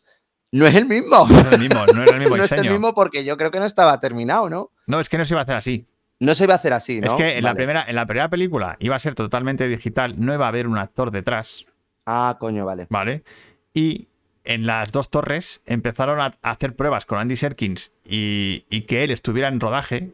no 0.53 0.67
es 0.67 0.75
el 0.75 0.87
mismo. 0.87 1.27
No 1.29 1.41
es 1.41 1.53
el 1.53 1.61
mismo, 1.61 1.87
no 1.87 2.05
el 2.05 2.21
mismo 2.21 2.37
no 2.37 2.45
es 2.45 2.53
el 2.53 2.69
mismo 2.69 2.95
porque 2.95 3.25
yo 3.25 3.37
creo 3.37 3.51
que 3.51 3.59
no 3.59 3.65
estaba 3.65 3.99
terminado, 4.01 4.51
¿no? 4.51 4.71
No, 4.87 5.01
es 5.01 5.09
que 5.09 5.17
no 5.17 5.25
se 5.25 5.33
iba 5.35 5.41
a 5.41 5.45
hacer 5.45 5.57
así. 5.57 5.87
No 6.21 6.35
se 6.35 6.47
va 6.47 6.55
a 6.55 6.57
hacer 6.57 6.73
así, 6.73 7.01
¿no? 7.01 7.07
Es 7.09 7.13
que 7.15 7.37
en, 7.39 7.43
la 7.45 7.51
Vale. 7.51 7.57
primera, 7.57 7.85
en 7.87 7.97
la 7.97 8.07
primera 8.07 8.29
película 8.31 8.77
iba 8.79 8.95
a 8.97 8.99
ser 8.99 9.15
totalmente 9.15 9.67
digital, 9.69 10.15
no 10.19 10.33
iba 10.33 10.45
a 10.47 10.49
haber 10.49 10.67
un 10.67 10.79
actor 10.79 11.11
detrás, 11.11 11.67
Ah, 12.07 12.37
coño, 12.39 12.65
vale. 12.67 12.87
¿vale? 12.91 13.25
Y 13.73 14.09
en 14.45 14.67
las 14.67 14.93
dos 14.93 15.09
torres 15.11 15.63
empezaron 15.65 16.21
a 16.21 16.35
hacer 16.43 16.77
pruebas 16.77 17.07
con 17.07 17.19
Andy 17.19 17.35
Serkins 17.37 17.93
y, 18.05 18.67
y 18.69 18.83
que 18.83 19.05
él 19.05 19.11
estuviera 19.11 19.49
en 19.49 19.59
rodaje 19.59 20.13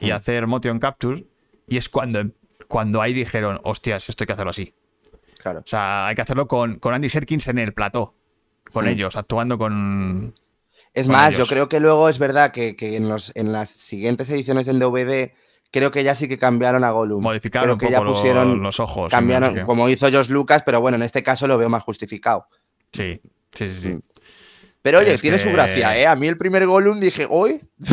y 0.00 0.10
hacer 0.12 0.46
motion 0.46 0.78
capture. 0.78 1.26
Y 1.66 1.76
es 1.76 1.88
cuando, 1.88 2.22
cuando 2.68 3.02
ahí 3.02 3.12
dijeron, 3.12 3.60
hostias, 3.64 4.08
esto 4.08 4.22
hay 4.22 4.26
que 4.28 4.32
hacerlo 4.34 4.50
así. 4.50 4.74
Claro. 5.42 5.58
O 5.60 5.66
sea, 5.66 6.06
hay 6.06 6.14
que 6.14 6.22
hacerlo 6.22 6.46
con, 6.46 6.78
con 6.78 6.94
Andy 6.94 7.08
Serkins 7.08 7.48
en 7.48 7.58
el 7.58 7.74
plató, 7.74 8.14
con 8.72 8.84
Sí. 8.84 8.92
ellos, 8.92 9.16
actuando 9.16 9.58
con... 9.58 10.34
Es 10.94 11.06
más, 11.08 11.32
ellos. 11.34 11.48
yo 11.48 11.54
creo 11.54 11.68
que 11.68 11.80
luego 11.80 12.08
es 12.08 12.18
verdad 12.18 12.50
que, 12.52 12.74
que 12.76 12.96
en, 12.96 13.08
los, 13.08 13.32
en 13.34 13.52
las 13.52 13.68
siguientes 13.70 14.28
ediciones 14.30 14.66
en 14.68 14.78
DVD, 14.78 15.32
creo 15.70 15.90
que 15.90 16.02
ya 16.04 16.14
sí 16.14 16.28
que 16.28 16.38
cambiaron 16.38 16.82
a 16.84 16.90
Gollum. 16.90 17.22
Modificaron 17.22 17.66
creo 17.68 17.78
que 17.78 17.86
un 17.86 17.92
ya 17.92 17.98
poco 17.98 18.12
pusieron, 18.12 18.62
los 18.62 18.80
ojos. 18.80 19.10
cambiaron, 19.10 19.50
no 19.50 19.54
sé 19.54 19.60
qué. 19.60 19.66
como 19.66 19.88
hizo 19.88 20.10
Josh 20.10 20.28
Lucas, 20.30 20.62
pero 20.64 20.80
bueno, 20.80 20.96
en 20.96 21.02
este 21.02 21.22
caso 21.22 21.46
lo 21.46 21.58
veo 21.58 21.68
más 21.68 21.82
justificado. 21.84 22.46
Sí, 22.92 23.20
sí, 23.54 23.68
sí. 23.70 23.80
sí. 23.80 23.88
Mm. 23.90 24.00
Pero 24.80 25.00
oye, 25.00 25.14
Es 25.14 25.20
tiene 25.20 25.38
su 25.38 25.50
gracia, 25.50 25.98
¿eh? 25.98 26.06
A 26.06 26.14
mí 26.16 26.28
el 26.28 26.38
primer 26.38 26.64
Gollum 26.66 26.98
dije, 27.00 27.26
uy. 27.28 27.60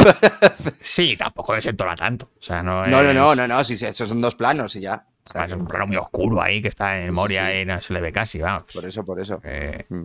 Sí, 0.79 1.17
tampoco 1.17 1.53
desentona 1.53 1.95
tanto. 1.95 2.31
O 2.39 2.43
sea, 2.43 2.61
no 2.63 2.85
No, 2.85 3.01
no, 3.03 3.13
no, 3.13 3.35
no, 3.35 3.47
no, 3.47 3.63
sí, 3.63 3.75
sí, 3.75 3.85
esos 3.85 4.07
son 4.07 4.21
dos 4.21 4.35
planos 4.35 4.75
y 4.75 4.81
ya. 4.81 5.05
O 5.27 5.31
sea, 5.31 5.41
Además, 5.41 5.51
es 5.57 5.61
un 5.61 5.67
plano 5.67 5.87
muy 5.87 5.97
oscuro 5.97 6.41
ahí 6.41 6.61
que 6.61 6.67
está 6.67 6.99
en 6.99 7.07
Sí, 7.07 7.11
Moria 7.15 7.47
sí. 7.51 7.57
y 7.57 7.65
no 7.65 7.81
se 7.81 7.91
le 7.93 8.01
ve 8.01 8.11
casi, 8.11 8.39
vamos. 8.39 8.63
por 8.71 8.85
eso, 8.85 9.03
por 9.03 9.19
eso. 9.19 9.41
Eh, 9.43 9.83
Mm. 9.89 10.03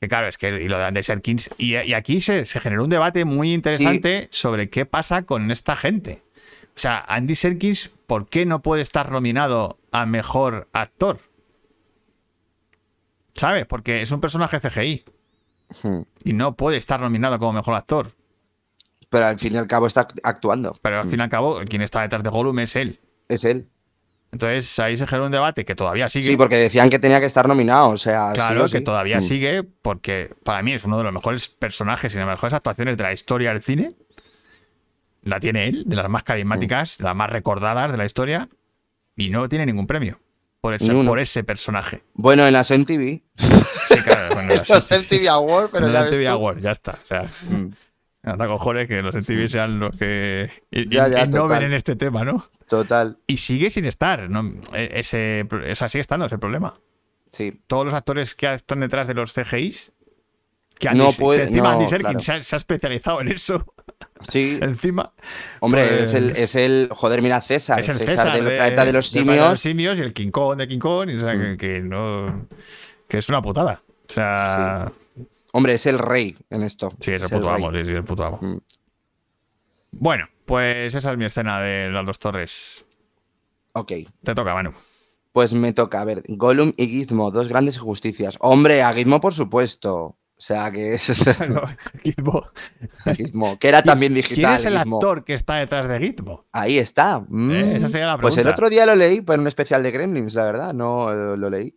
Que 0.00 0.08
claro, 0.08 0.26
es 0.28 0.36
que 0.36 0.48
y 0.62 0.68
lo 0.68 0.78
de 0.78 0.84
Andy 0.84 1.02
Serkins. 1.02 1.50
Y, 1.58 1.76
y 1.76 1.94
aquí 1.94 2.20
se, 2.20 2.44
se 2.46 2.60
generó 2.60 2.84
un 2.84 2.90
debate 2.90 3.24
muy 3.24 3.52
interesante 3.54 4.28
sobre 4.30 4.68
qué 4.68 4.84
pasa 4.86 5.22
con 5.22 5.50
esta 5.50 5.74
gente. 5.76 6.22
O 6.76 6.78
sea, 6.78 6.98
Andy 7.08 7.34
Serkins, 7.34 7.90
¿por 8.06 8.28
qué 8.28 8.44
no 8.44 8.60
puede 8.62 8.82
estar 8.82 9.10
nominado 9.10 9.78
a 9.92 10.04
mejor 10.04 10.68
actor? 10.72 11.20
¿Sabes? 13.34 13.66
Porque 13.66 14.02
es 14.02 14.10
un 14.12 14.20
personaje 14.20 14.60
CGI 14.60 15.04
Hmm. 15.82 16.02
y 16.22 16.32
no 16.32 16.54
puede 16.56 16.76
estar 16.76 17.00
nominado 17.00 17.40
como 17.40 17.52
mejor 17.54 17.74
actor. 17.74 18.12
Pero 19.10 19.26
al 19.26 19.36
fin 19.38 19.54
y 19.54 19.56
al 19.56 19.66
cabo 19.66 19.88
está 19.88 20.06
act- 20.06 20.20
actuando. 20.22 20.76
Pero 20.80 21.00
al 21.00 21.08
fin 21.08 21.18
y 21.18 21.22
al 21.24 21.28
cabo, 21.28 21.60
quien 21.68 21.82
está 21.82 22.02
detrás 22.02 22.22
de 22.22 22.30
Gollum 22.30 22.56
es 22.60 22.76
él. 22.76 23.00
Es 23.28 23.44
él. 23.44 23.68
Entonces 24.32 24.78
ahí 24.80 24.96
se 24.96 25.06
generó 25.06 25.26
un 25.26 25.32
debate 25.32 25.64
que 25.64 25.74
todavía 25.74 26.08
sigue. 26.08 26.30
Sí, 26.30 26.36
porque 26.36 26.56
decían 26.56 26.90
que 26.90 26.98
tenía 26.98 27.20
que 27.20 27.26
estar 27.26 27.48
nominado, 27.48 27.90
o 27.90 27.96
sea, 27.96 28.30
sí 28.30 28.34
Claro, 28.34 28.62
o 28.64 28.68
que 28.68 28.78
sí. 28.78 28.84
todavía 28.84 29.18
Mm. 29.18 29.22
sigue 29.22 29.62
porque 29.62 30.34
para 30.44 30.62
mí 30.62 30.72
es 30.74 30.84
uno 30.84 30.98
de 30.98 31.04
los 31.04 31.12
mejores 31.12 31.48
personajes 31.48 32.12
y 32.12 32.16
de 32.18 32.20
las 32.24 32.30
mejores 32.34 32.52
actuaciones 32.54 32.96
de 32.96 33.02
la 33.02 33.12
historia 33.12 33.50
del 33.50 33.62
cine. 33.62 33.92
La 35.22 35.40
tiene 35.40 35.68
él, 35.68 35.84
de 35.86 35.96
las 35.96 36.08
más 36.08 36.22
carismáticas, 36.22 36.98
de 36.98 37.04
las 37.04 37.16
más 37.16 37.30
recordadas 37.30 37.90
de 37.90 37.98
la 37.98 38.04
historia, 38.06 38.48
y 39.16 39.30
no 39.30 39.48
tiene 39.48 39.66
ningún 39.66 39.86
premio 39.86 40.20
por 40.60 40.74
ese, 40.74 40.92
Ni 40.92 41.00
uno. 41.00 41.08
por 41.08 41.18
ese 41.18 41.42
personaje. 41.42 42.02
Bueno, 42.14 42.46
en 42.46 42.52
las 42.52 42.70
MTV. 42.70 43.22
Sí, 43.88 44.00
claro, 44.04 44.34
bueno, 44.34 44.52
En 44.52 44.60
MTV 44.60 45.28
Awards, 45.30 45.70
pero 45.72 45.86
en 45.86 45.92
ya 45.92 46.02
MTV. 46.04 46.26
Awards, 46.28 46.62
ya 46.62 46.70
está. 46.72 46.92
O 46.92 47.06
sea, 47.06 47.22
Mm, 47.50 47.72
anda 48.26 48.46
cojones 48.46 48.88
que 48.88 49.00
los 49.02 49.14
MTV 49.14 49.48
sean 49.48 49.78
los 49.78 49.96
que 49.96 50.50
Ya, 50.70 51.08
ya, 51.08 51.26
no 51.26 51.42
total. 51.42 51.60
ven 51.60 51.62
en 51.68 51.72
este 51.74 51.96
tema, 51.96 52.24
¿no? 52.24 52.44
Total, 52.68 53.18
Y 53.26 53.38
sigue 53.38 53.70
sin 53.70 53.84
estar, 53.86 54.28
¿no? 54.28 54.42
E- 54.74 54.90
Ese, 54.94 55.46
sigue 55.88 56.00
estando, 56.00 56.26
es 56.26 56.32
el 56.32 56.38
problema. 56.38 56.74
sí. 57.30 57.60
todos 57.66 57.84
los 57.84 57.94
actores 57.94 58.34
que 58.34 58.52
están 58.52 58.80
detrás 58.80 59.08
de 59.08 59.14
los 59.14 59.32
CGIs. 59.32 59.92
Que, 60.78 60.90
No 60.90 61.04
Andy- 61.06 61.16
que 61.16 61.22
puede- 61.22 61.42
encima 61.44 61.68
no, 61.72 61.78
Andy 61.78 61.88
Serkins 61.88 62.10
claro. 62.10 62.20
se, 62.20 62.32
ha, 62.32 62.42
se 62.42 62.56
ha 62.56 62.58
especializado 62.58 63.20
en 63.22 63.28
eso. 63.28 63.72
Sí, 64.28 64.58
Encima. 64.62 65.10
hombre, 65.60 65.86
pues- 65.88 66.00
es, 66.02 66.14
el, 66.14 66.30
es 66.36 66.54
el. 66.54 66.88
Joder, 66.92 67.22
mira, 67.22 67.40
César. 67.40 67.80
Es 67.80 67.88
el 67.88 67.96
César, 67.96 68.14
César, 68.16 68.34
del 68.36 68.44
de- 68.44 68.56
planeta 68.56 68.84
de 68.84 68.92
los 68.92 69.08
planeta 69.10 69.32
de 69.32 69.38
los 69.50 69.60
simios. 69.60 69.94
simios 69.94 69.98
y 69.98 70.02
el 70.02 70.12
King 70.12 70.30
Kong 70.30 70.58
de 70.58 70.68
King 70.68 70.78
Kong. 70.78 71.08
y, 71.10 71.16
o 71.16 71.20
sea, 71.20 71.34
Mm. 71.34 71.40
que, 71.40 71.56
que 71.56 71.80
no. 71.80 72.46
Que 73.08 73.18
es 73.18 73.28
una 73.30 73.40
putada. 73.40 73.82
O 73.88 74.12
sea. 74.12 74.92
Hombre, 75.56 75.72
es 75.72 75.86
el 75.86 75.98
rey 75.98 76.36
en 76.50 76.62
esto. 76.62 76.90
Sí, 77.00 77.12
es 77.12 77.22
el 77.22 77.30
puto 77.30 77.48
amo. 77.50 77.70
Sí, 77.72 77.84
sí, 77.84 77.92
el 77.92 78.04
puto 78.04 78.24
amo. 78.24 78.38
Mm. 78.42 78.58
Bueno, 79.92 80.26
pues 80.44 80.94
esa 80.94 81.12
es 81.12 81.16
mi 81.18 81.24
escena 81.24 81.60
de 81.60 81.90
las 81.90 82.04
dos 82.04 82.18
torres. 82.18 82.84
Ok, 83.72 83.92
Te 84.22 84.34
toca, 84.34 84.54
Manu. 84.54 84.72
pues 85.32 85.54
me 85.54 85.72
toca. 85.72 86.00
A 86.00 86.04
ver, 86.04 86.22
Gollum 86.28 86.72
y 86.76 86.88
Gizmo, 86.88 87.30
dos 87.30 87.48
grandes 87.48 87.76
injusticias. 87.76 88.36
Hombre, 88.40 88.82
a 88.82 88.92
Gizmo, 88.92 89.20
por 89.20 89.32
supuesto. 89.34 89.94
O 90.38 90.40
sea, 90.42 90.70
que 90.70 90.94
es. 90.94 91.06
Gizmo. 92.02 92.42
Gizmo, 93.16 93.58
que 93.58 93.68
era 93.68 93.82
también 93.82 94.12
¿Quién 94.12 94.22
digital. 94.28 94.56
es 94.56 94.66
el 94.66 94.76
Gizmo. 94.78 94.96
actor 94.96 95.24
que 95.24 95.32
está 95.32 95.54
detrás 95.56 95.88
de 95.88 95.98
Gizmo? 95.98 96.44
Ahí 96.52 96.76
está. 96.76 97.24
Mm. 97.28 97.50
Eh, 97.50 97.76
esa 97.76 97.88
sería 97.88 98.06
la 98.08 98.18
Pues 98.18 98.36
el 98.36 98.42
pregunta. 98.42 98.54
otro 98.54 98.68
día 98.68 98.84
lo 98.84 98.94
leí 98.96 99.22
por 99.22 99.38
un 99.38 99.46
especial 99.46 99.82
de 99.82 99.90
Gremlins, 99.90 100.34
la 100.34 100.44
verdad. 100.44 100.74
No 100.74 101.10
eh, 101.10 101.36
lo 101.38 101.48
leí 101.48 101.74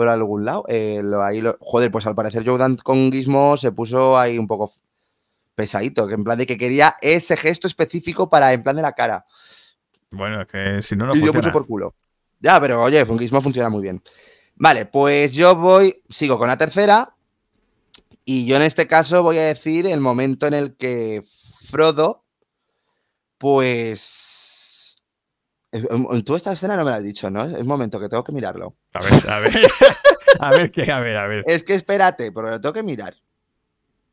por 0.00 0.08
algún 0.08 0.46
lado. 0.46 0.64
Eh, 0.68 1.00
lo- 1.04 1.22
ahí 1.22 1.42
lo- 1.42 1.58
joder, 1.60 1.90
pues 1.90 2.06
al 2.06 2.14
parecer 2.14 2.42
Joe 2.46 2.56
Dante 2.56 2.82
con 2.82 3.12
Gizmo 3.12 3.58
se 3.58 3.70
puso 3.70 4.16
ahí 4.16 4.38
un 4.38 4.46
poco 4.46 4.72
pesadito, 5.54 6.06
que 6.08 6.14
en 6.14 6.24
plan 6.24 6.38
de 6.38 6.46
que 6.46 6.56
quería 6.56 6.96
ese 7.02 7.36
gesto 7.36 7.66
específico 7.66 8.30
para 8.30 8.54
en 8.54 8.62
plan 8.62 8.76
de 8.76 8.82
la 8.82 8.92
cara. 8.92 9.26
Bueno, 10.10 10.40
es 10.40 10.48
que 10.48 10.82
si 10.82 10.96
no, 10.96 11.04
no 11.06 11.14
y 11.14 11.20
funciona. 11.20 11.52
por 11.52 11.66
culo. 11.66 11.94
Ya, 12.40 12.58
pero 12.58 12.82
oye, 12.82 13.04
con 13.04 13.18
Gizmo 13.18 13.42
funciona 13.42 13.68
muy 13.68 13.82
bien. 13.82 14.02
Vale, 14.56 14.86
pues 14.86 15.34
yo 15.34 15.54
voy, 15.54 16.02
sigo 16.08 16.38
con 16.38 16.48
la 16.48 16.56
tercera. 16.56 17.14
Y 18.24 18.46
yo 18.46 18.56
en 18.56 18.62
este 18.62 18.86
caso 18.86 19.22
voy 19.22 19.36
a 19.36 19.42
decir 19.42 19.86
el 19.86 20.00
momento 20.00 20.46
en 20.46 20.54
el 20.54 20.76
que 20.76 21.22
Frodo, 21.68 22.24
pues... 23.36 24.39
eh, 25.72 26.22
Tú 26.24 26.34
esta 26.36 26.52
escena 26.52 26.76
no 26.76 26.84
me 26.84 26.90
la 26.90 26.96
has 26.98 27.02
dicho, 27.02 27.30
¿no? 27.30 27.44
Es 27.44 27.64
momento 27.64 27.98
que 28.00 28.08
tengo 28.08 28.24
que 28.24 28.32
mirarlo. 28.32 28.76
A 28.94 29.02
ver, 29.02 29.30
a 29.30 29.38
ver. 29.40 29.52
A 30.38 30.52
ver 30.52 30.70
qué, 30.70 30.90
a 30.90 31.00
ver, 31.00 31.16
a 31.18 31.26
ver. 31.26 31.44
Es 31.46 31.64
que 31.64 31.74
espérate, 31.74 32.30
porque 32.32 32.50
lo 32.52 32.60
tengo 32.60 32.72
que 32.72 32.84
mirar. 32.84 33.14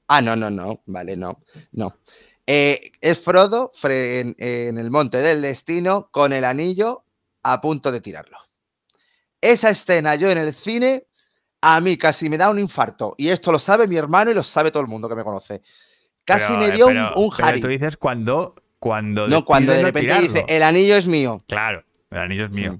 Ah, 0.08 0.20
no, 0.22 0.36
no, 0.36 0.50
no. 0.50 0.82
Vale, 0.88 1.16
no. 1.16 1.42
No. 1.74 2.00
Eh, 2.46 2.92
es 3.00 3.20
Frodo 3.20 3.72
en, 3.84 4.36
en 4.40 4.78
el 4.80 4.90
monte 4.90 5.22
del 5.22 5.42
destino 5.44 6.10
con 6.12 6.34
el 6.34 6.44
anillo 6.44 7.04
a 7.44 7.62
punto 7.62 7.92
de 7.92 8.02
tirarlo. 8.02 8.38
Esa 9.40 9.70
escena 9.70 10.16
yo 10.16 10.30
en 10.32 10.40
el 10.40 10.54
cine, 10.56 11.06
a 11.62 11.80
mí 11.82 11.98
casi 11.98 12.30
me 12.30 12.38
da 12.38 12.50
un 12.50 12.58
infarto. 12.60 13.14
Y 13.18 13.30
esto 13.30 13.52
lo 13.52 13.60
sabe 13.60 13.88
mi 13.88 13.96
hermano 13.96 14.32
y 14.32 14.34
lo 14.34 14.44
sabe 14.44 14.72
todo 14.72 14.82
el 14.82 14.90
mundo 14.90 15.08
que 15.08 15.16
me 15.16 15.24
conoce. 15.24 15.62
Casi 16.26 16.48
Pero, 16.54 16.60
me 16.60 16.68
eh, 16.68 16.72
dio 16.72 16.88
un- 16.88 16.94
pero- 16.94 17.14
un, 17.16 17.30
pero 17.38 17.48
Harry. 17.48 17.62
tú 17.62 17.68
dices 17.68 17.96
cuando. 17.96 18.56
Cuando 18.80 19.28
No, 19.28 19.44
cuando 19.46 19.72
de 19.74 19.82
repente 19.84 20.02
tirarlo. 20.02 20.28
dice, 20.34 20.46
el 20.48 20.64
anillo 20.64 20.96
es 20.96 21.08
mío. 21.08 21.40
Claro, 21.48 21.84
el 22.12 22.18
anillo 22.20 22.46
es 22.46 22.52
mío. 22.52 22.80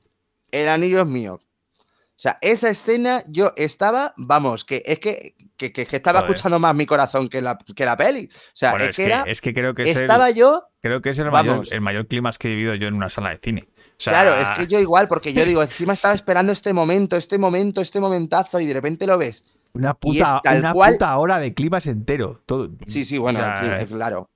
el 0.52 0.70
anillo 0.70 1.02
es 1.02 1.08
mío. 1.08 1.34
O 1.36 2.20
sea, 2.20 2.40
esa 2.42 2.70
escena 2.70 3.22
yo 3.28 3.54
estaba, 3.58 4.14
vamos, 4.18 4.66
que 4.66 4.82
es 4.86 5.00
que, 5.00 5.36
que, 5.56 5.72
que- 5.72 5.86
que 5.86 5.96
estaba 5.98 6.20
Joder. 6.22 6.34
escuchando 6.36 6.58
más 6.60 6.74
mi 6.74 6.88
corazón 6.88 7.30
que 7.30 7.42
la, 7.44 7.58
que 7.76 7.86
la 7.86 7.96
peli. 7.96 8.28
O 8.32 8.38
sea, 8.56 8.72
Bueno, 8.72 8.86
es, 8.86 8.96
que, 8.96 9.06
era, 9.06 9.22
es 9.28 9.40
que 9.40 9.54
creo 9.54 9.76
que 9.76 9.84
es 9.84 9.98
estaba 9.98 10.30
el, 10.30 10.36
yo, 10.36 10.64
creo 10.82 11.00
que 11.02 11.12
es 11.12 11.20
el 11.20 11.30
mayor, 11.30 11.68
el 11.70 11.82
mayor 11.82 12.08
clímax 12.08 12.40
que 12.40 12.48
he 12.52 12.56
vivido 12.56 12.74
yo 12.74 12.88
en 12.88 12.96
una 12.96 13.10
sala 13.12 13.30
de 13.30 13.38
cine. 13.38 13.68
O 13.78 14.00
sea, 14.00 14.14
claro, 14.14 14.34
es 14.36 14.58
que 14.58 14.68
yo 14.68 14.80
igual, 14.80 15.08
porque 15.08 15.32
yo 15.34 15.46
digo, 15.46 15.62
encima 15.62 15.94
estaba 15.94 16.14
esperando 16.16 16.52
este 16.54 16.74
momento, 16.74 17.18
este 17.18 17.38
momento, 17.38 17.82
este 17.82 18.00
momentazo, 18.00 18.60
y 18.60 18.66
de 18.66 18.74
repente 18.74 19.06
lo 19.06 19.18
ves. 19.20 19.44
una 19.74 19.94
puta, 19.94 20.42
una 20.58 20.74
cual- 20.74 20.94
puta 20.94 21.16
hora 21.18 21.38
de 21.38 21.54
clímax 21.54 21.86
entero. 21.86 22.42
Todo. 22.48 22.72
Sí, 22.88 23.06
sí, 23.06 23.20
bueno, 23.20 23.38
O 23.38 23.42
sea, 23.44 23.62
sí, 23.80 23.84
eh, 23.84 23.88
claro. 23.96 24.30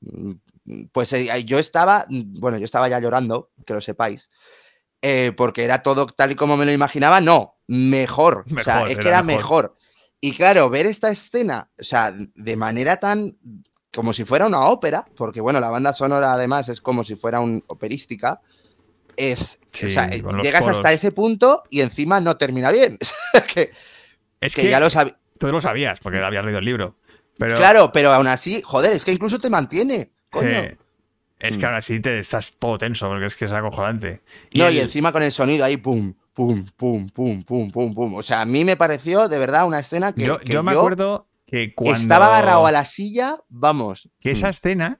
Pues 0.91 1.13
eh, 1.13 1.43
yo 1.45 1.59
estaba, 1.59 2.05
bueno, 2.09 2.57
yo 2.57 2.65
estaba 2.65 2.87
ya 2.87 2.99
llorando, 2.99 3.51
que 3.65 3.73
lo 3.73 3.81
sepáis, 3.81 4.29
eh, 5.01 5.31
porque 5.35 5.63
era 5.63 5.81
todo 5.81 6.05
tal 6.05 6.31
y 6.31 6.35
como 6.35 6.57
me 6.57 6.65
lo 6.65 6.71
imaginaba, 6.71 7.21
no, 7.21 7.57
mejor. 7.67 8.45
o 8.45 8.63
sea, 8.63 8.75
Mejor, 8.75 8.91
es 8.91 8.97
que 8.99 9.07
era 9.07 9.23
mejor. 9.23 9.65
mejor. 9.65 9.75
Y 10.19 10.33
claro, 10.33 10.69
ver 10.69 10.85
esta 10.85 11.09
escena, 11.09 11.71
o 11.79 11.83
sea, 11.83 12.13
de 12.13 12.55
manera 12.55 12.97
tan 12.97 13.37
como 13.93 14.13
si 14.13 14.23
fuera 14.23 14.47
una 14.47 14.67
ópera, 14.67 15.05
porque 15.15 15.41
bueno, 15.41 15.59
la 15.59 15.69
banda 15.69 15.93
sonora 15.93 16.33
además 16.33 16.69
es 16.69 16.79
como 16.79 17.03
si 17.03 17.15
fuera 17.15 17.39
un 17.39 17.63
operística, 17.67 18.39
es, 19.17 19.59
Sí, 19.69 19.87
o 19.87 19.89
sea, 19.89 20.09
llegas 20.09 20.67
hasta 20.67 20.93
ese 20.93 21.11
punto 21.11 21.63
y 21.69 21.81
encima 21.81 22.19
no 22.19 22.37
termina 22.37 22.71
bien. 22.71 22.97
Que, 23.53 23.71
es 24.39 24.55
que 24.55 24.69
ya 24.69 24.79
lo 24.79 24.89
sabía. 24.89 25.17
Tú 25.37 25.47
lo 25.47 25.59
sabías, 25.59 25.99
porque 25.99 26.19
habías 26.19 26.45
leído 26.45 26.59
el 26.59 26.65
libro. 26.65 26.95
Pero, 27.37 27.57
Claro, 27.57 27.91
pero 27.91 28.13
aún 28.13 28.27
así, 28.27 28.61
joder, 28.61 28.93
es 28.93 29.03
que 29.03 29.11
incluso 29.11 29.39
te 29.39 29.49
mantiene. 29.49 30.11
Coño. 30.31 30.49
es 31.39 31.57
que 31.57 31.63
Mm. 31.63 31.65
ahora 31.65 31.81
sí 31.81 31.99
te 31.99 32.19
estás 32.19 32.55
todo 32.57 32.77
tenso, 32.77 33.07
porque 33.09 33.25
es 33.25 33.35
que 33.35 33.45
es 33.45 33.51
acojonante. 33.51 34.21
No, 34.53 34.67
el- 34.67 34.75
y 34.75 34.79
encima 34.79 35.11
con 35.11 35.23
el 35.23 35.31
sonido 35.31 35.65
ahí, 35.65 35.77
pum, 35.77 36.13
pum, 36.33 36.65
pum, 36.77 37.09
pum, 37.09 37.43
pum, 37.43 37.71
pum, 37.71 37.93
pum. 37.95 38.13
O 38.15 38.21
sea, 38.23 38.41
a 38.41 38.45
mí 38.45 38.63
me 38.63 38.77
pareció 38.77 39.27
de 39.27 39.39
verdad 39.39 39.65
una 39.67 39.79
escena 39.79 40.13
que, 40.13 40.23
yo, 40.25 40.39
que 40.39 40.53
yo 40.53 40.61
me 40.63 40.71
acuerdo 40.73 41.27
que 41.47 41.73
cuando. 41.75 41.99
estaba 41.99 42.27
agarrado 42.27 42.65
a 42.67 42.71
la 42.71 42.85
silla, 42.85 43.37
vamos. 43.49 44.09
Que 44.19 44.31
esa 44.31 44.47
Mm, 44.47 44.51
escena 44.51 44.99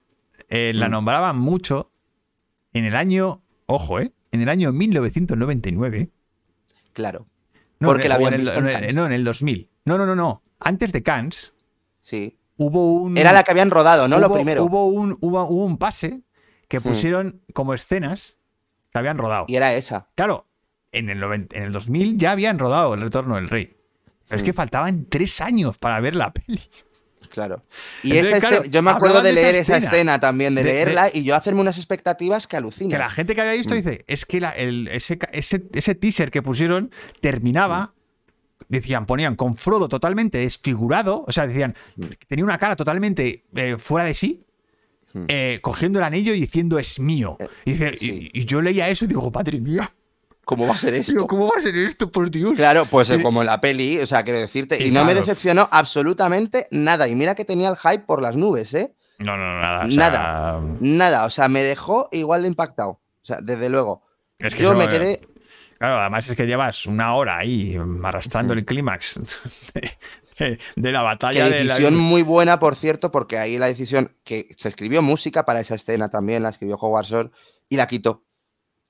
eh, 0.49 0.71
la 0.73 0.87
Mm. 0.87 0.91
nombraban 0.91 1.37
mucho 1.37 1.91
en 2.73 2.85
el 2.85 2.95
año. 2.95 3.41
Ojo, 3.67 3.99
¿eh? 3.99 4.11
En 4.31 4.41
el 4.41 4.49
año 4.49 4.71
1999. 4.73 6.09
Claro, 6.93 7.27
No, 7.79 7.87
Porque 7.87 8.03
en- 8.03 8.09
la 8.09 8.15
habían 8.15 8.33
en 8.33 8.39
el- 8.41 8.45
visto 8.45 8.59
en 8.59 8.67
el-. 8.67 8.95
No, 8.95 9.05
en 9.07 9.11
el 9.13 9.23
2000. 9.23 9.69
No, 9.85 9.97
no, 9.97 10.05
no, 10.05 10.15
no. 10.15 10.43
Antes 10.59 10.91
de 10.91 11.01
Cannes 11.01 11.53
sí. 11.99 12.37
Hubo 12.65 12.93
un. 12.93 13.17
Era 13.17 13.31
la 13.31 13.43
que 13.43 13.51
habían 13.51 13.69
rodado, 13.71 14.07
¿no? 14.07 14.19
Lo 14.19 14.27
hubo- 14.27 14.35
primero. 14.35 14.63
Hubo 14.63 14.87
un, 14.87 15.17
hubo, 15.21 15.43
hubo 15.45 15.65
un 15.65 15.77
pase 15.77 16.21
que 16.67 16.79
Hmm. 16.79 16.83
pusieron 16.83 17.41
como 17.53 17.73
escenas 17.73 18.37
que 18.91 18.99
habían 18.99 19.17
rodado. 19.17 19.45
Y 19.47 19.55
era 19.55 19.73
esa. 19.73 20.07
Claro, 20.15 20.47
en 20.91 21.09
el, 21.09 21.19
90 21.19 21.57
en 21.57 21.63
el 21.63 21.71
2000 21.71 22.17
ya 22.17 22.31
habían 22.31 22.59
rodado 22.59 22.93
El 22.93 23.01
Retorno 23.01 23.35
del 23.35 23.49
Rey. 23.49 23.75
Pero 24.27 24.37
es 24.37 24.43
que 24.43 24.53
faltaban 24.53 25.05
tres 25.09 25.41
años 25.41 25.77
para 25.77 25.99
ver 25.99 26.15
la 26.15 26.31
peli. 26.33 26.61
Claro. 27.29 27.63
Y 28.03 28.11
Entonces, 28.17 28.37
esa 28.39 28.47
claro, 28.49 28.63
yo 28.65 28.81
me 28.81 28.91
acuerdo 28.91 29.21
de 29.21 29.29
esa 29.29 29.35
leer 29.41 29.55
esa 29.55 29.77
escena. 29.77 30.19
también, 30.19 30.55
de, 30.55 30.63
De- 30.63 30.69
de- 30.69 30.75
leerla 30.75 31.09
y 31.13 31.23
yo 31.23 31.35
hacerme 31.35 31.61
unas 31.61 31.77
expectativas 31.77 32.47
que 32.47 32.51
Que 32.51 32.57
alucinan. 32.57 32.99
la 32.99 33.09
gente 33.09 33.35
que 33.35 33.41
había 33.41 33.53
visto 33.53 33.73
Mm. 33.73 33.77
dice, 33.77 34.03
es 34.07 34.25
que 34.25 34.39
la- 34.41 34.51
el- 34.51 34.87
ese, 34.89 35.17
ca- 35.17 35.29
ese, 35.31 35.63
ese 35.73 35.95
teaser 35.95 36.31
que 36.31 36.41
pusieron 36.41 36.91
terminaba, 37.21 37.93
decían, 38.79 39.05
ponían 39.05 39.35
con 39.35 39.55
Frodo 39.55 39.87
totalmente 39.89 40.37
desfigurado, 40.39 41.25
o 41.27 41.31
sea, 41.31 41.47
decían, 41.47 41.75
tenía 42.27 42.45
una 42.45 42.57
cara 42.57 42.75
totalmente 42.75 43.43
eh, 43.55 43.77
fuera 43.77 44.05
de 44.05 44.13
sí, 44.13 44.45
Mm. 45.13 45.25
eh, 45.27 45.59
cogiendo 45.61 45.99
el 45.99 46.05
anillo 46.05 46.33
y 46.33 46.39
diciendo, 46.39 46.79
es 46.79 46.97
mío. 46.97 47.35
Eh, 47.39 47.47
Y, 47.65 47.71
dice- 47.71 47.95
sí. 47.97 48.29
y- 48.33 48.41
y 48.41 48.45
yo 48.45 48.61
leía 48.61 48.87
eso 48.87 49.03
y 49.03 49.09
digo, 49.09 49.29
madre 49.29 49.59
mía, 49.59 49.91
¿Cómo 50.45 50.65
va 50.67 50.75
a 50.75 50.77
ser 50.77 50.93
esto? 50.93 51.11
digo, 51.11 51.27
¿cómo 51.27 51.47
va 51.47 51.53
a 51.57 51.61
ser 51.61 51.75
esto, 51.75 52.09
por 52.11 52.31
Dios? 52.31 52.53
Claro, 52.55 52.85
pues 52.85 53.09
eh, 53.09 53.21
como 53.21 53.41
en 53.41 53.47
la 53.47 53.59
peli, 53.59 53.99
o 53.99 54.07
sea, 54.07 54.23
quiero 54.23 54.39
decirte, 54.39 54.81
y, 54.81 54.87
Y 54.87 54.91
no 54.91 55.03
me 55.05 55.13
decepcionó 55.13 55.67
absolutamente 55.69 56.67
nada. 56.71 57.07
Y 57.09 57.15
mira 57.15 57.35
que 57.35 57.43
tenía 57.45 57.67
el 57.69 57.75
hype 57.77 57.99
por 58.05 58.21
las 58.21 58.35
nubes, 58.37 58.73
¿eh? 58.73 58.93
No, 59.19 59.35
no, 59.37 59.53
no, 59.55 59.59
nada. 59.61 59.85
o 59.85 59.91
sea, 59.91 59.97
Nada. 60.09 60.61
Nada, 60.79 61.25
o 61.25 61.29
sea, 61.29 61.47
me 61.49 61.61
dejó 61.61 62.07
igual 62.13 62.41
de 62.43 62.47
impactado. 62.47 62.89
O 62.91 63.01
sea, 63.21 63.37
desde 63.41 63.69
luego. 63.69 64.01
Es 64.39 64.55
que 64.55 64.63
yo 64.63 64.73
me 64.75 64.87
quedé. 64.89 65.21
Claro, 65.81 65.97
además 65.97 66.29
es 66.29 66.35
que 66.35 66.45
llevas 66.45 66.85
una 66.85 67.15
hora 67.15 67.39
ahí 67.39 67.75
arrastrando 68.03 68.53
el 68.53 68.63
clímax 68.65 69.19
de, 69.73 69.97
de- 70.37 70.59
de 70.75 70.91
la 70.91 70.99
Que 70.99 71.05
batalla 71.05 71.45
de 71.45 71.49
la... 71.49 71.55
decisión 71.55 71.95
muy 71.95 72.21
buena, 72.21 72.59
por 72.59 72.75
cierto, 72.75 73.09
porque 73.09 73.39
ahí 73.39 73.57
la 73.57 73.65
decisión 73.65 74.15
que 74.23 74.47
se 74.59 74.67
escribió 74.67 75.01
música 75.01 75.43
para 75.43 75.59
esa 75.59 75.73
escena 75.73 76.07
también, 76.09 76.43
la 76.43 76.49
escribió 76.49 76.75
Howard 76.75 77.05
Shore 77.07 77.31
y 77.67 77.77
la 77.77 77.87
quitó. 77.87 78.23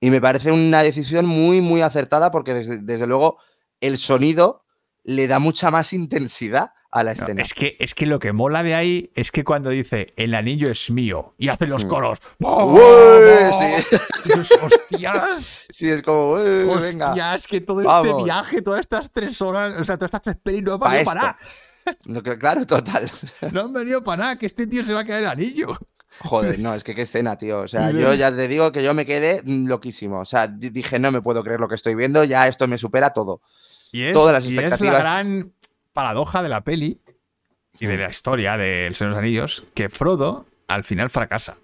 Y 0.01 0.09
me 0.09 0.19
parece 0.19 0.51
una 0.51 0.83
decisión 0.83 1.25
muy, 1.25 1.61
muy 1.61 1.81
acertada 1.81 2.29
porque 2.29 2.53
desde, 2.53 2.79
desde 2.79 3.07
luego 3.07 3.37
el 3.79 3.97
sonido 3.97 4.59
le 5.05 5.27
da 5.27 5.39
mucha 5.39 5.71
más 5.71 5.93
intensidad 5.93 6.71
a 6.91 7.03
la 7.03 7.13
No, 7.13 7.21
escena. 7.23 7.41
es, 7.41 7.53
que, 7.53 7.77
es 7.79 7.95
que 7.95 8.05
lo 8.05 8.19
que 8.19 8.33
mola 8.33 8.63
de 8.63 8.75
ahí 8.75 9.11
es 9.15 9.31
que 9.31 9.43
cuando 9.43 9.69
dice 9.69 10.13
el 10.17 10.35
anillo 10.35 10.69
es 10.69 10.91
mío 10.91 11.33
y 11.37 11.47
hace 11.47 11.65
los 11.67 11.85
Mm. 11.85 11.87
coros. 11.87 12.19
¡Ué! 12.39 13.51
Sí. 13.53 13.97
Dices, 14.25 14.57
¡Hostias! 14.61 15.65
Sí, 15.69 15.89
es 15.89 16.01
como, 16.01 16.37
"Eh, 16.39 16.65
venga. 16.65 17.09
¡Hostias! 17.09 17.47
Que 17.47 17.61
todo 17.61 17.79
este 17.81 17.87
Vamos. 17.91 18.23
viaje, 18.25 18.61
todas 18.61 18.81
estas 18.81 19.11
tres 19.11 19.41
horas, 19.41 19.73
o 19.79 19.85
sea, 19.85 19.95
todas 19.97 20.09
estas 20.09 20.21
tres 20.21 20.35
pelis 20.43 20.63
no 20.63 20.73
han 20.73 20.79
venido 20.79 21.05
para 21.05 21.21
nada. 21.21 21.37
No, 22.05 22.21
Claro, 22.21 22.65
total. 22.65 23.09
No 23.53 23.61
han 23.61 23.73
venido 23.73 24.03
para 24.03 24.23
nada, 24.23 24.35
que 24.35 24.45
este 24.45 24.67
tío 24.67 24.83
se 24.83 24.93
va 24.93 24.99
a 25.01 25.03
quedar 25.05 25.21
el 25.23 25.29
anillo. 25.29 25.77
Joder, 26.19 26.59
no, 26.59 26.75
es 26.75 26.83
que 26.83 26.93
qué 26.93 27.01
escena, 27.03 27.37
tío. 27.37 27.59
O 27.61 27.67
sea, 27.67 27.89
yo 27.91 28.13
ya 28.13 28.35
te 28.35 28.47
digo 28.47 28.71
que 28.71 28.83
yo 28.83 28.93
me 28.93 29.05
quedé 29.05 29.41
loquísimo. 29.45 30.19
O 30.19 30.25
sea, 30.25 30.47
di- 30.47 30.69
dije, 30.69 30.99
no 30.99 31.11
me 31.11 31.21
puedo 31.21 31.43
creer 31.43 31.59
lo 31.59 31.67
que 31.67 31.75
estoy 31.75 31.95
viendo, 31.95 32.23
ya 32.25 32.47
esto 32.47 32.67
me 32.67 32.77
supera 32.77 33.11
todo. 33.11 33.41
Y 33.93 34.03
es, 34.03 34.13
Todas 34.13 34.31
las 34.33 34.45
y 34.45 34.49
es 34.49 34.55
la 34.55 34.61
expectativas. 34.67 35.01
gran 35.01 35.53
paradoja 35.93 36.43
de 36.43 36.49
la 36.49 36.61
peli 36.63 37.01
y 37.79 37.85
de 37.85 37.97
la 37.97 38.09
historia 38.09 38.57
de 38.57 38.85
El 38.87 38.95
Señor 38.95 39.11
de 39.13 39.15
los 39.15 39.23
Anillos, 39.23 39.63
que 39.73 39.89
Frodo 39.89 40.45
al 40.67 40.83
final 40.83 41.09
fracasa. 41.09 41.57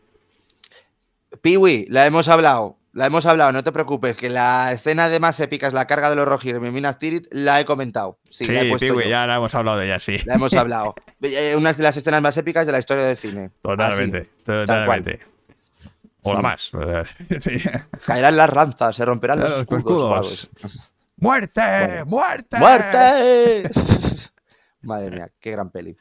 Piwi, 1.42 1.86
la 1.90 2.06
hemos 2.06 2.28
hablado. 2.28 2.78
La 2.94 3.06
hemos 3.06 3.28
hablado, 3.28 3.52
no 3.52 3.64
te 3.64 3.72
preocupes, 3.72 4.18
que 4.18 4.28
la 4.28 4.72
escena 4.72 5.08
de 5.08 5.20
más 5.20 5.40
épica 5.40 5.68
es 5.68 5.74
la 5.74 5.86
carga 5.86 6.10
de 6.10 6.16
los 6.16 6.28
Rohirrim 6.28 6.66
en 6.66 6.74
Minas 6.74 6.98
Tirith, 6.98 7.28
la 7.30 7.60
he 7.62 7.66
comentado. 7.66 8.18
Sí, 8.28 8.48
la 8.48 8.64
he 8.64 8.70
puesto 8.70 8.88
Piwi, 8.88 9.04
yo. 9.04 9.10
ya 9.10 9.28
la 9.28 9.36
hemos 9.36 9.54
hablado 9.54 9.78
de 9.78 9.86
ella, 9.86 10.00
sí. 10.00 10.18
La 10.26 10.36
hemos 10.36 10.54
hablado. 10.54 10.96
Eh, 11.22 11.56
Una 11.56 11.74
de 11.74 11.84
las 11.84 11.96
escenas 11.98 12.22
más 12.22 12.38
épicas 12.38 12.66
de 12.66 12.72
la 12.72 12.80
historia 12.80 13.04
del 13.04 13.18
cine. 13.18 13.52
Totalmente, 13.62 14.20
Así, 14.20 14.30
totalmente. 14.44 15.20
O 16.24 16.34
la 16.34 16.58
Sí. 16.60 16.76
más. 16.76 17.16
sí. 17.42 17.58
Caerán 18.06 18.36
las 18.38 18.50
ranzas, 18.50 18.96
se 18.96 19.06
romperán 19.06 19.40
los 19.42 19.50
Los 19.50 19.62
escudos. 19.62 20.50
escudos. 20.56 20.94
¡Muerte! 21.18 21.62
Bueno. 22.06 22.06
¡Muerte! 22.08 22.58
¡Muerte! 22.60 23.70
Madre 24.82 25.12
mía, 25.12 25.30
qué 25.40 25.52
gran 25.52 25.70
peli. 25.70 25.98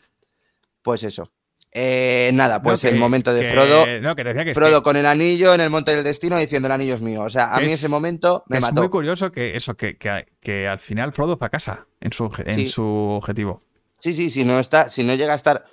Pues 0.83 1.03
eso. 1.03 1.31
Eh, 1.73 2.31
nada, 2.33 2.63
pues 2.63 2.85
No, 2.85 2.91
el 2.91 2.97
momento 2.97 3.35
de 3.35 3.41
que- 3.43 3.51
Frodo. 3.51 3.85
No, 4.01 4.15
que 4.17 4.23
te 4.23 4.29
decía 4.31 4.45
que, 4.45 4.51
es 4.53 4.55
Frodo 4.55 4.83
con 4.83 4.97
el 4.97 5.05
anillo 5.05 5.53
en 5.55 5.61
el 5.61 5.69
monte 5.71 5.95
del 5.95 6.05
destino 6.05 6.39
diciendo 6.39 6.67
el 6.67 6.73
anillo 6.73 6.95
es 6.95 7.01
mío. 7.03 7.23
O 7.23 7.31
sea, 7.31 7.55
a 7.55 7.61
mí 7.61 7.67
es- 7.67 7.75
ese 7.75 7.89
momento 7.89 8.45
me 8.49 8.57
es 8.59 8.63
mató. 8.63 8.81
muy 8.81 8.89
curioso 8.89 9.31
que 9.33 9.57
eso, 9.57 9.77
que, 9.77 10.69
al 10.71 10.79
final 10.79 11.13
Frodo 11.13 11.37
fracasa 11.37 11.87
en 12.01 12.13
su, 12.13 12.33
en 12.45 12.55
Sí. 12.55 12.69
su 12.69 12.85
objetivo. 12.85 13.59
Sí, 13.99 14.15
sí, 14.15 14.31
si 14.31 14.45
no 14.45 14.59
está, 14.61 14.89
si 14.89 15.03
no 15.05 15.15
llega 15.15 15.33
a 15.33 15.37
estar. 15.37 15.65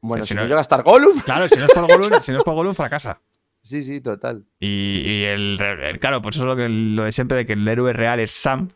Bueno, 0.00 0.24
Si 0.24 0.28
si, 0.28 0.34
no- 0.34 0.40
no 0.42 0.46
llega 0.48 0.58
a 0.58 0.62
estar 0.62 0.82
Gollum. 0.82 1.20
Claro, 1.20 1.48
si 1.48 1.56
no 1.58 1.66
es 1.66 1.72
por 1.72 1.86
Gollum, 1.88 2.20
si 2.20 2.32
no 2.32 2.38
es 2.38 2.44
por 2.44 2.54
Gollum 2.54 2.74
fracasa. 2.74 3.20
Sí, 3.64 3.82
sí, 3.82 4.00
total. 4.02 4.44
Y, 4.60 5.00
y 5.04 5.24
el, 5.24 5.58
el- 5.60 5.98
claro, 5.98 6.20
pues 6.20 6.36
eso 6.36 6.44
es 6.44 6.48
lo, 6.48 6.54
que, 6.56 6.68
lo 6.68 7.02
de 7.04 7.12
siempre 7.12 7.36
de 7.38 7.46
que 7.46 7.54
el 7.54 7.66
héroe 7.66 7.92
real 7.94 8.20
es 8.20 8.30
Sam. 8.30 8.68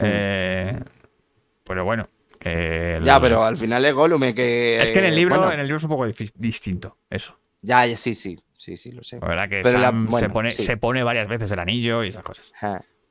Eh, 0.00 0.78
pero 1.64 1.84
bueno. 1.84 2.08
eh, 2.40 2.98
Ya, 3.02 3.20
pero 3.20 3.42
al 3.44 3.56
final 3.56 3.84
es 3.84 3.92
Gollum 3.92 4.20
que. 4.32 4.80
Es 4.80 4.92
que 4.92 5.00
en 5.00 5.06
el 5.06 5.16
libro, 5.16 5.36
bueno, 5.36 5.52
en 5.52 5.58
el 5.60 5.66
libro 5.66 5.78
es 5.78 5.82
un 5.82 5.90
poco 5.90 6.06
distinto, 6.06 6.98
eso. 7.10 7.36
Ya, 7.62 7.84
ya, 7.84 7.96
sí, 7.96 8.14
sí. 8.14 8.38
Sí, 8.56 8.76
sí, 8.76 8.92
lo 8.92 9.02
sé. 9.02 9.18
La 9.20 9.26
verdad 9.26 9.48
que 9.48 9.60
Pero 9.64 9.80
la- 9.80 9.92
se, 10.18 10.28
pone, 10.30 10.52
sí. 10.52 10.62
se 10.62 10.76
pone 10.76 11.02
varias 11.02 11.26
veces 11.26 11.50
el 11.50 11.58
anillo 11.58 12.04
y 12.04 12.08
esas 12.10 12.22
cosas. 12.22 12.52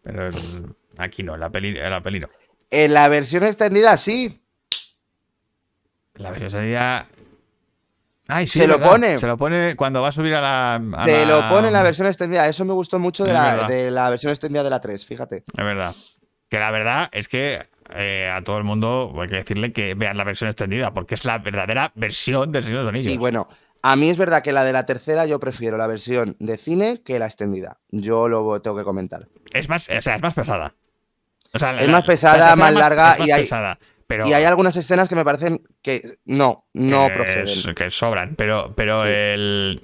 Pero 0.01 0.27
el- 0.29 0.75
aquí 0.97 1.23
no, 1.23 1.33
en 1.33 1.41
la 1.41 1.49
peli, 1.49 1.77
en 1.77 1.89
la 1.89 2.01
peli 2.01 2.19
no. 2.19 2.29
En 2.69 2.93
la 2.93 3.09
versión 3.09 3.43
extendida, 3.43 3.97
sí. 3.97 4.41
La 6.15 6.29
versión 6.31 6.49
sería. 6.51 7.05
Ay, 8.33 8.47
sí, 8.47 8.59
Se 8.59 8.67
lo 8.67 8.79
pone. 8.79 9.19
Se 9.19 9.27
lo 9.27 9.35
pone 9.37 9.75
cuando 9.75 10.01
va 10.01 10.07
a 10.07 10.11
subir 10.11 10.33
a 10.35 10.41
la. 10.41 10.75
a 10.75 11.03
Se 11.03 11.25
la- 11.25 11.39
lo 11.41 11.49
pone 11.49 11.67
en 11.67 11.73
la 11.73 11.83
versión 11.83 12.07
extendida. 12.07 12.47
Eso 12.47 12.63
me 12.65 12.73
gustó 12.73 12.97
mucho 12.99 13.23
de 13.25 13.33
la, 13.33 13.67
de 13.67 13.91
la 13.91 14.09
versión 14.09 14.31
extendida 14.31 14.63
de 14.63 14.69
la 14.69 14.79
3, 14.79 15.05
fíjate. 15.05 15.37
Es 15.37 15.65
verdad. 15.65 15.93
Que 16.49 16.59
la 16.59 16.71
verdad 16.71 17.09
es 17.11 17.27
que 17.27 17.67
eh, 17.93 18.31
a 18.33 18.41
todo 18.43 18.57
el 18.57 18.63
mundo 18.63 19.13
hay 19.21 19.27
que 19.27 19.35
decirle 19.35 19.71
que 19.73 19.95
vean 19.95 20.17
la 20.17 20.23
versión 20.23 20.49
extendida, 20.49 20.93
porque 20.93 21.15
es 21.15 21.25
la 21.25 21.37
verdadera 21.39 21.91
versión 21.95 22.51
del 22.51 22.63
Señor 22.63 22.79
de 22.79 22.83
los 22.85 22.89
Anillos. 22.93 23.11
Sí, 23.11 23.17
bueno, 23.17 23.47
a 23.83 23.95
mí 23.95 24.09
es 24.09 24.17
verdad 24.17 24.41
que 24.43 24.51
la 24.53 24.63
de 24.63 24.73
la 24.73 24.85
tercera 24.85 25.25
yo 25.25 25.39
prefiero 25.39 25.77
la 25.77 25.87
versión 25.87 26.35
de 26.39 26.57
cine 26.57 27.01
que 27.05 27.19
la 27.19 27.25
extendida. 27.25 27.79
Yo 27.89 28.27
lo 28.29 28.61
tengo 28.61 28.77
que 28.77 28.83
comentar. 28.83 29.27
Es 29.51 29.67
más, 29.69 29.89
o 29.89 30.01
sea, 30.01 30.15
es 30.15 30.21
más 30.21 30.33
pesada. 30.33 30.73
O 31.53 31.59
sea, 31.59 31.77
Es 31.81 31.89
más 31.89 32.03
pesada, 32.03 32.55
más 32.55 32.73
larga 32.73 33.13
es 33.13 33.19
más 33.19 33.27
y 33.27 33.31
hay- 33.31 33.41
pesada, 33.41 33.77
pero 34.11 34.27
Y 34.27 34.33
hay 34.33 34.43
algunas 34.43 34.75
escenas 34.75 35.07
que 35.07 35.15
me 35.15 35.23
parecen 35.23 35.61
que 35.81 36.01
no, 36.25 36.65
no 36.73 37.07
que 37.07 37.13
proceden. 37.13 37.47
es- 37.47 37.67
que 37.75 37.89
sobran, 37.91 38.35
pero, 38.35 38.73
pero 38.75 38.99
Sí. 38.99 39.05
el. 39.07 39.81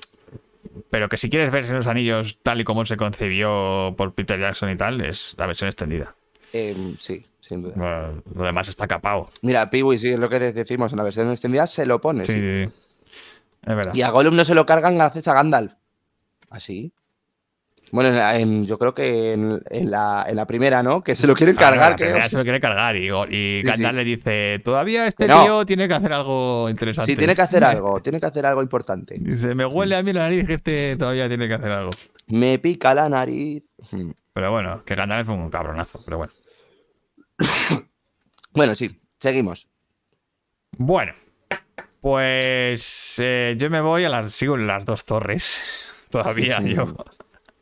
Pero 0.89 1.09
que 1.09 1.17
si 1.17 1.29
quieres 1.29 1.51
ver 1.51 1.67
los 1.69 1.87
anillos 1.87 2.39
tal 2.43 2.61
y 2.61 2.63
como 2.63 2.85
se 2.85 2.97
concibió 2.97 3.95
por 3.97 4.13
Peter 4.13 4.39
Jackson 4.39 4.69
y 4.69 4.75
tal, 4.75 5.01
es 5.01 5.33
la 5.37 5.47
versión 5.47 5.69
extendida. 5.69 6.15
Em, 6.53 6.95
sí, 6.97 7.25
sin 7.39 7.63
duda. 7.63 7.73
Bueno, 7.75 8.23
Lo 8.35 8.43
demás 8.45 8.67
está 8.67 8.87
capado. 8.87 9.29
Mira, 9.41 9.69
Piwi, 9.69 9.97
sí, 9.97 10.09
es 10.09 10.19
lo 10.19 10.29
que 10.29 10.39
decimos, 10.39 10.91
en 10.91 10.97
la 10.97 11.03
versión 11.03 11.31
extendida 11.31 11.65
se 11.67 11.85
lo 11.85 11.99
pone. 11.99 12.25
Sí, 12.25 12.33
sí. 12.33 12.39
sí, 12.39 12.71
sí. 13.05 13.19
Es 13.65 13.75
verdad. 13.75 13.93
Y 13.95 14.01
a 14.01 14.09
Gollum 14.11 14.35
no 14.35 14.45
se 14.45 14.53
lo 14.53 14.65
cargan 14.65 14.97
gracias 14.97 15.27
a 15.27 15.33
Gandalf. 15.33 15.73
¿Así? 16.49 16.91
Bueno, 17.91 18.09
en 18.33 18.65
yo 18.65 18.77
creo 18.77 18.93
que 18.93 19.33
en, 19.33 19.61
en 19.69 19.89
la, 19.91 20.25
en 20.27 20.35
la 20.35 20.45
primera, 20.45 20.83
¿no? 20.83 21.01
Que 21.03 21.15
se 21.15 21.25
lo 21.27 21.33
quieren 21.35 21.55
Ah, 21.57 21.61
cargar, 21.61 21.89
la 21.91 21.95
creo. 21.95 22.23
se 22.27 22.37
lo 22.37 22.43
quiere 22.43 22.59
cargar 22.59 22.95
y, 22.97 23.07
y 23.07 23.61
Sí, 23.61 23.61
Gandalf 23.63 23.91
sí. 23.91 23.95
le 23.97 24.03
dice, 24.03 24.61
todavía 24.63 25.07
este 25.07 25.27
no. 25.27 25.43
tío 25.43 25.65
tiene 25.65 25.87
que 25.87 25.93
hacer 25.93 26.11
algo 26.13 26.69
interesante. 26.69 27.11
Sí, 27.11 27.17
tiene 27.17 27.35
que 27.35 27.41
hacer 27.41 27.63
algo, 27.63 27.99
tiene 28.01 28.19
que 28.19 28.25
hacer 28.25 28.45
algo 28.45 28.61
importante. 28.61 29.15
Dice, 29.19 29.55
me 29.55 29.65
huele 29.65 29.95
a 29.95 30.03
mí 30.03 30.11
la 30.13 30.21
nariz 30.21 30.45
que 30.45 30.53
este 30.55 30.95
todavía 30.97 31.27
tiene 31.27 31.47
que 31.47 31.53
hacer 31.53 31.71
algo. 31.71 31.91
Me 32.27 32.59
pica 32.59 32.93
la 32.93 33.07
nariz. 33.07 33.63
Hmm. 33.91 34.11
Pero 34.33 34.51
bueno, 34.51 34.83
que 34.83 34.93
Gandalf 34.95 35.27
es 35.29 35.35
un 35.35 35.49
cabronazo, 35.49 36.01
pero 36.03 36.17
bueno. 36.17 36.33
Bueno, 38.53 38.73
sí, 38.73 38.97
seguimos. 39.19 39.67
Bueno, 40.71 41.13
pues 42.01 43.15
eh, 43.19 43.55
yo 43.57 43.69
me 43.69 43.81
voy 43.81 44.03
a 44.03 44.09
las. 44.09 44.31
Sigo 44.33 44.55
en 44.55 44.65
las 44.67 44.85
dos 44.85 45.05
torres. 45.05 46.05
Todavía 46.09 46.59
yo. 46.61 46.95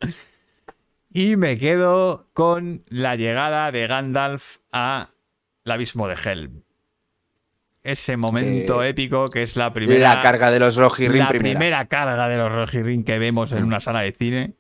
Y 1.13 1.37
me 1.37 1.57
quedo 1.57 2.27
con 2.33 2.83
la 2.89 3.15
llegada 3.15 3.71
de 3.71 3.87
Gandalf 3.87 4.57
a 4.73 5.11
el 5.63 5.71
abismo 5.71 6.09
de 6.09 6.15
Helm. 6.21 6.63
Ese 7.83 8.17
momento 8.17 8.83
Eh, 8.83 8.89
épico 8.89 9.29
que 9.29 9.41
es 9.43 9.55
la 9.55 9.71
primera. 9.71 10.15
la 10.15 10.21
carga 10.21 10.51
de 10.51 10.59
los 10.59 10.75
Rohirrim 10.75 11.19
la 11.19 11.29
primera. 11.29 11.57
primera 11.59 11.85
carga 11.87 12.27
de 12.27 12.37
los 12.37 12.51
Rohirrim 12.51 13.03
que 13.05 13.17
vemos 13.19 13.51
en 13.53 13.63
una 13.63 13.79
sala 13.79 14.01
de 14.01 14.11
cine. 14.11 14.55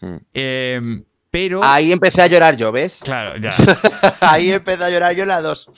Hmm. 0.00 0.16
Eh, 0.34 0.80
pero. 1.30 1.62
Ahí 1.62 1.92
empecé 1.92 2.22
a 2.22 2.26
llorar 2.26 2.56
yo, 2.56 2.72
¿ves? 2.72 3.02
Claro, 3.04 3.36
ya. 3.38 3.54
Ahí 4.22 4.50
empecé 4.50 4.82
a 4.82 4.90
llorar 4.90 5.14
yo 5.14 5.22
en 5.24 5.28
la 5.28 5.40
2. 5.42 5.70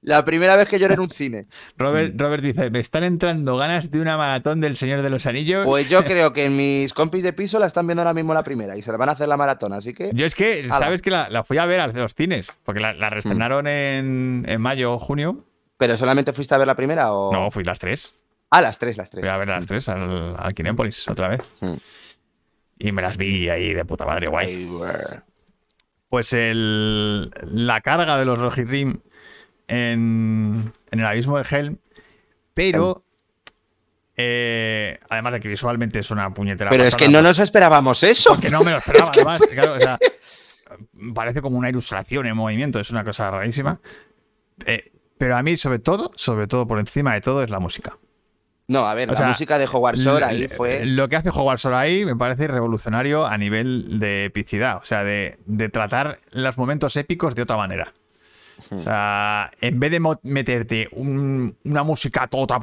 La 0.00 0.24
primera 0.24 0.54
vez 0.56 0.68
que 0.68 0.78
lloré 0.78 0.94
en 0.94 1.00
un 1.00 1.10
cine. 1.10 1.46
Robert, 1.76 2.14
Robert 2.16 2.42
dice: 2.42 2.70
Me 2.70 2.78
están 2.78 3.02
entrando 3.04 3.56
ganas 3.56 3.90
de 3.90 4.00
una 4.00 4.16
maratón 4.16 4.60
del 4.60 4.76
Señor 4.76 5.02
de 5.02 5.10
los 5.10 5.26
Anillos. 5.26 5.66
Pues 5.66 5.88
yo 5.88 6.04
creo 6.04 6.32
que 6.32 6.50
mis 6.50 6.92
compis 6.92 7.24
de 7.24 7.32
piso 7.32 7.58
la 7.58 7.66
están 7.66 7.86
viendo 7.86 8.02
ahora 8.02 8.14
mismo 8.14 8.32
la 8.32 8.42
primera 8.44 8.76
y 8.76 8.82
se 8.82 8.92
la 8.92 8.98
van 8.98 9.08
a 9.08 9.12
hacer 9.12 9.28
la 9.28 9.36
maratón, 9.36 9.72
así 9.72 9.94
que. 9.94 10.10
Yo 10.14 10.24
es 10.24 10.34
que, 10.34 10.60
Ala. 10.64 10.78
¿sabes 10.78 11.02
que 11.02 11.10
la, 11.10 11.28
la 11.30 11.42
fui 11.42 11.58
a 11.58 11.66
ver 11.66 11.80
a 11.80 11.88
los 11.88 12.14
cines? 12.14 12.56
Porque 12.64 12.80
la, 12.80 12.92
la 12.92 13.10
reestrenaron 13.10 13.66
en, 13.66 14.44
en 14.48 14.60
mayo 14.60 14.94
o 14.94 14.98
junio. 14.98 15.44
¿Pero 15.78 15.96
solamente 15.96 16.32
fuiste 16.32 16.54
a 16.54 16.58
ver 16.58 16.66
la 16.66 16.76
primera 16.76 17.12
o.? 17.12 17.32
No, 17.32 17.50
fui 17.50 17.64
las 17.64 17.78
tres. 17.78 18.12
Ah, 18.50 18.62
las 18.62 18.78
tres, 18.78 18.96
las 18.96 19.10
tres. 19.10 19.24
Fui 19.24 19.28
a 19.32 19.36
ver 19.36 19.48
las 19.48 19.66
tres 19.66 19.88
al, 19.88 20.34
al 20.38 20.54
Kinépolis 20.54 21.08
otra 21.08 21.28
vez. 21.28 21.40
Mm. 21.60 21.74
Y 22.78 22.92
me 22.92 23.02
las 23.02 23.16
vi 23.16 23.48
ahí 23.48 23.74
de 23.74 23.84
puta 23.84 24.06
madre, 24.06 24.28
guay. 24.28 24.68
Pues 26.08 26.32
el, 26.32 27.30
la 27.52 27.80
carga 27.80 28.16
de 28.16 28.24
los 28.24 28.38
Rohirrim 28.38 29.00
en, 29.68 30.72
en 30.90 31.00
el 31.00 31.06
abismo 31.06 31.38
de 31.38 31.44
Helm. 31.48 31.78
Pero. 32.54 33.04
eh, 34.16 34.98
además 35.08 35.34
de 35.34 35.40
que 35.40 35.48
visualmente 35.48 36.00
es 36.00 36.10
una 36.10 36.32
puñetera. 36.34 36.70
Pero 36.70 36.84
es 36.84 36.96
que 36.96 37.08
no 37.08 37.22
nos 37.22 37.38
esperábamos 37.38 38.02
eso. 38.02 38.38
Que 38.40 38.50
no 38.50 38.62
me 38.64 38.72
lo 38.72 38.78
esperaba, 38.78 39.10
además. 39.14 39.40
claro, 39.52 39.74
o 39.74 39.78
sea, 39.80 39.98
parece 41.14 41.40
como 41.40 41.56
una 41.58 41.68
ilustración 41.68 42.26
en 42.26 42.36
movimiento, 42.36 42.80
es 42.80 42.90
una 42.90 43.04
cosa 43.04 43.30
rarísima. 43.30 43.80
Eh, 44.66 44.90
pero 45.16 45.36
a 45.36 45.42
mí, 45.42 45.56
sobre 45.56 45.78
todo, 45.78 46.10
sobre 46.16 46.46
todo 46.46 46.66
por 46.66 46.78
encima 46.78 47.14
de 47.14 47.20
todo, 47.20 47.42
es 47.42 47.50
la 47.50 47.60
música. 47.60 47.96
No, 48.66 48.86
a 48.86 48.94
ver, 48.94 49.08
O 49.08 49.12
la 49.12 49.18
sea, 49.18 49.28
música 49.28 49.56
de 49.58 49.66
Howard 49.66 49.96
Shore 49.96 50.24
ahí 50.24 50.46
fue. 50.48 50.84
Lo 50.84 51.08
que 51.08 51.16
hace 51.16 51.30
Howard 51.30 51.58
Shore 51.58 51.76
ahí 51.76 52.04
me 52.04 52.14
parece 52.16 52.46
revolucionario 52.48 53.24
a 53.26 53.38
nivel 53.38 53.98
de 53.98 54.26
epicidad, 54.26 54.76
o 54.76 54.84
sea, 54.84 55.04
de, 55.04 55.38
de 55.46 55.68
tratar 55.70 56.18
los 56.32 56.58
momentos 56.58 56.94
épicos 56.96 57.34
de 57.34 57.42
otra 57.42 57.56
manera. 57.56 57.94
O 58.70 58.78
sea, 58.78 59.50
en 59.60 59.78
vez 59.78 59.90
de 59.90 60.00
meterte 60.24 60.88
un- 60.92 61.56
una 61.64 61.82
música 61.84 62.26
toda 62.26 62.58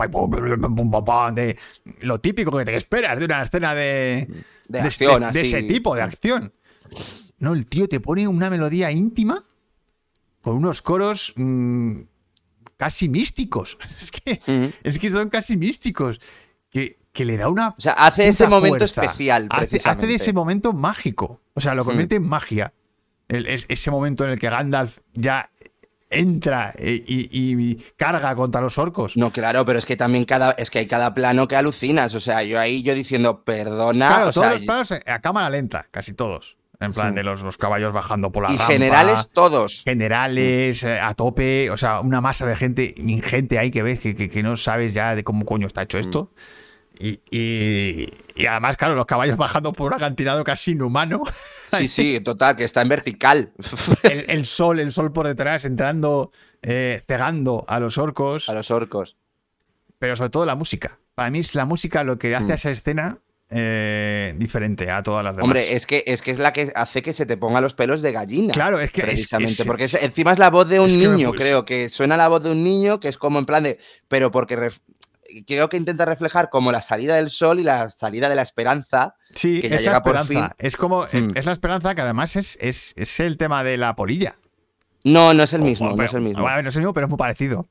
de 1.31 1.57
lo 2.01 2.19
típico 2.19 2.51
que 2.57 2.65
te 2.65 2.75
esperas 2.75 3.17
de 3.19 3.25
una 3.25 3.41
escena 3.43 3.73
de, 3.73 4.27
De 4.67 4.79
acción, 4.81 5.21
de 5.21 5.27
así. 5.27 5.39
ese 5.39 5.63
tipo 5.63 5.95
de 5.95 6.01
acción. 6.01 6.53
No, 7.39 7.53
el 7.53 7.65
tío 7.65 7.87
te 7.87 7.99
pone 7.99 8.27
una 8.27 8.49
melodía 8.49 8.91
íntima 8.91 9.41
con 10.41 10.55
unos 10.57 10.81
coros 10.81 11.33
mm, 11.35 12.01
casi 12.77 13.09
místicos. 13.09 13.77
Es 14.01 14.11
que, 14.11 14.73
es 14.83 14.99
que 14.99 15.09
son 15.09 15.29
casi 15.29 15.57
místicos. 15.57 16.19
Que, 16.69 16.99
que 17.13 17.23
le 17.23 17.37
da 17.37 17.47
una. 17.47 17.69
O 17.69 17.79
sea, 17.81 17.93
hace 17.93 18.27
ese 18.27 18.47
momento 18.47 18.79
fuerza. 18.79 19.01
especial, 19.03 19.47
Hace, 19.49 19.79
de 20.07 20.15
ese 20.15 20.33
momento 20.33 20.73
mágico. 20.73 21.41
O 21.53 21.61
sea, 21.61 21.73
lo 21.73 21.83
Hmm. 21.83 21.87
convierte 21.87 22.15
en 22.15 22.27
magia. 22.27 22.73
El- 23.29 23.47
es- 23.47 23.65
ese 23.69 23.89
momento 23.91 24.23
en 24.25 24.31
el 24.31 24.39
que 24.39 24.49
Gandalf 24.49 24.99
ya 25.13 25.49
entra 26.09 26.73
eh, 26.77 27.03
y, 27.05 27.29
y 27.31 27.75
carga 27.97 28.35
contra 28.35 28.61
los 28.61 28.77
orcos. 28.77 29.17
No, 29.17 29.31
claro, 29.31 29.65
pero 29.65 29.79
es 29.79 29.85
que 29.85 29.95
también 29.95 30.25
cada, 30.25 30.51
es 30.51 30.69
que 30.69 30.79
hay 30.79 30.87
cada 30.87 31.13
plano 31.13 31.47
que 31.47 31.55
alucinas. 31.55 32.13
O 32.15 32.19
sea, 32.19 32.43
yo 32.43 32.59
ahí 32.59 32.83
yo 32.83 32.93
diciendo, 32.93 33.43
perdona. 33.43 34.07
claro, 34.07 34.29
o 34.29 34.31
todos 34.31 34.45
sea, 34.47 34.55
los 34.55 34.63
planos 34.63 34.91
a 34.91 35.19
cámara 35.21 35.49
lenta, 35.49 35.87
casi 35.91 36.13
todos. 36.13 36.57
En 36.81 36.91
plan 36.91 37.11
Sí. 37.11 37.15
de 37.15 37.23
los, 37.23 37.41
los 37.41 37.57
caballos 37.57 37.93
bajando 37.93 38.33
por 38.33 38.43
la 38.43 38.51
y 38.51 38.57
rampa. 38.57 38.73
generales 38.73 39.29
todos. 39.33 39.81
generales, 39.85 40.83
eh, 40.83 40.99
a 40.99 41.13
tope, 41.13 41.69
o 41.71 41.77
sea, 41.77 42.01
una 42.01 42.19
masa 42.19 42.45
de 42.45 42.55
gente 42.57 42.93
ingente 42.97 43.57
ahí 43.57 43.71
que 43.71 43.81
ves 43.81 43.99
que, 44.01 44.13
que- 44.13 44.27
que 44.29 44.43
no 44.43 44.57
sabes 44.57 44.93
ya 44.93 45.15
de 45.15 45.23
cómo 45.23 45.45
coño 45.45 45.67
está 45.67 45.83
hecho 45.83 45.97
esto. 45.97 46.31
Y, 46.99 47.19
y- 47.29 48.09
y 48.35 48.45
además, 48.45 48.77
claro, 48.77 48.95
los 48.95 49.05
caballos 49.05 49.37
bajando 49.37 49.73
por 49.73 49.87
un 49.91 49.93
acantilado 49.95 50.43
casi 50.43 50.71
inhumano. 50.71 51.23
Sí, 51.77 51.87
sí, 51.87 52.19
total, 52.23 52.55
que 52.55 52.63
está 52.63 52.81
en 52.81 52.89
vertical. 52.89 53.51
El, 54.03 54.25
el 54.29 54.45
sol, 54.45 54.79
el 54.79 54.91
sol 54.91 55.11
por 55.11 55.27
detrás, 55.27 55.65
entrando, 55.65 56.31
eh, 56.61 57.01
cegando 57.07 57.63
a 57.67 57.79
los 57.79 57.97
orcos. 57.97 58.49
a 58.49 58.53
los 58.53 58.71
orcos. 58.71 59.17
Pero 59.99 60.15
sobre 60.15 60.29
todo 60.29 60.45
la 60.45 60.55
música. 60.55 60.99
Para 61.15 61.29
mí 61.31 61.39
es 61.39 61.55
la 61.55 61.65
música 61.65 62.03
lo 62.03 62.17
que 62.17 62.35
hace 62.35 62.51
a 62.51 62.55
esa 62.55 62.71
escena 62.71 63.19
eh, 63.49 64.33
diferente 64.37 64.89
a 64.91 65.01
todas 65.03 65.23
las 65.23 65.33
demás. 65.35 65.45
Hombre, 65.45 65.73
es 65.73 65.85
que, 65.85 66.03
es 66.07 66.21
que 66.21 66.31
es 66.31 66.39
la 66.39 66.51
que 66.51 66.71
hace 66.75 67.01
que 67.01 67.13
se 67.13 67.25
te 67.25 67.37
pongan 67.37 67.61
los 67.63 67.73
pelos 67.75 68.01
de 68.01 68.11
gallina. 68.11 68.53
Claro, 68.53 68.79
es 68.79 68.91
que 68.91 69.01
es- 69.01 69.07
Precisamente, 69.07 69.61
es- 69.61 69.67
porque 69.67 69.83
es- 69.85 69.93
es- 69.93 70.01
encima 70.03 70.33
es 70.33 70.39
la 70.39 70.49
voz 70.49 70.67
de 70.67 70.79
un 70.79 70.89
que 70.89 70.97
niño, 70.97 71.31
creo 71.31 71.63
que 71.63 71.89
suena 71.89 72.17
la 72.17 72.27
voz 72.27 72.43
de 72.43 72.51
un 72.51 72.63
niño, 72.63 72.99
que 72.99 73.07
es 73.07 73.17
como 73.17 73.39
en 73.39 73.45
plan 73.45 73.63
de. 73.63 73.77
Pero 74.07 74.31
porque 74.31 74.57
creo 75.43 75.67
que 75.69 75.77
intenta 75.77 76.05
reflejar 76.05 76.49
como 76.49 76.71
la 76.71 76.81
salida 76.81 77.15
del 77.15 77.29
sol 77.29 77.59
y 77.59 77.63
la 77.63 77.89
salida 77.89 78.29
de 78.29 78.35
la 78.35 78.41
esperanza. 78.43 79.15
sí, 79.31 79.59
que 79.61 79.69
ya 79.69 79.75
es 79.77 79.81
la 79.83 79.87
llega 79.91 80.03
por 80.03 80.15
esperanza. 80.15 80.55
Es 80.59 80.77
como, 80.77 81.01
Hmm. 81.03 81.31
es 81.35 81.45
la 81.45 81.51
esperanza 81.51 81.95
que 81.95 82.01
además 82.01 82.35
es, 82.35 82.57
es, 82.61 82.93
es 82.95 83.19
el 83.19 83.37
tema 83.37 83.63
de 83.63 83.77
la 83.77 83.95
polilla. 83.95 84.35
No, 85.03 85.33
no 85.33 85.43
es 85.43 85.53
el 85.53 85.61
O- 85.61 85.65
mismo, 85.65 85.87
o- 85.87 85.89
no 85.91 85.95
pero- 85.97 86.07
es 86.07 86.13
el 86.13 86.21
mismo. 86.21 86.41
bueno, 86.41 86.61
no 86.63 86.69
es 86.69 86.75
el 86.75 86.81
mismo, 86.81 86.93
pero 86.93 87.05
es 87.07 87.09
muy 87.09 87.17
parecido. 87.17 87.67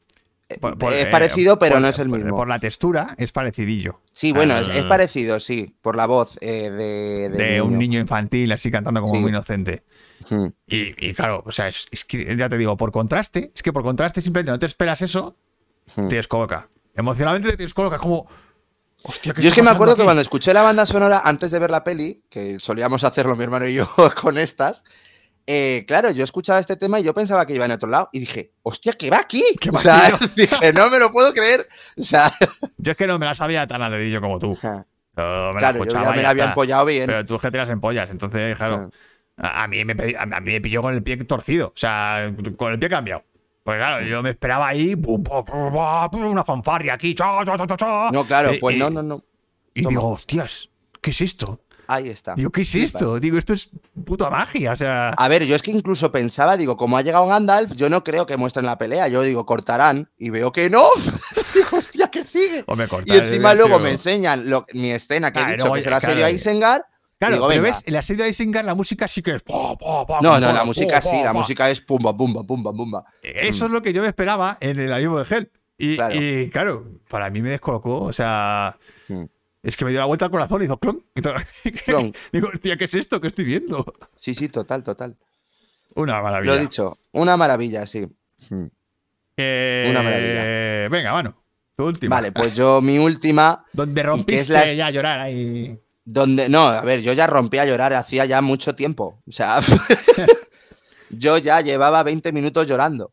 Por- 0.60 0.76
por- 0.76 0.92
es 0.92 1.06
eh, 1.06 1.08
parecido, 1.10 1.58
pero 1.58 1.76
por- 1.76 1.82
no 1.82 1.88
es 1.88 1.98
el 1.98 2.08
mismo. 2.10 2.36
Por 2.36 2.48
la 2.48 2.58
textura 2.58 3.14
es 3.16 3.32
parecidillo. 3.32 4.02
Sí, 4.12 4.30
bueno, 4.32 4.56
es, 4.58 4.68
es 4.76 4.84
parecido, 4.84 5.40
sí, 5.40 5.74
por 5.80 5.96
la 5.96 6.06
voz 6.06 6.36
eh, 6.42 6.70
de, 6.70 7.28
De, 7.30 7.62
un 7.62 7.78
niño 7.78 7.98
infantil 7.98 8.52
así 8.52 8.70
cantando 8.70 9.00
como 9.00 9.14
Sí. 9.14 9.20
muy 9.20 9.30
inocente. 9.30 9.84
Hmm. 10.28 10.48
Y, 10.68 11.08
y 11.08 11.14
claro, 11.14 11.42
o 11.46 11.50
sea, 11.50 11.66
es, 11.68 11.86
es 11.90 12.04
que 12.04 12.36
ya 12.36 12.48
te 12.50 12.58
digo, 12.58 12.76
por 12.76 12.92
contraste, 12.92 13.50
es 13.54 13.62
que 13.62 13.72
por 13.72 13.82
contraste 13.82 14.20
simplemente 14.20 14.52
no 14.52 14.58
te 14.58 14.66
esperas 14.66 15.00
eso, 15.02 15.34
Hmm. 15.96 16.08
te 16.08 16.16
descoloca. 16.16 16.68
Emocionalmente 16.95 17.57
te 17.57 17.62
descoloca, 17.62 17.99
como. 17.99 18.26
Hostia, 19.03 19.34
¿qué 19.34 19.42
Yo 19.42 19.49
es 19.51 19.55
que 19.55 19.62
me 19.62 19.70
acuerdo 19.70 19.97
que 19.97 20.05
cuando 20.05 20.22
escuché 20.22 20.55
la 20.55 20.62
banda 20.62 20.86
sonora 20.86 21.22
antes 21.24 21.51
de 21.51 21.59
ver 21.59 21.70
la 21.70 21.84
peli, 21.84 22.24
que 22.30 22.59
solíamos 22.59 23.05
hacerlo 23.05 23.36
mi 23.36 23.45
hermano 23.45 23.66
y 23.66 23.74
yo 23.74 23.88
con 24.20 24.38
estas, 24.38 24.84
eh, 25.47 25.84
claro, 25.86 26.11
yo 26.11 26.24
escuchaba 26.24 26.59
este 26.59 26.76
tema 26.76 26.99
y 27.01 27.03
yo 27.03 27.12
pensaba 27.12 27.45
que 27.47 27.55
iba 27.55 27.66
en 27.66 27.72
otro 27.72 27.88
lado 27.88 28.09
y 28.12 28.20
dije, 28.20 28.53
hostia, 28.62 28.95
que 28.95 29.11
va 29.11 29.18
aquí. 29.18 29.45
O 29.72 29.78
sea, 29.78 30.11
dije, 30.36 30.72
no 30.72 30.88
me 30.88 30.99
lo 30.99 31.12
puedo 31.12 31.32
creer. 31.34 31.66
O 31.99 32.03
sea, 32.03 32.32
Yo 32.78 32.92
es 32.92 32.97
que 32.97 33.07
no 33.07 33.18
me 33.18 33.26
la 33.26 33.34
sabía 33.34 33.66
tan 33.66 33.82
al 33.82 33.92
dedillo 33.92 34.20
como 34.20 34.38
tú. 34.38 34.59
Yo 34.62 34.70
me 35.16 35.55
la 35.55 35.59
claro, 35.59 35.78
yo 35.78 35.84
escuchaba 35.84 36.11
ya 36.11 36.16
me 36.16 36.22
la 36.22 36.30
había 36.30 36.45
empollado 36.47 36.86
bien. 36.86 37.07
Pero 37.07 37.26
tú 37.26 37.34
es 37.36 37.42
que 37.42 37.51
te 37.51 37.59
las 37.59 37.70
empollas, 37.70 38.11
entonces, 38.11 38.57
claro. 38.57 38.90
A 39.36 39.64
a 39.64 39.68
mí, 39.68 39.84
me, 39.84 39.95
a 40.16 40.26
mí 40.26 40.53
me 40.53 40.61
pilló 40.61 40.80
con 40.80 40.95
el 40.95 41.03
pie 41.03 41.16
torcido, 41.24 41.68
o 41.68 41.76
sea, 41.76 42.32
con 42.57 42.72
el 42.72 42.78
pie 42.78 42.88
cambiado. 42.88 43.24
Porque 43.64 43.78
claro, 43.78 44.04
yo 44.06 44.22
me 44.22 44.30
esperaba 44.30 44.68
ahí, 44.68 44.94
pum, 44.94 45.24
una 46.12 46.44
fanfarria 46.44 46.94
aquí, 46.94 47.14
cha, 47.14 47.44
cha, 47.44 47.56
cha, 47.66 47.76
cha, 47.76 48.10
no, 48.12 48.24
claro, 48.26 48.52
pues 48.60 48.76
no, 48.76 48.90
no, 48.90 49.02
no. 49.02 49.24
Y 49.72 49.82
Toma. 49.82 49.90
digo, 49.90 50.08
hostias, 50.10 50.68
¿qué 51.00 51.10
es 51.10 51.20
esto? 51.22 51.60
Ahí 51.86 52.08
está. 52.08 52.34
Digo, 52.34 52.50
¿qué 52.50 52.62
es 52.62 52.74
esto? 52.74 53.18
Digo, 53.20 53.36
esto 53.36 53.52
es 53.52 53.68
puta 54.04 54.30
magia. 54.30 54.72
O 54.72 54.76
sea, 54.76 55.10
A 55.10 55.28
ver, 55.28 55.44
yo 55.44 55.54
es 55.56 55.62
que 55.62 55.70
incluso 55.70 56.10
pensaba, 56.12 56.56
digo, 56.56 56.76
como 56.78 56.96
ha 56.96 57.02
llegado 57.02 57.26
Gandalf, 57.26 57.72
yo 57.72 57.90
no 57.90 58.02
creo 58.04 58.24
que 58.24 58.36
muestren 58.38 58.64
la 58.64 58.78
pelea. 58.78 59.08
Yo 59.08 59.20
digo, 59.20 59.44
cortarán. 59.44 60.10
Y 60.16 60.30
veo 60.30 60.50
que 60.50 60.70
no. 60.70 60.84
digo, 61.54 61.76
hostia, 61.76 62.08
que 62.10 62.22
sigue. 62.22 62.64
o 62.66 62.74
me 62.76 62.86
Y 63.04 63.12
encima 63.18 63.54
luego 63.54 63.78
me 63.78 63.90
enseñan 63.90 64.48
lo- 64.48 64.64
mi 64.72 64.90
escena 64.92 65.30
que 65.30 65.40
he 65.40 65.46
dicho, 65.56 65.70
que 65.72 65.80
el 65.80 65.92
asedio 65.92 66.14
claro. 66.16 66.26
a 66.26 66.30
Isengard. 66.30 66.82
Claro, 67.18 67.34
digo, 67.36 67.48
pero 67.48 67.62
venga. 67.62 67.76
ves, 67.76 67.86
en 67.86 67.94
la 67.94 68.02
serie 68.02 68.24
de 68.24 68.30
Isengard 68.30 68.66
la 68.66 68.74
música 68.74 69.06
sí 69.08 69.22
que 69.22 69.32
es. 69.36 69.44
No, 69.48 69.76
no, 70.20 70.38
la 70.52 70.64
música 70.64 71.00
sí, 71.00 71.22
la 71.22 71.32
música 71.32 71.70
es 71.70 71.80
pumba, 71.80 72.16
pumba, 72.16 72.42
pumba, 72.42 72.72
pumba. 72.72 73.04
Eso 73.22 73.66
es 73.66 73.70
lo 73.70 73.80
que 73.82 73.92
yo 73.92 74.02
me 74.02 74.08
esperaba 74.08 74.58
en 74.60 74.78
el 74.80 74.92
amigo 74.92 75.22
de 75.22 75.34
Hell. 75.34 75.50
Y 75.76 75.96
Claro. 75.96 76.14
y, 76.14 76.50
claro, 76.50 76.86
para 77.08 77.30
mí 77.30 77.42
me 77.42 77.50
descolocó. 77.50 78.00
O 78.02 78.12
sea, 78.12 78.76
es 79.62 79.76
que 79.76 79.84
me 79.84 79.90
dio 79.90 80.00
la 80.00 80.06
vuelta 80.06 80.26
al 80.26 80.30
corazón 80.30 80.62
y 80.62 80.66
hizo 80.66 80.78
clon. 80.78 81.02
Digo, 82.32 82.48
hostia, 82.52 82.76
¿qué 82.76 82.84
es 82.84 82.94
esto 82.94 83.20
que 83.20 83.26
estoy 83.28 83.44
viendo? 83.44 83.84
Sí, 84.14 84.34
sí, 84.34 84.48
total, 84.48 84.82
total. 84.84 85.16
Una 85.96 86.18
Lo 86.18 86.22
maravilla. 86.24 86.54
he 86.56 86.60
dicho, 86.60 86.96
una 87.12 87.36
maravilla, 87.36 87.86
sí. 87.86 88.06
Eh, 89.36 89.86
Una 89.90 90.02
maravilla. 90.02 90.88
Venga, 90.88 91.12
mano. 91.12 91.36
Tu 91.76 91.84
última. 91.84 92.16
Vale, 92.16 92.30
pues 92.32 92.54
yo 92.54 92.80
mi 92.80 92.98
última, 92.98 93.64
Donde 93.72 94.02
rompiste 94.02 94.34
es 94.42 94.48
la- 94.48 94.72
ya 94.72 94.86
a 94.86 94.90
llorar 94.90 95.20
ahí. 95.20 95.76
Donde... 96.05 96.48
No, 96.48 96.66
a 96.66 96.82
ver, 96.82 97.02
yo 97.02 97.12
ya 97.12 97.26
rompí 97.26 97.59
a 97.59 97.66
llorar 97.66 97.92
hacía 97.94 98.24
ya 98.24 98.40
mucho 98.40 98.74
tiempo. 98.74 99.22
O 99.26 99.32
sea, 99.32 99.61
yo 101.11 101.38
ya 101.38 101.61
llevaba 101.61 102.02
20 102.02 102.32
minutos 102.32 102.66
llorando. 102.66 103.12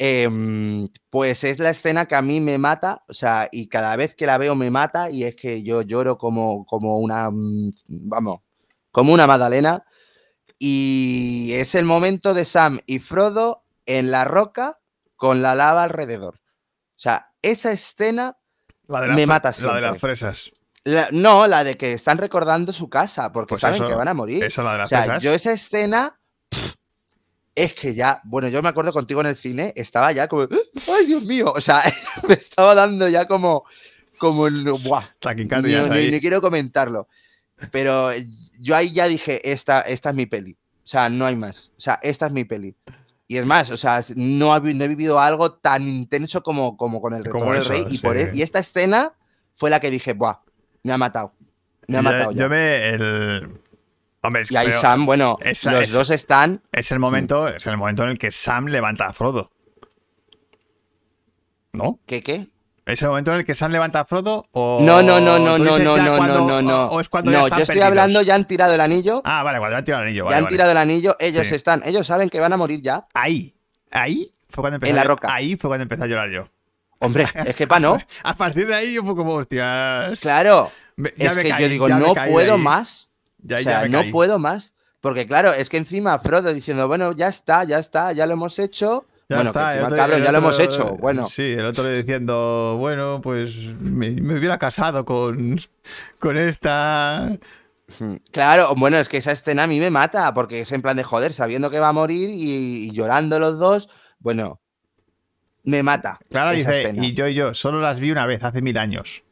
Em, 0.00 0.86
pues 1.10 1.42
es 1.42 1.58
la 1.58 1.70
escena 1.70 2.06
que 2.06 2.14
a 2.14 2.22
mí 2.22 2.40
me 2.40 2.56
mata, 2.56 3.02
o 3.08 3.12
sea, 3.12 3.48
y 3.50 3.66
cada 3.66 3.96
vez 3.96 4.14
que 4.14 4.26
la 4.26 4.38
veo 4.38 4.54
me 4.54 4.70
mata 4.70 5.10
y 5.10 5.24
es 5.24 5.34
que 5.34 5.64
yo 5.64 5.82
lloro 5.82 6.16
como, 6.16 6.64
como 6.66 6.98
una, 6.98 7.30
mm, 7.30 7.72
vamos, 8.08 8.40
como 8.92 9.12
una 9.12 9.26
magdalena. 9.26 9.84
Y 10.58 11.50
es 11.54 11.74
el 11.74 11.84
momento 11.84 12.34
de 12.34 12.44
Sam 12.44 12.80
y 12.86 12.98
Frodo 13.00 13.64
en 13.86 14.10
la 14.10 14.24
roca 14.24 14.78
con 15.16 15.42
la 15.42 15.54
lava 15.54 15.84
alrededor. 15.84 16.36
O 16.36 17.00
sea, 17.00 17.32
esa 17.42 17.72
escena 17.72 18.36
La 18.88 19.02
Me 19.02 19.26
mata 19.26 19.48
La 19.48 19.52
de 19.52 19.58
siempre. 19.58 19.80
las 19.82 20.00
fresas. 20.00 20.50
La- 20.88 21.08
no, 21.12 21.46
la 21.46 21.64
de 21.64 21.76
que 21.76 21.92
están 21.92 22.18
recordando 22.18 22.72
su 22.72 22.88
casa, 22.88 23.32
porque 23.32 23.50
Pues 23.50 23.60
saben 23.60 23.76
eso- 23.76 23.88
que 23.88 23.94
van 23.94 24.08
a 24.08 24.14
morir. 24.14 24.42
Esa 24.44 24.62
la 24.62 24.70
de 24.70 24.74
o 24.76 24.78
las 24.78 24.88
sea, 24.88 25.02
fresas. 25.02 25.22
yo 25.22 25.32
esa 25.34 25.52
escena. 25.52 26.18
pff, 26.48 26.74
es 27.54 27.74
que 27.74 27.94
ya. 27.94 28.20
Bueno, 28.24 28.48
yo 28.48 28.62
me 28.62 28.68
acuerdo 28.70 28.92
contigo 28.92 29.20
en 29.20 29.26
el 29.26 29.36
cine, 29.36 29.72
estaba 29.76 30.12
ya 30.12 30.28
como. 30.28 30.44
¡Ay, 30.44 31.06
Dios 31.06 31.24
mío! 31.24 31.52
O 31.54 31.60
sea, 31.60 31.80
me 32.28 32.34
estaba 32.34 32.74
dando 32.74 33.08
ya 33.08 33.26
como. 33.26 33.64
Como 34.18 34.46
el. 34.46 34.64
¡Buah! 34.64 35.04
Ni, 35.36 35.44
ni- 35.44 36.08
ni 36.10 36.20
quiero 36.20 36.40
comentarlo. 36.40 37.06
Pero 37.70 38.10
yo 38.60 38.74
ahí 38.74 38.92
ya 38.92 39.06
dije: 39.06 39.52
esta, 39.52 39.82
esta 39.82 40.10
es 40.10 40.14
mi 40.16 40.26
peli. 40.26 40.52
O 40.52 40.86
sea, 40.90 41.08
no 41.10 41.26
hay 41.26 41.36
más. 41.36 41.72
O 41.76 41.80
sea, 41.80 41.98
esta 42.02 42.26
es 42.26 42.32
mi 42.32 42.44
peli. 42.44 42.74
Y 43.26 43.36
es 43.36 43.44
más, 43.44 43.68
o 43.70 43.76
sea, 43.76 44.00
no, 44.16 44.54
ha 44.54 44.60
no 44.60 44.84
he 44.84 44.88
vivido 44.88 45.20
algo 45.20 45.52
tan 45.52 45.86
intenso 45.86 46.42
como, 46.42 46.78
como 46.78 47.02
con 47.02 47.12
el 47.12 47.24
retorno 47.24 47.52
del 47.52 47.64
rey. 47.66 47.84
Y, 47.90 47.98
por 47.98 48.16
sí. 48.16 48.22
e- 48.22 48.30
y 48.32 48.40
esta 48.42 48.58
escena 48.58 49.12
fue 49.54 49.68
la 49.68 49.80
que 49.80 49.90
dije, 49.90 50.14
¡buah! 50.14 50.38
Me 50.88 50.94
ha 50.94 50.98
matado. 50.98 51.32
Me 51.86 51.98
ha 51.98 52.00
Yo- 52.00 52.02
matado 52.02 52.32
Yo, 52.32 52.38
ya. 52.38 52.48
me. 52.48 52.88
El... 52.88 53.60
Hombre, 54.22 54.42
es, 54.42 54.50
Y 54.50 54.56
ahí 54.56 54.72
Sam, 54.72 55.06
bueno, 55.06 55.38
los 55.44 55.64
es- 55.64 55.92
dos 55.92 56.10
están. 56.10 56.60
es 56.72 56.90
el 56.90 56.98
momento, 56.98 57.46
es 57.48 57.66
el 57.66 57.76
momento 57.76 58.02
en 58.02 58.08
el 58.10 58.18
que 58.18 58.30
Sam 58.32 58.66
levanta 58.66 59.06
a 59.06 59.12
Frodo. 59.12 59.52
¿No? 61.72 62.00
¿Qué 62.06 62.22
qué? 62.22 62.48
¿Es 62.86 63.02
el 63.02 63.08
momento 63.08 63.30
en 63.32 63.38
el 63.38 63.44
que 63.44 63.54
Sam 63.54 63.70
levanta 63.70 64.00
a 64.00 64.04
Frodo? 64.06 64.46
O 64.52 64.80
No, 64.82 65.02
no, 65.02 65.20
no, 65.20 65.38
no, 65.38 65.58
no, 65.58 65.78
no, 65.78 65.96
ya 65.96 66.04
no, 66.04 66.16
cuando- 66.16 66.40
no, 66.40 66.48
no, 66.48 66.62
no. 66.62 66.84
O, 66.86 66.96
o 66.96 67.00
es 67.00 67.08
cuando 67.08 67.30
ya 67.30 67.38
no, 67.40 67.44
están 67.44 67.58
yo 67.58 67.62
estoy 67.64 67.74
perdidos? 67.74 67.88
hablando, 67.88 68.22
ya 68.22 68.34
han 68.34 68.46
tirado 68.48 68.74
el 68.74 68.80
anillo. 68.80 69.20
Ah, 69.24 69.42
vale, 69.42 69.58
cuando 69.58 69.74
ya 69.74 69.78
han 69.78 69.84
tirado 69.84 70.02
el 70.02 70.08
anillo. 70.08 70.22
ya 70.22 70.24
Vale, 70.24 70.36
han 70.36 70.44
vale. 70.44 70.54
tirado 70.54 70.70
el 70.72 70.76
anillo, 70.78 71.16
ellos 71.20 71.46
Sí. 71.46 71.54
están, 71.54 71.82
ellos 71.84 72.06
saben 72.06 72.30
que 72.30 72.40
van 72.40 72.52
a 72.52 72.56
morir 72.56 72.80
ya. 72.82 73.06
Ahí, 73.14 73.54
ahí 73.92 74.32
fue 74.48 74.62
cuando 74.62 74.76
empecé. 74.76 74.90
En 74.90 74.96
la 74.96 75.04
roca. 75.04 75.32
Ahí 75.32 75.56
fue 75.56 75.68
cuando 75.68 75.82
empecé 75.82 76.04
a 76.04 76.06
llorar 76.06 76.30
yo. 76.30 76.46
Hombre, 77.00 77.26
es 77.46 77.54
que 77.54 77.66
pa' 77.66 77.78
no. 77.80 77.98
A 78.24 78.36
partir 78.36 78.66
de 78.66 78.74
ahí 78.74 78.94
yo 78.94 79.02
fue 79.04 79.14
como, 79.14 79.34
hostias. 79.34 80.18
Claro. 80.20 80.70
Me- 80.96 81.12
es 81.16 81.36
que 81.36 81.48
caí, 81.48 81.62
yo 81.62 81.68
digo, 81.68 81.88
no 81.88 82.12
puedo 82.14 82.54
ahí. 82.54 82.60
más. 82.60 83.10
Ya- 83.38 83.58
o 83.58 83.62
sea, 83.62 83.88
no 83.88 84.00
caí. 84.00 84.10
puedo 84.12 84.38
más. 84.38 84.74
Porque 85.00 85.26
claro, 85.28 85.52
es 85.52 85.68
que 85.68 85.76
encima 85.76 86.18
Frodo 86.18 86.52
diciendo, 86.52 86.88
bueno, 86.88 87.12
ya 87.12 87.28
está, 87.28 87.62
ya 87.62 87.78
está, 87.78 88.10
ya 88.12 88.26
lo 88.26 88.32
hemos 88.32 88.58
hecho. 88.58 89.06
Ya 89.28 89.36
bueno, 89.36 89.50
está, 89.50 89.72
que 89.74 89.78
encima, 89.80 89.96
cabrón, 89.96 90.22
ya 90.22 90.32
lo 90.32 90.38
hemos 90.38 90.58
hecho. 90.58 90.96
Bueno, 90.96 91.28
Sí, 91.28 91.42
el 91.52 91.66
otro 91.66 91.88
diciendo, 91.88 92.76
bueno, 92.78 93.20
pues 93.22 93.54
me, 93.80 94.10
me 94.10 94.36
hubiera 94.38 94.58
casado 94.58 95.04
con, 95.04 95.60
con 96.18 96.36
esta. 96.36 97.28
claro, 98.32 98.74
bueno, 98.76 98.96
es 98.96 99.08
que 99.08 99.18
esa 99.18 99.32
escena 99.32 99.64
a 99.64 99.66
mí 99.66 99.78
me 99.80 99.90
mata, 99.90 100.32
porque 100.34 100.60
es 100.60 100.72
en 100.72 100.82
plan 100.82 100.96
de 100.96 101.04
joder, 101.04 101.32
sabiendo 101.32 101.70
que 101.70 101.78
va 101.80 101.88
a 101.90 101.92
morir 101.92 102.30
y, 102.30 102.86
y 102.88 102.90
llorando 102.92 103.38
los 103.38 103.58
dos, 103.58 103.88
bueno, 104.18 104.60
me 105.68 105.82
mata. 105.82 106.18
Clara 106.30 106.52
dice, 106.52 106.80
escena. 106.82 107.04
y 107.04 107.12
yo 107.12 107.26
y 107.28 107.34
yo, 107.34 107.54
solo 107.54 107.80
las 107.80 108.00
vi 108.00 108.10
una 108.10 108.24
vez, 108.26 108.42
hace 108.42 108.62
mil 108.62 108.78
años. 108.78 109.22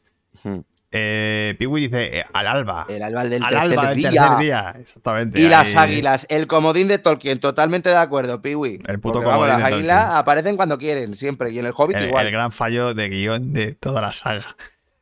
Hmm. 0.43 0.59
Eh, 0.91 1.55
Piwi 1.59 1.81
dice, 1.81 2.19
eh, 2.19 2.25
al 2.31 2.47
alba. 2.47 2.85
El 2.87 3.01
alba 3.03 3.23
del 3.25 3.43
al 3.43 3.49
tercer 3.49 3.57
alba 3.71 3.89
del 3.89 3.97
día. 3.97 4.09
tercer 4.11 4.37
día. 4.37 4.75
Exactamente. 4.79 5.41
Y 5.41 5.49
las 5.49 5.75
ahí. 5.75 5.91
águilas, 5.91 6.27
el 6.29 6.47
comodín 6.47 6.87
de 6.87 6.97
Tolkien, 6.99 7.39
totalmente 7.39 7.89
de 7.89 7.97
acuerdo, 7.97 8.41
Piwi. 8.41 8.81
El 8.87 8.99
puto 8.99 9.13
Porque, 9.15 9.27
vamos, 9.27 9.47
comodín 9.47 9.49
las 9.61 9.69
de 9.69 9.75
águilas 9.75 9.99
Tolkien. 9.99 10.17
aparecen 10.19 10.55
cuando 10.57 10.77
quieren, 10.77 11.15
siempre. 11.15 11.51
Y 11.51 11.59
en 11.59 11.65
el 11.65 11.73
Hobbit 11.75 11.97
El, 11.97 12.05
igual. 12.05 12.25
el 12.27 12.31
gran 12.31 12.51
fallo 12.51 12.93
de 12.93 13.09
guion 13.09 13.51
de 13.51 13.73
toda 13.73 13.99
la 14.01 14.13
saga. 14.13 14.45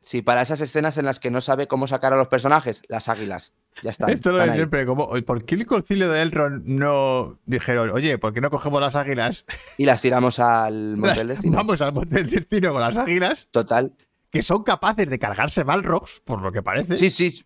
Sí, 0.06 0.22
para 0.22 0.40
esas 0.42 0.60
escenas 0.60 0.98
en 0.98 1.04
las 1.04 1.18
que 1.18 1.32
no 1.32 1.40
sabe 1.40 1.66
cómo 1.66 1.88
sacar 1.88 2.12
a 2.12 2.16
los 2.16 2.28
personajes, 2.28 2.82
las 2.86 3.08
águilas. 3.08 3.54
Ya 3.82 3.90
está. 3.90 4.06
Esto 4.06 4.30
lo 4.30 4.38
de 4.38 4.44
ahí. 4.44 4.56
siempre, 4.56 4.86
como, 4.86 5.08
¿por 5.24 5.44
qué 5.44 5.56
el 5.56 5.66
concilio 5.66 6.08
de 6.08 6.22
Elrond 6.22 6.64
no 6.64 7.40
dijeron, 7.44 7.90
oye, 7.90 8.16
¿por 8.16 8.32
qué 8.32 8.40
no 8.40 8.48
cogemos 8.48 8.80
las 8.80 8.94
águilas? 8.94 9.44
Y 9.78 9.84
las 9.84 10.00
tiramos 10.02 10.38
al 10.38 10.96
Monte 10.96 11.18
del 11.18 11.26
Destino. 11.26 11.56
Vamos 11.56 11.80
al 11.80 11.92
monte 11.92 12.14
del 12.14 12.30
destino 12.30 12.70
con 12.70 12.82
las 12.82 12.96
águilas, 12.96 13.48
Total. 13.50 13.96
que 14.30 14.42
son 14.42 14.62
capaces 14.62 15.10
de 15.10 15.18
cargarse 15.18 15.64
Balrogs, 15.64 16.20
por 16.24 16.40
lo 16.40 16.52
que 16.52 16.62
parece. 16.62 16.94
Sí, 16.94 17.10
sí. 17.10 17.44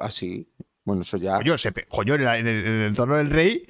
Así. 0.00 0.48
Bueno, 0.84 1.02
eso 1.02 1.16
ya. 1.16 1.36
Coño, 1.36 1.56
se 1.58 1.72
coño, 1.88 2.14
en, 2.16 2.22
el, 2.22 2.28
en 2.40 2.46
el- 2.48 2.66
en 2.66 2.72
el 2.72 2.88
entorno 2.88 3.14
del 3.14 3.30
rey, 3.30 3.68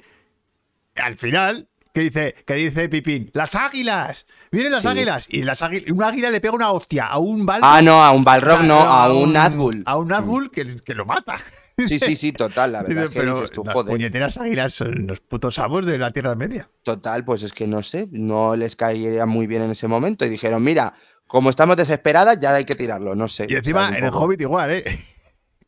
al 0.95 1.15
final, 1.15 1.69
¿qué 1.93 2.01
dice, 2.01 2.35
qué 2.45 2.55
dice 2.55 2.89
Pipín? 2.89 3.29
¡Las 3.33 3.55
águilas! 3.55 4.25
¡Vienen 4.51 4.71
las 4.71 4.81
Sí. 4.81 4.87
águilas! 4.89 5.25
Y 5.29 5.43
las 5.43 5.61
águilas, 5.61 5.91
una 5.91 6.07
águila 6.09 6.29
le 6.29 6.41
pega 6.41 6.53
una 6.53 6.71
hostia 6.71 7.05
a 7.07 7.17
un 7.17 7.45
Balrog. 7.45 7.69
Ah, 7.71 7.81
no, 7.81 8.03
a 8.03 8.11
un 8.11 8.21
o 8.21 8.25
Balrog 8.25 8.57
sea, 8.59 8.67
no, 8.67 8.79
a 8.79 9.13
un 9.13 9.33
Nazgûl. 9.33 9.83
A 9.85 9.97
un 9.97 10.09
Nazgûl 10.09 10.51
que, 10.51 10.65
que 10.83 10.93
lo 10.95 11.05
mata. 11.05 11.35
Sí, 11.77 11.99
sí, 11.99 12.15
sí, 12.15 12.31
total. 12.33 12.71
La 12.73 12.83
verdad 12.83 13.05
es 13.05 13.09
que 13.11 13.19
pero 13.19 13.35
dices 13.35 13.51
tú, 13.51 13.63
las 13.63 13.73
joder. 13.73 13.91
puñeteras 13.93 14.37
águilas 14.37 14.73
son 14.73 15.07
los 15.07 15.21
putos 15.21 15.57
amos 15.59 15.85
de 15.85 15.97
la 15.97 16.11
Tierra 16.11 16.35
Media. 16.35 16.69
Total, 16.83 17.23
pues 17.25 17.43
es 17.43 17.53
que 17.53 17.67
no 17.67 17.81
sé, 17.83 18.07
no 18.11 18.55
les 18.55 18.75
caería 18.75 19.25
muy 19.25 19.47
bien 19.47 19.61
en 19.63 19.71
ese 19.71 19.87
momento. 19.87 20.25
Y 20.25 20.29
dijeron, 20.29 20.63
mira, 20.63 20.93
como 21.27 21.49
estamos 21.49 21.77
desesperadas, 21.77 22.39
ya 22.39 22.53
hay 22.53 22.65
que 22.65 22.75
tirarlo, 22.75 23.15
no 23.15 23.27
sé. 23.29 23.47
Y 23.49 23.55
encima. 23.55 23.87
Un 23.89 23.95
en 23.95 24.03
el. 24.05 24.11
Hobbit 24.13 24.41
igual, 24.41 24.71
¿eh? 24.71 24.99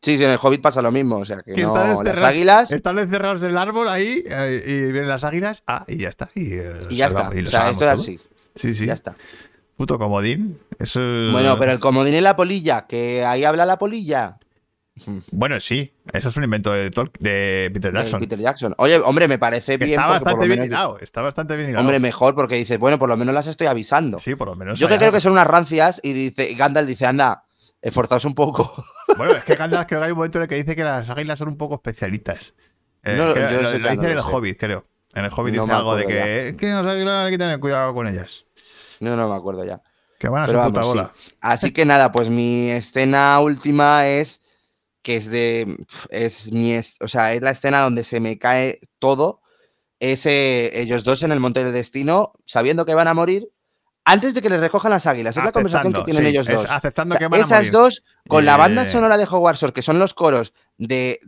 Sí, 0.04 0.18
sí, 0.18 0.24
en 0.24 0.30
el 0.30 0.38
Hobbit 0.40 0.60
pasa 0.60 0.82
lo 0.82 0.92
mismo. 0.92 1.16
O 1.16 1.24
sea, 1.24 1.40
que, 1.42 1.54
Que 1.54 1.62
no, 1.62 2.02
las 2.02 2.22
águilas. 2.22 2.70
están 2.70 2.98
encerrados 2.98 3.42
en 3.42 3.50
el 3.50 3.58
árbol 3.58 3.88
ahí 3.88 4.22
eh, 4.28 4.62
y 4.66 4.92
vienen 4.92 5.08
las 5.08 5.24
águilas. 5.24 5.62
Ah, 5.66 5.84
y 5.88 5.98
ya 5.98 6.10
está. 6.10 6.28
Y, 6.34 6.52
eh, 6.54 6.80
Y 6.90 6.96
ya 6.96 7.06
está. 7.06 7.30
y 7.34 7.42
O 7.42 7.46
sea, 7.46 7.70
esto 7.70 7.84
es 7.84 7.90
así. 7.90 8.18
Sí, 8.54 8.74
sí. 8.74 8.84
Ya 8.86 8.92
está. 8.92 9.16
Puto 9.76 9.98
comodín. 9.98 10.58
Eso 10.78 11.00
Bueno, 11.32 11.56
pero 11.58 11.72
el 11.72 11.80
comodín 11.80 12.14
y 12.14 12.20
la 12.20 12.36
polilla, 12.36 12.86
que 12.86 13.24
ahí 13.24 13.44
habla 13.44 13.64
la 13.66 13.78
polilla. 13.78 14.38
Bueno, 15.32 15.58
sí. 15.58 15.92
Eso 16.12 16.28
es 16.28 16.36
un 16.36 16.44
invento 16.44 16.70
de, 16.72 16.90
Peter 16.90 17.92
de 17.92 17.98
Jackson. 17.98 18.20
Peter 18.20 18.38
Jackson. 18.38 18.74
Oye, 18.78 18.98
hombre, 18.98 19.26
me 19.26 19.38
parece 19.38 19.72
que 19.78 19.86
bien. 19.86 19.98
está 19.98 20.04
por 20.06 20.12
bastante 20.12 20.34
lo 20.46 20.46
bien 20.46 20.60
menos- 20.60 20.66
hilado. 20.66 20.98
Está 21.00 21.22
bastante 21.22 21.56
bien 21.56 21.70
hilado. 21.70 21.80
Hombre, 21.82 21.98
mejor, 21.98 22.34
porque 22.36 22.54
dices, 22.54 22.78
bueno, 22.78 22.96
por 22.98 23.08
lo 23.08 23.16
menos 23.16 23.34
las 23.34 23.46
estoy 23.48 23.66
avisando. 23.66 24.18
sí, 24.20 24.36
por 24.36 24.46
lo 24.48 24.54
menos. 24.54 24.78
Yo 24.78 24.86
que 24.86 24.98
creo 24.98 25.10
que 25.10 25.20
son 25.20 25.32
unas 25.32 25.46
rancias 25.48 25.98
y 26.04 26.12
dice, 26.12 26.48
y 26.48 26.54
Gandalf 26.54 26.86
dice, 26.86 27.06
anda, 27.06 27.44
esforzaos 27.82 28.24
un 28.24 28.34
poco. 28.36 28.72
Bueno, 29.16 29.32
es 29.34 29.44
que 29.44 29.54
Gandalf 29.54 29.86
creo 29.86 30.00
que 30.00 30.04
hay 30.06 30.10
un 30.12 30.16
momento 30.18 30.38
en 30.38 30.42
el 30.42 30.48
que 30.48 30.54
dice 30.56 30.74
que 30.76 30.84
las 30.84 31.08
águilas 31.10 31.38
son 31.38 31.48
un 31.48 31.56
poco 31.58 31.74
especialitas. 31.76 32.54
Eh, 33.02 33.16
No, 33.16 33.32
creo- 33.32 33.50
yo 33.50 33.56
lo, 33.56 33.62
no 33.62 33.68
en 33.88 34.04
el 34.04 34.18
sé. 34.22 34.28
Hobbit, 34.30 34.58
creo. 34.58 34.84
En 35.14 35.24
el 35.24 35.30
Hobbit 35.32 35.54
No 35.54 35.62
dice 35.64 35.74
algo 35.74 35.96
de 35.96 36.06
que, 36.06 36.48
es 36.48 36.56
que 36.56 36.66
las 36.68 36.86
águilas 36.86 37.26
hay 37.26 37.30
que 37.32 37.38
tener 37.38 37.60
cuidado 37.60 37.94
con 37.94 38.06
ellas. 38.08 38.44
No, 39.00 39.16
no 39.16 39.28
me 39.28 39.34
acuerdo 39.34 39.64
ya. 39.64 39.82
Que 40.18 40.28
van 40.28 40.44
a 40.44 40.46
Pero 40.46 40.60
su 40.62 40.68
puta 40.68 40.80
vamos, 40.80 40.94
bola. 40.94 41.12
sí. 41.14 41.34
Así 41.40 41.72
que 41.72 41.84
nada, 41.84 42.10
pues 42.12 42.30
mi 42.30 42.70
escena 42.70 43.38
última 43.40 44.08
es 44.08 44.40
que 45.02 45.16
es 45.16 45.30
de. 45.30 45.76
Es 46.10 46.50
mi. 46.52 46.76
O 47.00 47.08
sea, 47.08 47.34
es 47.34 47.42
la 47.42 47.50
escena 47.50 47.80
donde 47.82 48.04
se 48.04 48.20
me 48.20 48.38
cae 48.38 48.80
todo. 48.98 49.42
Es 50.00 50.24
eh, 50.26 50.80
ellos 50.80 51.04
dos 51.04 51.22
en 51.22 51.30
el 51.32 51.40
Monte 51.40 51.62
del 51.62 51.72
Destino, 51.74 52.32
sabiendo 52.46 52.84
que 52.86 52.94
van 52.94 53.08
a 53.08 53.14
morir, 53.14 53.48
antes 54.04 54.34
de 54.34 54.42
que 54.42 54.50
les 54.50 54.60
recojan 54.60 54.90
las 54.90 55.06
águilas. 55.06 55.36
Es 55.36 55.44
la 55.44 55.52
conversación 55.52 55.92
que 55.92 56.02
tienen 56.02 56.24
sí, 56.24 56.28
ellos 56.30 56.48
es 56.48 56.56
dos. 56.56 56.66
aceptando 56.70 57.14
O 57.14 57.18
sea, 57.18 57.26
que 57.26 57.30
van 57.30 57.40
a 57.40 57.44
esas 57.44 57.58
morir. 57.58 57.72
dos, 57.72 58.04
con 58.28 58.44
la 58.44 58.56
banda 58.56 58.82
Eh, 58.82 58.86
sonora 58.86 59.16
de 59.16 59.24
Hogwarts, 59.24 59.72
que 59.74 59.82
son 59.82 59.98
los 59.98 60.14
coros 60.14 60.52
de. 60.78 61.20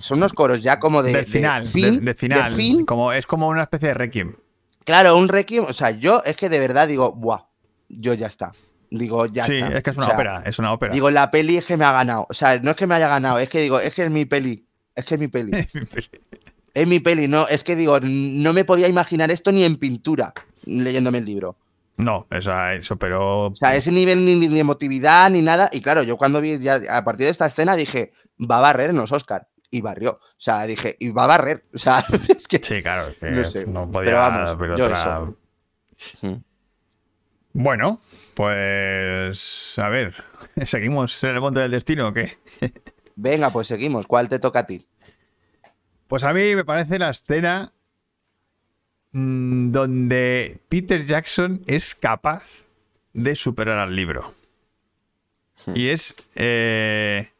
Son 0.00 0.18
unos 0.18 0.32
coros 0.32 0.62
ya 0.62 0.78
como 0.80 1.02
de. 1.02 1.12
del 1.12 1.24
de 1.24 1.30
final, 1.30 1.64
fin, 1.66 2.00
de, 2.00 2.06
de 2.06 2.14
final. 2.14 2.52
fin. 2.54 2.86
Como, 2.86 3.12
es 3.12 3.26
como 3.26 3.48
una 3.48 3.62
especie 3.62 3.88
de 3.88 3.94
requiem. 3.94 4.36
Claro, 4.84 5.16
un 5.16 5.28
requiem. 5.28 5.64
O 5.64 5.72
sea, 5.72 5.90
yo 5.90 6.22
es 6.24 6.36
que 6.36 6.48
de 6.48 6.58
verdad 6.58 6.88
digo, 6.88 7.12
¡buah! 7.12 7.42
Yo 7.88 8.14
ya 8.14 8.28
está. 8.28 8.52
digo, 8.90 9.26
ya 9.26 9.44
sí, 9.44 9.56
está. 9.58 9.76
es 9.76 9.82
que 9.82 9.90
es 9.90 9.96
O 9.96 10.00
una 10.00 10.06
sea, 10.06 10.14
ópera, 10.14 10.42
es 10.46 10.58
una 10.58 10.72
ópera. 10.72 10.94
Digo, 10.94 11.10
la 11.10 11.30
peli 11.30 11.58
es 11.58 11.64
que 11.66 11.76
me 11.76 11.84
ha 11.84 11.92
ganado. 11.92 12.26
O 12.30 12.34
sea, 12.34 12.58
no 12.60 12.70
es 12.70 12.76
que 12.76 12.86
me 12.86 12.94
haya 12.94 13.08
ganado, 13.08 13.38
es 13.38 13.48
que 13.50 13.60
digo, 13.60 13.78
es 13.78 13.94
que 13.94 14.04
es 14.04 14.10
mi 14.10 14.24
peli. 14.24 14.66
Es 14.94 15.04
que 15.04 15.14
es 15.16 15.20
mi 15.20 15.28
peli. 15.28 15.50
Es 16.74 16.86
mi 16.86 17.00
peli, 17.00 17.28
no, 17.28 17.46
es 17.48 17.64
que 17.64 17.76
digo, 17.76 17.98
no 18.00 18.52
me 18.52 18.64
podía 18.64 18.88
imaginar 18.88 19.30
esto 19.30 19.52
ni 19.52 19.64
en 19.64 19.76
pintura 19.76 20.32
leyéndome 20.64 21.18
el 21.18 21.24
libro. 21.26 21.56
no, 21.98 22.26
eso, 22.30 22.52
eso, 22.70 22.96
pero. 22.96 23.46
O 23.48 23.54
sea, 23.56 23.76
ese 23.76 23.92
nivel 23.92 24.24
ni 24.24 24.46
de 24.48 24.58
emotividad 24.60 25.30
ni 25.30 25.42
nada. 25.42 25.68
Y 25.72 25.82
claro, 25.82 26.02
yo 26.02 26.16
cuando 26.16 26.40
vi 26.40 26.58
ya 26.58 26.80
a 26.90 27.04
partir 27.04 27.26
de 27.26 27.30
esta 27.32 27.46
escena 27.46 27.76
dije, 27.76 28.12
va 28.50 28.58
a 28.58 28.62
barrer 28.62 28.90
en 28.90 28.96
los 28.96 29.12
Oscar. 29.12 29.48
Y 29.74 29.80
barrió. 29.80 30.12
O 30.12 30.20
sea, 30.36 30.66
dije, 30.66 30.96
y 31.00 31.10
va 31.10 31.24
a 31.24 31.28
barrer. 31.28 31.64
O 31.74 31.78
sea, 31.78 32.04
es 32.28 32.46
que. 32.48 32.58
Sí, 32.58 32.82
claro, 32.82 33.08
es 33.08 33.16
que 33.18 33.30
No 33.30 33.44
sé, 33.44 33.66
no 33.66 33.80
pero 33.82 33.92
podía 33.92 34.14
vamos, 34.14 34.50
haber 34.50 34.76
yo 34.78 34.84
otra- 34.86 35.32
Mm. 36.22 36.42
Bueno, 37.54 38.00
pues. 38.34 39.78
A 39.78 39.88
ver, 39.88 40.14
¿seguimos 40.64 41.22
en 41.24 41.30
el 41.30 41.40
monte 41.40 41.60
del 41.60 41.70
destino 41.70 42.08
o 42.08 42.12
qué? 42.12 42.38
Venga, 43.16 43.50
pues 43.50 43.66
seguimos. 43.66 44.06
¿Cuál 44.06 44.28
te 44.28 44.38
toca 44.38 44.60
a 44.60 44.66
ti? 44.66 44.86
Pues 46.12 46.24
a 46.24 46.34
mí 46.34 46.54
me 46.54 46.62
parece 46.66 46.98
la 46.98 47.08
escena 47.08 47.72
mm, 49.12 49.70
donde 49.70 50.60
Peter 50.68 51.02
Jackson 51.02 51.62
es 51.66 51.94
capaz 51.94 52.44
de 53.14 53.34
superar 53.34 53.78
al 53.78 53.96
libro. 53.96 54.34
Y 55.74 55.88
es 55.88 56.14
eh, 56.34 57.30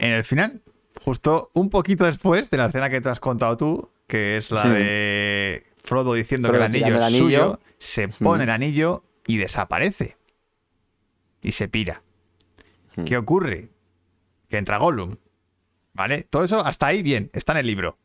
en 0.00 0.10
el 0.10 0.24
final, 0.24 0.62
justo 1.00 1.52
un 1.54 1.70
poquito 1.70 2.06
después 2.06 2.50
de 2.50 2.56
la 2.56 2.66
escena 2.66 2.90
que 2.90 3.00
te 3.00 3.08
has 3.08 3.20
contado 3.20 3.56
tú, 3.56 3.88
que 4.08 4.36
es 4.36 4.50
la 4.50 4.64
Sí. 4.64 4.68
de 4.70 5.66
Frodo 5.76 6.14
diciendo 6.14 6.48
Frodo 6.48 6.58
que 6.62 6.66
el 6.66 6.72
anillo 6.74 6.86
es 6.88 6.96
el 6.96 7.02
anillo. 7.04 7.22
suyo, 7.22 7.60
se 7.78 8.08
pone 8.08 8.42
el 8.42 8.50
anillo 8.50 9.04
y 9.28 9.36
desaparece. 9.36 10.16
Y 11.40 11.52
se 11.52 11.68
pira. 11.68 12.02
¿Qué 13.04 13.16
ocurre? 13.16 13.68
Que 14.48 14.56
entra 14.56 14.78
Gollum. 14.78 15.18
¿Vale? 15.96 16.24
Todo 16.24 16.44
eso 16.44 16.64
hasta 16.64 16.88
ahí 16.88 17.02
bien, 17.02 17.30
está 17.32 17.52
en 17.52 17.58
el 17.58 17.66
libro. 17.66 17.96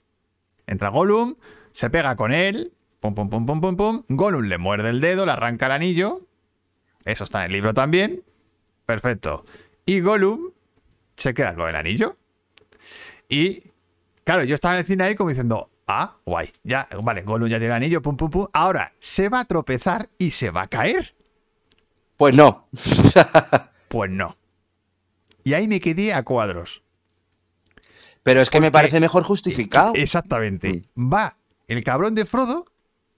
Entra 0.66 0.88
Gollum, 0.88 1.36
se 1.74 1.90
pega 1.90 2.16
con 2.16 2.32
él, 2.32 2.72
pum, 3.02 3.14
pum, 3.14 3.30
pum, 3.30 3.46
pum, 3.46 3.60
pum, 3.60 3.76
pum. 3.76 4.04
Gollum 4.08 4.46
le 4.46 4.58
muerde 4.58 4.90
el 4.90 5.02
dedo, 5.02 5.26
le 5.26 5.34
arranca 5.34 5.66
el 5.66 5.74
anillo. 5.74 6.22
Eso 7.04 7.26
está 7.26 7.42
en 7.42 7.48
el 7.48 7.52
libro 7.52 7.74
también. 7.74 8.24
Perfecto. 8.86 9.44
Y 9.86 10.00
Gollum 10.00 10.52
se 11.18 11.34
queda 11.34 11.54
con 11.54 11.68
el 11.68 11.76
anillo. 11.76 12.16
Y, 13.28 13.62
claro, 14.24 14.46
yo 14.46 14.56
estaba 14.56 14.76
en 14.76 14.80
el 14.80 14.86
cine 14.86 15.04
ahí 15.04 15.16
como 15.16 15.30
diciendo, 15.30 15.70
ah, 15.88 16.16
guay, 16.26 16.50
ya, 16.64 16.88
vale, 17.04 17.24
Gollum 17.24 17.50
ya 17.50 17.58
tiene 17.58 17.74
el 17.74 17.84
anillo, 17.84 18.02
pum, 18.02 18.16
pum, 18.16 18.30
pum. 18.30 18.48
Ahora 18.54 18.94
se 19.00 19.28
va 19.28 19.42
a 19.42 19.46
tropezar 19.46 20.08
y 20.18 20.32
se 20.32 20.50
va 20.50 20.62
a 20.62 20.68
caer. 20.68 21.14
Pues 22.16 22.34
no. 22.34 22.70
Pues 23.90 24.10
no. 24.10 24.38
Y 25.44 25.56
ahí 25.56 25.68
me 25.68 25.82
quedé 25.82 26.14
a 26.14 26.24
cuadros. 26.24 26.84
Pero 28.24 28.42
es 28.42 28.50
que 28.50 28.62
me 28.62 28.72
parece 28.72 29.00
mejor 29.00 29.24
justificado. 29.24 29.94
Exactamente. 29.96 30.90
Va 30.96 31.38
el 31.68 31.84
cabrón 31.84 32.16
de 32.16 32.26
Frodo 32.26 32.60
O 32.60 32.66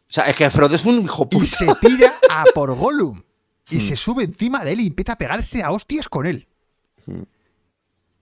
sea, 0.07 0.25
es 0.25 0.35
que 0.35 0.49
Frodo 0.49 0.75
es 0.75 0.85
un 0.85 1.01
hijo 1.01 1.27
y 1.31 1.35
puta. 1.35 1.45
se 1.45 1.67
tira 1.81 2.13
a 2.29 2.45
por 2.53 2.73
Gollum. 2.75 3.23
Y 3.69 3.79
se 3.79 3.95
sube 3.95 4.23
encima 4.23 4.63
de 4.63 4.73
él 4.73 4.81
y 4.81 4.87
empieza 4.87 5.13
a 5.13 5.17
pegarse 5.17 5.63
a 5.63 5.71
hostias 5.71 6.09
con 6.09 6.25
él. 6.25 6.47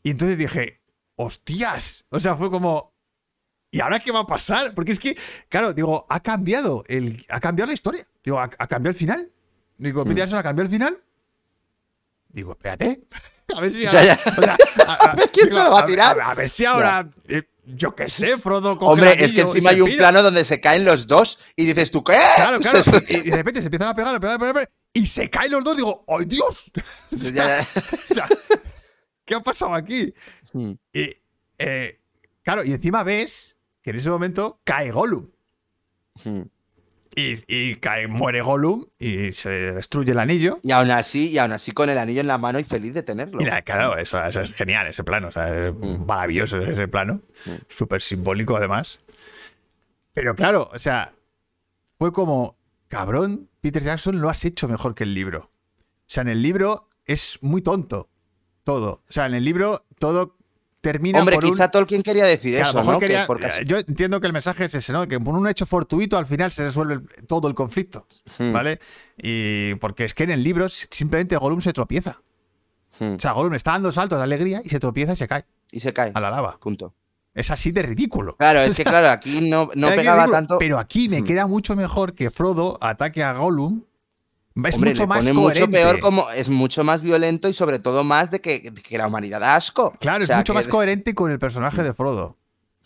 Y 0.04 0.12
entonces 0.12 0.38
dije, 0.38 0.82
hostias. 1.16 2.06
O 2.10 2.20
sea, 2.20 2.36
fue 2.36 2.50
como. 2.50 2.94
¿Y 3.72 3.80
ahora 3.80 4.00
qué 4.00 4.12
va 4.12 4.20
a 4.20 4.28
pasar? 4.28 4.74
Porque 4.76 4.92
es 4.92 5.00
que, 5.00 5.18
claro, 5.50 5.74
digo, 5.74 6.06
ha 6.10 6.20
cambiado 6.20 6.84
el, 6.88 7.26
ha 7.30 7.40
cambiado 7.40 7.68
la 7.68 7.74
historia. 7.74 8.06
Digo, 8.24 8.40
ha, 8.40 8.44
ha 8.44 8.68
cambiado 8.68 8.92
el 8.92 8.96
final. 8.96 9.32
Digo, 9.78 10.06
Peter 10.06 10.24
ha 10.36 10.44
cambiado 10.44 10.62
el 10.64 10.70
final. 10.70 11.02
Digo, 12.32 12.52
espérate. 12.54 13.02
A 13.56 13.60
ver 13.60 13.74
si 13.74 13.82
ya- 13.82 13.90
o 14.38 14.42
sea, 14.42 14.58
a- 14.88 14.94
a- 15.12 15.16
ver 15.16 15.30
quién 15.34 15.52
se 15.52 15.62
lo 15.62 15.72
va 15.72 15.82
a 15.82 15.86
tirar. 15.86 16.20
A, 16.22 16.34
ver 16.34 16.48
si 16.48 16.64
ahora, 16.64 17.10
eh, 17.28 17.44
yo 17.66 17.94
qué 17.94 18.08
sé, 18.08 18.38
Frodo 18.38 18.78
coge 18.78 18.94
Hombre, 18.94 19.26
es 19.26 19.34
que 19.34 19.42
encima 19.42 19.72
hay 19.72 19.82
un 19.82 19.88
pira. 19.90 19.98
plano 19.98 20.24
donde 20.24 20.46
se 20.46 20.62
caen 20.62 20.86
los 20.86 21.06
dos 21.06 21.38
y 21.58 21.66
dices 21.66 21.92
tú, 21.92 22.02
¿qué? 22.02 22.18
Claro, 22.38 22.60
claro. 22.62 22.80
Y, 23.10 23.18
y 23.18 23.30
de 23.30 23.36
repente 23.36 23.60
se 23.60 23.68
empiezan 23.68 23.90
a 23.90 23.94
pegar, 23.96 24.16
a 24.16 24.20
pegar, 24.22 24.36
a 24.36 24.40
pegar, 24.40 24.70
y 24.94 25.06
se 25.06 25.30
caen 25.30 25.52
los 25.52 25.64
dos. 25.66 25.76
Digo, 25.76 26.06
¡ay, 26.08 26.26
Dios! 26.26 26.72
O 27.12 27.18
sea, 27.18 27.60
o 27.62 28.56
¿Qué 29.26 29.36
ha 29.36 29.42
pasado 29.42 29.74
aquí? 29.74 30.14
Hmm. 30.54 30.72
Y, 30.94 31.10
eh, 31.58 32.00
claro, 32.44 32.64
y 32.64 32.72
encima 32.72 33.04
ves 33.04 33.58
que 33.82 33.90
en 33.90 33.98
ese 33.98 34.10
momento 34.10 34.62
cae 34.64 34.92
Gollum. 34.92 35.30
Hmm. 36.24 36.44
Y, 37.16 37.44
y 37.48 37.76
cae, 37.76 38.08
muere 38.08 38.42
Gollum 38.42 38.86
y 38.98 39.34
se 39.34 39.50
destruye 39.74 40.12
el 40.14 40.20
anillo. 40.20 40.60
Y 40.64 40.72
aún 40.72 40.92
así, 40.92 41.30
y 41.30 41.38
aún 41.40 41.52
así 41.52 41.72
con 41.74 41.90
el 41.90 41.98
anillo 41.98 42.22
en 42.22 42.28
la 42.28 42.38
mano 42.38 42.58
y 42.60 42.64
feliz 42.64 42.94
de 42.94 43.04
tenerlo. 43.04 43.42
Y 43.42 43.46
la- 43.46 43.62
claro, 43.64 43.98
eso, 43.98 44.24
eso 44.24 44.40
es 44.42 44.52
genial, 44.54 44.88
ese 44.88 45.04
plano. 45.04 45.28
o 45.28 45.32
sea, 45.32 45.68
es 45.68 45.74
Mm. 45.74 46.06
maravilloso 46.06 46.58
ese 46.60 46.88
plano. 46.88 47.22
Súper 47.70 48.02
simbólico, 48.02 48.56
además. 48.56 49.00
Pero 50.14 50.36
claro, 50.36 50.70
o 50.74 50.80
sea, 50.80 51.14
fue 51.98 52.12
como, 52.12 52.58
cabrón, 52.88 53.50
Peter 53.62 53.84
Jackson 53.84 54.20
lo 54.22 54.30
has 54.30 54.44
hecho 54.46 54.68
mejor 54.68 54.96
que 54.96 55.04
el 55.04 55.14
libro. 55.14 55.50
O 55.50 56.14
sea, 56.14 56.22
en 56.22 56.30
el 56.30 56.42
libro 56.42 56.90
es 57.06 57.38
muy 57.42 57.62
tonto 57.62 58.10
todo. 58.64 59.04
O 59.10 59.12
sea, 59.14 59.26
en 59.26 59.34
el 59.36 59.44
libro 59.46 59.86
todo 60.00 60.38
termina 60.82 61.20
Hombre, 61.20 61.36
por 61.36 61.46
un- 61.46 61.52
quizá 61.52 61.70
Tolkien 61.70 62.02
quería 62.02 62.26
decir 62.26 62.56
que 62.56 62.62
eso, 62.62 62.84
¿no? 62.84 63.00
Quería- 63.00 63.28
Yo 63.66 63.78
entiendo 63.78 64.20
que 64.20 64.28
el 64.28 64.34
mensaje 64.34 64.66
es 64.66 64.74
ese, 64.74 64.92
¿no? 64.94 65.08
Que 65.08 65.20
por 65.20 65.36
un 65.36 65.48
hecho 65.48 65.66
fortuito 65.66 66.18
al 66.18 66.26
final 66.26 66.52
se 66.52 66.64
resuelve 66.64 66.96
el- 66.96 67.28
todo 67.28 67.48
el 67.48 67.54
conflicto, 67.54 68.08
Hmm. 68.40 68.52
¿vale? 68.52 68.80
Y 69.18 69.76
porque 69.76 70.06
es 70.06 70.14
que 70.14 70.24
en 70.24 70.32
el 70.32 70.44
libro 70.44 70.68
simplemente 70.70 71.38
Gollum 71.38 71.62
se 71.62 71.72
tropieza. 71.72 72.20
Hmm. 73.00 73.14
O 73.16 73.20
sea, 73.20 73.32
Gollum 73.34 73.54
está 73.54 73.72
dando 73.72 73.92
saltos 73.92 74.18
de 74.18 74.24
alegría 74.24 74.62
y 74.66 74.70
se 74.70 74.80
tropieza 74.80 75.14
y 75.14 75.16
se 75.16 75.28
cae 75.28 75.46
Y 75.72 75.80
se 75.80 75.94
cae. 75.94 76.12
a 76.14 76.20
la 76.20 76.30
lava. 76.32 76.58
Punto. 76.60 76.94
Es 77.34 77.50
así 77.52 77.72
de 77.72 77.82
ridículo. 77.84 78.36
Claro, 78.36 78.60
es 78.60 78.76
que 78.76 78.84
claro, 78.84 79.10
aquí 79.10 79.50
no, 79.50 79.70
no 79.76 79.88
pegaba 79.96 80.28
tanto. 80.28 80.58
Pero 80.60 80.80
aquí 80.80 81.08
me 81.10 81.22
Hmm. 81.22 81.26
queda 81.26 81.48
mucho 81.48 81.76
mejor 81.76 82.14
que 82.14 82.32
Frodo 82.32 82.78
ataque 82.82 83.24
a 83.24 83.34
Gollum. 83.34 83.84
Es 84.54 84.76
Hombre, 84.76 84.92
mucho 84.92 85.04
le 85.04 85.08
más 85.08 85.26
mucho 85.34 85.70
peor 85.70 86.00
como 86.02 86.30
es 86.32 86.50
mucho 86.50 86.84
más 86.84 87.02
violento 87.02 87.48
y 87.48 87.54
sobre 87.54 87.80
todo 87.80 88.04
más 88.04 88.32
de 88.32 88.42
que, 88.42 88.62
que 88.74 88.98
la 88.98 89.08
humanidad 89.08 89.40
da 89.40 89.56
asco. 89.56 89.94
Claro, 90.00 90.24
O 90.24 90.28
sea, 90.28 90.36
es 90.36 90.40
mucho 90.42 90.54
que- 90.54 90.60
más 90.60 90.68
coherente 90.68 91.16
con 91.16 91.32
el 91.32 91.40
personaje 91.40 91.84
de 91.84 91.94
Frodo. 91.94 92.38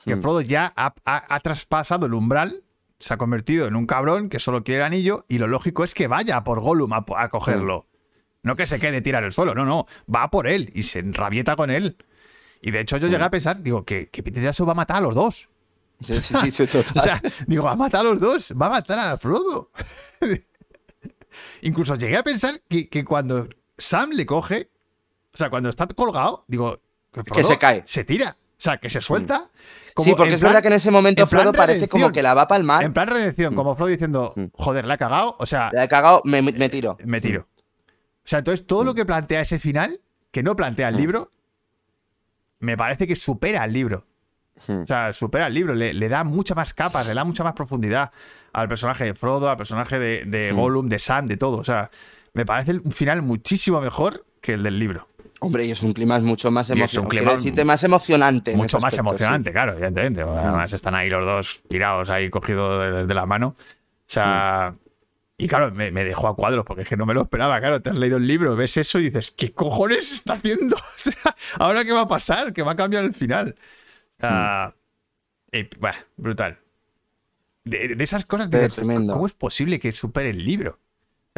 Que 0.04 0.16
Hmm. 0.16 0.22
Frodo 0.22 0.42
ya 0.42 0.72
ha, 0.76 0.94
ha- 1.06 1.26
ha 1.36 1.40
traspasado 1.40 2.06
el 2.06 2.14
umbral, 2.14 2.64
se 3.00 3.14
ha 3.14 3.18
convertido 3.18 3.66
en 3.66 3.76
un 3.76 3.88
cabrón 3.88 4.30
que 4.30 4.40
solo 4.40 4.64
quiere 4.64 4.82
el 4.82 4.86
anillo 4.86 5.26
y 5.28 5.40
lo 5.40 5.48
lógico 5.48 5.84
es 5.84 5.94
que 5.96 6.08
vaya 6.08 6.44
por 6.44 6.62
Gollum 6.62 6.94
a, 6.94 7.04
a 7.18 7.30
cogerlo. 7.30 7.88
No 8.44 8.56
que 8.56 8.68
se 8.68 8.80
quede 8.80 9.02
tirar 9.02 9.24
el 9.24 9.32
suelo, 9.32 9.56
no, 9.56 9.66
no, 9.66 9.88
va 10.14 10.30
por 10.30 10.48
él 10.48 10.70
y 10.76 10.84
se 10.84 11.00
enrabieta 11.00 11.56
con 11.56 11.72
él. 11.72 11.98
Y 12.62 12.70
de 12.70 12.82
hecho 12.82 12.98
yo 12.98 13.08
llegué 13.08 13.24
a 13.24 13.32
pensar, 13.32 13.64
digo, 13.64 13.84
que, 13.86 14.08
que 14.10 14.22
Peter 14.22 14.44
Jackson 14.44 14.68
va 14.68 14.74
a 14.74 14.76
matar 14.76 14.98
a 14.98 15.02
los 15.02 15.16
dos. 15.16 15.50
Sí, 16.00 16.22
sí, 16.22 16.36
sí, 16.42 16.52
sí, 16.52 16.68
total. 16.68 16.94
O 16.96 17.02
sea, 17.02 17.22
digo, 17.48 17.64
va 17.64 17.72
a 17.72 17.76
matar 17.76 18.02
a 18.02 18.10
los 18.10 18.22
dos, 18.22 18.54
va 18.60 18.68
a 18.68 18.70
matar 18.70 19.00
a 19.00 19.18
Frodo. 19.18 19.72
Incluso 21.62 21.96
llegué 21.96 22.18
a 22.18 22.24
pensar 22.24 22.62
que, 22.70 22.90
que 22.90 23.04
cuando 23.06 23.48
Sam 23.78 24.12
le 24.12 24.26
coge, 24.26 24.70
o 25.34 25.38
sea, 25.38 25.50
cuando 25.50 25.70
está 25.70 25.88
colgado, 25.88 26.46
digo, 26.48 26.80
que, 27.12 27.24
Frodo 27.24 27.48
se 27.48 27.58
cae. 27.58 27.84
Se 27.86 28.04
tira. 28.04 28.38
O 28.40 28.62
sea, 28.66 28.78
que 28.78 28.90
se 28.90 29.02
suelta. 29.02 29.50
como 29.94 30.06
sí, 30.06 30.14
porque 30.16 30.34
es 30.34 30.40
plan- 30.40 30.50
verdad 30.52 30.62
que 30.62 30.68
en 30.70 30.74
ese 30.74 30.92
momento 30.92 31.24
en 31.24 31.28
Frodo 31.30 31.52
parece 31.54 31.88
como 31.90 32.12
que 32.12 32.24
la 32.24 32.34
va 32.34 32.44
a 32.44 32.48
palmar. 32.48 32.84
En 32.84 32.94
plan 32.94 33.08
redención, 33.08 33.54
como 33.56 33.76
Frodo 33.76 33.90
diciendo, 33.90 34.34
Mm. 34.36 34.46
joder, 34.54 34.86
la 34.86 34.96
ha 34.96 34.98
cagado. 34.98 35.36
O 35.40 35.46
sea, 35.46 35.70
La 35.74 35.84
he 35.84 35.88
cagado, 35.90 36.22
me, 36.26 36.42
me 36.42 36.70
tiro. 36.70 36.98
me 37.06 37.20
tiro. 37.22 37.48
O 37.52 38.28
sea, 38.28 38.40
entonces 38.40 38.66
todo 38.66 38.84
lo 38.84 38.94
Mm. 38.94 38.96
que 38.96 39.06
plantea 39.06 39.42
ese 39.42 39.60
final, 39.60 40.02
que 40.32 40.42
no 40.44 40.56
plantea 40.56 40.90
el 40.90 40.98
libro, 40.98 41.32
me 42.60 42.78
parece 42.78 43.08
que 43.08 43.16
supera 43.16 43.64
al 43.64 43.74
libro. 43.74 44.06
Mm. 44.68 44.82
O 44.84 44.86
sea, 44.86 45.14
supera 45.14 45.48
el 45.48 45.54
libro, 45.54 45.76
le, 45.76 45.94
le 45.94 46.10
da 46.10 46.24
muchas 46.24 46.56
más 46.56 46.74
capas, 46.74 47.06
le 47.08 47.14
da 47.14 47.24
mucha 47.26 47.44
más 47.44 47.54
profundidad 47.54 48.12
al 48.62 48.68
personaje 48.70 49.04
de 49.04 49.14
Frodo, 49.14 49.50
al 49.50 49.58
personaje 49.58 50.00
de, 50.00 50.26
de 50.26 50.54
Mm. 50.54 50.56
Gollum, 50.56 50.90
de 50.90 51.00
Sam, 51.00 51.28
de 51.28 51.38
todo. 51.38 51.58
O 51.58 51.64
sea, 51.64 51.90
me 52.34 52.46
parece 52.46 52.74
un 52.74 52.92
final 52.92 53.22
muchísimo 53.22 53.82
mejor 53.82 54.26
que 54.42 54.54
el 54.54 54.64
del 54.64 54.80
libro. 54.80 55.08
Hombre, 55.42 55.66
y 55.66 55.72
es 55.72 55.84
un 55.84 55.92
clima 55.94 56.18
mucho 56.20 56.50
más 56.50 56.70
Y 56.70 56.72
es 56.72 56.76
un 56.78 56.82
emocionante. 56.82 57.10
clima 57.10 57.24
Quiero 57.26 57.38
decirte, 57.42 57.66
más 57.66 57.84
emocionante. 57.84 58.56
Mucho 58.56 58.78
más 58.80 58.94
aspecto, 58.94 59.10
emocionante, 59.10 59.52
claro, 59.52 59.74
evidentemente. 59.74 60.22
Además 60.22 60.72
están 60.74 60.96
ahí 60.96 61.10
los 61.10 61.26
dos 61.26 61.60
tirados 61.68 62.10
ahí 62.10 62.30
cogidos 62.30 62.84
de, 62.84 63.06
de 63.06 63.14
la 63.14 63.26
mano. 63.26 63.50
O 63.50 63.56
sea, 64.06 64.74
y 65.38 65.48
claro, 65.50 65.72
me, 65.72 65.92
me 65.92 66.06
dejó 66.06 66.30
a 66.30 66.36
cuadros 66.36 66.64
porque 66.66 66.84
es 66.84 66.90
que 66.90 66.96
no 66.96 67.06
me 67.06 67.14
lo 67.14 67.24
esperaba. 67.24 67.60
Claro, 67.60 67.82
te 67.82 67.90
has 67.90 67.98
leído 67.98 68.18
el 68.18 68.26
libro, 68.26 68.56
ves 68.56 68.78
eso 68.78 69.00
y 69.00 69.04
dices, 69.04 69.32
¿qué 69.32 69.52
cojones 69.54 70.12
está 70.14 70.34
haciendo? 70.34 70.78
O 71.08 71.12
sea, 71.12 71.36
¿ahora 71.60 71.84
qué 71.84 71.92
va 71.92 72.02
a 72.02 72.08
pasar? 72.08 72.54
¿Qué 72.54 72.64
va 72.64 72.72
a 72.72 72.76
cambiar 72.76 73.04
el 73.04 73.14
final? 73.14 73.56
O 74.18 74.22
sea, 74.22 74.74
y, 75.52 75.68
bueno, 75.78 75.98
brutal. 76.18 76.58
De, 77.66 77.96
de 77.96 78.04
esas 78.04 78.26
cosas, 78.26 78.50
tremendo. 78.50 79.12
¿cómo 79.14 79.26
es 79.28 79.34
posible 79.34 79.80
que 79.80 79.92
supere 79.92 80.30
el 80.30 80.46
libro? 80.46 80.80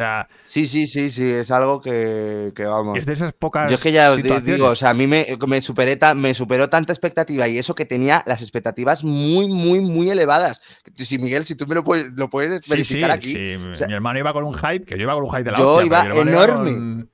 sea, 0.00 0.28
Sí, 0.44 0.68
sí, 0.68 0.86
sí, 0.86 1.10
sí, 1.10 1.24
es 1.28 1.50
algo 1.50 1.80
que, 1.80 2.52
que 2.54 2.64
vamos. 2.64 2.96
es 2.96 3.04
de 3.06 3.14
esas 3.14 3.32
pocas 3.32 3.68
Yo 3.68 3.74
es 3.76 3.82
que 3.82 3.90
ya 3.90 4.12
os 4.12 4.22
digo, 4.44 4.66
o 4.68 4.76
sea, 4.76 4.90
a 4.90 4.94
mí 4.94 5.08
me, 5.08 5.26
me, 5.48 5.60
superé 5.60 5.96
ta- 5.96 6.14
me 6.14 6.34
superó 6.34 6.68
tanta 6.70 6.92
expectativa 6.92 7.48
y 7.48 7.58
eso 7.58 7.74
que 7.74 7.84
tenía 7.84 8.22
las 8.26 8.40
expectativas 8.42 9.02
muy, 9.02 9.48
muy, 9.48 9.80
muy 9.80 10.08
elevadas. 10.10 10.60
Si 10.94 11.18
Miguel, 11.18 11.44
si 11.44 11.56
tú 11.56 11.66
me 11.66 11.74
lo 11.74 11.82
puedes, 11.82 12.12
lo 12.16 12.30
puedes 12.30 12.58
Sí, 12.64 12.64
sí, 12.64 12.70
verificar 12.70 13.10
aquí. 13.10 13.32
sí. 13.32 13.54
O 13.72 13.76
sea, 13.76 13.88
mi 13.88 13.94
hermano 13.94 14.20
iba 14.20 14.32
con 14.32 14.44
un 14.44 14.54
hype, 14.54 14.84
que 14.84 14.96
yo 14.96 15.02
iba 15.02 15.14
con 15.14 15.24
un 15.24 15.30
hype 15.30 15.42
de 15.44 15.50
la 15.50 15.58
Yo 15.58 15.68
hostia, 15.72 15.86
iba 15.86 16.04
enorme. 16.20 16.70
con- 16.70 17.10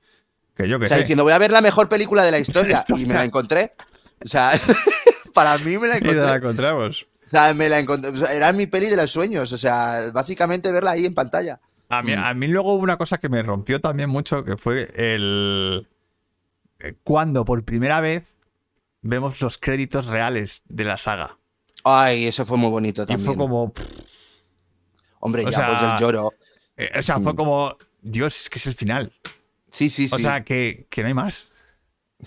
Que 0.55 0.69
yo 0.69 0.77
que 0.77 0.85
o 0.85 0.87
sea, 0.87 0.97
sé. 0.97 1.03
diciendo, 1.03 1.23
voy 1.23 1.33
a 1.33 1.37
ver 1.39 1.49
la 1.51 1.61
mejor 1.61 1.89
película 1.89 2.21
de 2.21 2.31
la 2.31 2.39
historia 2.39 2.83
y 2.89 3.05
me 3.05 3.15
la 3.15 3.23
encontré. 3.23 3.73
O 4.23 4.27
sea, 4.27 4.51
para 5.33 5.57
mí 5.57 5.77
me 5.79 5.87
la 5.87 5.97
Y 5.97 6.01
nos 6.01 6.13
la 6.15 6.35
encontré. 6.35 6.35
encontramos. 6.35 7.07
O 7.25 7.27
sea, 7.29 7.53
me 7.53 7.69
la 7.69 7.79
encontré. 7.79 8.11
o 8.11 8.17
sea, 8.17 8.33
era 8.33 8.53
mi 8.53 8.67
peli 8.67 8.89
de 8.89 8.97
los 8.97 9.11
sueños. 9.11 9.51
O 9.51 9.57
sea, 9.57 10.11
básicamente 10.13 10.71
verla 10.71 10.91
ahí 10.91 11.05
en 11.05 11.13
pantalla. 11.15 11.59
A 11.89 12.01
mí, 12.01 12.15
Mm. 12.15 12.19
a 12.23 12.33
mí 12.33 12.47
luego 12.47 12.73
hubo 12.73 12.83
una 12.83 12.97
cosa 12.97 13.17
que 13.17 13.29
me 13.29 13.41
rompió 13.43 13.79
también 13.81 14.09
mucho, 14.09 14.43
que 14.43 14.57
fue 14.57 14.89
el... 14.95 15.87
eh, 16.79 16.93
Cuando 17.03 17.45
por 17.45 17.63
primera 17.63 18.01
vez 18.01 18.35
vemos 19.01 19.39
los 19.41 19.57
créditos 19.57 20.07
reales 20.07 20.63
de 20.67 20.83
la 20.83 20.97
saga. 20.97 21.37
Ay, 21.83 22.25
eso 22.25 22.45
fue 22.45 22.57
muy 22.57 22.71
bonito 22.71 23.03
Y 23.03 23.05
también. 23.05 23.25
fue 23.25 23.35
como... 23.37 23.71
Hombre, 25.19 25.45
o 25.45 25.49
ya, 25.51 25.57
sea, 25.57 25.67
pues 25.79 25.91
el 25.93 25.99
lloro. 25.99 26.33
eh, 26.77 26.89
o 26.99 27.01
sea, 27.03 27.19
fue 27.19 27.35
como... 27.35 27.75
Dios, 28.01 28.41
es 28.41 28.49
que 28.49 28.59
es 28.59 28.67
el 28.67 28.75
final. 28.75 29.11
Sí, 29.69 29.89
sí, 29.89 30.07
sí. 30.07 30.15
O 30.15 30.19
sea, 30.19 30.43
que, 30.43 30.85
que 30.89 31.01
no 31.01 31.07
hay 31.07 31.13
más. 31.15 31.47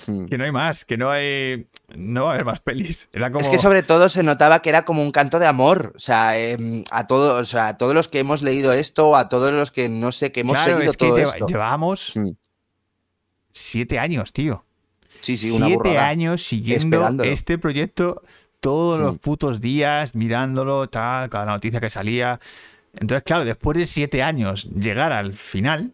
Mm. 0.07 0.25
Que 0.27 0.39
no 0.39 0.45
hay 0.45 0.53
más. 0.53 0.85
Que 0.85 0.97
no 0.97 1.11
hay... 1.11 1.66
No 1.97 2.24
va 2.24 2.31
a 2.31 2.35
haber 2.35 2.44
más 2.44 2.60
pelis. 2.60 3.09
Era 3.15 3.31
como... 3.31 3.40
Es 3.40 3.48
que 3.48 3.59
sobre 3.59 3.82
todo 3.82 4.09
se 4.10 4.23
notaba 4.23 4.60
que 4.60 4.69
era 4.69 4.85
como 4.85 5.02
un 5.02 5.10
canto 5.10 5.39
de 5.39 5.47
amor. 5.47 5.93
O 5.97 5.98
sea, 5.98 6.39
em, 6.39 6.85
a 6.90 7.06
todos, 7.06 7.40
o 7.40 7.44
sea, 7.47 7.69
a 7.69 7.77
todos 7.78 7.94
los 7.94 8.09
que 8.09 8.19
hemos 8.20 8.43
leído 8.43 8.73
esto, 8.73 9.16
a 9.16 9.28
todos 9.31 9.52
los 9.52 9.73
que 9.73 9.89
no 9.89 10.12
sé, 10.12 10.31
que 10.31 10.40
hemos 10.40 10.52
Claro, 10.52 10.73
seguido 10.73 10.90
es 10.90 10.97
que 10.98 11.06
todo 11.06 11.16
lleva- 11.16 11.32
esto. 11.32 11.47
llevábamos 11.47 12.12
Mm. 12.16 12.31
siete 13.52 13.98
años, 13.98 14.32
tío. 14.32 14.65
Sí, 15.20 15.36
sí, 15.36 15.51
una 15.51 15.66
siete 15.66 15.98
años 15.98 16.43
siguiendo 16.44 17.23
este 17.24 17.59
proyecto 17.59 18.23
todos 18.60 19.01
Mm. 19.01 19.02
los 19.02 19.19
putos 19.19 19.60
días, 19.60 20.15
mirándolo, 20.15 20.89
tal, 20.89 21.28
cada 21.31 21.47
noticia 21.47 21.81
que 21.81 21.90
salía. 21.90 22.39
Entonces, 22.94 23.23
claro, 23.24 23.44
después 23.44 23.78
de 23.78 23.86
siete 23.86 24.23
años, 24.23 24.69
llegar 24.70 25.12
al 25.12 25.32
final, 25.32 25.93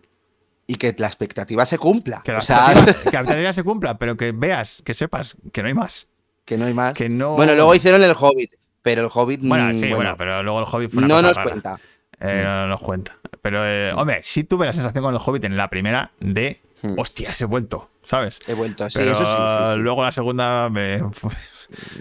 Y 0.67 0.77
que 0.77 0.95
la 0.99 1.07
expectativa 1.09 1.67
se 1.67 1.77
cumpla. 1.79 2.23
que 2.25 2.33
la 2.33 2.39
o 2.39 2.41
sea, 2.41 2.73
expectativa- 2.73 2.85
que 3.05 3.11
la 3.13 3.21
expectativa 3.21 3.53
se 3.53 3.63
cumpla, 3.65 3.99
pero 3.99 4.17
que 4.17 4.33
veas, 4.33 4.83
que 4.85 4.95
sepas 4.95 5.37
que 5.53 5.63
no 5.63 5.69
hay 5.69 5.75
más. 5.75 6.09
que 6.45 6.57
no 6.59 6.65
hay 6.67 6.75
más. 6.75 6.95
Que 6.95 7.09
no. 7.09 7.35
Bueno, 7.35 7.55
luego 7.55 7.75
hicieron 7.75 8.03
el 8.03 8.13
Hobbit, 8.19 8.55
pero 8.83 9.03
el 9.03 9.09
Hobbit 9.13 9.41
Bueno, 9.43 9.65
mm, 9.67 9.77
sí, 9.77 9.81
bueno, 9.81 9.97
bueno, 9.97 10.15
pero 10.17 10.43
luego 10.43 10.61
el 10.61 10.67
Hobbit 10.71 10.91
fue 10.91 10.99
una 11.05 11.09
no 11.09 11.15
cosa 11.17 11.27
nos 11.29 11.37
rara. 11.37 11.51
cuenta. 11.51 11.79
Eh, 12.21 12.43
no 12.45 12.67
nos 12.69 12.81
cuenta. 12.81 13.17
Pero, 13.43 13.67
eh, 13.67 13.93
hombre, 13.93 14.21
sí 14.23 14.45
tuve 14.45 14.67
la 14.67 14.73
sensación 14.73 15.03
con 15.05 15.15
el 15.15 15.21
Hobbit 15.25 15.45
en 15.45 15.57
la 15.57 15.69
primera 15.69 16.13
de, 16.21 16.61
Hmm. 16.83 16.99
hostia, 16.99 17.33
he 17.39 17.45
vuelto, 17.45 17.91
¿sabes? 18.03 18.41
He 18.47 18.53
vuelto, 18.55 18.89
sí, 18.91 18.99
Pero 18.99 19.13
eso 19.13 19.25
sí, 19.25 19.31
sí, 19.31 19.73
sí. 19.75 19.79
luego 19.81 20.03
la 20.05 20.13
segunda 20.13 20.69
me. 20.71 21.01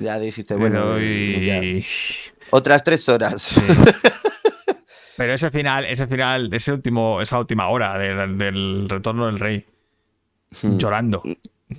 Ya 0.02 0.20
dijiste, 0.20 0.56
bueno, 0.58 1.00
y- 1.00 1.46
ya. 1.82 2.38
otras 2.52 2.84
tres 2.84 3.08
horas. 3.10 3.60
Pero 5.18 5.34
ese 5.34 5.52
final, 5.52 5.86
ese 5.86 6.08
final, 6.08 6.50
ese 6.54 6.72
último, 6.74 7.22
esa 7.22 7.40
última 7.40 7.68
hora 7.68 7.98
del, 7.98 8.38
del 8.38 8.88
retorno 8.90 9.26
del 9.28 9.40
rey, 9.40 9.66
Hmm. 10.62 10.78
llorando. 10.78 11.24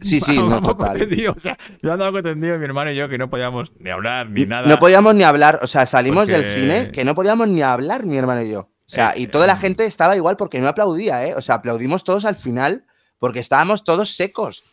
Sí, 0.00 0.20
sí, 0.20 0.36
no, 0.42 0.60
total. 0.60 1.00
o 1.36 1.38
sea, 1.40 1.56
yo 1.80 1.92
andaba 1.92 2.10
contendido, 2.10 2.58
mi 2.58 2.64
hermano 2.64 2.90
y 2.90 2.96
yo, 2.96 3.08
que 3.08 3.18
no 3.18 3.30
podíamos 3.30 3.70
ni 3.78 3.90
hablar 3.90 4.28
ni 4.30 4.46
nada. 4.46 4.66
No 4.68 4.78
podíamos 4.80 5.14
ni 5.14 5.22
hablar, 5.22 5.60
o 5.62 5.66
sea, 5.68 5.86
salimos 5.86 6.24
Porque- 6.28 6.38
del 6.42 6.60
cine 6.60 6.90
que 6.90 7.04
no 7.04 7.14
podíamos 7.14 7.46
ni 7.48 7.62
hablar, 7.62 8.04
mi 8.04 8.16
hermano 8.16 8.42
y 8.42 8.50
yo. 8.50 8.60
O 8.60 8.70
sea, 8.88 9.10
Eh, 9.12 9.20
y 9.20 9.26
toda 9.28 9.46
la 9.46 9.52
eh, 9.54 9.58
gente 9.58 9.86
estaba 9.86 10.16
igual 10.16 10.36
porque 10.36 10.60
no 10.60 10.66
aplaudía, 10.68 11.24
¿eh? 11.26 11.34
O 11.36 11.40
sea, 11.40 11.56
aplaudimos 11.56 12.02
todos 12.04 12.24
al 12.24 12.36
final 12.36 12.84
porque 13.20 13.38
estábamos 13.38 13.84
todos 13.84 14.14
secos. 14.16 14.64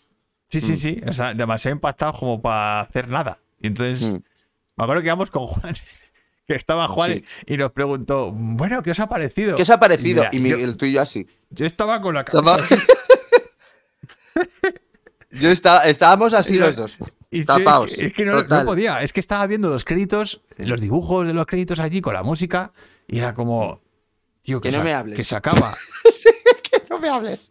Sí, 0.50 0.58
Mm. 0.58 0.62
sí, 0.62 0.76
sí. 0.78 1.02
O 1.08 1.14
sea, 1.14 1.34
demasiado 1.36 1.76
impactados 1.76 2.18
como 2.18 2.42
para 2.42 2.82
hacer 2.82 3.08
nada. 3.08 3.38
Y 3.62 3.68
entonces, 3.68 4.02
Mm. 4.12 4.16
me 4.78 4.84
acuerdo 4.84 5.02
que 5.04 5.08
íbamos 5.08 5.30
con 5.32 5.46
Juan, 5.48 5.76
que 6.52 6.58
estaba 6.58 6.88
Juan 6.88 7.14
Sí. 7.14 7.26
y 7.48 7.58
nos 7.58 7.72
preguntó, 7.72 8.32
bueno, 8.34 8.82
¿qué 8.84 8.92
os 8.92 9.00
ha 9.00 9.08
parecido? 9.08 9.56
¿Qué 9.56 9.64
os 9.64 9.70
ha 9.70 9.80
parecido? 9.80 10.24
Mira, 10.34 10.58
y 10.58 10.62
yo, 10.62 10.78
tú 10.78 10.86
y 10.86 10.94
yo 10.94 11.02
así. 11.02 11.28
yo 11.50 11.66
estaba 11.66 12.02
con 12.02 12.14
la 12.16 12.24
cabeza. 12.24 12.58
yo 15.32 15.50
estaba, 15.50 15.86
estábamos 15.86 16.34
así 16.34 16.56
yo- 16.56 16.62
los 16.66 16.76
dos. 16.76 16.98
Y 17.34 17.40
sí, 17.40 17.46
tapados, 17.46 17.90
es 17.92 17.96
que, 17.98 18.06
es 18.08 18.14
que 18.14 18.26
no, 18.26 18.66
podía. 18.66 19.02
Es 19.04 19.14
que 19.14 19.22
estaba 19.22 19.48
viendo 19.48 19.70
los 19.70 19.86
créditos, 19.86 20.42
los 20.58 20.82
dibujos 20.82 21.26
de 21.26 21.34
los 21.34 21.46
créditos 21.46 21.80
allí 21.80 22.02
con 22.02 22.14
la 22.14 22.24
música 22.24 22.74
y 23.08 23.20
era 23.20 23.34
como, 23.34 23.80
tío, 24.42 24.60
que, 24.60 24.70
Que 24.70 24.76
no 24.78 24.84
se, 24.84 24.90
me 24.90 24.94
hables. 24.94 25.18
que 25.18 25.24
se 25.24 25.36
acaba. 25.36 25.74
Que 26.61 26.61
no 26.92 27.00
me 27.00 27.10
hables. 27.10 27.50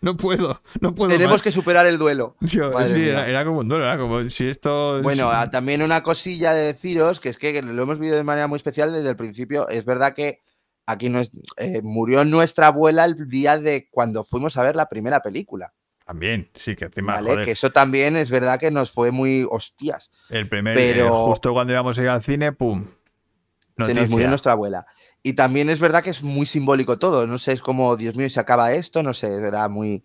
No 0.00 0.16
puedo, 0.16 0.60
no 0.80 0.94
puedo. 0.94 1.12
Tenemos 1.12 1.34
más. 1.34 1.42
que 1.42 1.52
superar 1.52 1.86
el 1.86 1.98
duelo. 1.98 2.36
Sí, 2.46 2.58
era, 2.58 3.28
era 3.28 3.44
como 3.44 3.60
un 3.60 3.68
duelo, 3.68 3.84
era 3.84 3.98
como 3.98 4.28
si 4.30 4.48
esto. 4.48 5.00
Bueno, 5.02 5.28
ah, 5.30 5.50
también 5.50 5.82
una 5.82 6.02
cosilla 6.02 6.54
de 6.54 6.64
deciros, 6.72 7.20
que 7.20 7.28
es 7.28 7.38
que 7.38 7.60
lo 7.62 7.82
hemos 7.82 7.98
vivido 7.98 8.16
de 8.16 8.24
manera 8.24 8.46
muy 8.46 8.56
especial 8.56 8.92
desde 8.92 9.10
el 9.10 9.16
principio. 9.16 9.68
Es 9.68 9.84
verdad 9.84 10.14
que 10.14 10.40
aquí 10.86 11.08
nos, 11.08 11.30
eh, 11.58 11.82
murió 11.82 12.24
nuestra 12.24 12.68
abuela 12.68 13.04
el 13.04 13.28
día 13.28 13.58
de 13.58 13.88
cuando 13.90 14.24
fuimos 14.24 14.56
a 14.56 14.62
ver 14.62 14.74
la 14.74 14.88
primera 14.88 15.20
película. 15.20 15.72
También, 16.06 16.50
sí, 16.54 16.74
que 16.74 16.86
encima, 16.86 17.14
¿vale? 17.14 17.30
joder, 17.30 17.44
Que 17.44 17.52
eso 17.52 17.70
también 17.70 18.16
es 18.16 18.30
verdad 18.30 18.58
que 18.58 18.70
nos 18.70 18.90
fue 18.90 19.10
muy 19.10 19.46
hostias. 19.48 20.10
el 20.30 20.48
primer, 20.48 20.74
pero- 20.74 21.06
eh, 21.06 21.26
justo 21.26 21.52
cuando 21.52 21.72
íbamos 21.74 21.96
a 21.98 22.02
ir 22.02 22.08
al 22.08 22.22
cine, 22.24 22.52
pum. 22.52 22.86
Se 23.78 23.94
nos 23.94 24.08
murió 24.10 24.28
nuestra 24.28 24.52
abuela. 24.52 24.86
Y 25.22 25.34
también 25.34 25.70
es 25.70 25.78
verdad 25.78 26.02
que 26.02 26.10
es 26.10 26.22
muy 26.22 26.46
simbólico 26.46 26.98
todo. 26.98 27.26
No 27.26 27.38
sé, 27.38 27.52
es 27.52 27.62
como, 27.62 27.96
Dios 27.96 28.16
mío, 28.16 28.28
se 28.28 28.40
acaba 28.40 28.72
esto, 28.72 29.02
no 29.02 29.14
sé, 29.14 29.28
era 29.36 29.68
muy, 29.68 30.02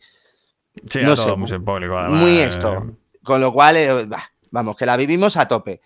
Sí, 0.89 0.99
no 1.01 1.15
sé, 1.15 1.35
muy 1.35 1.49
simbólico, 1.49 1.97
además, 1.97 2.21
muy 2.21 2.37
esto. 2.37 2.95
Con 3.23 3.41
lo 3.41 3.51
cual, 3.51 3.77
eh, 3.77 4.05
bah, 4.07 4.23
vamos, 4.51 4.75
que 4.75 4.85
la 4.85 4.95
vivimos 4.95 5.35
a 5.37 5.47
tope. 5.47 5.81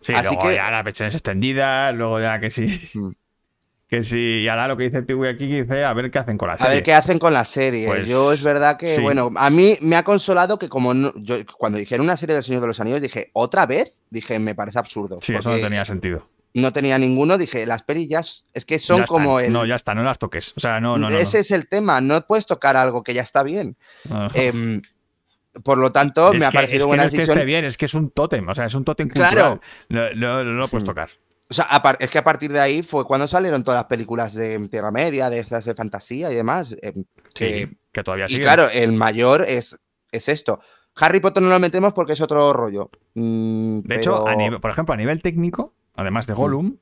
Sí, 0.00 0.14
Así 0.14 0.34
luego 0.34 0.48
que- 0.48 0.54
ya 0.56 0.70
las 0.70 0.84
versiones 0.84 1.14
extendidas, 1.14 1.94
luego 1.94 2.20
ya 2.20 2.40
que 2.40 2.50
sí. 2.50 2.80
Mm. 2.94 3.10
Que 3.88 4.04
sí, 4.04 4.40
y 4.42 4.48
ahora 4.48 4.68
lo 4.68 4.76
que 4.76 4.84
dice 4.84 5.00
Piwi 5.02 5.28
aquí, 5.28 5.48
que 5.48 5.62
dice 5.62 5.82
a 5.82 5.94
ver 5.94 6.10
qué 6.10 6.18
hacen 6.18 6.36
con 6.36 6.48
la 6.48 6.54
A 6.54 6.58
serie. 6.58 6.74
ver 6.74 6.82
qué 6.82 6.92
hacen 6.92 7.18
con 7.18 7.32
la 7.32 7.42
serie. 7.42 7.86
Pues, 7.86 8.06
yo 8.06 8.34
es 8.34 8.42
verdad 8.42 8.76
que, 8.76 8.96
sí. 8.96 9.00
bueno, 9.00 9.30
a 9.34 9.48
mí 9.48 9.78
me 9.80 9.96
ha 9.96 10.02
consolado 10.04 10.58
que 10.58 10.68
como 10.68 10.92
no- 10.92 11.10
yo, 11.16 11.36
cuando 11.56 11.78
dijeron 11.78 12.04
una 12.04 12.18
serie 12.18 12.34
del 12.34 12.42
Señor 12.44 12.60
de 12.60 12.66
los 12.66 12.78
Anillos, 12.80 13.00
dije, 13.00 13.30
¿otra 13.32 13.64
vez? 13.64 14.02
Dije, 14.10 14.38
me 14.40 14.54
parece 14.54 14.78
absurdo. 14.78 15.20
Sí, 15.22 15.34
eso 15.34 15.48
no 15.50 15.56
tenía 15.58 15.86
sentido. 15.86 16.28
No 16.58 16.72
tenía 16.72 16.98
ninguno. 16.98 17.38
Dije, 17.38 17.66
las 17.66 17.82
perillas 17.82 18.44
es 18.54 18.64
que 18.64 18.78
son 18.78 19.04
como 19.04 19.40
el... 19.40 19.52
No, 19.52 19.64
ya 19.64 19.74
está, 19.76 19.94
no 19.94 20.02
las 20.02 20.18
toques. 20.18 20.52
O 20.56 20.60
sea, 20.60 20.80
no, 20.80 20.98
no, 20.98 21.08
no. 21.10 21.16
Ese 21.16 21.40
es 21.40 21.50
el 21.50 21.68
tema, 21.68 22.00
no 22.00 22.20
puedes 22.22 22.46
tocar 22.46 22.76
algo 22.76 23.02
que 23.02 23.14
ya 23.14 23.22
está 23.22 23.42
bien. 23.42 23.76
No. 24.08 24.28
Em, 24.34 24.80
por 25.64 25.78
lo 25.78 25.90
tanto, 25.92 26.32
Es 26.32 26.38
me 26.38 26.44
ha 26.46 26.50
que- 26.50 26.54
parecido 26.58 26.78
es 26.78 26.82
que 26.84 26.86
buena 26.88 27.02
no 27.04 27.06
es 27.06 27.10
que 27.12 27.16
decisión. 27.18 27.38
esté 27.38 27.46
bien, 27.46 27.64
es 27.64 27.76
que 27.78 27.84
es 27.86 27.94
un 27.94 28.10
tótem, 28.10 28.48
o 28.48 28.54
sea, 28.54 28.66
es 28.66 28.74
un 28.74 28.84
tótem 28.84 29.08
Claro. 29.08 29.60
cultural. 29.88 30.14
No, 30.14 30.42
no, 30.44 30.44
no 30.44 30.52
lo 30.52 30.68
puedes 30.68 30.84
Mm. 30.84 30.86
tocar. 30.86 31.10
O 31.50 31.54
sea, 31.54 31.66
es 31.98 32.10
que 32.10 32.18
a 32.18 32.24
partir 32.24 32.52
de 32.52 32.60
ahí 32.60 32.82
fue 32.82 33.04
cuando 33.06 33.26
salieron 33.26 33.64
todas 33.64 33.78
las 33.78 33.86
películas 33.86 34.34
de 34.34 34.68
Tierra 34.68 34.90
Media, 34.90 35.30
de 35.30 35.38
esas 35.38 35.64
de 35.64 35.74
fantasía 35.74 36.30
y 36.30 36.34
demás. 36.34 36.76
em, 36.82 37.04
que- 37.34 37.66
Sí, 37.68 37.78
que 37.90 38.02
todavía 38.02 38.26
y 38.26 38.28
sigue. 38.28 38.42
claro, 38.42 38.68
el 38.70 38.92
mayor 38.92 39.44
es, 39.48 39.76
es 40.12 40.28
esto. 40.28 40.60
Harry 41.00 41.20
Potter 41.20 41.42
no 41.42 41.48
lo 41.48 41.58
metemos 41.58 41.92
porque 41.94 42.12
es 42.12 42.20
otro 42.20 42.52
rollo. 42.52 42.90
Mm, 43.14 43.80
De 43.80 43.96
hecho, 43.96 44.16
a 44.16 44.24
pero- 44.26 44.36
nivel- 44.36 44.60
por 44.60 44.70
ejemplo, 44.70 44.92
a 44.92 44.96
nivel 44.96 45.22
técnico, 45.22 45.74
además 45.98 46.26
de 46.26 46.34
Gollum, 46.34 46.76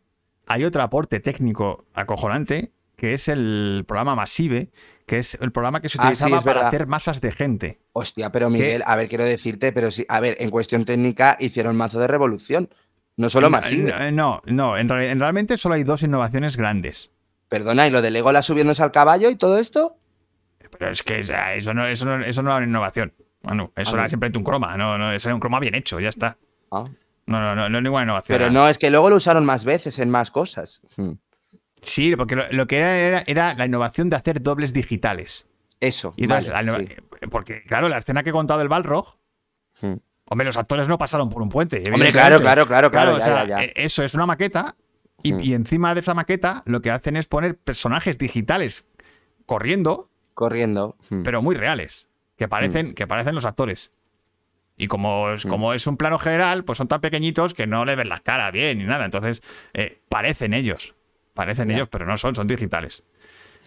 hay 0.47 0.65
otro 0.65 0.83
aporte 0.83 1.21
técnico 1.21 1.85
acojonante 1.95 2.73
que 2.97 3.13
es 3.13 3.29
el 3.29 3.85
programa 3.87 4.15
Masive, 4.15 4.71
que 5.07 5.19
es 5.19 5.37
el 5.41 5.53
programa 5.53 5.81
que 5.83 5.89
se 5.91 5.99
Ah, 6.01 6.15
sí, 6.15 6.25
utilizaba 6.25 6.43
para 6.43 6.67
hacer 6.69 6.87
masas 6.87 7.21
de 7.21 7.31
gente. 7.31 7.79
Hostia, 7.93 8.33
pero 8.33 8.49
Miguel, 8.49 8.83
a 8.87 8.97
ver, 8.97 9.09
quiero 9.09 9.25
decirte, 9.25 9.71
pero 9.73 9.91
sí, 9.91 10.07
a 10.09 10.19
ver, 10.21 10.37
en 10.41 10.49
cuestión 10.51 10.85
técnica 10.87 11.37
hicieron 11.39 11.77
mazo 11.77 11.99
de 12.01 12.07
revolución. 12.07 12.71
No 13.19 13.29
solo 13.29 13.51
masivo. 13.51 13.89
Eh, 13.89 14.13
No, 14.13 14.41
no, 14.47 14.77
en, 14.79 14.89
real- 14.89 15.05
en 15.11 15.21
realmente 15.21 15.57
solo 15.59 15.75
hay 15.75 15.85
dos 15.85 16.03
innovaciones 16.03 16.57
grandes. 16.57 17.11
Perdona, 17.49 17.87
¿y 17.87 17.91
lo 17.91 18.01
de 18.03 18.11
Legolas 18.11 18.47
subiéndose 18.47 18.83
al 18.83 18.93
caballo 18.93 19.29
y 19.31 19.37
todo 19.37 19.59
esto? 19.59 19.97
Pero 20.79 20.91
es 20.91 21.03
que 21.03 21.21
eso, 21.21 21.75
no, 21.75 21.87
eso, 21.87 22.05
no, 22.07 22.25
eso 22.25 22.43
no 22.43 22.49
era 22.51 22.59
una 22.59 22.67
innovación. 22.67 23.13
Bueno, 23.43 23.73
eso 23.77 23.93
Ah, 23.97 24.01
era 24.01 24.09
simplemente 24.09 24.39
un 24.39 24.45
croma, 24.45 24.77
no, 24.77 24.97
no, 24.99 25.13
eso 25.13 25.29
era 25.29 25.35
un 25.35 25.41
croma 25.41 25.61
bien 25.61 25.75
hecho, 25.75 26.01
ya 26.01 26.09
está. 26.09 26.37
Ah. 26.73 26.85
No, 27.27 27.41
no, 27.41 27.55
no, 27.57 27.69
no 27.69 27.79
es 27.79 27.83
ninguna 27.85 28.05
innovación. 28.05 28.39
Pero 28.39 28.51
no, 28.51 28.69
es 28.69 28.79
que 28.79 28.91
luego 28.91 29.11
lo 29.11 29.17
usaron 29.17 29.45
más 29.45 29.65
veces 29.65 29.99
en 29.99 30.11
más 30.11 30.31
cosas. 30.31 30.81
Hmm. 30.97 31.13
Sí, 31.83 32.15
porque 32.17 32.37
lo, 32.37 32.45
lo 32.51 32.67
que 32.67 32.79
era, 32.79 32.97
era 32.97 33.23
era 33.27 33.55
la 33.55 33.67
innovación 33.67 34.09
de 34.11 34.17
hacer 34.17 34.41
dobles 34.43 34.73
digitales. 34.73 35.47
Eso. 35.81 36.15
Y 36.17 36.23
entonces, 36.25 36.51
vale, 36.53 36.71
la 36.71 36.79
innova- 36.79 36.89
sí. 37.21 37.27
Porque, 37.31 37.63
claro, 37.65 37.89
la 37.89 37.99
escena 37.99 38.23
que 38.23 38.31
he 38.31 38.33
contado 38.33 38.59
del 38.61 38.69
Balrog, 38.69 39.17
Hmm. 39.83 39.95
hombre, 40.27 40.47
los 40.47 40.57
actores 40.57 40.89
no 40.89 40.97
pasaron 40.99 41.29
por 41.29 41.43
un 41.43 41.49
puente. 41.51 41.83
Hombre, 41.93 42.11
claro, 42.13 42.41
claro, 42.41 42.67
claro, 42.67 42.91
claro, 42.91 43.15
o 43.17 43.19
ya, 43.19 43.25
sea, 43.25 43.45
ya, 43.45 43.59
ya. 43.59 43.65
eh, 43.65 43.73
Eso 43.77 44.03
es 44.03 44.15
una 44.15 44.25
maqueta 44.25 44.75
y, 45.23 45.33
Hmm. 45.35 45.41
y 45.43 45.53
encima 45.55 45.95
de 45.95 46.01
esa 46.01 46.15
maqueta 46.15 46.63
lo 46.65 46.81
que 46.81 46.91
hacen 46.91 47.17
es 47.17 47.27
poner 47.29 47.59
personajes 47.59 48.17
digitales 48.19 48.87
corriendo, 49.45 50.09
Corriendo. 50.35 50.97
Pero 51.25 51.41
muy 51.43 51.57
reales, 51.57 52.09
que 52.37 52.47
parecen, 52.47 52.93
que 52.95 53.07
parecen 53.07 53.35
los 53.35 53.47
actores. 53.47 53.91
Y 54.77 54.89
como 54.89 55.31
es, 55.31 55.47
como 55.47 55.73
es 55.73 55.87
un 55.87 55.97
plano 55.97 56.19
general, 56.19 56.65
pues 56.65 56.79
son 56.79 56.89
tan 56.89 57.01
pequeñitos 57.01 57.55
que 57.55 57.67
no 57.67 57.85
le 57.85 57.97
ven 57.97 58.09
las 58.09 58.21
caras 58.21 58.53
bien 58.53 58.79
ni 58.79 58.85
nada. 58.85 59.07
Entonces, 59.07 59.43
eh, 59.73 60.01
parecen 60.09 60.53
ellos. 60.53 60.95
Parecen 61.33 61.71
ellos, 61.71 61.89
pero 61.89 62.07
no 62.07 62.17
son, 62.19 62.35
son 62.35 62.47
digitales. 62.47 63.03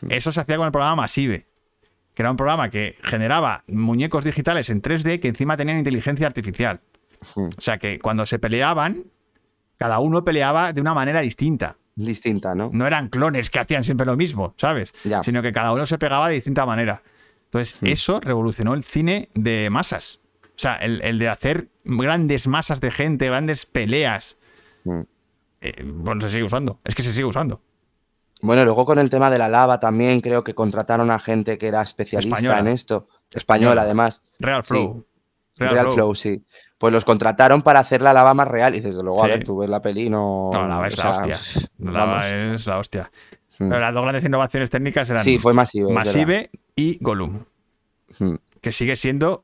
Eso 0.10 0.32
se 0.32 0.40
hacía 0.40 0.58
con 0.58 0.66
el 0.66 0.72
programa 0.72 0.96
Masive, 0.96 1.48
que 2.14 2.22
era 2.22 2.32
un 2.32 2.38
programa 2.38 2.70
que 2.70 2.96
generaba 3.04 3.64
muñecos 3.68 4.24
digitales 4.24 4.70
en 4.70 4.82
3D 4.82 5.20
que 5.20 5.28
encima 5.30 5.58
tenían 5.58 5.78
inteligencia 5.80 6.28
artificial. 6.28 6.82
O 7.36 7.50
sea 7.58 7.78
que 7.78 8.00
cuando 8.00 8.26
se 8.26 8.40
peleaban, 8.40 9.06
cada 9.78 10.00
uno 10.00 10.24
peleaba 10.24 10.74
de 10.74 10.82
una 10.82 10.94
manera 10.94 11.22
distinta. 11.22 11.78
Distinta, 11.96 12.56
¿no? 12.56 12.70
No 12.72 12.88
eran 12.88 13.10
clones 13.10 13.50
que 13.50 13.60
hacían 13.60 13.84
siempre 13.84 14.06
lo 14.06 14.16
mismo, 14.16 14.54
¿sabes? 14.58 14.94
Sino 15.24 15.42
que 15.42 15.52
cada 15.52 15.74
uno 15.74 15.86
se 15.86 15.98
pegaba 15.98 16.30
de 16.30 16.36
distinta 16.36 16.66
manera. 16.66 17.04
Entonces, 17.46 17.80
eso 17.82 18.20
revolucionó 18.20 18.74
el 18.74 18.84
cine 18.84 19.30
de 19.34 19.70
masas. 19.70 20.20
O 20.60 20.62
sea, 20.62 20.76
el, 20.76 21.02
el 21.04 21.20
de 21.20 21.30
hacer 21.30 21.70
grandes 21.86 22.48
masas 22.48 22.82
de 22.82 22.92
gente, 22.92 23.28
grandes 23.28 23.66
peleas. 23.66 24.38
Mm. 24.84 25.02
eh, 25.62 25.84
bueno, 25.86 26.20
se 26.20 26.30
sigue 26.32 26.44
usando. 26.44 26.82
Es 26.84 26.96
que 26.96 27.02
se 27.04 27.14
sigue 27.14 27.24
usando. 27.24 27.62
Bueno, 28.42 28.66
luego 28.66 28.86
con 28.86 29.00
el 29.00 29.10
tema 29.10 29.30
de 29.30 29.38
la 29.38 29.48
lava 29.48 29.80
también 29.80 30.20
creo 30.20 30.44
que 30.44 30.54
contrataron 30.54 31.12
a 31.12 31.20
gente 31.20 31.58
que 31.58 31.68
era 31.68 31.82
especialista 31.82 32.36
Española. 32.36 32.60
en 32.60 32.68
esto. 32.68 33.08
Española. 33.34 33.84
Además. 33.84 34.22
Real 34.40 34.64
Sí. 34.66 34.74
Flow. 34.74 35.06
Real, 35.58 35.92
Flow. 35.92 36.14
sí. 36.16 36.44
Pues 36.78 36.92
los 36.94 37.04
contrataron 37.06 37.62
para 37.62 37.80
hacer 37.82 38.02
la 38.02 38.12
lava 38.14 38.34
más 38.34 38.48
real. 38.50 38.76
Y 38.76 38.82
desde 38.82 39.02
luego, 39.02 39.24
a 39.24 39.28
Sí. 39.28 39.32
ver, 39.32 39.44
tú 39.46 39.58
ves 39.60 39.70
la 39.70 39.82
peli 39.82 40.10
no. 40.10 40.50
No, 40.52 40.62
la 40.62 40.68
lava 40.68 40.88
es 40.88 40.98
la 40.98 41.04
sea, 41.04 41.12
hostia. 41.34 41.68
La 41.80 41.92
lava 41.92 42.12
vamos. 42.18 42.28
es 42.28 42.68
la 42.68 42.78
hostia. 42.80 43.12
Pero 43.58 43.80
las 43.80 43.94
dos 43.94 44.04
grandes 44.04 44.26
innovaciones 44.26 44.70
técnicas 44.70 45.10
eran 45.10 45.24
Sí, 45.24 45.38
fue 45.40 45.54
masivo. 45.54 45.88
es 45.90 45.96
Masive 45.96 46.50
y 46.76 46.98
Gollum. 47.02 47.44
Mm. 48.20 48.36
Que 48.62 48.72
sigue 48.74 48.96
siendo 48.98 49.44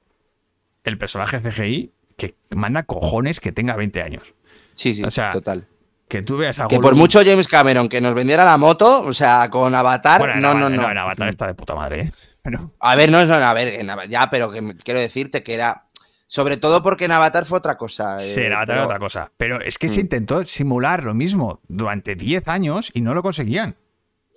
el 0.86 0.98
personaje 0.98 1.40
CGI 1.42 1.92
que 2.18 2.36
manda 2.56 2.84
cojones 2.84 3.40
que 3.40 3.52
tenga 3.52 3.76
20 3.76 4.02
años. 4.02 4.34
Sí, 4.74 4.94
sí, 4.96 5.04
O 5.04 5.12
sea, 5.12 5.32
total. 5.32 5.68
Que 6.08 6.22
tú 6.22 6.38
veas 6.38 6.60
a 6.60 6.68
Que 6.68 6.80
por 6.80 6.96
mucho 6.96 7.20
James 7.26 7.48
Cameron 7.48 7.90
que 7.90 8.00
nos 8.00 8.14
vendiera 8.14 8.46
la 8.46 8.58
moto, 8.58 9.02
o 9.02 9.14
sea, 9.14 9.50
con 9.50 9.74
Avatar, 9.74 10.20
Bueno, 10.20 10.36
en 10.36 10.42
no, 10.42 10.54
no, 10.54 10.70
no. 10.70 10.90
en 10.90 10.98
Avatar 10.98 11.30
está 11.30 11.48
de 11.48 11.56
puta 11.56 11.74
madre, 11.76 12.02
¿eh? 12.02 12.12
Pero- 12.44 12.72
A 12.80 12.96
ver, 12.96 13.10
no, 13.12 13.26
no, 13.26 13.34
a 13.34 13.54
ver, 13.54 13.80
en 13.80 13.90
ya, 14.10 14.30
pero 14.30 14.52
que 14.52 14.76
quiero 14.84 15.00
decirte 15.00 15.42
que 15.44 15.56
era. 15.56 15.82
Sobre 16.28 16.58
todo 16.58 16.82
porque 16.84 17.06
en 17.06 17.12
Avatar 17.12 17.46
fue 17.46 17.58
otra 17.58 17.78
cosa. 17.78 18.18
Sí, 18.20 18.40
eh, 18.40 18.48
en 18.48 18.54
Avatar 18.54 18.68
pero- 18.68 18.80
era 18.80 18.86
otra 18.86 19.00
cosa. 19.00 19.32
Pero 19.38 19.62
es 19.62 19.78
que 19.78 19.90
se 19.90 19.98
Mm. 19.98 20.02
intentó 20.02 20.46
simular 20.46 21.04
lo 21.04 21.14
mismo 21.14 21.62
durante 21.68 22.16
10 22.16 22.48
años 22.48 22.92
y 22.94 23.02
no 23.02 23.14
lo 23.14 23.22
conseguían. 23.24 23.76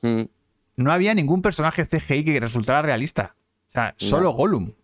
Mm, 0.02 0.22
No 0.76 0.92
había 0.92 1.12
ningún 1.12 1.42
personaje 1.42 1.86
CGI 1.86 2.24
que 2.24 2.38
resultara 2.40 2.82
realista. 2.82 3.34
O 3.66 3.70
sea, 3.70 3.94
solo 3.98 4.30
Gollum. 4.30 4.74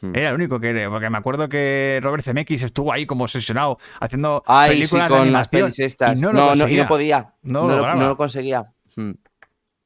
Mm. 0.00 0.12
Era 0.14 0.28
el 0.30 0.34
único 0.36 0.60
que. 0.60 0.86
Porque 0.88 1.10
me 1.10 1.18
acuerdo 1.18 1.48
que 1.48 1.98
Robert 2.02 2.22
Zemeckis 2.24 2.62
estuvo 2.62 2.92
ahí 2.92 3.06
como 3.06 3.24
obsesionado 3.24 3.78
haciendo 4.00 4.42
Ay, 4.46 4.70
sí, 4.70 4.76
películas 4.76 5.08
de 5.10 5.16
con 5.16 5.32
las 5.32 5.48
pelis 5.48 5.78
estas. 5.80 6.18
Y 6.18 6.22
no, 6.22 6.32
no, 6.32 6.50
lo 6.50 6.56
no, 6.56 6.68
y 6.68 6.76
no 6.76 6.86
podía. 6.86 7.34
No 7.42 7.62
lo 7.62 7.68
no, 7.68 7.76
lograba. 7.76 8.00
no 8.00 8.08
lo 8.08 8.16
conseguía. 8.16 8.64
Mm, 8.96 9.10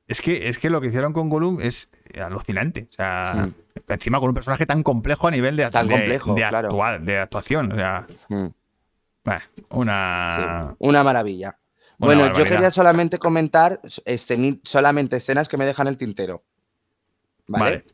Es 0.06 0.20
que, 0.20 0.48
es 0.48 0.58
que 0.58 0.68
lo 0.68 0.80
que 0.82 0.88
hicieron 0.88 1.12
con 1.14 1.30
Gollum 1.30 1.58
es 1.60 1.88
alucinante. 2.22 2.86
O 2.92 2.94
sea, 2.94 3.48
encima 3.88 4.20
con 4.20 4.28
un 4.28 4.34
personaje 4.34 4.66
tan 4.66 4.82
complejo 4.82 5.26
a 5.28 5.30
nivel 5.30 5.56
de, 5.56 5.70
Tan 5.70 5.86
de- 5.88 5.94
complejo, 5.94 6.34
de, 6.34 6.48
claro. 6.48 6.68
actua- 6.70 6.98
de 6.98 7.18
actuación. 7.18 7.72
O 7.72 7.76
sea, 7.76 8.06
sí, 8.28 8.34
una. 9.70 10.74
Una 10.78 11.02
maravilla. 11.02 11.58
Una 11.98 12.06
bueno, 12.14 12.36
yo 12.36 12.44
quería 12.44 12.70
solamente 12.70 13.18
comentar 13.18 13.80
esceni- 14.04 14.60
solamente 14.64 15.16
escenas 15.16 15.48
que 15.48 15.56
me 15.56 15.64
dejan 15.64 15.86
el 15.86 15.96
tintero. 15.96 16.42
¿Vale? 17.46 17.74
Eh, 17.76 17.84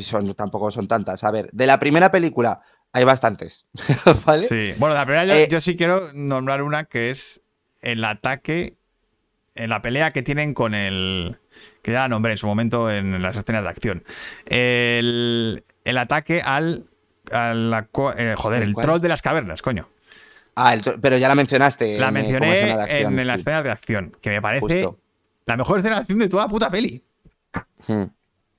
Son, 0.00 0.34
tampoco 0.34 0.70
son 0.70 0.88
tantas. 0.88 1.22
A 1.24 1.30
ver, 1.30 1.48
de 1.52 1.66
la 1.66 1.78
primera 1.78 2.10
película 2.10 2.60
hay 2.92 3.04
bastantes. 3.04 3.66
¿Vale? 4.26 4.46
Sí. 4.46 4.74
Bueno, 4.78 4.94
la 4.94 5.04
primera 5.04 5.24
yo, 5.24 5.32
Eh, 5.34 5.48
yo 5.50 5.60
sí 5.60 5.76
quiero 5.76 6.08
nombrar 6.14 6.62
una 6.62 6.84
que 6.84 7.10
es 7.10 7.42
el 7.80 8.02
ataque, 8.04 8.76
en 9.54 9.70
la 9.70 9.82
pelea 9.82 10.10
que 10.10 10.22
tienen 10.22 10.54
con 10.54 10.74
el. 10.74 11.38
Que 11.82 11.92
ya 11.92 12.00
la 12.02 12.08
nombré 12.08 12.32
en 12.32 12.38
su 12.38 12.46
momento 12.46 12.90
en 12.90 13.20
las 13.22 13.36
escenas 13.36 13.62
de 13.64 13.68
acción. 13.68 14.04
El, 14.46 15.64
el 15.84 15.98
ataque 15.98 16.40
al. 16.44 16.84
a 17.32 17.54
la 17.54 17.86
co- 17.86 18.12
eh, 18.16 18.34
joder, 18.36 18.62
¿El 18.62 18.74
troll 18.74 19.00
de 19.00 19.08
las 19.08 19.22
cavernas, 19.22 19.62
coño. 19.62 19.88
Ah, 20.54 20.74
el 20.74 20.82
pero 21.00 21.16
ya 21.18 21.28
la 21.28 21.34
mencionaste. 21.36 21.98
La 21.98 22.08
en, 22.08 22.16
eh, 22.16 22.20
mencioné 22.22 22.58
escena 22.58 22.76
de 22.76 22.82
acción, 22.82 23.12
en, 23.12 23.18
en 23.20 23.26
las 23.28 23.36
sí. 23.36 23.40
escenas 23.42 23.64
de 23.64 23.70
acción, 23.70 24.16
que 24.20 24.30
me 24.30 24.42
parece 24.42 24.60
Justo. 24.60 24.98
la 25.46 25.56
mejor 25.56 25.78
escena 25.78 25.96
de 25.96 26.00
acción 26.02 26.18
de 26.18 26.28
toda 26.28 26.44
la 26.44 26.48
puta 26.48 26.70
peli. 26.70 27.04
Mm. 27.86 28.02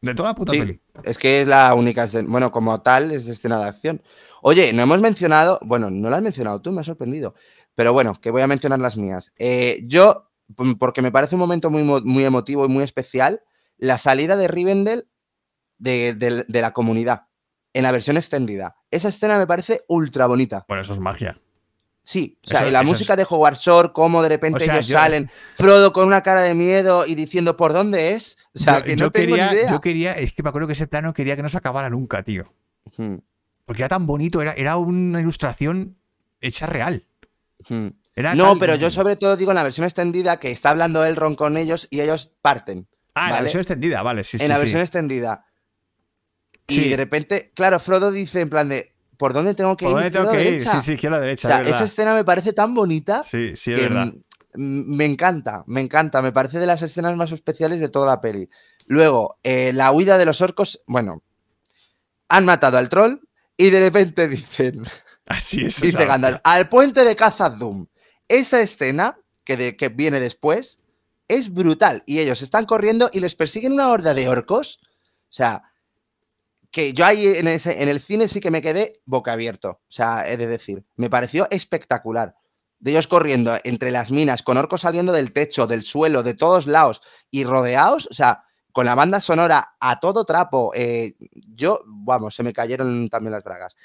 De 0.01 0.15
toda 0.15 0.29
la 0.29 0.35
puta 0.35 0.53
Sí, 0.53 0.59
peli. 0.59 0.79
Es 1.03 1.17
que 1.17 1.41
es 1.41 1.47
la 1.47 1.73
única 1.73 2.03
escena, 2.05 2.27
bueno, 2.30 2.51
como 2.51 2.81
tal, 2.81 3.11
es 3.11 3.27
escena 3.27 3.59
de 3.59 3.67
acción. 3.69 4.01
Oye, 4.41 4.71
no 4.73 4.84
hemos 4.84 5.01
mencionado, 5.01 5.59
bueno, 5.63 5.89
no 5.89 6.09
la 6.09 6.17
has 6.17 6.21
mencionado 6.23 6.61
tú, 6.61 6.71
me 6.71 6.81
ha 6.81 6.84
sorprendido, 6.84 7.35
pero 7.76 7.93
bueno, 7.93 8.13
que 8.21 8.31
voy 8.31 8.41
a 8.41 8.47
mencionar 8.47 8.80
las 8.80 8.97
mías. 8.97 9.34
Eh, 9.38 9.81
yo, 9.85 10.31
p- 10.55 10.76
porque 10.80 11.01
me 11.01 11.11
parece 11.11 11.35
un 11.35 11.39
momento 11.39 11.69
muy, 11.69 11.84
muy 11.84 12.23
emotivo 12.26 12.65
y 12.65 12.69
muy 12.69 12.84
especial, 12.84 13.41
la 13.77 13.97
salida 13.97 14.35
de 14.35 14.47
Rivendell 14.47 15.07
de, 15.77 16.13
de- 16.13 16.45
de 16.47 16.61
la 16.61 16.71
comunidad, 16.71 17.27
en 17.73 17.84
la 17.84 17.91
versión 17.91 18.17
extendida. 18.17 18.76
Esa 18.91 19.09
escena 19.09 19.38
me 19.38 19.47
parece 19.47 19.84
ultra 19.88 20.26
bonita. 20.26 20.65
Bueno, 20.67 20.81
eso 20.81 20.93
es 20.93 20.99
magia. 20.99 21.38
Sí, 22.03 22.39
o 22.43 22.47
sea, 22.49 22.61
Eso- 22.61 22.71
la 22.71 22.81
música 22.84 23.15
de 23.15 23.26
Howard 23.30 23.57
Shore, 23.57 23.89
cómo 23.93 24.23
de 24.23 24.30
repente 24.30 24.57
O 24.57 24.65
sea, 24.65 24.76
ellos 24.76 24.88
yo- 24.88 24.97
salen, 24.97 25.30
Frodo 25.55 25.93
con 25.93 26.07
una 26.07 26.21
cara 26.23 26.41
de 26.41 26.55
miedo 26.55 27.05
y 27.05 27.13
diciendo 27.15 27.55
por 27.55 27.71
dónde 27.73 28.13
es. 28.13 28.38
O 28.55 28.59
sea, 28.59 28.80
yo, 28.80 28.84
que 28.85 28.95
yo 28.95 29.05
no 29.05 29.11
tengo 29.11 29.27
quería, 29.35 29.47
ni 29.51 29.53
idea. 29.57 29.71
yo 29.71 29.81
quería, 29.81 30.13
es 30.13 30.34
que 30.34 30.41
me 30.41 30.49
acuerdo 30.49 30.67
que 30.67 30.73
ese 30.73 30.88
plano 30.88 31.13
quería 31.13 31.35
que 31.35 31.43
no 31.43 31.49
se 31.49 31.57
acabara 31.57 31.89
nunca, 31.89 32.23
tío. 32.23 32.51
Hmm, 32.97 33.17
Porque 33.65 33.84
era 33.84 33.89
tan 33.89 34.07
bonito, 34.07 34.41
era, 34.41 34.53
era 34.53 34.77
una 34.77 35.19
ilustración 35.19 35.97
hecha 36.41 36.65
real. 36.65 37.05
hmm. 37.67 37.88
Era 38.15 38.34
No, 38.35 38.49
tal- 38.49 38.59
pero 38.59 38.76
yo 38.76 38.89
sobre 38.89 39.15
todo 39.15 39.38
digo 39.38 39.51
en 39.51 39.55
la 39.55 39.63
versión 39.63 39.85
extendida 39.85 40.38
que 40.38 40.51
está 40.51 40.71
hablando 40.71 41.05
Elrond 41.05 41.38
con 41.38 41.55
ellos 41.57 41.88
y 41.91 42.01
ellos 42.01 42.34
parten. 42.41 42.88
Ah, 43.13 43.27
en 43.30 43.35
la 43.35 43.41
versión 43.41 43.61
extendida, 43.61 44.01
vale, 44.01 44.23
sí, 44.23 44.38
en 44.38 44.41
sí. 44.41 44.47
la 44.47 44.55
sí. 44.55 44.61
versión 44.61 44.81
extendida. 44.81 45.45
Y 46.67 46.89
de 46.89 46.97
repente, 46.97 47.51
claro, 47.55 47.80
Frodo 47.80 48.11
dice 48.11 48.41
en 48.41 48.49
plan 48.49 48.67
de 48.69 48.93
¿por 49.19 49.33
dónde 49.33 49.53
tengo 49.53 49.77
que 49.77 49.85
¿Por 49.85 49.91
ir? 49.91 49.95
dónde 49.97 50.11
tengo 50.11 50.31
que 50.31 50.41
ir? 50.41 50.47
derecha? 50.47 50.71
Sí, 50.71 50.81
sí, 50.81 50.93
izquierda 50.93 51.17
o 51.17 51.19
O 51.19 51.21
derecha. 51.21 51.47
sea, 51.47 51.61
es 51.61 51.69
esa 51.69 51.83
escena 51.83 52.15
me 52.15 52.23
parece 52.23 52.53
tan 52.53 52.73
bonita 52.73 53.21
Sí, 53.21 53.53
sí, 53.55 53.73
es 53.73 53.77
que 53.79 53.87
verdad. 53.89 54.13
me 54.55 55.05
encanta, 55.05 55.63
me 55.67 55.81
encanta. 55.81 56.23
Me 56.23 56.31
parece 56.31 56.57
de 56.57 56.65
las 56.65 56.81
escenas 56.81 57.15
más 57.15 57.31
especiales 57.31 57.79
de 57.81 57.89
toda 57.89 58.07
la 58.07 58.21
peli. 58.21 58.49
Luego, 58.87 59.37
eh, 59.43 59.71
la 59.73 59.91
huida 59.91 60.17
de 60.17 60.25
los 60.25 60.41
orcos, 60.41 60.79
bueno, 60.87 61.21
han 62.29 62.45
matado 62.45 62.77
al 62.77 62.89
troll 62.89 63.17
y 63.57 63.69
de 63.69 63.79
repente 63.79 64.27
dicen, 64.27 64.81
Así 65.27 65.65
es. 65.65 65.81
dice 65.81 66.05
Gandalf, 66.05 66.39
al 66.43 66.69
puente 66.69 67.03
de 67.03 67.15
Khazad-dûm. 67.15 67.87
Esa 68.27 68.61
escena 68.61 69.17
que, 69.43 69.57
de- 69.57 69.75
que 69.77 69.89
viene 69.89 70.19
después 70.19 70.79
es 71.27 71.53
brutal. 71.53 72.03
Y 72.05 72.19
ellos 72.19 72.41
están 72.41 72.65
corriendo 72.65 73.09
y 73.13 73.19
les 73.19 73.35
persiguen 73.35 73.73
una 73.73 73.89
horda 73.89 74.13
de 74.13 74.27
orcos. 74.29 74.79
O 74.83 75.31
sea, 75.31 75.61
que 76.71 76.93
yo 76.93 77.05
ahí 77.05 77.25
en, 77.25 77.47
ese- 77.47 77.81
en 77.81 77.89
el 77.89 77.99
cine 77.99 78.27
sí 78.27 78.39
que 78.39 78.51
me 78.51 78.61
quedé 78.61 79.01
boca 79.05 79.33
abierto. 79.33 79.69
O 79.69 79.91
sea, 79.91 80.27
he 80.29 80.37
de 80.37 80.47
decir, 80.47 80.81
me 80.95 81.09
pareció 81.09 81.47
espectacular. 81.51 82.35
De 82.79 82.91
ellos 82.91 83.07
corriendo 83.07 83.57
entre 83.65 83.91
las 83.91 84.09
minas, 84.11 84.41
con 84.43 84.55
orcos 84.57 84.81
saliendo 84.81 85.11
del 85.11 85.33
techo, 85.33 85.67
del 85.67 85.83
suelo, 85.83 86.23
de 86.23 86.33
todos 86.33 86.65
lados 86.67 87.01
y 87.29 87.43
rodeados. 87.43 88.07
O 88.09 88.13
sea, 88.13 88.43
con 88.71 88.85
la 88.85 88.95
banda 88.95 89.19
sonora 89.19 89.75
a 89.81 89.99
todo 89.99 90.23
trapo. 90.23 90.71
eh, 90.75 91.13
yo, 91.55 91.81
vamos, 91.85 92.35
se 92.35 92.43
me 92.43 92.53
cayeron 92.53 93.09
también 93.09 93.33
las 93.33 93.43
bragas 93.43 93.75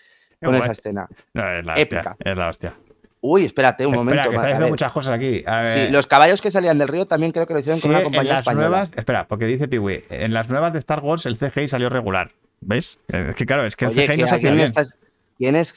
con 0.41 0.55
esa 0.55 0.73
escena. 0.73 1.09
No, 1.33 1.51
es 1.59 1.65
la 1.65 1.75
épica. 1.75 2.11
hostia. 2.13 2.31
Es 2.33 2.37
la 2.37 2.49
hostia. 2.51 2.77
Uy, 3.21 3.47
espérate 3.47 3.87
un 3.87 3.95
Espera, 3.95 4.05
momento. 4.05 4.31
que 4.31 4.37
está 4.37 4.47
diciendo 4.49 4.69
muchas 4.69 4.93
cosas 4.93 5.13
aquí. 5.15 5.43
A 5.47 5.63
ver. 5.63 5.87
Sí, 5.87 5.93
los 5.93 6.07
caballos 6.07 6.41
que 6.43 6.51
salían 6.51 6.79
del 6.79 6.89
río 6.89 7.07
también 7.07 7.33
creo 7.33 7.47
que 7.47 7.55
lo 7.55 7.61
hicieron 7.61 7.79
Sí, 7.81 7.83
con 7.85 7.91
una 7.93 7.99
en 8.01 8.05
compañía 8.05 8.33
las 8.35 8.41
española. 8.41 8.69
nuevas, 8.69 8.93
espera, 8.97 9.27
porque 9.27 9.47
dice 9.47 9.67
Piwi, 9.67 10.05
en 10.11 10.35
las 10.35 10.51
nuevas 10.51 10.73
de 10.75 10.79
Star 10.81 11.01
Wars 11.01 11.25
el 11.27 11.39
CGI 11.39 11.67
salió 11.69 11.89
regular. 11.89 12.33
¿Ves? 12.67 12.99
Eh, 13.13 13.27
Es 13.31 13.35
que 13.37 13.47
claro, 13.47 13.65
es 13.65 13.77
que 13.77 13.85
el 13.87 13.91
Oye, 13.93 14.07
CGI 14.07 14.17
que 14.17 14.23
no 14.23 14.29
se 14.29 14.35
hacía 14.35 14.51
bien. 14.57 14.67
estás- 14.69 14.99
¿Quién 15.37 15.57
es 15.57 15.73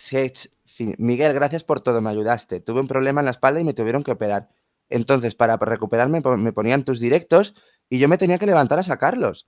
Miguel, 0.97 1.33
gracias 1.33 1.63
por 1.63 1.81
todo, 1.81 2.01
me 2.01 2.09
ayudaste. 2.09 2.59
Tuve 2.59 2.81
un 2.81 2.87
problema 2.87 3.21
en 3.21 3.25
la 3.25 3.31
espalda 3.31 3.59
y 3.59 3.63
me 3.63 3.73
tuvieron 3.73 4.03
que 4.03 4.11
operar. 4.11 4.49
Entonces, 4.89 5.35
para 5.35 5.57
recuperarme, 5.57 6.21
me 6.37 6.53
ponían 6.53 6.83
tus 6.83 6.99
directos 6.99 7.55
y 7.89 7.99
yo 7.99 8.07
me 8.07 8.17
tenía 8.17 8.37
que 8.37 8.45
levantar 8.45 8.79
a 8.79 8.83
sacarlos. 8.83 9.47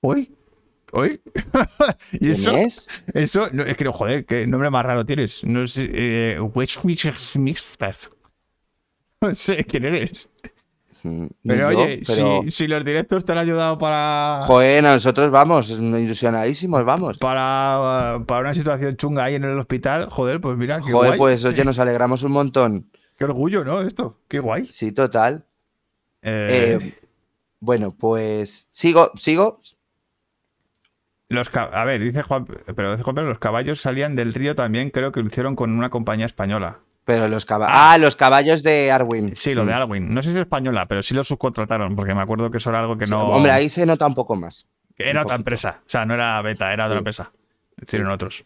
Uy, 0.00 0.34
uy. 0.92 1.20
y 2.12 2.18
¿Quién 2.18 2.32
eso, 2.32 2.50
es? 2.56 2.88
eso, 3.12 3.48
no, 3.52 3.62
es 3.64 3.76
que, 3.76 3.86
joder, 3.86 4.24
qué 4.24 4.46
nombre 4.46 4.70
más 4.70 4.84
raro 4.84 5.04
tienes. 5.04 5.44
No 5.44 5.66
sé, 5.66 5.88
eh. 5.92 6.38
No 9.20 9.34
sé 9.34 9.64
quién 9.64 9.84
eres. 9.84 10.30
Pero 11.02 11.38
yo, 11.56 11.68
oye, 11.68 12.02
pero- 12.06 12.42
Si, 12.42 12.50
si 12.50 12.68
los 12.68 12.84
directos 12.84 13.24
te 13.24 13.32
han 13.32 13.38
ayudado 13.38 13.78
para, 13.78 14.42
Joder, 14.46 14.82
nosotros 14.82 15.30
vamos, 15.30 15.70
ilusionadísimos, 15.70 16.84
vamos. 16.84 17.18
para, 17.18 18.16
uh, 18.18 18.24
para 18.24 18.40
una 18.40 18.54
situación 18.54 18.96
chunga 18.96 19.24
ahí 19.24 19.36
en 19.36 19.44
el 19.44 19.58
hospital, 19.58 20.08
joder, 20.10 20.40
pues 20.40 20.56
mira, 20.56 20.80
qué 20.84 20.92
Joder, 20.92 21.10
guay. 21.12 21.18
pues 21.18 21.44
oye, 21.44 21.64
nos 21.64 21.78
alegramos 21.78 22.22
un 22.22 22.32
montón. 22.32 22.90
Qué 23.16 23.24
orgullo, 23.24 23.64
¿no? 23.64 23.80
Esto, 23.82 24.18
qué 24.28 24.40
guay. 24.40 24.66
Sí, 24.70 24.92
total. 24.92 25.44
Eh, 26.22 26.78
Eh, 26.80 26.94
bueno, 27.60 27.94
pues 27.98 28.66
sigo, 28.70 29.10
sigo. 29.16 29.58
Los 31.28 31.48
a 31.54 31.84
ver, 31.84 32.00
dice 32.02 32.22
Juan, 32.22 32.44
pero 32.44 32.90
dice 32.90 33.04
Juan, 33.04 33.14
pero 33.14 33.28
los 33.28 33.38
caballos 33.38 33.80
salían 33.80 34.16
del 34.16 34.34
río 34.34 34.56
también, 34.56 34.90
creo 34.90 35.12
que 35.12 35.20
lo 35.20 35.28
hicieron 35.28 35.54
con 35.54 35.70
una 35.70 35.88
compañía 35.88 36.26
española. 36.26 36.80
Pero 37.04 37.28
los 37.28 37.44
caballos. 37.44 37.74
Ah, 37.78 37.98
los 37.98 38.14
caballos 38.14 38.62
de 38.62 38.90
Arwin. 38.92 39.34
Sí, 39.34 39.54
lo 39.54 39.64
de 39.64 39.72
Arwin. 39.72 40.12
No 40.14 40.22
sé 40.22 40.30
si 40.30 40.34
es 40.36 40.42
española, 40.42 40.86
pero 40.86 41.02
sí 41.02 41.14
lo 41.14 41.24
subcontrataron, 41.24 41.96
porque 41.96 42.14
me 42.14 42.20
acuerdo 42.20 42.50
que 42.50 42.58
eso 42.58 42.70
era 42.70 42.80
algo 42.80 42.96
que 42.98 43.06
Sí, 43.06 43.10
no. 43.10 43.24
Hombre, 43.30 43.52
ahí 43.52 43.68
se 43.68 43.84
nota 43.86 44.06
un 44.06 44.14
poco 44.14 44.36
más. 44.36 44.66
Era 44.98 45.22
otra 45.22 45.36
empresa. 45.36 45.80
O 45.84 45.88
sea, 45.88 46.04
no 46.04 46.14
era 46.14 46.40
beta, 46.42 46.72
era 46.72 46.84
otra 46.84 46.96
Sí. 46.96 46.98
empresa. 46.98 47.32
Hicieron 47.82 48.10
otros. 48.10 48.44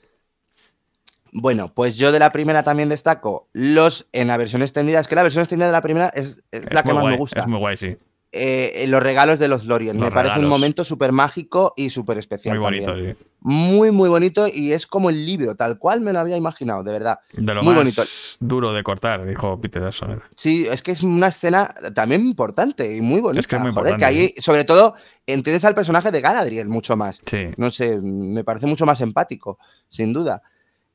Bueno, 1.33 1.73
pues 1.75 1.97
yo 1.97 2.13
de 2.13 2.21
la 2.21 2.31
primera 2.31 2.63
también 2.63 2.89
destaco 2.89 3.49
los 3.53 4.07
en 4.13 4.29
la 4.29 4.37
versión 4.37 4.63
extendida. 4.63 5.01
Es 5.01 5.09
que 5.09 5.17
la 5.17 5.25
versión 5.25 5.43
extendida 5.43 5.67
de 5.67 5.73
la 5.73 5.83
primera 5.83 6.09
es, 6.15 6.45
es 6.53 6.73
la 6.73 6.83
que 6.85 6.93
más 6.93 7.03
guay, 7.03 7.15
me 7.15 7.19
gusta. 7.19 7.41
Es 7.41 7.47
muy 7.49 7.59
guay, 7.59 7.77
sí. 7.77 7.97
Eh, 8.31 8.87
los 8.89 9.03
regalos 9.03 9.39
de 9.41 9.49
los 9.49 9.65
Lorien. 9.65 9.97
Los 9.97 10.05
me 10.09 10.15
parece 10.15 10.39
un 10.39 10.47
momento 10.47 10.85
súper 10.85 11.11
mágico 11.13 11.73
y 11.77 11.91
súper 11.91 12.19
especial. 12.19 12.57
Muy 12.57 12.63
bonito, 12.65 12.93
también. 12.93 13.17
sí. 13.19 13.25
Muy, 13.47 13.91
muy 13.91 14.09
bonito 14.09 14.47
y 14.51 14.73
es 14.73 14.87
como 14.87 15.11
el 15.11 15.27
libro, 15.27 15.55
tal 15.55 15.79
cual 15.79 16.01
me 16.01 16.15
lo 16.15 16.21
había 16.21 16.39
imaginado, 16.39 16.83
de 16.83 16.93
verdad. 16.93 17.19
De 17.35 17.53
lo 17.53 17.63
Muy 17.63 17.75
más 17.75 17.83
bonito. 17.85 18.03
duro 18.41 18.73
de 18.73 18.83
cortar, 18.83 19.27
dijo 19.27 19.61
Peter 19.61 19.83
Jackson. 19.83 20.23
Sí, 20.35 20.67
es 20.67 20.81
que 20.83 20.93
es 20.93 21.03
una 21.03 21.29
escena 21.29 21.69
también 21.95 22.23
importante 22.23 22.97
y 22.97 23.03
muy 23.03 23.21
bonita. 23.21 23.41
Es 23.41 23.47
que 23.47 23.57
es 23.57 23.61
muy 23.61 23.73
joder, 23.73 23.93
importante, 23.93 24.15
que 24.17 24.21
ahí, 24.23 24.35
sobre 24.39 24.65
todo, 24.65 24.95
entiendes 25.27 25.63
al 25.67 25.75
personaje 25.75 26.11
de 26.11 26.23
Galadriel 26.23 26.69
mucho 26.69 26.97
más. 26.97 27.21
Sí. 27.27 27.49
No 27.59 27.71
sé, 27.71 27.99
me 28.01 28.45
parece 28.45 28.67
mucho 28.67 28.87
más 28.87 29.03
empático, 29.03 29.59
sin 29.89 30.15
duda. 30.15 30.43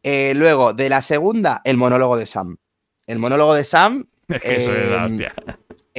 Eh, 0.01 0.33
luego, 0.35 0.73
de 0.73 0.89
la 0.89 1.01
segunda, 1.01 1.61
el 1.63 1.77
monólogo 1.77 2.17
de 2.17 2.25
Sam. 2.25 2.57
El 3.05 3.19
monólogo 3.19 3.53
de 3.53 3.63
Sam 3.63 4.05
Es 4.27 4.41
que 4.41 4.55
eso 4.55 4.73
es 4.73 4.89
la 4.89 5.05
Em, 5.05 5.05
hostia. 5.05 5.33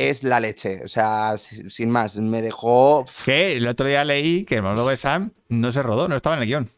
Es 0.08 0.22
la 0.22 0.40
leche. 0.40 0.80
O 0.84 0.88
sea, 0.88 1.36
si- 1.38 1.68
sin 1.70 1.90
más, 1.90 2.16
me 2.16 2.40
dejó. 2.42 3.04
Que 3.24 3.56
el 3.56 3.66
otro 3.68 3.86
día 3.86 4.04
leí 4.04 4.44
que 4.44 4.56
el 4.56 4.62
monólogo 4.62 4.90
de 4.90 4.96
Sam 4.96 5.32
no 5.48 5.72
se 5.72 5.82
rodó, 5.82 6.08
no 6.08 6.16
estaba 6.16 6.36
en 6.36 6.42
el 6.42 6.48
guion. 6.48 6.70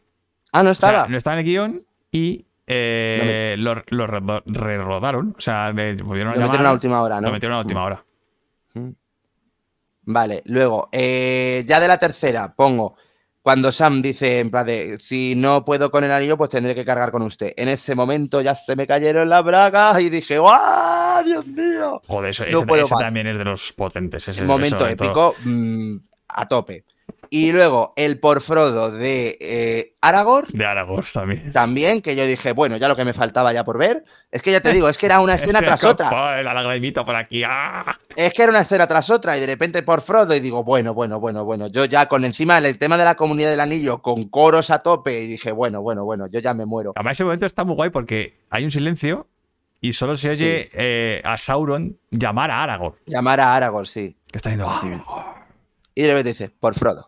Ah, 0.51 0.63
no 0.63 0.71
O 0.71 0.75
sea, 0.75 0.89
estaba. 0.89 1.07
no 1.07 1.17
estaba 1.17 1.35
en 1.35 1.39
el 1.39 1.45
guion 1.45 1.85
y 2.11 2.45
eh, 2.67 3.55
lo, 3.57 3.83
lo 3.87 4.07
re-rodaron. 4.07 5.35
O 5.37 5.41
sea, 5.41 5.71
le 5.73 5.95
volvieron 5.95 6.33
a 6.33 6.35
Lo 6.35 6.41
metieron 6.43 6.65
a 6.67 6.71
última 6.73 7.01
hora, 7.01 7.19
¿no? 7.21 7.27
Lo 7.27 7.33
metieron 7.33 7.57
a 7.57 7.61
última 7.61 7.83
hora. 7.83 8.05
Vale, 10.05 10.41
luego, 10.45 10.89
eh, 10.91 11.63
ya 11.65 11.79
de 11.79 11.87
la 11.87 11.97
tercera, 11.97 12.53
pongo. 12.55 12.97
Cuando 13.43 13.73
Sam 13.73 14.01
dice, 14.01 14.39
en 14.39 14.49
plan 14.49 14.65
de, 14.65 14.97
si 15.01 15.35
no 15.35 15.65
puedo 15.65 15.91
con 15.91 16.05
el 16.05 16.11
anillo, 16.11 16.37
pues 16.37 16.49
tendré 16.49 16.73
que 16.73 16.85
cargar 16.85 17.11
con 17.11 17.23
usted. 17.23 17.51
En 17.57 17.67
ese 17.67 17.93
momento 17.93 18.39
ya 18.39 18.55
se 18.55 18.73
me 18.77 18.87
cayeron 18.87 19.27
las 19.27 19.43
bragas 19.43 19.99
y 19.99 20.09
dije, 20.09 20.39
¡guau! 20.39 21.25
¡Dios 21.25 21.45
mío! 21.45 22.01
Joder, 22.07 22.29
eso, 22.31 22.45
No 22.45 22.59
ese, 22.59 22.65
puedo 22.67 22.83
ese 22.85 22.93
más. 22.95 23.03
también 23.03 23.27
es 23.27 23.37
de 23.37 23.43
los 23.43 23.73
potentes. 23.73 24.25
Ese, 24.29 24.41
El 24.41 24.47
momento 24.47 24.87
épico 24.87 25.35
mm, 25.43 25.95
a 26.27 26.47
tope. 26.47 26.83
Y 27.29 27.51
luego 27.51 27.93
el 27.95 28.19
por 28.19 28.41
Frodo 28.41 28.91
de 28.91 29.37
eh, 29.41 29.95
Aragorn, 30.01 30.47
De 30.53 30.65
Aragorn 30.65 31.03
también. 31.11 31.51
también, 31.51 32.01
que 32.01 32.15
yo 32.15 32.27
dije, 32.27 32.51
bueno, 32.51 32.77
ya 32.77 32.87
lo 32.87 32.95
que 32.95 33.05
me 33.05 33.13
faltaba 33.13 33.51
ya 33.51 33.63
por 33.63 33.79
ver. 33.79 34.03
Es 34.29 34.43
que 34.43 34.51
ya 34.51 34.61
te 34.61 34.71
digo, 34.71 34.87
es 34.87 34.99
que 34.99 35.07
era 35.07 35.19
una 35.19 35.33
escena 35.35 35.59
tras 35.59 35.83
otra. 35.83 36.41
La 36.43 36.53
lagrimita 36.53 37.03
por 37.03 37.15
aquí. 37.15 37.41
¡ah! 37.43 37.97
Es 38.15 38.33
que 38.33 38.43
era 38.43 38.51
una 38.51 38.61
escena 38.61 38.85
tras 38.87 39.09
otra 39.09 39.35
y 39.35 39.39
de 39.39 39.47
repente 39.47 39.81
por 39.81 40.01
Frodo 40.01 40.35
y 40.35 40.39
digo, 40.41 40.63
bueno, 40.63 40.93
bueno, 40.93 41.19
bueno, 41.19 41.43
bueno, 41.43 41.67
yo 41.67 41.85
ya 41.85 42.07
con 42.07 42.23
encima 42.23 42.59
el 42.59 42.77
tema 42.77 42.97
de 42.99 43.05
la 43.05 43.15
comunidad 43.15 43.49
del 43.49 43.61
anillo, 43.61 44.01
con 44.01 44.25
coros 44.29 44.69
a 44.69 44.79
tope 44.79 45.19
y 45.23 45.27
dije, 45.27 45.51
bueno, 45.51 45.81
bueno, 45.81 46.05
bueno, 46.05 46.27
yo 46.27 46.39
ya 46.39 46.53
me 46.53 46.65
muero. 46.65 46.93
Además, 46.95 47.13
ese 47.13 47.23
momento 47.23 47.47
está 47.47 47.63
muy 47.63 47.75
guay 47.75 47.89
porque 47.89 48.37
hay 48.51 48.63
un 48.63 48.71
silencio 48.71 49.27
y 49.81 49.93
solo 49.93 50.15
se 50.17 50.29
oye 50.29 50.69
eh, 50.73 51.21
a 51.25 51.37
Sauron 51.39 51.97
llamar 52.11 52.51
a 52.51 52.61
Aragorn. 52.63 52.95
Llamar 53.07 53.39
a 53.39 53.55
Aragorn, 53.55 53.85
sí. 53.87 54.15
Que 54.31 54.37
está 54.37 54.49
diciendo. 54.51 55.03
"Ah". 55.09 55.42
Y 55.95 56.01
de 56.03 56.07
repente 56.09 56.29
dice, 56.31 56.49
por 56.49 56.73
Frodo. 56.75 57.07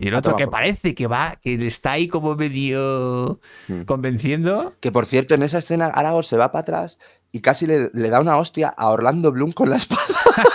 Y 0.00 0.06
el 0.08 0.14
otro 0.14 0.36
que 0.36 0.46
parece 0.46 0.94
que 0.94 1.06
va, 1.08 1.36
que 1.42 1.56
le 1.58 1.66
está 1.66 1.92
ahí 1.92 2.06
como 2.08 2.36
medio 2.36 3.40
Hmm. 3.66 3.82
convenciendo. 3.82 4.72
Que 4.80 4.92
por 4.92 5.06
cierto, 5.06 5.34
en 5.34 5.42
esa 5.42 5.58
escena 5.58 5.86
Aragorn 5.86 6.22
se 6.22 6.36
va 6.36 6.52
para 6.52 6.62
atrás 6.62 6.98
y 7.32 7.40
casi 7.40 7.66
le, 7.66 7.90
le 7.92 8.08
da 8.08 8.20
una 8.20 8.36
hostia 8.38 8.68
a 8.68 8.90
Orlando 8.90 9.32
Bloom 9.32 9.50
con 9.52 9.70
la 9.70 9.76
espada. 9.76 10.00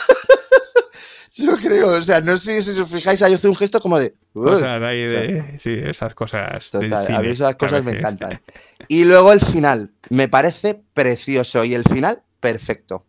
Yo 1.35 1.57
creo, 1.57 1.87
o 1.97 2.01
sea, 2.01 2.21
no 2.21 2.37
sé 2.37 2.61
si 2.61 2.79
os 2.79 2.91
fijáis, 2.91 3.21
ahí 3.23 3.33
hace 3.33 3.47
un 3.47 3.55
gesto 3.55 3.81
como 3.81 3.97
de. 3.97 4.13
"Uy". 4.33 4.45
Cosas 4.45 4.81
ahí 4.83 5.01
de. 5.03 5.57
Sí, 5.57 5.71
esas 5.73 6.13
cosas. 6.13 6.69
Total, 6.69 7.11
a 7.11 7.19
mí 7.21 7.29
esas 7.29 7.55
cosas 7.55 7.83
me 7.83 7.97
encantan. 7.97 8.39
Y 8.87 9.05
luego 9.05 9.31
el 9.33 9.39
final, 9.39 9.91
me 10.09 10.27
parece 10.27 10.79
precioso 10.93 11.63
y 11.63 11.73
el 11.73 11.83
final 11.85 12.21
perfecto. 12.39 13.03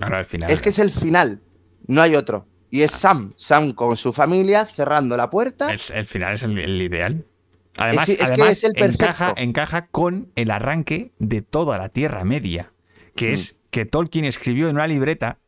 Ahora 0.00 0.18
al 0.18 0.26
final. 0.26 0.50
Es 0.50 0.60
que 0.60 0.70
es 0.70 0.78
el 0.80 0.90
final, 0.90 1.42
no 1.86 2.02
hay 2.02 2.16
otro. 2.16 2.47
Y 2.70 2.82
es 2.82 2.90
Sam, 2.90 3.30
Sam 3.36 3.72
con 3.72 3.96
su 3.96 4.12
familia 4.12 4.66
cerrando 4.66 5.16
la 5.16 5.30
puerta. 5.30 5.72
el, 5.72 5.80
el 5.94 6.06
final 6.06 6.34
es 6.34 6.42
el, 6.42 6.58
el 6.58 6.82
ideal. 6.82 7.24
Además, 7.76 8.08
Es- 8.08 8.18
es 8.20 8.26
que 8.26 8.32
además 8.32 8.50
es 8.50 8.64
el 8.64 8.72
encaja, 8.82 9.34
encaja 9.36 9.86
con 9.86 10.30
el 10.34 10.50
arranque 10.50 11.12
de 11.18 11.42
toda 11.42 11.78
la 11.78 11.88
Tierra 11.88 12.24
Media, 12.24 12.72
que 13.14 13.30
Mm. 13.30 13.34
es 13.34 13.60
que 13.70 13.86
Tolkien 13.86 14.24
escribió 14.24 14.68
en 14.68 14.76
una 14.76 14.86
libreta 14.86 15.38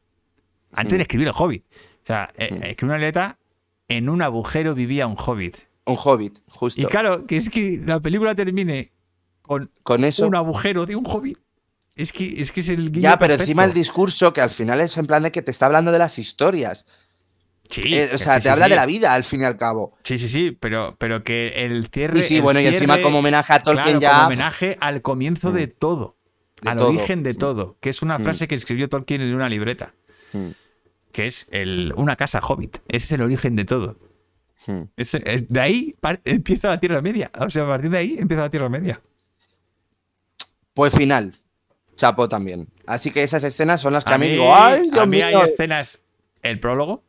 antes 0.72 0.94
Mm. 0.94 0.96
de 0.98 1.02
escribir 1.02 1.28
el 1.28 1.34
Hobbit. 1.36 1.64
O 2.02 2.06
sea, 2.06 2.30
eh, 2.36 2.48
escribió 2.70 2.92
una 2.94 2.98
libreta, 2.98 3.38
en 3.88 4.08
un 4.08 4.22
agujero 4.22 4.74
vivía 4.74 5.06
un 5.06 5.16
Hobbit. 5.18 5.56
Un 5.86 5.96
hobbit, 6.04 6.38
justo. 6.46 6.80
Y 6.80 6.84
claro, 6.84 7.26
que 7.26 7.36
es 7.36 7.50
que 7.50 7.82
la 7.84 7.98
película 7.98 8.34
termine 8.34 8.92
con 9.42 9.70
con 9.82 10.04
eso. 10.04 10.26
un 10.28 10.36
agujero 10.36 10.86
de 10.86 10.94
un 10.94 11.04
Hobbit. 11.06 11.38
Es 11.96 12.12
que 12.12 12.40
es, 12.40 12.52
que 12.52 12.60
es 12.60 12.68
el 12.68 12.92
guiño 12.92 13.02
Ya, 13.02 13.18
pero 13.18 13.30
perfecto. 13.32 13.42
encima 13.44 13.64
el 13.64 13.72
discurso, 13.74 14.32
que 14.32 14.40
al 14.40 14.50
final 14.50 14.80
es 14.80 14.96
en 14.96 15.06
plan 15.06 15.24
de 15.24 15.32
que 15.32 15.42
te 15.42 15.50
está 15.50 15.66
hablando 15.66 15.90
de 15.90 15.98
las 15.98 16.18
historias. 16.20 16.86
Sí, 17.70 17.82
Eh, 17.94 18.10
o 18.14 18.18
sea, 18.18 18.34
sí, 18.34 18.38
te 18.38 18.42
sí, 18.42 18.48
habla 18.48 18.64
sí. 18.66 18.70
de 18.70 18.76
la 18.76 18.86
vida, 18.86 19.14
al 19.14 19.24
fin 19.24 19.42
y 19.42 19.44
al 19.44 19.56
cabo. 19.56 19.92
Sí, 20.02 20.18
sí, 20.18 20.28
sí, 20.28 20.50
pero, 20.58 20.96
pero 20.98 21.22
que 21.22 21.52
el 21.64 21.86
cierre. 21.92 22.18
Y 22.18 22.22
sí, 22.22 22.40
bueno, 22.40 22.60
y 22.60 22.66
encima 22.66 23.00
como 23.00 23.18
homenaje 23.20 23.52
a 23.52 23.62
Tolkien 23.62 23.98
claro, 23.98 24.00
ya. 24.00 24.12
como 24.12 24.26
homenaje 24.26 24.76
al 24.80 25.02
comienzo 25.02 25.52
de 25.52 25.66
todo, 25.68 26.16
De 26.62 26.70
al 26.70 26.78
todo. 26.78 26.88
origen 26.88 27.22
de 27.22 27.34
todo, 27.34 27.76
que 27.80 27.90
es 27.90 28.02
una 28.02 28.18
Mm. 28.18 28.22
frase 28.22 28.48
que 28.48 28.54
escribió 28.56 28.88
Tolkien 28.88 29.20
en 29.22 29.34
una 29.34 29.48
libreta, 29.48 29.94
Mm, 30.32 30.48
que 31.12 31.26
es 31.26 31.46
el, 31.50 31.92
una 31.96 32.16
casa 32.16 32.40
hobbit. 32.40 32.78
Ese 32.88 33.06
es 33.06 33.12
el 33.12 33.22
origen 33.22 33.54
de 33.56 33.64
todo. 33.64 33.96
mm. 34.66 34.82
Es- 34.96 35.12
de 35.48 35.60
ahí 35.60 35.94
empieza 36.24 36.68
la 36.68 36.80
Tierra 36.80 37.00
Media. 37.02 37.30
O 37.38 37.50
sea, 37.50 37.64
a 37.64 37.66
partir 37.68 37.90
de 37.90 37.98
ahí 37.98 38.16
empieza 38.18 38.42
la 38.42 38.50
Tierra 38.50 38.68
Media. 38.68 39.00
Pues 40.74 40.94
final. 40.94 41.34
Chapo 41.96 42.28
también. 42.28 42.68
Así 42.86 43.10
que 43.10 43.22
esas 43.22 43.44
escenas 43.44 43.80
son 43.80 43.92
las 43.92 44.04
que 44.04 44.14
a, 44.14 44.18
mí, 44.18 44.26
mí, 44.26 44.32
digo, 44.32 44.54
¡ay, 44.54 44.82
Dios 44.82 44.98
a 44.98 45.06
mí 45.06 45.16
mío! 45.18 45.26
hay 45.26 45.34
escenas. 45.44 45.98
El 46.42 46.58
prólogo, 46.58 47.04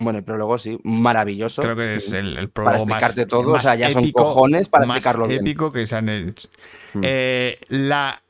Bueno, 0.00 0.18
el 0.18 0.24
prólogo 0.24 0.58
sí, 0.58 0.78
maravilloso. 0.82 1.62
creo 1.62 1.76
que 1.76 1.96
es 1.96 2.12
el, 2.12 2.36
el 2.36 2.50
Para 2.50 2.70
prólogo 2.70 2.86
más. 2.86 3.02
explicarte 3.02 3.26
todo, 3.30 3.50
o 3.50 3.52
más 3.52 3.62
sea, 3.62 3.76
ya 3.76 3.92
son 3.92 4.02
épico, 4.02 4.24
cojones 4.24 4.68
para 4.68 4.86
más 4.86 4.96
explicarlo 4.96 5.28
bien. 5.28 5.40
épico 5.42 5.70
que 5.72 5.86
se 5.86 5.94
han 5.96 6.08
hecho. 6.08 6.48
Mm. 6.94 7.00
Eh, 7.04 7.58
la, 7.68 8.22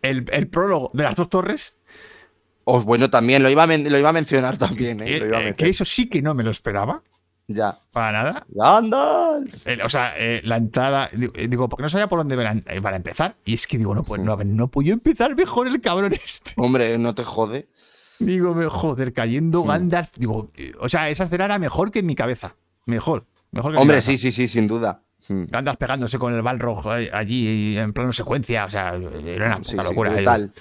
el, 0.00 0.24
el 0.32 0.48
prólogo 0.48 0.90
de 0.94 1.02
las 1.04 1.16
dos 1.16 1.28
torres. 1.28 1.76
O 2.64 2.80
bueno, 2.80 3.10
también 3.10 3.42
lo 3.42 3.50
iba 3.50 3.64
a, 3.64 3.66
lo 3.66 3.98
iba 3.98 4.08
a 4.08 4.12
mencionar 4.12 4.56
también, 4.56 5.00
¿eh? 5.02 5.16
Eh, 5.16 5.24
iba 5.26 5.38
a 5.38 5.52
que 5.52 5.68
eso 5.68 5.84
sí 5.84 6.08
que 6.08 6.22
no 6.22 6.32
me 6.32 6.44
lo 6.44 6.50
esperaba, 6.50 7.02
Ya. 7.48 7.76
para 7.90 8.12
nada. 8.22 8.46
Gandalf. 8.48 9.66
O 9.84 9.88
sea, 9.88 10.14
la 10.44 10.56
entrada, 10.56 11.10
digo, 11.12 11.68
porque 11.68 11.82
no 11.82 11.88
sabía 11.88 12.08
por 12.08 12.20
dónde 12.20 12.36
van 12.36 12.64
a, 12.66 12.80
van 12.80 12.94
a 12.94 12.96
empezar. 12.96 13.36
Y 13.44 13.54
es 13.54 13.66
que 13.66 13.76
digo, 13.78 13.94
no, 13.94 14.02
pues 14.04 14.22
no, 14.22 14.36
no 14.44 14.68
podía 14.68 14.92
empezar 14.92 15.34
mejor 15.36 15.66
el 15.68 15.80
cabrón 15.80 16.14
este. 16.14 16.52
Hombre, 16.56 16.96
no 16.98 17.12
te 17.14 17.24
jode. 17.24 17.68
Digo, 18.26 18.70
joder, 18.70 19.12
cayendo 19.12 19.62
Gandalf. 19.64 20.10
Digo, 20.16 20.50
eh, 20.56 20.72
o 20.80 20.88
sea, 20.88 21.08
esa 21.10 21.24
escena 21.24 21.44
era 21.46 21.58
mejor 21.58 21.90
que 21.90 22.00
en 22.00 22.06
mi 22.06 22.14
cabeza. 22.14 22.54
Mejor, 22.86 23.26
mejor 23.50 23.72
que 23.72 23.76
en 23.76 23.80
mi 23.80 23.82
Hombre, 23.82 24.02
sí, 24.02 24.18
sí, 24.18 24.32
sí, 24.32 24.48
sin 24.48 24.66
duda. 24.66 25.02
Mm. 25.28 25.44
Gandalf 25.50 25.78
pegándose 25.78 26.18
con 26.18 26.34
el 26.34 26.42
Balrog 26.42 26.84
eh, 26.98 27.10
allí 27.12 27.76
en 27.78 27.92
plano 27.92 28.12
secuencia. 28.12 28.64
O 28.64 28.70
sea, 28.70 28.94
era 28.94 29.46
una 29.46 29.58
puta 29.58 29.70
Sí, 29.70 29.76
locura. 29.76 30.10
eh, 30.12 30.14
brutal. 30.16 30.52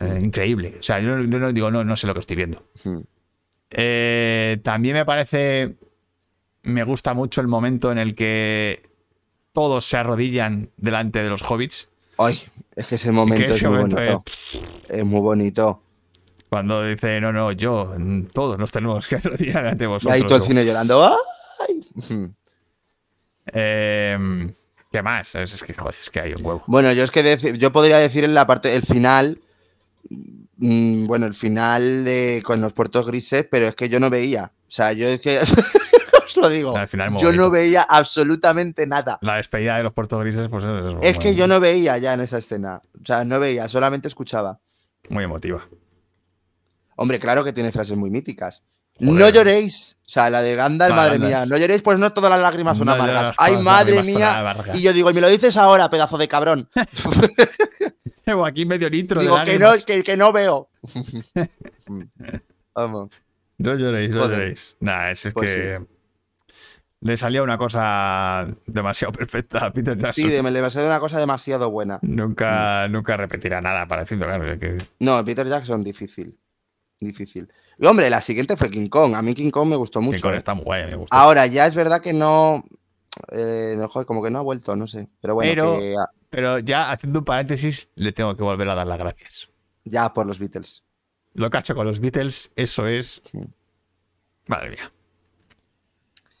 eh, 0.00 0.18
increíble. 0.22 0.76
O 0.78 0.82
sea, 0.82 1.00
yo, 1.00 1.16
no- 1.16 1.24
yo 1.24 1.38
no 1.38 1.52
digo, 1.52 1.70
no, 1.70 1.82
no 1.84 1.96
sé 1.96 2.06
lo 2.06 2.14
que 2.14 2.20
estoy 2.20 2.36
viendo. 2.36 2.62
Mm. 2.84 2.98
Eh, 3.70 4.58
también 4.62 4.94
me 4.94 5.04
parece. 5.04 5.76
Me 6.62 6.82
gusta 6.84 7.14
mucho 7.14 7.40
el 7.40 7.46
momento 7.48 7.92
en 7.92 7.98
el 7.98 8.14
que 8.14 8.82
todos 9.52 9.84
se 9.84 9.96
arrodillan 9.96 10.70
delante 10.76 11.22
de 11.22 11.28
los 11.28 11.42
hobbits. 11.48 11.90
Ay, 12.18 12.38
es 12.74 12.86
que 12.86 12.94
ese 12.96 13.12
momento 13.12 13.44
Que 13.46 13.52
es 13.52 13.62
muy 13.62 13.72
momento 13.72 13.96
bonito. 13.96 14.24
Es 14.88 15.04
muy 15.04 15.20
bonito. 15.20 15.82
Cuando 16.48 16.84
dice, 16.84 17.20
no, 17.20 17.32
no, 17.32 17.52
yo, 17.52 17.94
mm, 17.98 18.26
todos 18.32 18.58
nos 18.58 18.70
tenemos 18.70 19.06
que 19.06 19.16
arrodillar 19.16 19.66
ante 19.66 19.84
Y 19.84 19.86
vosotros. 19.86 20.14
ahí 20.14 20.22
todo 20.22 20.36
el 20.36 20.42
cine 20.42 20.64
llorando. 20.64 21.16
¡Ay! 21.68 21.80
Eh, 23.52 24.46
¿Qué 24.90 25.02
más? 25.02 25.34
Es, 25.34 25.62
que, 25.62 25.74
joder, 25.74 25.94
es 26.00 26.10
que 26.10 26.20
hay 26.20 26.32
un 26.32 26.44
huevo. 26.44 26.64
Bueno, 26.66 26.92
yo 26.92 27.04
es 27.04 27.10
que 27.10 27.58
yo 27.58 27.72
podría 27.72 27.98
decir 27.98 28.24
en 28.24 28.34
la 28.34 28.46
parte, 28.46 28.74
el 28.74 28.82
final, 28.82 29.40
mm, 30.58 31.06
bueno, 31.06 31.26
el 31.26 31.34
final 31.34 32.04
de 32.04 32.42
con 32.44 32.60
los 32.60 32.72
puertos 32.72 33.06
grises, 33.06 33.46
pero 33.50 33.66
es 33.66 33.74
que 33.74 33.88
yo 33.88 34.00
no 34.00 34.10
veía. 34.10 34.52
O 34.68 34.70
sea, 34.70 34.92
yo 34.92 35.08
es 35.08 35.20
que 35.20 35.38
os 36.24 36.36
lo 36.36 36.48
digo. 36.48 36.76
Al 36.76 36.88
final 36.88 37.16
yo 37.18 37.32
no 37.32 37.50
veía 37.50 37.82
absolutamente 37.82 38.86
nada. 38.86 39.18
La 39.20 39.36
despedida 39.36 39.76
de 39.76 39.82
los 39.82 39.92
puertos 39.92 40.20
grises, 40.20 40.48
pues 40.48 40.64
es, 40.64 40.94
es 41.02 41.16
Es 41.16 41.18
que 41.18 41.34
yo 41.34 41.46
no 41.46 41.60
veía 41.60 41.98
ya 41.98 42.14
en 42.14 42.20
esa 42.20 42.38
escena. 42.38 42.80
O 43.00 43.04
sea, 43.04 43.24
no 43.24 43.38
veía, 43.40 43.68
solamente 43.68 44.08
escuchaba. 44.08 44.60
Muy 45.08 45.24
emotiva. 45.24 45.66
Hombre, 46.96 47.18
claro 47.18 47.44
que 47.44 47.52
tiene 47.52 47.70
frases 47.72 47.96
muy 47.96 48.10
míticas. 48.10 48.64
Joder. 48.98 49.12
No 49.12 49.28
lloréis. 49.28 49.98
O 50.00 50.08
sea, 50.08 50.30
la 50.30 50.40
de 50.42 50.54
Gandalf, 50.56 50.94
madre 50.96 51.18
mía. 51.18 51.44
No 51.46 51.56
lloréis, 51.58 51.82
pues 51.82 51.98
no 51.98 52.12
todas 52.14 52.30
las 52.30 52.40
lágrimas 52.40 52.78
son 52.78 52.86
No 52.86 52.94
amargas. 52.94 53.34
Ay, 53.38 53.58
madre 53.58 54.02
mía. 54.02 54.56
Y 54.72 54.80
yo 54.80 54.92
digo, 54.94 55.10
y 55.10 55.14
me 55.14 55.20
lo 55.20 55.28
dices 55.28 55.56
ahora, 55.58 55.90
pedazo 55.90 56.16
de 56.16 56.28
cabrón. 56.28 56.68
Llevo 58.26 58.44
aquí 58.46 58.64
medio 58.66 58.88
litro 58.90 59.20
Digo 59.20 59.38
de 59.38 59.44
que 59.44 59.58
no, 59.58 59.66
lágrimas. 59.66 59.84
que, 59.84 60.02
que 60.02 60.16
no 60.16 60.32
veo. 60.32 60.68
Vamos. 62.74 63.10
No 63.58 63.74
lloréis, 63.74 64.10
no 64.10 64.22
Joder. 64.22 64.38
lloréis. 64.38 64.76
Nah, 64.80 65.10
es, 65.10 65.26
es 65.26 65.34
Pues 65.34 65.54
que 65.54 65.80
le 67.00 67.16
salía 67.16 67.42
una 67.42 67.56
cosa 67.58 68.46
demasiado 68.66 69.12
perfecta 69.18 69.66
a 69.66 69.72
Peter 69.72 69.96
Jackson. 69.96 70.24
Sí, 70.24 70.30
le 70.42 70.70
ser 70.70 70.84
una 70.86 71.00
cosa 71.00 71.18
demasiado 71.20 71.70
buena. 71.70 71.98
Nunca, 72.02 72.88
nunca 72.88 73.16
repetirá 73.16 73.60
nada 73.60 73.86
parecido, 73.86 74.26
claro. 74.26 74.58
que- 74.58 74.78
No, 75.00 75.24
Peter 75.24 75.46
Jackson, 75.46 75.84
difícil. 75.84 76.38
Difícil. 77.00 77.52
Y 77.78 77.86
hombre, 77.86 78.08
la 78.08 78.20
siguiente 78.20 78.56
fue 78.56 78.70
King 78.70 78.88
Kong. 78.88 79.14
A 79.14 79.22
mí 79.22 79.34
King 79.34 79.50
Kong 79.50 79.68
me 79.68 79.76
gustó 79.76 80.00
mucho. 80.00 80.20
con 80.22 80.34
eh. 80.34 80.38
está 80.38 80.54
muy 80.54 80.64
guay, 80.64 80.86
me 80.86 80.96
gusta. 80.96 81.14
Ahora, 81.16 81.46
ya 81.46 81.66
es 81.66 81.74
verdad 81.74 82.00
que 82.00 82.12
no. 82.12 82.64
eh, 83.32 83.74
no, 83.76 83.88
joder, 83.88 84.06
como 84.06 84.22
que 84.22 84.30
no 84.30 84.38
ha 84.38 84.42
vuelto, 84.42 84.74
no 84.76 84.86
sé. 84.86 85.08
Pero 85.20 85.34
bueno, 85.34 85.50
Pero- 85.50 85.78
que, 85.78 85.94
ah, 85.98 86.10
Pero 86.30 86.58
ya 86.58 86.90
haciendo 86.90 87.18
un 87.20 87.24
paréntesis, 87.24 87.90
le 87.94 88.12
tengo 88.12 88.34
que 88.34 88.42
volver 88.42 88.68
a 88.70 88.74
dar 88.74 88.86
las 88.86 88.98
gracias. 88.98 89.48
ya 89.84 90.12
por 90.12 90.26
los 90.26 90.38
Beatles. 90.38 90.82
Lo 91.34 91.50
que 91.50 91.56
ha 91.58 91.60
hecho 91.60 91.74
con 91.74 91.86
los 91.86 92.00
Beatles, 92.00 92.50
eso 92.56 92.86
es. 92.86 93.20
Sí. 93.24 93.38
Madre 94.46 94.70
mía. 94.70 94.90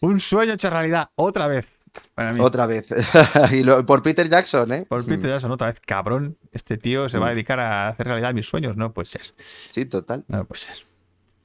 Un 0.00 0.20
sueño 0.20 0.54
hecho 0.54 0.70
realidad, 0.70 1.10
otra 1.16 1.46
vez. 1.48 1.66
Para 2.14 2.32
mí. 2.32 2.40
Otra 2.40 2.66
vez. 2.66 2.88
y 3.52 3.62
lo- 3.64 3.84
por 3.86 4.02
Peter 4.02 4.28
Jackson, 4.28 4.72
¿eh? 4.72 4.86
Por 4.88 5.04
Peter 5.06 5.30
Jackson, 5.30 5.50
otra 5.50 5.68
vez, 5.68 5.80
cabrón. 5.80 6.36
Este 6.52 6.76
tío 6.78 7.08
se 7.08 7.18
va 7.18 7.28
a 7.28 7.30
dedicar 7.30 7.60
a 7.60 7.88
hacer 7.88 8.06
realidad 8.06 8.32
mis 8.34 8.46
sueños. 8.46 8.76
No 8.76 8.92
puede 8.92 9.06
ser. 9.06 9.22
Sí, 9.44 9.84
total. 9.86 10.24
No 10.28 10.44
puede 10.44 10.60
ser. 10.60 10.74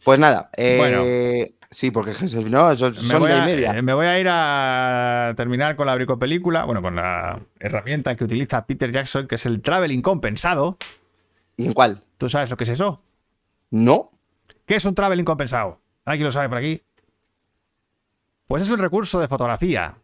Pues 0.03 0.19
nada. 0.19 0.49
eh, 0.57 0.77
Bueno. 0.77 1.57
Sí, 1.73 1.89
porque 1.89 2.11
no, 2.49 2.75
son, 2.75 2.91
Me 2.91 2.97
son 2.99 3.19
voy, 3.21 3.29
de 3.31 3.37
a, 3.37 3.45
media. 3.45 3.77
eh, 3.77 3.81
me 3.81 3.93
voy 3.93 4.05
a 4.05 4.19
ir 4.19 4.27
a 4.29 5.33
terminar 5.37 5.77
con 5.77 5.87
la 5.87 5.95
bricopelícula, 5.95 6.65
bueno, 6.65 6.81
con 6.81 6.97
la 6.97 7.39
herramienta 7.61 8.13
que 8.17 8.25
utiliza 8.25 8.65
Peter 8.65 8.91
Jackson, 8.91 9.25
que 9.25 9.35
es 9.35 9.45
el 9.45 9.61
traveling 9.61 10.01
compensado. 10.01 10.77
¿Y 11.55 11.67
en 11.67 11.73
cuál? 11.73 12.03
¿Tú 12.17 12.29
sabes 12.29 12.49
lo 12.49 12.57
que 12.57 12.65
es 12.65 12.71
eso? 12.71 13.01
No. 13.69 14.11
¿Qué 14.65 14.75
es 14.75 14.83
un 14.83 14.95
traveling 14.95 15.23
compensado? 15.23 15.79
¿Alguien 16.03 16.25
lo 16.25 16.31
sabe 16.33 16.49
por 16.49 16.57
aquí? 16.57 16.81
Pues 18.47 18.63
es 18.63 18.69
un 18.69 18.79
recurso 18.79 19.21
de 19.21 19.29
fotografía 19.29 19.95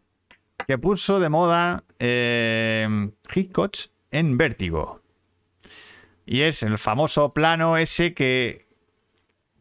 que 0.66 0.78
puso 0.78 1.20
de 1.20 1.28
moda 1.28 1.84
eh, 1.98 3.10
Hitchcock 3.34 3.76
en 4.10 4.36
Vértigo. 4.38 5.00
Y 6.26 6.42
es 6.42 6.62
el 6.62 6.78
famoso 6.78 7.32
plano 7.32 7.76
ese 7.76 8.12
que 8.12 8.66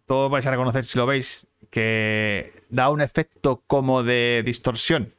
todos 0.05 0.29
vais 0.29 0.45
a 0.45 0.51
reconocer 0.51 0.83
si 0.85 0.97
lo 0.97 1.05
veis, 1.05 1.47
que 1.69 2.51
da 2.69 2.89
un 2.89 3.01
efecto 3.01 3.63
como 3.67 4.03
de 4.03 4.43
distorsión. 4.45 5.13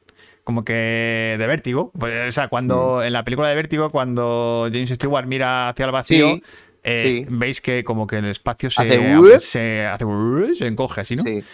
Como 0.45 0.65
que 0.65 1.37
de 1.39 1.47
vértigo. 1.47 1.93
Pues, 1.99 2.29
o 2.29 2.33
sea, 2.33 2.49
cuando 2.49 3.03
en 3.03 3.13
la 3.13 3.23
película 3.23 3.51
de 3.51 3.55
vértigo, 3.55 3.91
cuando 3.91 4.69
James 4.73 4.89
Stewart 4.89 5.27
mira 5.27 5.69
hacia 5.69 5.85
el 5.85 5.93
vacío, 5.93 6.31
Sí, 6.37 6.43
eh, 6.85 7.03
sí. 7.19 7.27
veis 7.29 7.61
que 7.61 7.85
como 7.85 8.07
que 8.07 8.17
el 8.17 8.27
espacio 8.27 8.71
se 8.71 8.81
Hace 8.81 9.39
se, 9.41 9.85
hace 9.87 10.07
se 10.55 10.67
encoge 10.67 11.03
así, 11.03 11.17
¿no? 11.17 11.23
Sí. 11.23 11.45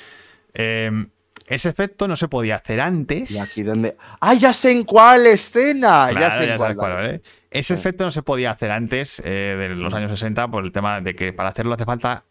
Eh, 0.55 1.07
ese 1.47 1.69
efecto 1.69 2.09
no 2.09 2.17
se 2.17 2.29
podía 2.29 2.57
hacer 2.57 2.81
antes. 2.81 3.31
Y 3.31 3.39
aquí 3.39 3.63
donde. 3.63 3.97
¡Ah, 4.21 4.35
ya 4.35 4.53
sé 4.53 4.71
en 4.73 4.85
cuál 4.85 5.27
escena! 5.27 6.07
Claro, 6.11 6.21
ya 6.21 6.31
sé 6.39 6.51
en 6.53 6.57
cuál. 6.57 6.77
cuál. 6.77 7.23
Ese 7.51 7.75
efecto 7.75 8.05
no 8.05 8.11
se 8.11 8.23
podía 8.23 8.51
hacer 8.51 8.71
antes 8.73 9.21
eh, 9.25 9.57
de 9.59 9.69
los 9.77 9.93
años 9.95 10.11
60 10.11 10.49
por 10.49 10.65
el 10.65 10.73
tema 10.73 11.01
de 11.01 11.15
que 11.15 11.33
para 11.33 11.51
hacerlo 11.51 11.75
hace 11.75 11.85
falta 11.85 12.25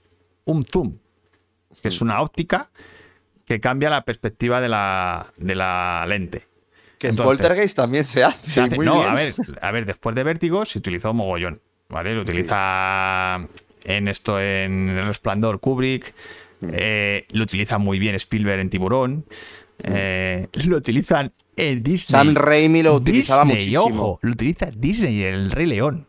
un 0.45 0.65
zoom, 0.65 0.98
que 1.81 1.88
es 1.88 2.02
una 2.02 2.22
óptica 2.22 2.69
que 3.45 3.60
cambia 3.61 3.90
la 3.90 4.03
perspectiva 4.03 4.60
de 4.60 4.68
la, 4.69 5.26
de 5.38 5.56
la 5.56 6.06
lente. 6.07 6.48
Que 6.98 7.07
en 7.10 7.15
Poltergeist 7.15 7.76
también 7.76 8.03
se 8.06 8.23
hace. 8.23 8.49
Se 8.49 8.61
hace- 8.61 8.76
muy 8.76 8.85
no, 8.85 8.95
bien. 8.95 9.07
a 9.07 9.14
ver, 9.14 9.34
a 9.61 9.72
ver, 9.72 9.85
después 9.85 10.15
de 10.15 10.23
Vértigo 10.23 10.65
se 10.65 10.80
utilizó 10.80 11.14
mogollón, 11.14 11.61
¿vale? 11.90 12.15
Lo 12.15 12.22
utiliza 12.22 13.45
en 13.84 14.07
esto, 14.07 14.40
en 14.41 14.90
El 14.90 15.06
Resplandor 15.07 15.60
Kubrick, 15.60 16.14
eh, 16.72 17.26
lo 17.31 17.44
utiliza 17.44 17.77
muy 17.77 17.99
bien 17.99 18.15
Spielberg 18.15 18.60
en 18.61 18.69
Tiburón, 18.69 19.26
eh, 19.84 20.48
lo 20.65 20.77
utilizan 20.77 21.34
en 21.56 21.84
Disney. 21.84 22.19
Sam 22.26 22.35
Raimi 22.35 22.84
lo 22.84 22.95
utilizaba 22.95 23.44
Disney, 23.45 23.76
muchísimo. 23.76 24.03
ojo, 24.03 24.19
lo 24.22 24.31
utiliza 24.31 24.68
Disney, 24.76 25.23
el 25.23 25.52
Rey 25.52 25.65
León. 25.68 26.07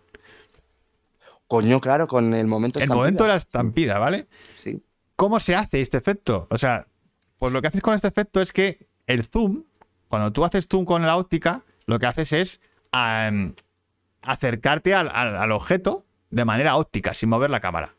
Coño, 1.47 1.81
claro, 1.81 2.09
con 2.09 2.35
el 2.35 2.47
momento 2.47 2.79
El 2.79 2.85
estampida. 2.85 2.97
momento 3.01 3.23
de 3.25 3.29
la 3.29 3.37
estampida, 3.37 3.99
¿vale? 3.99 4.27
Sí. 4.57 4.83
¿Cómo 5.17 5.39
se 5.41 5.55
hace 5.55 5.81
este 5.81 5.99
efecto? 5.99 6.47
O 6.51 6.59
sea, 6.59 6.87
pues 7.39 7.53
lo 7.53 7.61
que 7.61 7.69
haces 7.69 7.81
con 7.83 7.95
este 7.95 8.09
efecto 8.09 8.41
es 8.41 8.53
que 8.53 8.79
el 9.07 9.25
zoom, 9.25 9.65
cuando 10.09 10.33
tú 10.33 10.45
haces 10.45 10.67
zoom 10.69 10.85
con 10.85 11.03
la 11.03 11.17
óptica, 11.17 11.63
lo 11.87 11.99
que 11.99 12.07
haces 12.07 12.33
es 12.33 12.61
acercarte 14.23 14.95
al, 14.95 15.11
al- 15.13 15.37
al 15.37 15.53
objeto 15.53 16.05
de 16.31 16.45
manera 16.45 16.77
óptica, 16.77 17.15
sin 17.15 17.29
mover 17.29 17.51
la 17.51 17.61
cámara. 17.61 17.95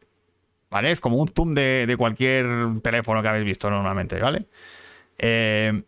¿Vale? 0.69 0.91
Es 0.91 0.99
como 0.99 1.17
un 1.17 1.27
zoom 1.27 1.53
de, 1.53 1.85
de 1.87 1.97
cualquier 1.97 2.45
teléfono 2.81 3.21
que 3.21 3.27
habéis 3.27 3.45
visto 3.45 3.69
normalmente, 3.69 4.19
¿vale? 4.19 4.47
Eh, 5.17 5.83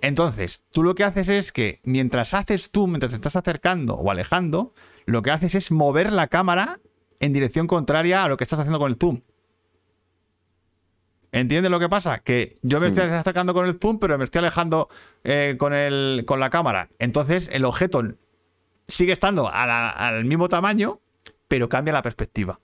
entonces, 0.00 0.62
tú 0.70 0.82
lo 0.82 0.94
que 0.94 1.04
haces 1.04 1.28
es 1.28 1.52
que 1.52 1.80
mientras 1.82 2.32
haces 2.32 2.70
zoom, 2.72 2.90
mientras 2.92 3.10
te 3.12 3.16
estás 3.16 3.36
acercando 3.36 3.94
o 3.96 4.10
alejando, 4.10 4.72
lo 5.06 5.22
que 5.22 5.30
haces 5.32 5.54
es 5.56 5.70
mover 5.72 6.12
la 6.12 6.28
cámara 6.28 6.78
en 7.20 7.32
dirección 7.32 7.66
contraria 7.66 8.22
a 8.22 8.28
lo 8.28 8.36
que 8.36 8.44
estás 8.44 8.60
haciendo 8.60 8.78
con 8.78 8.90
el 8.92 8.96
zoom. 8.98 9.20
¿Entiendes 11.30 11.70
lo 11.70 11.78
que 11.78 11.88
pasa? 11.88 12.20
Que 12.20 12.56
yo 12.62 12.80
me 12.80 12.86
estoy 12.86 13.04
acercando 13.04 13.52
con 13.52 13.66
el 13.66 13.78
zoom, 13.78 13.98
pero 13.98 14.16
me 14.16 14.24
estoy 14.24 14.38
alejando 14.38 14.88
eh, 15.24 15.56
con, 15.58 15.74
el, 15.74 16.24
con 16.26 16.40
la 16.40 16.48
cámara. 16.48 16.88
Entonces 16.98 17.50
el 17.52 17.64
objeto 17.66 18.02
sigue 18.86 19.12
estando 19.12 19.48
a 19.52 19.66
la- 19.66 19.90
al 19.90 20.24
mismo 20.24 20.48
tamaño, 20.48 21.00
pero 21.46 21.68
cambia 21.68 21.92
la 21.92 22.00
perspectiva. 22.02 22.60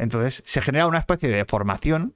Entonces 0.00 0.42
se 0.46 0.60
genera 0.62 0.86
una 0.86 0.98
especie 0.98 1.28
de 1.28 1.36
deformación 1.36 2.14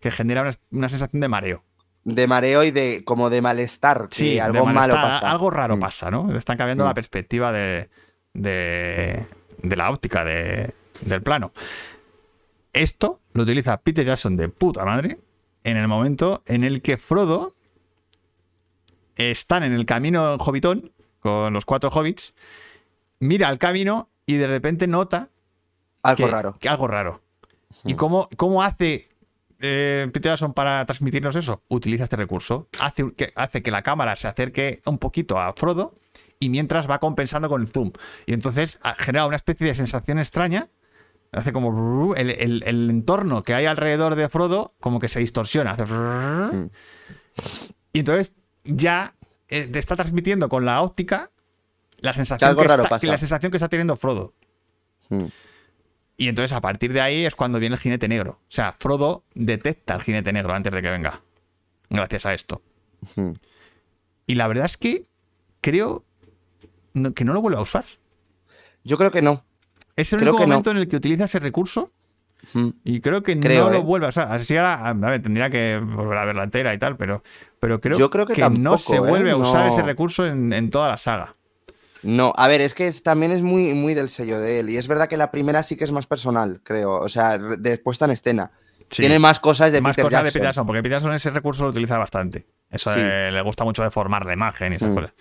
que 0.00 0.10
genera 0.10 0.42
una, 0.42 0.52
una 0.70 0.88
sensación 0.88 1.20
de 1.20 1.28
mareo. 1.28 1.64
De 2.04 2.26
mareo 2.28 2.62
y 2.62 2.70
de 2.70 3.02
como 3.04 3.30
de 3.30 3.42
malestar. 3.42 4.08
Que 4.08 4.24
de 4.34 4.40
algo 4.40 4.66
malo 4.66 4.94
pasa. 4.94 5.30
Algo 5.30 5.50
raro 5.50 5.76
Mm. 5.76 5.80
pasa, 5.80 6.10
¿no? 6.10 6.36
Están 6.36 6.56
cambiando 6.56 6.84
Mm. 6.84 6.88
la 6.88 6.94
perspectiva 6.94 7.50
de, 7.52 7.88
de, 8.32 9.26
de 9.62 9.76
la 9.76 9.90
óptica 9.90 10.24
de- 10.24 10.72
del 11.00 11.22
plano. 11.22 11.52
Esto 12.72 13.20
lo 13.32 13.42
utiliza 13.42 13.76
Peter 13.78 14.04
Jackson 14.04 14.36
de 14.36 14.48
puta 14.48 14.84
madre 14.84 15.18
en 15.64 15.76
el 15.76 15.88
momento 15.88 16.42
en 16.46 16.62
el 16.62 16.80
que 16.82 16.96
Frodo 16.96 17.54
están 19.16 19.62
en 19.62 19.72
el 19.72 19.86
camino 19.86 20.34
en 20.34 20.40
Hobbitón 20.40 20.92
con 21.20 21.52
los 21.52 21.64
cuatro 21.64 21.90
hobbits, 21.90 22.34
mira 23.18 23.48
al 23.48 23.58
camino 23.58 24.10
y 24.26 24.34
de 24.36 24.46
repente 24.46 24.86
nota 24.86 25.30
Algo 26.10 26.26
que- 26.26 26.30
raro. 26.32 26.56
que 26.58 26.68
algo 26.68 26.86
raro. 26.86 27.22
¿Y 27.84 27.94
cómo, 27.94 28.28
cómo 28.36 28.62
hace 28.62 29.08
eh, 29.60 30.08
Peter 30.12 30.32
Jackson 30.32 30.52
para 30.52 30.84
transmitirnos 30.86 31.34
eso? 31.34 31.62
Utiliza 31.68 32.04
este 32.04 32.16
recurso. 32.16 32.68
Hace 32.80 33.12
que, 33.14 33.32
hace 33.36 33.62
que 33.62 33.70
la 33.70 33.82
cámara 33.82 34.14
se 34.16 34.28
acerque 34.28 34.80
un 34.86 34.98
poquito 34.98 35.38
a 35.38 35.52
Frodo 35.54 35.94
y 36.38 36.48
mientras 36.50 36.88
va 36.88 36.98
compensando 37.00 37.48
con 37.48 37.60
el 37.62 37.68
zoom. 37.68 37.92
Y 38.26 38.34
entonces 38.34 38.78
ah, 38.82 38.94
genera 38.98 39.26
una 39.26 39.36
especie 39.36 39.66
de 39.66 39.74
sensación 39.74 40.18
extraña. 40.18 40.68
Hace 41.32 41.52
como 41.52 42.14
el, 42.14 42.30
el- 42.30 42.62
el 42.66 42.88
entorno 42.90 43.42
que 43.42 43.52
hay 43.54 43.66
alrededor 43.66 44.14
de 44.14 44.28
Frodo 44.28 44.74
como 44.80 45.00
que 45.00 45.08
se 45.08 45.18
distorsiona. 45.20 45.72
Hace 45.72 45.84
brrr. 45.84 46.70
y 47.92 47.98
entonces 47.98 48.32
ya 48.64 49.14
eh, 49.48 49.66
te 49.66 49.78
está 49.78 49.96
transmitiendo 49.96 50.48
con 50.48 50.64
la 50.64 50.82
óptica 50.82 51.30
la 51.98 52.12
sensación 52.12 52.50
que 52.56 52.62
está- 52.62 52.82
la 53.12 53.18
sensación 53.18 53.50
que 53.50 53.56
está 53.56 53.68
teniendo 53.68 53.96
Frodo. 53.96 54.34
Mm. 55.10 55.24
Y 56.16 56.28
entonces 56.28 56.52
a 56.52 56.60
partir 56.60 56.92
de 56.92 57.00
ahí 57.00 57.24
es 57.26 57.34
cuando 57.34 57.58
viene 57.58 57.74
el 57.74 57.80
jinete 57.80 58.08
negro. 58.08 58.40
O 58.42 58.50
sea, 58.52 58.72
Frodo 58.72 59.24
detecta 59.34 59.94
al 59.94 60.02
jinete 60.02 60.32
negro 60.32 60.54
antes 60.54 60.72
de 60.72 60.80
que 60.82 60.90
venga. 60.90 61.20
Gracias 61.90 62.24
a 62.26 62.34
esto. 62.34 62.62
Y 64.26 64.34
la 64.34 64.48
verdad 64.48 64.66
es 64.66 64.76
que 64.76 65.04
creo 65.60 66.04
que 67.14 67.24
no 67.24 67.32
lo 67.34 67.42
vuelve 67.42 67.58
a 67.58 67.62
usar. 67.62 67.84
Yo 68.84 68.96
creo 68.98 69.10
que 69.10 69.22
no. 69.22 69.44
Es 69.94 70.12
el 70.12 70.20
Creo 70.20 70.32
único 70.32 70.44
no. 70.46 70.48
momento 70.48 70.70
en 70.70 70.78
el 70.78 70.88
que 70.88 70.96
utiliza 70.96 71.24
ese 71.24 71.38
recurso 71.38 71.90
Mm. 72.52 72.68
y 72.84 73.00
creo 73.00 73.22
que 73.24 73.40
Creo, 73.40 73.64
no 73.64 73.70
lo 73.70 73.78
¿eh? 73.78 73.82
vuelve 73.82 74.06
a 74.06 74.10
usar. 74.10 74.30
Así 74.30 74.56
ahora, 74.56 74.88
a 74.88 74.92
ver, 74.92 75.20
tendría 75.22 75.50
que 75.50 75.80
volver 75.82 76.18
a 76.18 76.24
verla 76.26 76.44
entera 76.44 76.72
y 76.74 76.78
tal, 76.78 76.96
pero, 76.96 77.24
pero 77.58 77.80
creo, 77.80 77.98
Yo 77.98 78.08
creo 78.10 78.24
que 78.26 78.34
no 78.36 78.40
tampoco, 78.46 78.78
se 78.78 78.96
¿eh? 78.96 79.00
vuelve 79.00 79.30
a 79.32 79.36
usar 79.36 79.66
No. 79.66 79.72
ese 79.72 79.82
recurso 79.82 80.24
en, 80.26 80.52
en 80.52 80.70
toda 80.70 80.88
la 80.90 80.98
saga. 80.98 81.34
No, 82.02 82.32
a 82.36 82.48
ver, 82.48 82.60
es 82.60 82.74
que 82.74 82.86
es- 82.88 83.02
también 83.02 83.32
es 83.32 83.42
muy, 83.42 83.74
muy 83.74 83.94
del 83.94 84.08
sello 84.08 84.38
de 84.38 84.60
él. 84.60 84.70
Y 84.70 84.76
es 84.76 84.86
verdad 84.88 85.08
que 85.08 85.16
la 85.16 85.30
primera 85.30 85.62
sí 85.62 85.76
que 85.76 85.84
es 85.84 85.92
más 85.92 86.06
personal, 86.06 86.60
creo. 86.62 86.94
O 87.00 87.08
sea, 87.08 87.38
de 87.38 87.78
puesta 87.78 88.04
en 88.04 88.10
escena. 88.12 88.50
Sí. 88.90 89.02
Tiene 89.02 89.18
más 89.18 89.40
cosas 89.40 89.72
de 89.72 89.80
más 89.80 89.96
Peter 89.96 90.04
cosas 90.04 90.20
de 90.22 90.26
Jackson. 90.26 90.32
Peter 90.32 90.46
Jackson, 90.48 90.66
porque 90.66 90.82
Peter 90.82 90.92
Jackson 90.98 91.12
ese 91.14 91.30
recurso 91.30 91.64
lo 91.64 91.70
utiliza 91.70 91.98
bastante. 91.98 92.46
Eso 92.70 92.92
Sí. 92.94 93.00
de- 93.00 93.32
le 93.32 93.40
gusta 93.42 93.64
mucho 93.64 93.82
deformar 93.82 94.24
la 94.26 94.32
imagen 94.34 94.72
y 94.72 94.76
esas 94.76 94.90
Mm. 94.90 94.94
cosas. 94.94 95.12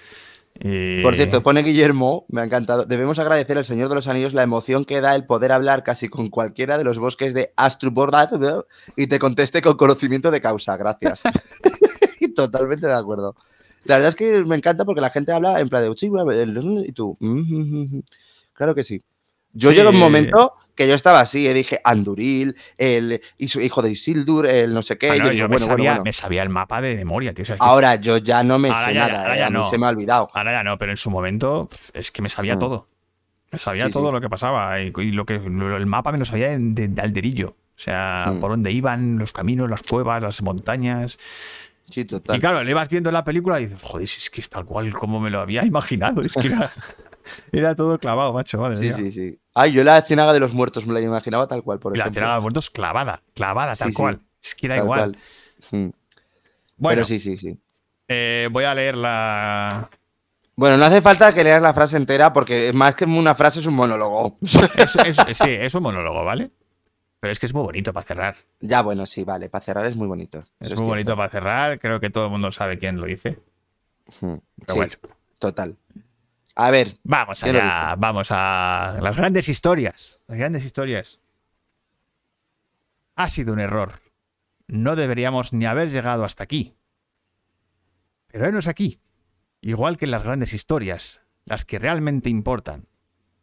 Y- 0.57 1.01
Por 1.01 1.15
cierto, 1.15 1.43
pone 1.43 1.63
Guillermo, 1.63 2.25
me 2.29 2.39
ha 2.41 2.43
encantado. 2.45 2.85
Debemos 2.85 3.19
agradecer 3.19 3.57
al 3.57 3.65
Señor 3.65 3.89
de 3.89 3.95
los 3.95 4.07
Anillos 4.07 4.33
la 4.33 4.43
emoción 4.43 4.85
que 4.85 5.01
da 5.01 5.13
el 5.15 5.25
poder 5.25 5.51
hablar 5.51 5.83
casi 5.83 6.07
con 6.07 6.29
cualquiera 6.29 6.77
de 6.77 6.83
los 6.85 6.97
bosques 6.97 7.33
de 7.33 7.51
Astrubordad 7.57 8.29
y 8.95 9.07
te 9.07 9.19
conteste 9.19 9.61
con 9.61 9.75
conocimiento 9.75 10.31
de 10.31 10.39
causa. 10.41 10.77
Gracias. 10.77 11.23
Totalmente 12.35 12.87
de 12.87 12.93
acuerdo. 12.93 13.35
La 13.85 13.95
verdad 13.95 14.09
es 14.09 14.15
que 14.15 14.43
me 14.45 14.55
encanta 14.55 14.83
porque 14.85 15.01
la 15.01 15.09
gente 15.09 15.31
habla 15.31 15.59
en 15.59 15.69
plan 15.69 15.83
de 15.83 15.93
"Sí, 15.97 16.09
bueno, 16.09 16.31
el- 16.31 16.83
y 16.85 16.91
tú. 16.91 17.17
Claro 18.53 18.75
que 18.75 18.83
sí. 18.83 19.01
Yo 19.53 19.69
Sí. 19.69 19.75
llegué 19.75 19.87
a 19.87 19.91
un 19.91 19.97
momento 19.99 20.53
que 20.75 20.87
yo 20.87 20.93
estaba 20.95 21.21
así, 21.21 21.47
y 21.47 21.53
dije 21.53 21.79
Anduril, 21.85 22.55
el 22.77 23.21
hijo 23.37 23.81
de 23.81 23.91
Isildur, 23.91 24.45
el 24.47 24.73
no 24.73 24.81
sé 24.81 24.97
qué. 24.97 25.11
Ah, 25.11 25.15
y 25.15 25.19
no, 25.19 25.31
yo 25.31 25.43
me, 25.47 25.55
bueno, 25.55 25.65
sabía, 25.67 25.91
bueno. 25.91 26.03
me 26.03 26.11
sabía 26.13 26.43
el 26.43 26.49
mapa 26.49 26.81
de 26.81 26.95
memoria, 26.97 27.33
tío. 27.33 27.43
o 27.43 27.45
sea, 27.45 27.55
Ahora 27.59 27.95
yo 27.95 28.17
ya 28.17 28.43
no 28.43 28.59
me 28.59 28.69
sé 28.69 28.93
ya- 28.93 29.07
nada, 29.07 29.21
ahora 29.21 29.35
eh, 29.35 29.39
ya 29.39 29.47
a 29.47 29.49
mí 29.49 29.57
no. 29.59 29.69
se 29.69 29.77
me 29.77 29.85
ha 29.85 29.89
olvidado. 29.89 30.27
Ahora 30.33 30.51
ya 30.51 30.63
no, 30.63 30.77
pero 30.77 30.91
en 30.91 30.97
su 30.97 31.09
momento 31.09 31.69
es 31.93 32.11
que 32.11 32.21
me 32.21 32.27
sabía 32.29 32.57
Mm. 32.57 32.59
todo. 32.59 32.87
Me 33.53 33.59
sabía 33.59 33.85
Sí, 33.85 33.93
todo 33.93 34.07
sí. 34.07 34.13
lo 34.13 34.19
que 34.21 34.29
pasaba 34.29 34.81
y, 34.81 34.91
y 34.97 35.11
lo 35.11 35.25
que 35.25 35.39
lo- 35.39 35.77
el 35.77 35.85
mapa 35.85 36.11
me 36.11 36.17
lo 36.17 36.25
sabía 36.25 36.49
de, 36.49 36.57
de- 36.59 36.87
de 36.89 37.01
alderillo. 37.01 37.49
O 37.77 37.79
sea, 37.79 38.31
Mm. 38.33 38.39
por 38.41 38.51
dónde 38.51 38.71
iban, 38.73 39.17
los 39.17 39.31
caminos, 39.31 39.69
las 39.69 39.83
cuevas, 39.83 40.21
las 40.21 40.41
montañas. 40.41 41.17
Sí, 41.89 42.03
total. 42.05 42.35
Y 42.35 42.39
claro, 42.39 42.63
le 42.63 42.73
vas 42.73 42.89
viendo 42.89 43.11
la 43.11 43.23
película 43.23 43.59
y 43.59 43.65
dices, 43.65 43.81
joder, 43.83 44.07
si 44.07 44.19
es 44.19 44.29
que 44.29 44.41
es 44.41 44.49
tal 44.49 44.65
cual 44.65 44.91
como 44.93 45.19
me 45.19 45.29
lo 45.29 45.39
había 45.39 45.63
imaginado. 45.65 46.21
Es 46.23 46.33
que 46.33 46.47
era, 46.47 46.71
era 47.51 47.75
todo 47.75 47.99
clavado, 47.99 48.33
macho. 48.33 48.57
Madre 48.59 48.77
Sí, 48.77 48.83
mía. 48.85 48.95
sí, 48.95 49.11
sí. 49.11 49.39
Ay, 49.53 49.71
yo 49.73 49.83
la 49.83 50.01
ciénaga 50.01 50.33
de 50.33 50.39
los 50.39 50.53
muertos 50.53 50.87
me 50.87 50.93
la 50.93 51.01
imaginaba 51.01 51.47
tal 51.47 51.63
cual, 51.63 51.79
por 51.79 51.93
Y 51.95 51.97
la 51.97 52.05
ejemplo. 52.05 52.19
ciénaga 52.19 52.35
de 52.35 52.41
muertos 52.41 52.69
clavada, 52.69 53.21
clavada, 53.33 53.75
tal 53.75 53.89
Sí, 53.89 53.93
sí. 53.93 54.01
cual. 54.01 54.19
Es 54.43 54.55
que 54.55 54.65
era 54.65 54.75
Tal 54.75 54.83
igual. 54.83 55.17
Bueno, 55.71 55.93
Pero 56.97 57.05
sí, 57.05 57.19
sí, 57.19 57.37
sí. 57.37 57.57
eh, 58.07 58.49
voy 58.51 58.63
a 58.65 58.73
leer 58.75 58.95
la. 58.97 59.89
Bueno, 60.57 60.77
no 60.77 60.85
hace 60.85 61.01
falta 61.01 61.33
que 61.33 61.43
leas 61.43 61.61
la 61.61 61.73
frase 61.73 61.97
entera 61.97 62.31
porque 62.33 62.71
más 62.73 62.95
que 62.95 63.05
una 63.05 63.35
frase 63.35 63.59
es 63.59 63.65
un 63.65 63.75
monólogo. 63.75 64.37
Es, 64.41 64.95
es- 64.95 65.37
sí, 65.37 65.49
es 65.49 65.73
un 65.75 65.83
monólogo, 65.83 66.23
¿vale? 66.25 66.49
Pero 67.25 67.31
es 67.31 67.39
que 67.39 67.47
es 67.47 67.55
muy 67.55 67.63
bonito 67.63 67.91
para 67.91 68.05
cerrar. 68.05 68.35
ya, 68.59 68.83
bueno, 68.83 69.07
sí, 69.07 69.23
vale. 69.23 69.49
Para 69.49 69.65
cerrar 69.65 69.87
es 69.87 69.95
muy 69.95 70.05
bonito. 70.05 70.43
Es 70.59 70.75
muy 70.77 70.85
bonito 70.85 71.17
para 71.17 71.27
cerrar. 71.27 71.79
Creo 71.79 71.99
que 71.99 72.11
todo 72.11 72.25
el 72.25 72.29
mundo 72.29 72.51
sabe 72.51 72.77
quién 72.77 72.97
lo 73.01 73.07
dice. 73.07 73.39
Pero 74.21 74.43
Sí, 74.67 74.75
bueno. 74.75 74.91
total. 75.39 75.75
A 76.55 76.69
ver, 76.69 76.99
Vamos 77.03 77.41
¿Quién 77.41 77.55
lo 77.55 77.61
allá, 77.63 77.95
vamos 77.97 78.27
a 78.29 78.99
las 79.01 79.17
grandes 79.17 79.49
historias. 79.49 80.21
Las 80.27 80.37
grandes 80.37 80.65
historias. 80.65 81.19
Ha 83.15 83.27
sido 83.29 83.53
un 83.53 83.59
error. 83.59 83.93
No 84.67 84.95
deberíamos 84.95 85.51
ni 85.51 85.65
haber 85.65 85.89
llegado 85.89 86.25
hasta 86.25 86.43
aquí. 86.43 86.75
Pero 88.27 88.45
henos 88.45 88.67
aquí. 88.67 88.99
Igual 89.61 89.97
que 89.97 90.05
las 90.05 90.23
grandes 90.23 90.53
historias, 90.53 91.23
las 91.43 91.65
que 91.65 91.79
realmente 91.79 92.29
importan, 92.29 92.87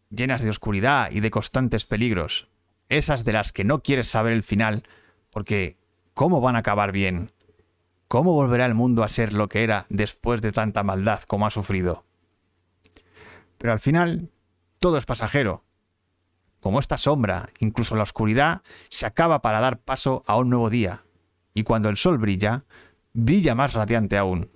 llenas 0.08 0.40
de 0.40 0.50
oscuridad 0.50 1.10
y 1.10 1.18
de 1.18 1.32
constantes 1.32 1.84
peligros, 1.84 2.48
esas 2.88 3.24
de 3.24 3.32
las 3.32 3.52
que 3.52 3.64
no 3.64 3.82
quieres 3.82 4.08
saber 4.08 4.32
el 4.32 4.42
final, 4.42 4.84
porque 5.30 5.76
¿cómo 6.14 6.40
van 6.40 6.56
a 6.56 6.60
acabar 6.60 6.92
bien? 6.92 7.32
¿Cómo 8.08 8.34
volverá 8.34 8.66
el 8.66 8.74
mundo 8.74 9.02
a 9.02 9.08
ser 9.08 9.32
lo 9.32 9.48
que 9.48 9.64
era 9.64 9.86
después 9.88 10.42
de 10.42 10.52
tanta 10.52 10.82
maldad 10.82 11.22
como 11.22 11.46
ha 11.46 11.50
sufrido? 11.50 12.04
Pero 13.56 13.72
al 13.72 13.80
final, 13.80 14.30
todo 14.78 14.98
es 14.98 15.06
pasajero. 15.06 15.64
Como 16.60 16.78
esta 16.78 16.98
sombra, 16.98 17.48
incluso 17.60 17.96
la 17.96 18.02
oscuridad, 18.02 18.62
se 18.90 19.06
acaba 19.06 19.40
para 19.40 19.60
dar 19.60 19.78
paso 19.78 20.22
a 20.26 20.36
un 20.36 20.50
nuevo 20.50 20.68
día. 20.68 21.04
Y 21.54 21.62
cuando 21.62 21.88
el 21.88 21.96
sol 21.96 22.18
brilla, 22.18 22.64
brilla 23.14 23.54
más 23.54 23.72
radiante 23.72 24.18
aún. 24.18 24.50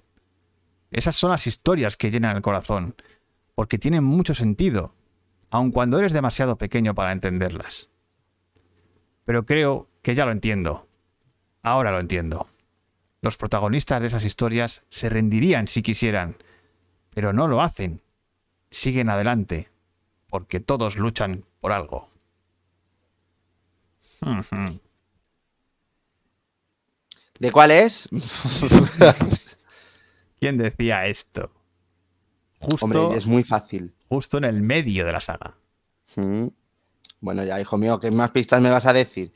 Esas 0.91 1.17
son 1.17 1.31
las 1.31 1.47
historias 1.47 1.97
que 1.97 2.11
llenan 2.11 2.37
el 2.37 2.43
corazón, 2.43 2.95
porque 3.55 3.79
tienen 3.79 4.05
mucho 4.05 4.35
sentido, 4.35 4.95
aun 5.51 5.71
cuando 5.71 5.99
eres 5.99 6.13
demasiado 6.13 6.59
pequeño 6.59 6.95
para 6.95 7.13
entenderlas. 7.13 7.89
Pero 9.27 9.45
creo 9.45 9.91
que 10.01 10.15
ya 10.15 10.25
lo 10.25 10.33
entiendo. 10.33 10.89
Ahora 11.63 11.93
lo 11.93 12.01
entiendo. 12.01 12.49
Los 13.21 13.37
protagonistas 13.37 14.01
de 14.01 14.07
esas 14.07 14.25
historias 14.25 14.85
se 14.89 15.11
rendirían 15.11 15.69
si 15.69 15.83
quisieran, 15.83 16.39
pero 17.11 17.35
no 17.35 17.47
lo 17.47 17.61
hacen 17.61 18.01
siguen 18.71 19.09
adelante, 19.09 19.71
porque 20.29 20.61
todos 20.61 20.97
luchan 20.97 21.45
por 21.61 21.73
algo. 21.73 22.09
¿de 27.39 27.53
cuál 27.53 27.71
es? 27.71 28.09
¿Quién 30.39 30.57
decía 30.57 31.07
esto? 31.07 31.51
Justo, 32.61 32.85
Hombre, 32.87 33.19
es 33.19 33.27
muy 33.27 33.45
fácil. 33.45 33.95
justo 34.09 34.39
en 34.39 34.45
el 34.45 34.63
medio 34.63 35.05
de 35.05 35.13
la 35.13 35.21
saga. 35.21 35.57
Mm. 36.17 36.47
Bueno, 37.27 37.43
ya, 37.43 37.61
hijo 37.61 37.77
mío, 37.77 37.99
¿qué 37.99 38.13
más 38.13 38.31
pistas 38.31 38.61
me 38.61 38.71
vas 38.71 38.87
a 38.87 38.93
decir? 38.93 39.33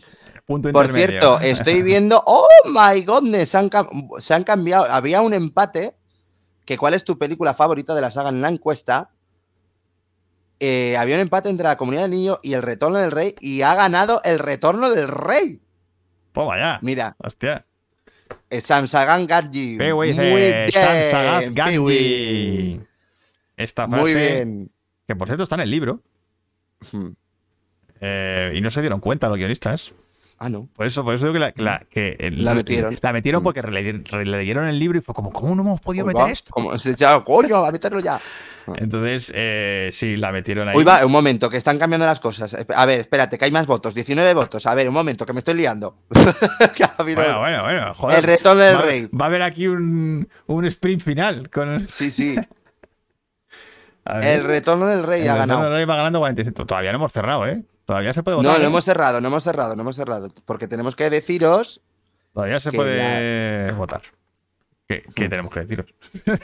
Punto 0.47 0.71
Por 0.71 0.93
cierto, 0.93 1.41
estoy 1.41 1.83
viendo. 1.91 2.23
¡Oh 2.25 2.47
my 2.67 3.03
godness! 3.03 3.49
Se 3.49 3.59
han, 3.59 3.69
cam- 3.69 4.17
se 4.21 4.33
han 4.33 4.45
cambiado. 4.45 4.85
Había 4.85 5.21
un 5.23 5.35
empate. 5.35 5.97
Que 6.65 6.79
¿Cuál 6.79 6.95
es 6.95 7.03
tu 7.03 7.19
película 7.19 7.53
favorita 7.53 7.93
de 7.97 8.01
la 8.01 8.13
saga 8.13 8.29
en 8.29 8.41
la 8.41 8.49
encuesta? 8.49 9.11
Eh, 10.61 10.97
había 10.97 11.17
un 11.17 11.23
empate 11.23 11.49
entre 11.49 11.65
la 11.65 11.77
comunidad 11.77 12.03
del 12.03 12.13
niño 12.13 12.39
y 12.45 12.53
el 12.53 12.63
retorno 12.63 13.01
del 13.01 13.11
rey. 13.11 13.35
Y 13.41 13.63
ha 13.63 13.75
ganado 13.75 14.21
el 14.23 14.39
retorno 14.39 14.89
del 14.91 15.09
rey. 15.09 15.61
Toma 16.31 16.59
ya. 16.59 16.79
Mira, 16.83 17.17
Hostia. 17.19 17.67
es 18.51 18.63
Samsagan 18.67 19.27
Gadji. 19.27 19.79
Muy 19.79 20.13
bien. 20.13 20.69
Esta 23.57 23.89
frase, 23.89 24.01
Muy 24.03 24.15
bien. 24.15 24.71
que 25.09 25.17
por 25.17 25.27
cierto 25.27 25.43
está 25.43 25.57
en 25.57 25.63
el 25.63 25.71
libro, 25.73 26.03
Hmm. 26.93 27.09
Eh, 28.01 28.53
y 28.55 28.61
no 28.61 28.71
se 28.71 28.81
dieron 28.81 29.01
cuenta 29.01 29.29
los 29.29 29.39
guionistas. 29.39 29.93
Ah, 30.43 30.49
no. 30.49 30.69
Por 30.75 30.87
eso, 30.87 31.05
por 31.05 31.15
eso 31.15 31.27
digo 31.27 31.35
que 31.35 31.39
la, 31.41 31.53
que 31.53 31.63
la- 31.63 31.83
que 31.91 32.17
el- 32.19 32.43
La 32.43 32.55
metieron. 32.55 32.99
La 33.03 33.13
metieron 33.13 33.43
porque 33.43 33.61
rele- 33.63 34.03
releyeron 34.11 34.67
el 34.69 34.79
libro 34.79 34.97
y 34.97 35.03
fue 35.03 35.15
como, 35.15 35.31
¿cómo 35.33 35.55
no 35.55 35.61
hemos 35.61 35.81
podido 35.83 36.07
Uy, 36.07 36.15
meter 36.15 36.31
esto? 36.33 36.55
se 36.79 36.93
echa- 36.93 37.23
coño, 37.25 37.57
a 37.57 37.71
meterlo 37.71 38.01
ya. 38.01 38.19
Entonces, 38.77 39.31
eh, 39.35 39.91
sí, 39.93 40.17
la 40.17 40.33
metieron 40.33 40.67
ahí. 40.69 40.77
Uy, 40.79 40.85
va, 40.85 41.05
un 41.05 41.13
momento, 41.13 41.51
que 41.51 41.59
están 41.59 41.79
cambiando 41.79 42.07
las 42.07 42.21
cosas. 42.21 42.57
A 42.75 42.87
ver, 42.87 43.01
espérate, 43.01 43.37
que 43.37 43.45
hay 43.45 43.51
más 43.51 43.67
votos. 43.67 43.93
19 43.95 44.33
votos. 44.33 44.65
A 44.65 44.75
ver, 44.75 44.89
un 44.89 44.95
momento, 44.95 45.27
que 45.27 45.33
me 45.35 45.41
estoy 45.41 45.55
liando. 45.55 45.97
Ha 46.99 47.03
Bueno, 47.03 47.39
bueno, 47.41 47.63
bueno. 47.63 47.95
Joder. 47.95 48.19
El 48.19 48.25
retorno 48.25 48.63
del 48.63 48.77
va, 48.77 48.83
rey. 48.83 49.09
Va 49.09 49.25
a 49.25 49.29
haber 49.29 49.43
aquí 49.43 49.67
un, 49.67 50.27
un 50.47 50.65
sprint 50.67 51.03
final. 51.03 51.51
Con, 51.51 51.87
Sí, 51.89 52.11
sí. 52.11 52.37
ver. 54.07 54.25
El 54.25 54.45
retorno 54.45 54.87
del 54.87 55.03
rey 55.03 55.23
El 55.23 55.29
ha 55.31 55.35
retorno 55.35 55.55
ganado. 55.55 55.65
del 55.71 55.73
rey 55.79 55.85
va 55.87 55.97
ganando 55.97 56.19
47. 56.21 56.65
Todavía 56.65 56.93
no 56.93 56.97
hemos 56.97 57.13
cerrado, 57.13 57.47
¿eh? 57.47 57.63
Todavía 57.91 58.15
se 58.15 58.23
puede 58.23 58.37
No, 58.37 58.43
votar. 58.45 58.59
no 58.59 58.65
¿eh? 58.65 58.67
hemos 58.69 58.85
cerrado, 58.85 59.21
no 59.21 59.27
hemos 59.27 59.43
cerrado, 59.43 59.75
no 59.75 59.83
hemos 59.83 59.97
cerrado. 59.97 60.29
Porque 60.45 60.69
tenemos 60.69 60.95
que 60.95 61.11
deciros, 61.11 61.81
Todavía 62.33 62.61
se 62.61 62.71
puede 62.71 63.73
votar. 63.73 64.03
¿Qué, 64.87 65.03
qué 65.17 65.29
tenemos 65.29 65.53
que 65.53 65.59
deciros? 65.65 65.87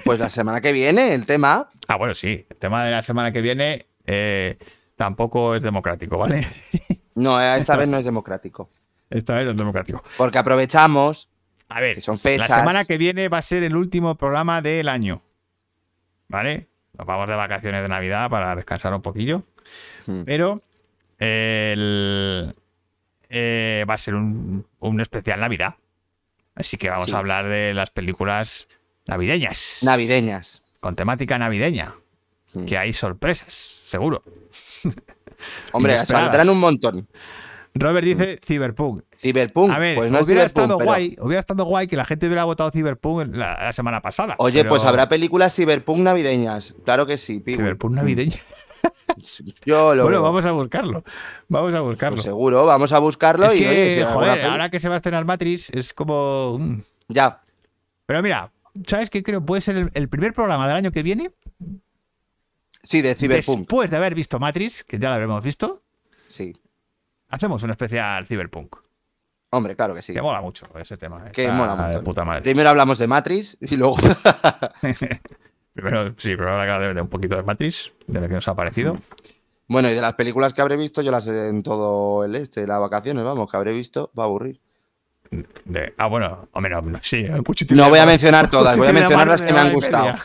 pues 0.04 0.18
la 0.18 0.28
semana 0.28 0.60
que 0.60 0.72
viene, 0.72 1.14
el 1.14 1.24
tema. 1.24 1.68
Ah, 1.86 1.94
bueno, 1.98 2.16
sí. 2.16 2.44
El 2.50 2.56
tema 2.56 2.84
de 2.84 2.90
la 2.90 3.00
semana 3.02 3.30
que 3.30 3.42
viene 3.42 3.86
eh, 4.06 4.58
tampoco 4.96 5.54
es 5.54 5.62
democrático, 5.62 6.18
¿vale? 6.18 6.44
No, 7.14 7.40
eh, 7.40 7.56
esta 7.60 7.76
vez 7.76 7.86
no 7.86 7.96
es 7.96 8.04
democrático. 8.04 8.68
Esta 9.08 9.36
vez 9.36 9.44
no 9.44 9.52
es 9.52 9.56
democrático. 9.56 10.02
Porque 10.16 10.38
aprovechamos. 10.38 11.28
A 11.68 11.78
ver, 11.78 11.94
Que 11.94 12.00
son 12.00 12.18
fechas. 12.18 12.48
la 12.48 12.58
semana 12.58 12.84
que 12.86 12.98
viene 12.98 13.28
va 13.28 13.38
a 13.38 13.42
ser 13.42 13.62
el 13.62 13.76
último 13.76 14.16
programa 14.16 14.62
del 14.62 14.88
año. 14.88 15.22
¿Vale? 16.26 16.66
Nos 16.94 17.06
vamos 17.06 17.28
de 17.28 17.36
vacaciones 17.36 17.82
de 17.82 17.88
Navidad 17.88 18.28
para 18.30 18.56
descansar 18.56 18.92
un 18.92 19.02
poquillo. 19.02 19.44
Hmm. 20.08 20.22
Pero 20.24 20.60
el, 21.18 22.54
eh, 23.28 23.84
va 23.88 23.94
a 23.94 23.98
ser 23.98 24.14
un, 24.14 24.66
un 24.78 25.00
especial 25.00 25.40
Navidad. 25.40 25.74
Así 26.54 26.76
que 26.76 26.88
vamos 26.90 27.06
Sí. 27.06 27.12
a 27.12 27.18
hablar 27.18 27.48
de 27.48 27.74
las 27.74 27.90
películas 27.90 28.68
navideñas. 29.06 29.80
Navideñas. 29.82 30.62
con 30.80 30.94
temática 30.96 31.36
navideña. 31.38 31.94
Que 32.66 32.78
hay 32.78 32.92
sorpresas, 32.92 33.52
seguro. 33.52 34.22
Hombre, 35.72 36.04
saldrán 36.06 36.48
un 36.48 36.60
montón. 36.60 37.08
Robert 37.80 38.04
dice 38.04 38.40
Cyberpunk. 38.44 39.02
Cyberpunk, 39.18 39.72
A 39.72 39.78
ver, 39.78 39.96
pues 39.96 40.10
no 40.12 40.20
hubiera 40.20 40.44
estado 40.44 40.78
pero- 40.78 40.88
guay, 40.88 41.16
hubiera 41.20 41.40
estado 41.40 41.64
guay 41.64 41.86
que 41.86 41.96
la 41.96 42.04
gente 42.04 42.26
hubiera 42.26 42.44
votado 42.44 42.70
Cyberpunk 42.70 43.34
la, 43.34 43.54
la 43.64 43.72
semana 43.72 44.00
pasada. 44.02 44.34
Oye, 44.38 44.60
pero 44.60 44.70
pues 44.70 44.84
habrá 44.84 45.08
películas 45.08 45.54
Cyberpunk 45.54 46.00
navideñas. 46.00 46.76
Claro 46.84 47.06
que 47.06 47.18
sí, 47.18 47.40
Piwi. 47.40 47.56
Cyberpunk 47.56 47.92
navideña. 47.94 48.36
Yo 49.64 49.94
lo 49.94 50.04
bueno, 50.04 50.18
veo. 50.18 50.22
vamos 50.22 50.44
a 50.46 50.52
buscarlo. 50.52 51.02
Vamos 51.48 51.74
a 51.74 51.80
buscarlo. 51.80 52.16
Pues 52.16 52.24
seguro, 52.24 52.64
vamos 52.66 52.92
a 52.92 52.98
buscarlo 52.98 53.46
es 53.46 53.54
y 53.54 53.58
que, 53.60 53.68
oye, 53.68 53.98
si 53.98 54.12
joder, 54.12 54.44
ahora 54.44 54.68
que 54.70 54.80
se 54.80 54.88
va 54.88 54.94
a 54.94 54.98
estrenar 54.98 55.24
Matrix, 55.24 55.70
es 55.70 55.92
como. 55.92 56.58
mm. 56.58 56.80
Ya. 57.08 57.40
Pero 58.04 58.22
mira, 58.22 58.52
¿sabes 58.86 59.10
qué 59.10 59.22
creo? 59.22 59.44
Puede 59.44 59.62
ser 59.62 59.76
el, 59.76 59.90
el 59.94 60.08
primer 60.08 60.32
programa 60.32 60.66
del 60.68 60.76
año 60.76 60.92
que 60.92 61.02
viene. 61.02 61.30
Sí, 62.82 63.02
de 63.02 63.14
Cyberpunk. 63.16 63.58
Después 63.60 63.90
de 63.90 63.96
haber 63.96 64.14
visto 64.14 64.38
Matrix, 64.38 64.84
que 64.84 64.98
ya 64.98 65.08
lo 65.08 65.14
habremos 65.14 65.42
visto, 65.42 65.82
Sí. 66.28 66.52
Hacemos 67.28 67.62
un 67.62 67.70
especial 67.70 68.26
Cyberpunk. 68.26 68.76
Hombre, 69.50 69.76
claro 69.76 69.94
que 69.94 70.02
sí. 70.02 70.12
Que 70.12 70.22
mola 70.22 70.40
mucho 70.40 70.66
ese 70.78 70.96
tema. 70.96 71.30
Que 71.30 71.50
mola 71.50 71.74
mucho. 71.74 72.02
puta 72.02 72.24
madre. 72.24 72.42
Primero 72.42 72.68
hablamos 72.68 72.98
de 72.98 73.06
Matrix 73.06 73.56
y 73.60 73.76
luego. 73.76 73.96
Primero, 75.76 76.14
sí, 76.16 76.34
primero 76.34 76.58
hablar 76.58 76.94
de, 76.94 77.02
un 77.02 77.08
poquito 77.08 77.36
de 77.36 77.42
Matrix, 77.42 77.92
de 78.06 78.18
lo 78.18 78.28
que 78.28 78.34
nos 78.34 78.48
ha 78.48 78.54
parecido. 78.56 78.96
bueno, 79.68 79.90
y 79.90 79.92
de 79.94 80.00
las 80.00 80.14
películas 80.14 80.54
que 80.54 80.62
habré 80.62 80.74
visto, 80.74 81.02
yo 81.02 81.10
las 81.10 81.24
sé 81.24 81.48
en 81.50 81.62
todo 81.62 82.24
el 82.24 82.34
este, 82.34 82.66
las 82.66 82.80
vacaciones, 82.80 83.22
vamos, 83.24 83.50
que 83.50 83.58
habré 83.58 83.72
visto, 83.72 84.10
va 84.18 84.22
a 84.22 84.26
aburrir. 84.26 84.62
De- 85.64 85.94
ah, 85.98 86.06
bueno, 86.06 86.48
hombre, 86.52 86.72
no, 86.74 86.80
no, 86.82 86.98
sí, 87.02 87.24
No 87.70 87.88
voy 87.88 87.98
a 87.98 88.06
mencionar 88.06 88.48
todas, 88.50 88.76
voy 88.76 88.86
a 88.88 88.92
mencionar 88.92 89.26
las 89.28 89.42
que 89.42 89.52
me 89.52 89.58
han 89.58 89.72
gustado. 89.72 90.16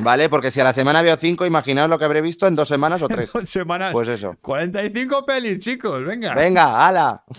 ¿Vale? 0.00 0.28
Porque 0.28 0.50
si 0.50 0.60
a 0.60 0.64
la 0.64 0.72
semana 0.72 1.02
veo 1.02 1.16
cinco, 1.16 1.44
imaginaos 1.46 1.90
lo 1.90 1.98
que 1.98 2.04
habré 2.04 2.20
visto 2.20 2.46
en 2.46 2.56
dos 2.56 2.68
semanas 2.68 3.02
o 3.02 3.08
tres. 3.08 3.32
Dos 3.32 3.48
semanas. 3.48 3.92
Pues 3.92 4.08
eso. 4.08 4.36
45 4.40 5.26
pelis, 5.26 5.58
chicos, 5.58 6.04
venga. 6.04 6.34
Venga, 6.34 6.86
ala. 6.86 7.24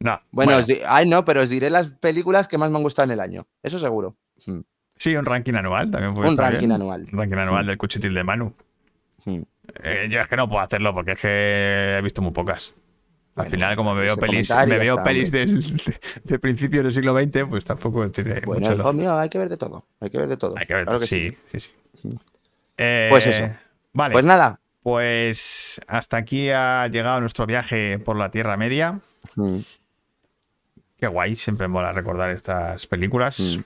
No, 0.00 0.20
Bueno, 0.30 0.52
ay, 0.86 1.08
no, 1.08 1.24
pero 1.24 1.40
os 1.40 1.48
diré 1.48 1.70
las 1.70 1.90
películas 1.90 2.46
que 2.46 2.56
más 2.56 2.70
me 2.70 2.76
han 2.76 2.84
gustado 2.84 3.06
en 3.06 3.10
el 3.12 3.20
año. 3.20 3.46
Eso 3.64 3.78
seguro. 3.80 4.14
Mm. 4.46 4.60
sí, 4.96 5.16
un 5.16 5.24
ranking 5.26 5.54
anual 5.54 5.90
también 5.90 6.14
puede 6.14 6.28
Un 6.30 6.36
ranking 6.36 6.58
bien. 6.60 6.72
anual. 6.72 7.06
Un 7.12 7.18
ranking 7.18 7.36
anual 7.36 7.66
del 7.66 7.76
cuchitril 7.78 8.14
de 8.14 8.22
Manu. 8.22 8.54
Mm. 9.24 9.40
Eh, 9.82 10.08
yo 10.08 10.20
es 10.20 10.26
que 10.28 10.36
no 10.36 10.48
puedo 10.48 10.60
hacerlo 10.62 10.94
porque 10.94 11.12
es 11.12 11.20
que 11.20 11.96
he 11.98 12.02
visto 12.02 12.22
muy 12.22 12.30
pocas. 12.30 12.72
Al 13.38 13.44
Bueno, 13.44 13.50
final, 13.50 13.76
como 13.76 13.94
me 13.94 14.02
veo 14.02 14.16
pelis, 14.16 14.50
me 14.66 14.78
veo 14.78 15.02
pelis 15.04 15.30
del, 15.30 15.62
de, 16.24 16.38
principios 16.40 16.82
del 16.82 16.92
siglo 16.92 17.16
XX, 17.16 17.44
pues 17.48 17.64
tampoco 17.64 18.10
tiene 18.10 18.40
Bueno, 18.44 18.68
mucho 18.68 18.80
hijo 18.80 18.92
mío, 18.92 19.16
hay 19.16 19.28
que 19.28 19.38
ver 19.38 19.48
de 19.48 19.56
todo. 19.56 19.86
Hay 20.00 20.10
que 20.10 20.18
ver 20.18 20.28
de 20.28 20.36
todo. 20.36 20.54
Hay 20.58 20.66
que 20.66 20.74
ver, 20.74 20.84
Claro 20.84 20.98
que 20.98 21.06
sí, 21.06 21.30
sí, 21.46 21.60
sí. 21.60 21.70
Eh, 22.76 23.06
Pues 23.10 23.26
eso. 23.26 23.54
Vale, 23.92 24.12
Pues 24.12 24.24
nada. 24.24 24.60
pues 24.82 25.80
hasta 25.86 26.16
aquí 26.16 26.50
ha 26.50 26.88
llegado 26.88 27.20
nuestro 27.20 27.46
viaje 27.46 27.98
por 28.00 28.16
la 28.16 28.30
Tierra 28.30 28.56
Media. 28.56 28.98
Mm. 29.36 29.58
Qué 30.96 31.06
guay, 31.06 31.36
siempre 31.36 31.68
mola 31.68 31.92
recordar 31.92 32.30
estas 32.30 32.86
películas. 32.88 33.38
Mm. 33.38 33.60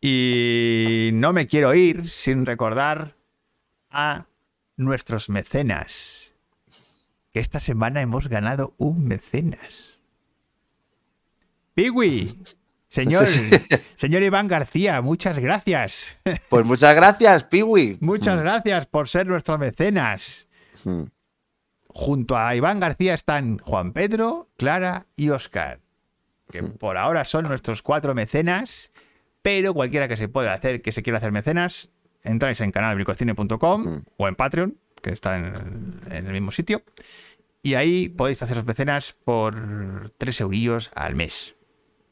Y 0.00 1.10
no 1.14 1.32
me 1.32 1.48
quiero 1.48 1.74
ir 1.74 2.08
sin 2.08 2.46
recordar 2.46 3.16
a 3.90 4.26
nuestros 4.76 5.28
mecenas. 5.28 6.25
Que 7.36 7.40
esta 7.40 7.60
semana 7.60 8.00
hemos 8.00 8.28
ganado 8.28 8.72
un 8.78 9.06
mecenas. 9.06 10.00
Piwi, 11.74 12.32
señor, 12.88 13.26
Sí, 13.26 13.50
señor 13.94 14.22
Iván 14.22 14.48
García, 14.48 15.02
muchas 15.02 15.38
gracias. 15.38 16.18
Pues 16.48 16.64
muchas 16.64 16.94
gracias, 16.94 17.44
Piwi. 17.44 17.98
Muchas 18.00 18.40
gracias 18.40 18.86
por 18.86 19.06
ser 19.06 19.26
nuestro 19.26 19.58
mecenas. 19.58 20.48
Mm. 20.86 21.02
Junto 21.88 22.38
a 22.38 22.54
Iván 22.56 22.80
García 22.80 23.12
están 23.12 23.58
Juan 23.58 23.92
Pedro, 23.92 24.48
Clara 24.56 25.04
y 25.14 25.28
Oscar, 25.28 25.80
que 26.50 26.62
por 26.62 26.96
ahora 26.96 27.26
son 27.26 27.48
nuestros 27.48 27.82
cuatro 27.82 28.14
mecenas, 28.14 28.92
pero 29.42 29.74
cualquiera 29.74 30.08
que 30.08 30.16
se 30.16 30.28
pueda 30.28 30.54
hacer, 30.54 30.80
que 30.80 30.90
se 30.92 31.02
quiera 31.02 31.18
hacer 31.18 31.32
mecenas, 31.32 31.90
entráis 32.22 32.62
en 32.62 32.70
canalbricocine.com 32.72 33.82
Mm. 33.84 34.04
o 34.16 34.26
en 34.26 34.34
Patreon, 34.36 34.78
que 35.02 35.10
está 35.10 35.36
en 35.36 35.44
el, 35.46 36.12
en 36.16 36.26
el 36.26 36.32
mismo 36.32 36.50
sitio, 36.50 36.82
y 37.62 37.74
ahí 37.74 38.08
podéis 38.08 38.42
haceros 38.42 38.64
mecenas 38.64 39.14
por 39.24 40.10
tres 40.18 40.40
eurillos 40.40 40.90
al 40.94 41.14
mes. 41.14 41.52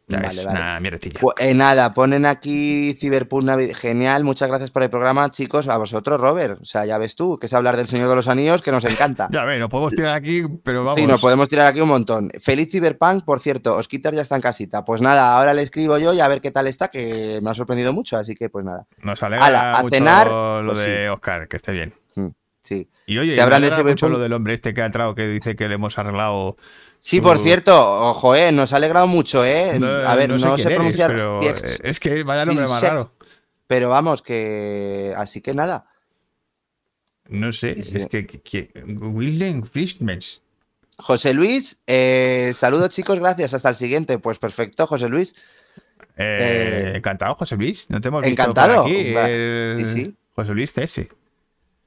Ya 0.07 0.19
Vale, 0.21 0.29
es 0.41 0.45
vale. 0.45 0.61
una 0.61 0.81
mierdecilla. 0.81 1.19
Pues, 1.19 1.35
eh, 1.39 1.55
nada, 1.55 1.95
ponen 1.95 2.27
aquí 2.27 2.95
Cyberpunk 3.01 3.45
Navi- 3.45 3.73
Genial, 3.73 4.23
muchas 4.23 4.49
gracias 4.51 4.71
por 4.71 4.83
el 4.83 4.91
programa, 4.91 5.31
chicos. 5.31 5.67
A 5.67 5.79
vosotros, 5.79 6.21
Robert. 6.21 6.61
O 6.61 6.65
sea, 6.67 6.85
ya 6.85 6.99
ves 6.99 7.15
tú, 7.15 7.39
que 7.39 7.47
es 7.47 7.55
hablar 7.55 7.79
del 7.79 7.89
Señor 7.89 8.11
de 8.11 8.17
los 8.17 8.29
Anillos, 8.29 8.61
que 8.61 8.71
nos 8.71 8.85
encanta. 8.85 9.29
Ya 9.33 9.45
ve, 9.47 9.59
nos 9.59 9.71
podemos 9.71 9.95
tirar 9.95 10.13
aquí, 10.15 10.43
pero 10.63 10.85
vamos. 10.85 11.01
Y 11.01 11.07
nos 11.07 11.23
podemos 11.23 11.49
tirar 11.49 11.69
aquí 11.69 11.81
un 11.81 11.89
montón. 11.89 12.31
Feliz 12.39 12.71
Cyberpunk, 12.71 13.25
por 13.25 13.41
cierto, 13.41 13.77
Osquitar 13.79 14.13
ya 14.13 14.21
está 14.21 14.37
en 14.37 14.43
casita. 14.43 14.85
Pues 14.85 15.01
nada, 15.01 15.39
ahora 15.39 15.55
le 15.55 15.63
escribo 15.63 15.97
yo 15.97 16.13
y 16.13 16.21
a 16.21 16.29
ver 16.29 16.43
qué 16.43 16.51
tal 16.51 16.67
está, 16.67 16.89
que 16.89 17.41
me 17.43 17.49
ha 17.51 17.55
sorprendido 17.55 17.95
mucho, 17.95 18.19
así 18.19 18.35
que 18.35 18.51
pues 18.51 18.63
nada. 18.67 18.85
Nos 19.03 19.23
alegra 19.23 19.47
Ala, 19.47 19.79
a 19.79 19.83
mucho 19.85 19.97
cenar, 19.97 20.27
lo 20.31 20.73
pues 20.75 20.85
de 20.87 21.09
Oscar, 21.09 21.49
que 21.49 21.57
esté 21.57 21.73
bien. 21.73 21.95
Mm, 22.17 22.27
Sí. 22.65 22.89
Y 23.07 23.19
oye, 23.19 23.41
alegra 23.41 23.77
de 23.77 23.85
mucho 23.85 24.09
lo 24.09 24.19
del 24.19 24.33
hombre 24.33 24.55
este 24.55 24.73
que 24.75 24.81
ha 24.83 24.87
entrado 24.87 25.15
que 25.15 25.29
dice 25.29 25.55
que 25.55 25.69
le 25.69 25.75
hemos 25.75 25.97
arreglado. 25.99 26.57
Sí, 26.99 27.19
su- 27.19 27.23
por 27.23 27.39
cierto, 27.39 27.75
ojo, 28.11 28.35
eh, 28.35 28.51
nos 28.53 28.73
ha 28.73 28.77
alegrado 28.77 29.07
mucho, 29.07 29.45
eh. 29.45 29.79
a 30.07 30.15
ver, 30.17 30.31
no, 30.31 30.57
sé 30.59 30.71
pronunciar. 30.71 31.15
Fiex, 31.41 31.81
es 31.85 32.01
que 32.01 32.23
vaya 32.25 32.45
nombre 32.47 32.67
más 32.67 32.83
raro. 32.83 33.13
pero 33.67 33.91
vamos, 33.91 34.23
que. 34.23 35.13
Así 35.17 35.41
que 35.43 35.55
nada. 35.55 35.87
No 37.29 37.53
sé, 37.53 37.83
Sí. 37.85 37.97
es 37.99 38.07
que, 38.07 38.27
que, 38.27 38.41
que-. 38.41 38.73
José 40.97 41.35
Luis, 41.35 41.81
eh, 41.87 42.53
saludos 42.55 42.89
chicos, 42.91 43.19
gracias. 43.19 43.53
Hasta 43.55 43.69
el 43.69 43.77
siguiente. 43.77 44.19
Pues 44.19 44.39
perfecto, 44.39 44.87
José 44.87 45.09
Luis. 45.09 45.35
Eh, 46.17 46.93
Eh, 46.95 46.97
encantado, 46.97 47.35
José 47.35 47.57
Luis. 47.57 47.87
No 47.89 48.01
te 48.01 48.09
hemos 48.09 48.23
visto 48.23 48.41
encantado. 48.41 48.83
por 48.85 48.91
aquí. 48.93 49.15
El 49.17 49.85
sí. 49.87 50.15
José 50.35 50.53
Luis 50.55 50.73
CS. 50.73 51.09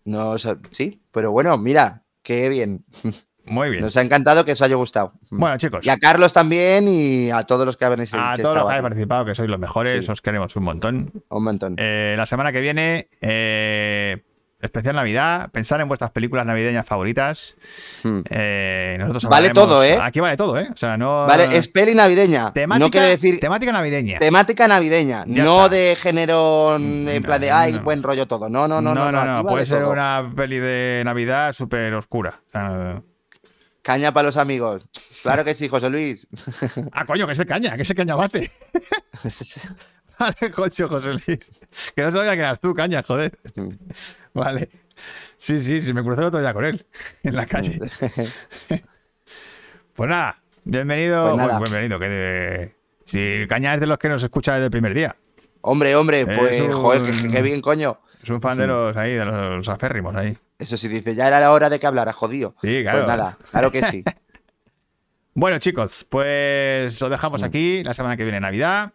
No, 0.07 0.35
sí, 0.71 1.01
pero 1.11 1.31
bueno, 1.31 1.57
mira, 1.57 2.03
qué 2.23 2.47
bien. 2.49 2.85
Muy 3.49 3.69
bien. 3.69 3.81
Nos 3.81 3.95
ha 3.95 4.01
encantado 4.01 4.43
que 4.43 4.51
os 4.53 4.61
haya 4.61 4.75
gustado. 4.75 5.13
Bueno, 5.31 5.55
chicos, 5.57 5.85
Y 5.85 5.89
a 5.89 5.97
Carlos 5.97 6.33
también 6.33 6.87
y 6.89 7.29
a 7.31 7.43
todos 7.43 7.65
los 7.65 7.77
que 7.77 7.85
habéis 7.85 8.13
a 8.13 8.33
que 8.35 8.41
todos 8.41 8.55
los 8.55 8.65
que 8.65 8.69
habéis 8.71 8.81
participado, 8.83 9.23
que 9.25 9.35
sois 9.35 9.49
los 9.49 9.59
mejores, 9.59 10.05
Sí. 10.05 10.11
os 10.11 10.21
queremos 10.21 10.53
un 10.57 10.63
montón. 10.63 11.23
Un 11.29 11.43
montón. 11.43 11.75
Eh, 11.77 12.15
la 12.17 12.25
semana 12.25 12.51
que 12.51 12.59
viene, 12.59 13.07
eh, 13.21 14.23
especial 14.59 14.95
Navidad, 14.95 15.49
pensar 15.51 15.79
en 15.81 15.87
vuestras 15.87 16.11
películas 16.11 16.45
navideñas 16.45 16.85
favoritas. 16.85 17.55
Hmm. 18.03 18.21
Eh, 18.29 18.95
nosotros 18.99 19.25
Vale 19.25 19.51
todo, 19.51 19.83
¿eh? 19.83 19.97
Aquí 20.01 20.19
vale 20.19 20.35
todo, 20.37 20.57
¿eh? 20.57 20.67
O 20.73 20.77
sea, 20.77 20.97
no. 20.97 21.25
Vale, 21.27 21.55
es 21.55 21.67
peli 21.67 21.93
navideña. 21.93 22.51
temática, 22.53 22.85
no 22.85 22.91
quiere 22.91 23.07
decir 23.07 23.39
temática 23.39 23.71
navideña. 23.71 24.19
temática 24.19 24.67
navideña, 24.67 25.25
Ya 25.27 25.43
no 25.43 25.65
está. 25.65 25.69
de 25.75 25.95
género 25.95 26.77
mm, 26.79 27.07
en 27.07 27.21
No, 27.21 27.27
plan 27.27 27.41
de 27.41 27.51
ay, 27.51 27.73
no. 27.73 27.81
buen 27.83 28.01
rollo 28.01 28.27
todo. 28.27 28.49
No, 28.49 28.67
no, 28.67 28.81
no, 28.81 28.93
no, 28.95 29.11
no, 29.11 29.19
aquí 29.19 29.27
vale 29.27 29.43
puede 29.47 29.65
ser 29.65 29.81
todo. 29.81 29.91
una 29.91 30.31
peli 30.35 30.57
de 30.57 31.03
Navidad 31.05 31.53
súper 31.53 31.93
oscura. 31.93 32.41
O 32.47 32.51
sea, 32.51 33.01
Caña 33.83 34.11
para 34.11 34.25
los 34.25 34.37
amigos. 34.37 34.89
Claro 35.23 35.45
que 35.45 35.53
sí, 35.53 35.67
José 35.69 35.89
Luis. 35.89 36.27
ah, 36.91 37.05
coño, 37.05 37.25
que 37.25 37.33
es 37.33 37.39
el 37.39 37.45
caña, 37.45 37.75
que 37.75 37.83
es 37.83 37.89
el 37.89 37.95
caña 37.95 38.15
bate. 38.15 38.51
Vale, 40.19 40.51
coño, 40.51 40.87
José 40.89 41.13
Luis. 41.13 41.39
Que 41.95 42.01
no 42.01 42.11
sabía 42.11 42.33
que 42.33 42.39
eras 42.39 42.59
tú, 42.59 42.73
caña, 42.73 43.03
joder. 43.03 43.37
Vale. 44.37 44.69
Sí, 45.37 45.61
sí, 45.61 45.81
sí, 45.81 45.93
me 45.93 46.03
crucé 46.03 46.21
el 46.21 46.27
otro 46.27 46.39
día 46.39 46.53
con 46.53 46.65
él 46.65 46.85
en 47.23 47.35
la 47.35 47.45
calle. 47.45 47.79
Pues 49.93 50.09
nada, 50.09 50.41
bienvenido. 50.63 51.23
Pues 51.23 51.37
nada. 51.37 51.57
bueno, 51.59 51.71
bienvenido. 51.71 51.99
Que 51.99 52.07
de- 52.09 52.75
Si 53.05 53.47
Caña 53.47 53.73
es 53.73 53.79
de 53.79 53.87
los 53.87 53.97
que 53.97 54.09
nos 54.09 54.21
escucha 54.21 54.53
desde 54.53 54.65
el 54.65 54.71
primer 54.71 54.93
día. 54.93 55.15
hombre, 55.61 55.95
hombre, 55.95 56.25
pues 56.25 56.53
Es 56.53 56.61
un- 56.61 56.73
joder, 56.73 57.11
qué, 57.11 57.29
qué 57.31 57.41
bien, 57.41 57.61
coño. 57.61 57.99
Es 58.23 58.29
un 58.29 58.39
fan 58.41 58.57
de 58.57 58.67
los 58.67 58.95
ahí, 58.95 59.13
de 59.13 59.25
los 59.25 59.67
aférrimos 59.69 60.15
ahí. 60.15 60.37
Eso 60.59 60.77
sí 60.77 60.87
dice, 60.87 61.15
ya 61.15 61.27
era 61.27 61.39
la 61.39 61.51
hora 61.51 61.69
de 61.69 61.79
que 61.79 61.87
hablara, 61.87 62.13
jodido. 62.13 62.55
Sí, 62.61 62.81
claro. 62.83 62.99
Pues 62.99 63.07
nada, 63.07 63.37
claro 63.51 63.71
que 63.71 63.83
sí. 63.83 64.03
Bueno, 65.33 65.59
chicos, 65.59 66.03
pues 66.09 66.99
lo 66.99 67.09
dejamos 67.09 67.43
aquí. 67.43 67.83
La 67.83 67.93
semana 67.93 68.17
que 68.17 68.23
viene 68.23 68.39
Navidad. 68.39 68.91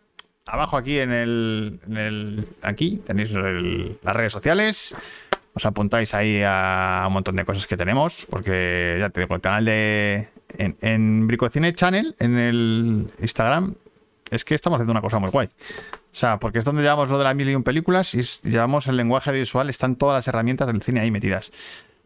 Abajo 0.46 0.76
aquí 0.76 0.98
en 0.98 1.12
el, 1.12 1.80
en 1.86 1.96
el- 1.96 2.48
aquí 2.62 3.00
tenéis 3.06 3.30
el- 3.30 3.96
las 4.02 4.16
redes 4.16 4.32
sociales. 4.32 4.92
Os 5.54 5.66
apuntáis 5.66 6.14
ahí 6.14 6.42
a 6.44 7.04
un 7.06 7.12
montón 7.12 7.36
de 7.36 7.44
cosas 7.44 7.66
que 7.66 7.76
tenemos, 7.76 8.26
porque 8.30 8.96
ya 8.98 9.10
te 9.10 9.20
digo, 9.20 9.34
el 9.34 9.40
canal 9.40 9.64
de 9.64 10.28
en, 10.56 10.76
en 10.80 11.26
Bricocine 11.26 11.74
Channel 11.74 12.14
en 12.18 12.38
el 12.38 13.08
Instagram 13.20 13.74
es 14.30 14.44
que 14.44 14.54
estamos 14.54 14.78
haciendo 14.78 14.92
una 14.92 15.02
cosa 15.02 15.18
muy 15.18 15.30
guay. 15.30 15.46
O 15.46 16.14
sea, 16.14 16.40
porque 16.40 16.58
es 16.58 16.64
donde 16.64 16.82
llevamos 16.82 17.10
lo 17.10 17.18
de 17.18 17.24
las 17.24 17.34
mil 17.34 17.48
y 17.48 17.54
un 17.54 17.62
películas 17.62 18.14
y 18.14 18.22
llevamos 18.48 18.86
el 18.86 18.96
lenguaje 18.96 19.30
audiovisual, 19.30 19.68
están 19.68 19.96
todas 19.96 20.16
las 20.16 20.28
herramientas 20.28 20.66
del 20.66 20.82
cine 20.82 21.00
ahí 21.00 21.10
metidas. 21.10 21.52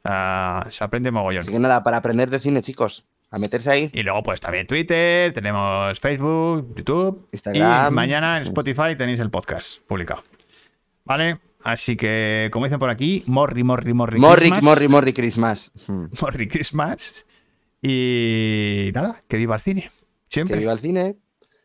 Ah, 0.05 0.67
se 0.71 0.83
aprende 0.83 1.11
mogollón. 1.11 1.43
Así 1.43 1.53
que 1.53 1.59
nada, 1.59 1.83
para 1.83 1.99
aprender 1.99 2.31
de 2.31 2.39
cine, 2.41 2.63
chicos, 2.63 3.05
a 3.31 3.39
meterse 3.39 3.71
ahí. 3.71 3.91
Y 3.93 4.03
luego, 4.03 4.23
pues 4.23 4.41
también 4.41 4.67
Twitter, 4.67 5.33
tenemos 5.33 5.99
Facebook, 5.99 6.75
YouTube. 6.77 7.29
Instagram. 7.33 7.93
Y 7.93 7.95
mañana 7.95 8.39
en 8.39 8.45
Spotify 8.45 8.97
tenéis 8.97 9.21
el 9.21 9.31
podcast 9.31 9.81
publicado. 9.87 10.23
¿Vale? 11.05 11.39
Así 11.67 11.97
que, 11.97 12.49
como 12.53 12.67
dicen 12.67 12.79
por 12.79 12.91
aquí, 12.91 13.25
Morri, 13.27 13.65
Morri, 13.65 13.93
Morri. 13.93 14.21
Morri, 14.21 14.51
Christmas. 14.51 14.63
Morri, 14.63 14.87
Morri 14.89 15.13
Christmas. 15.13 15.73
Hmm. 15.89 16.05
Morri 16.21 16.47
Christmas. 16.47 17.27
Y 17.83 18.93
nada, 18.95 19.21
que 19.27 19.37
viva 19.37 19.57
el 19.57 19.61
cine. 19.61 19.83
Que 19.83 19.91
Siempre. 20.29 20.59
viva 20.59 20.73
el 20.73 20.79
cine. 20.79 21.17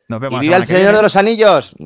Nos 0.07 0.18
Y 0.18 0.22
vemos 0.22 0.34
la 0.38 0.41
viva 0.41 0.56
el 0.56 0.65
que 0.65 0.76
Señor 0.76 0.95
de 0.95 1.02
los 1.03 1.15
Anillos. 1.15 1.76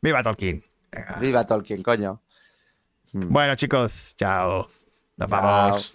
Viva 0.00 0.22
Tolkien. 0.22 0.62
Venga. 0.92 1.18
Viva 1.20 1.44
Tolkien, 1.44 1.82
coño. 1.82 2.22
Bueno, 3.12 3.56
chicos, 3.56 4.14
chao. 4.16 4.70
Nos 5.16 5.28
Chao. 5.28 5.42
vamos. 5.42 5.94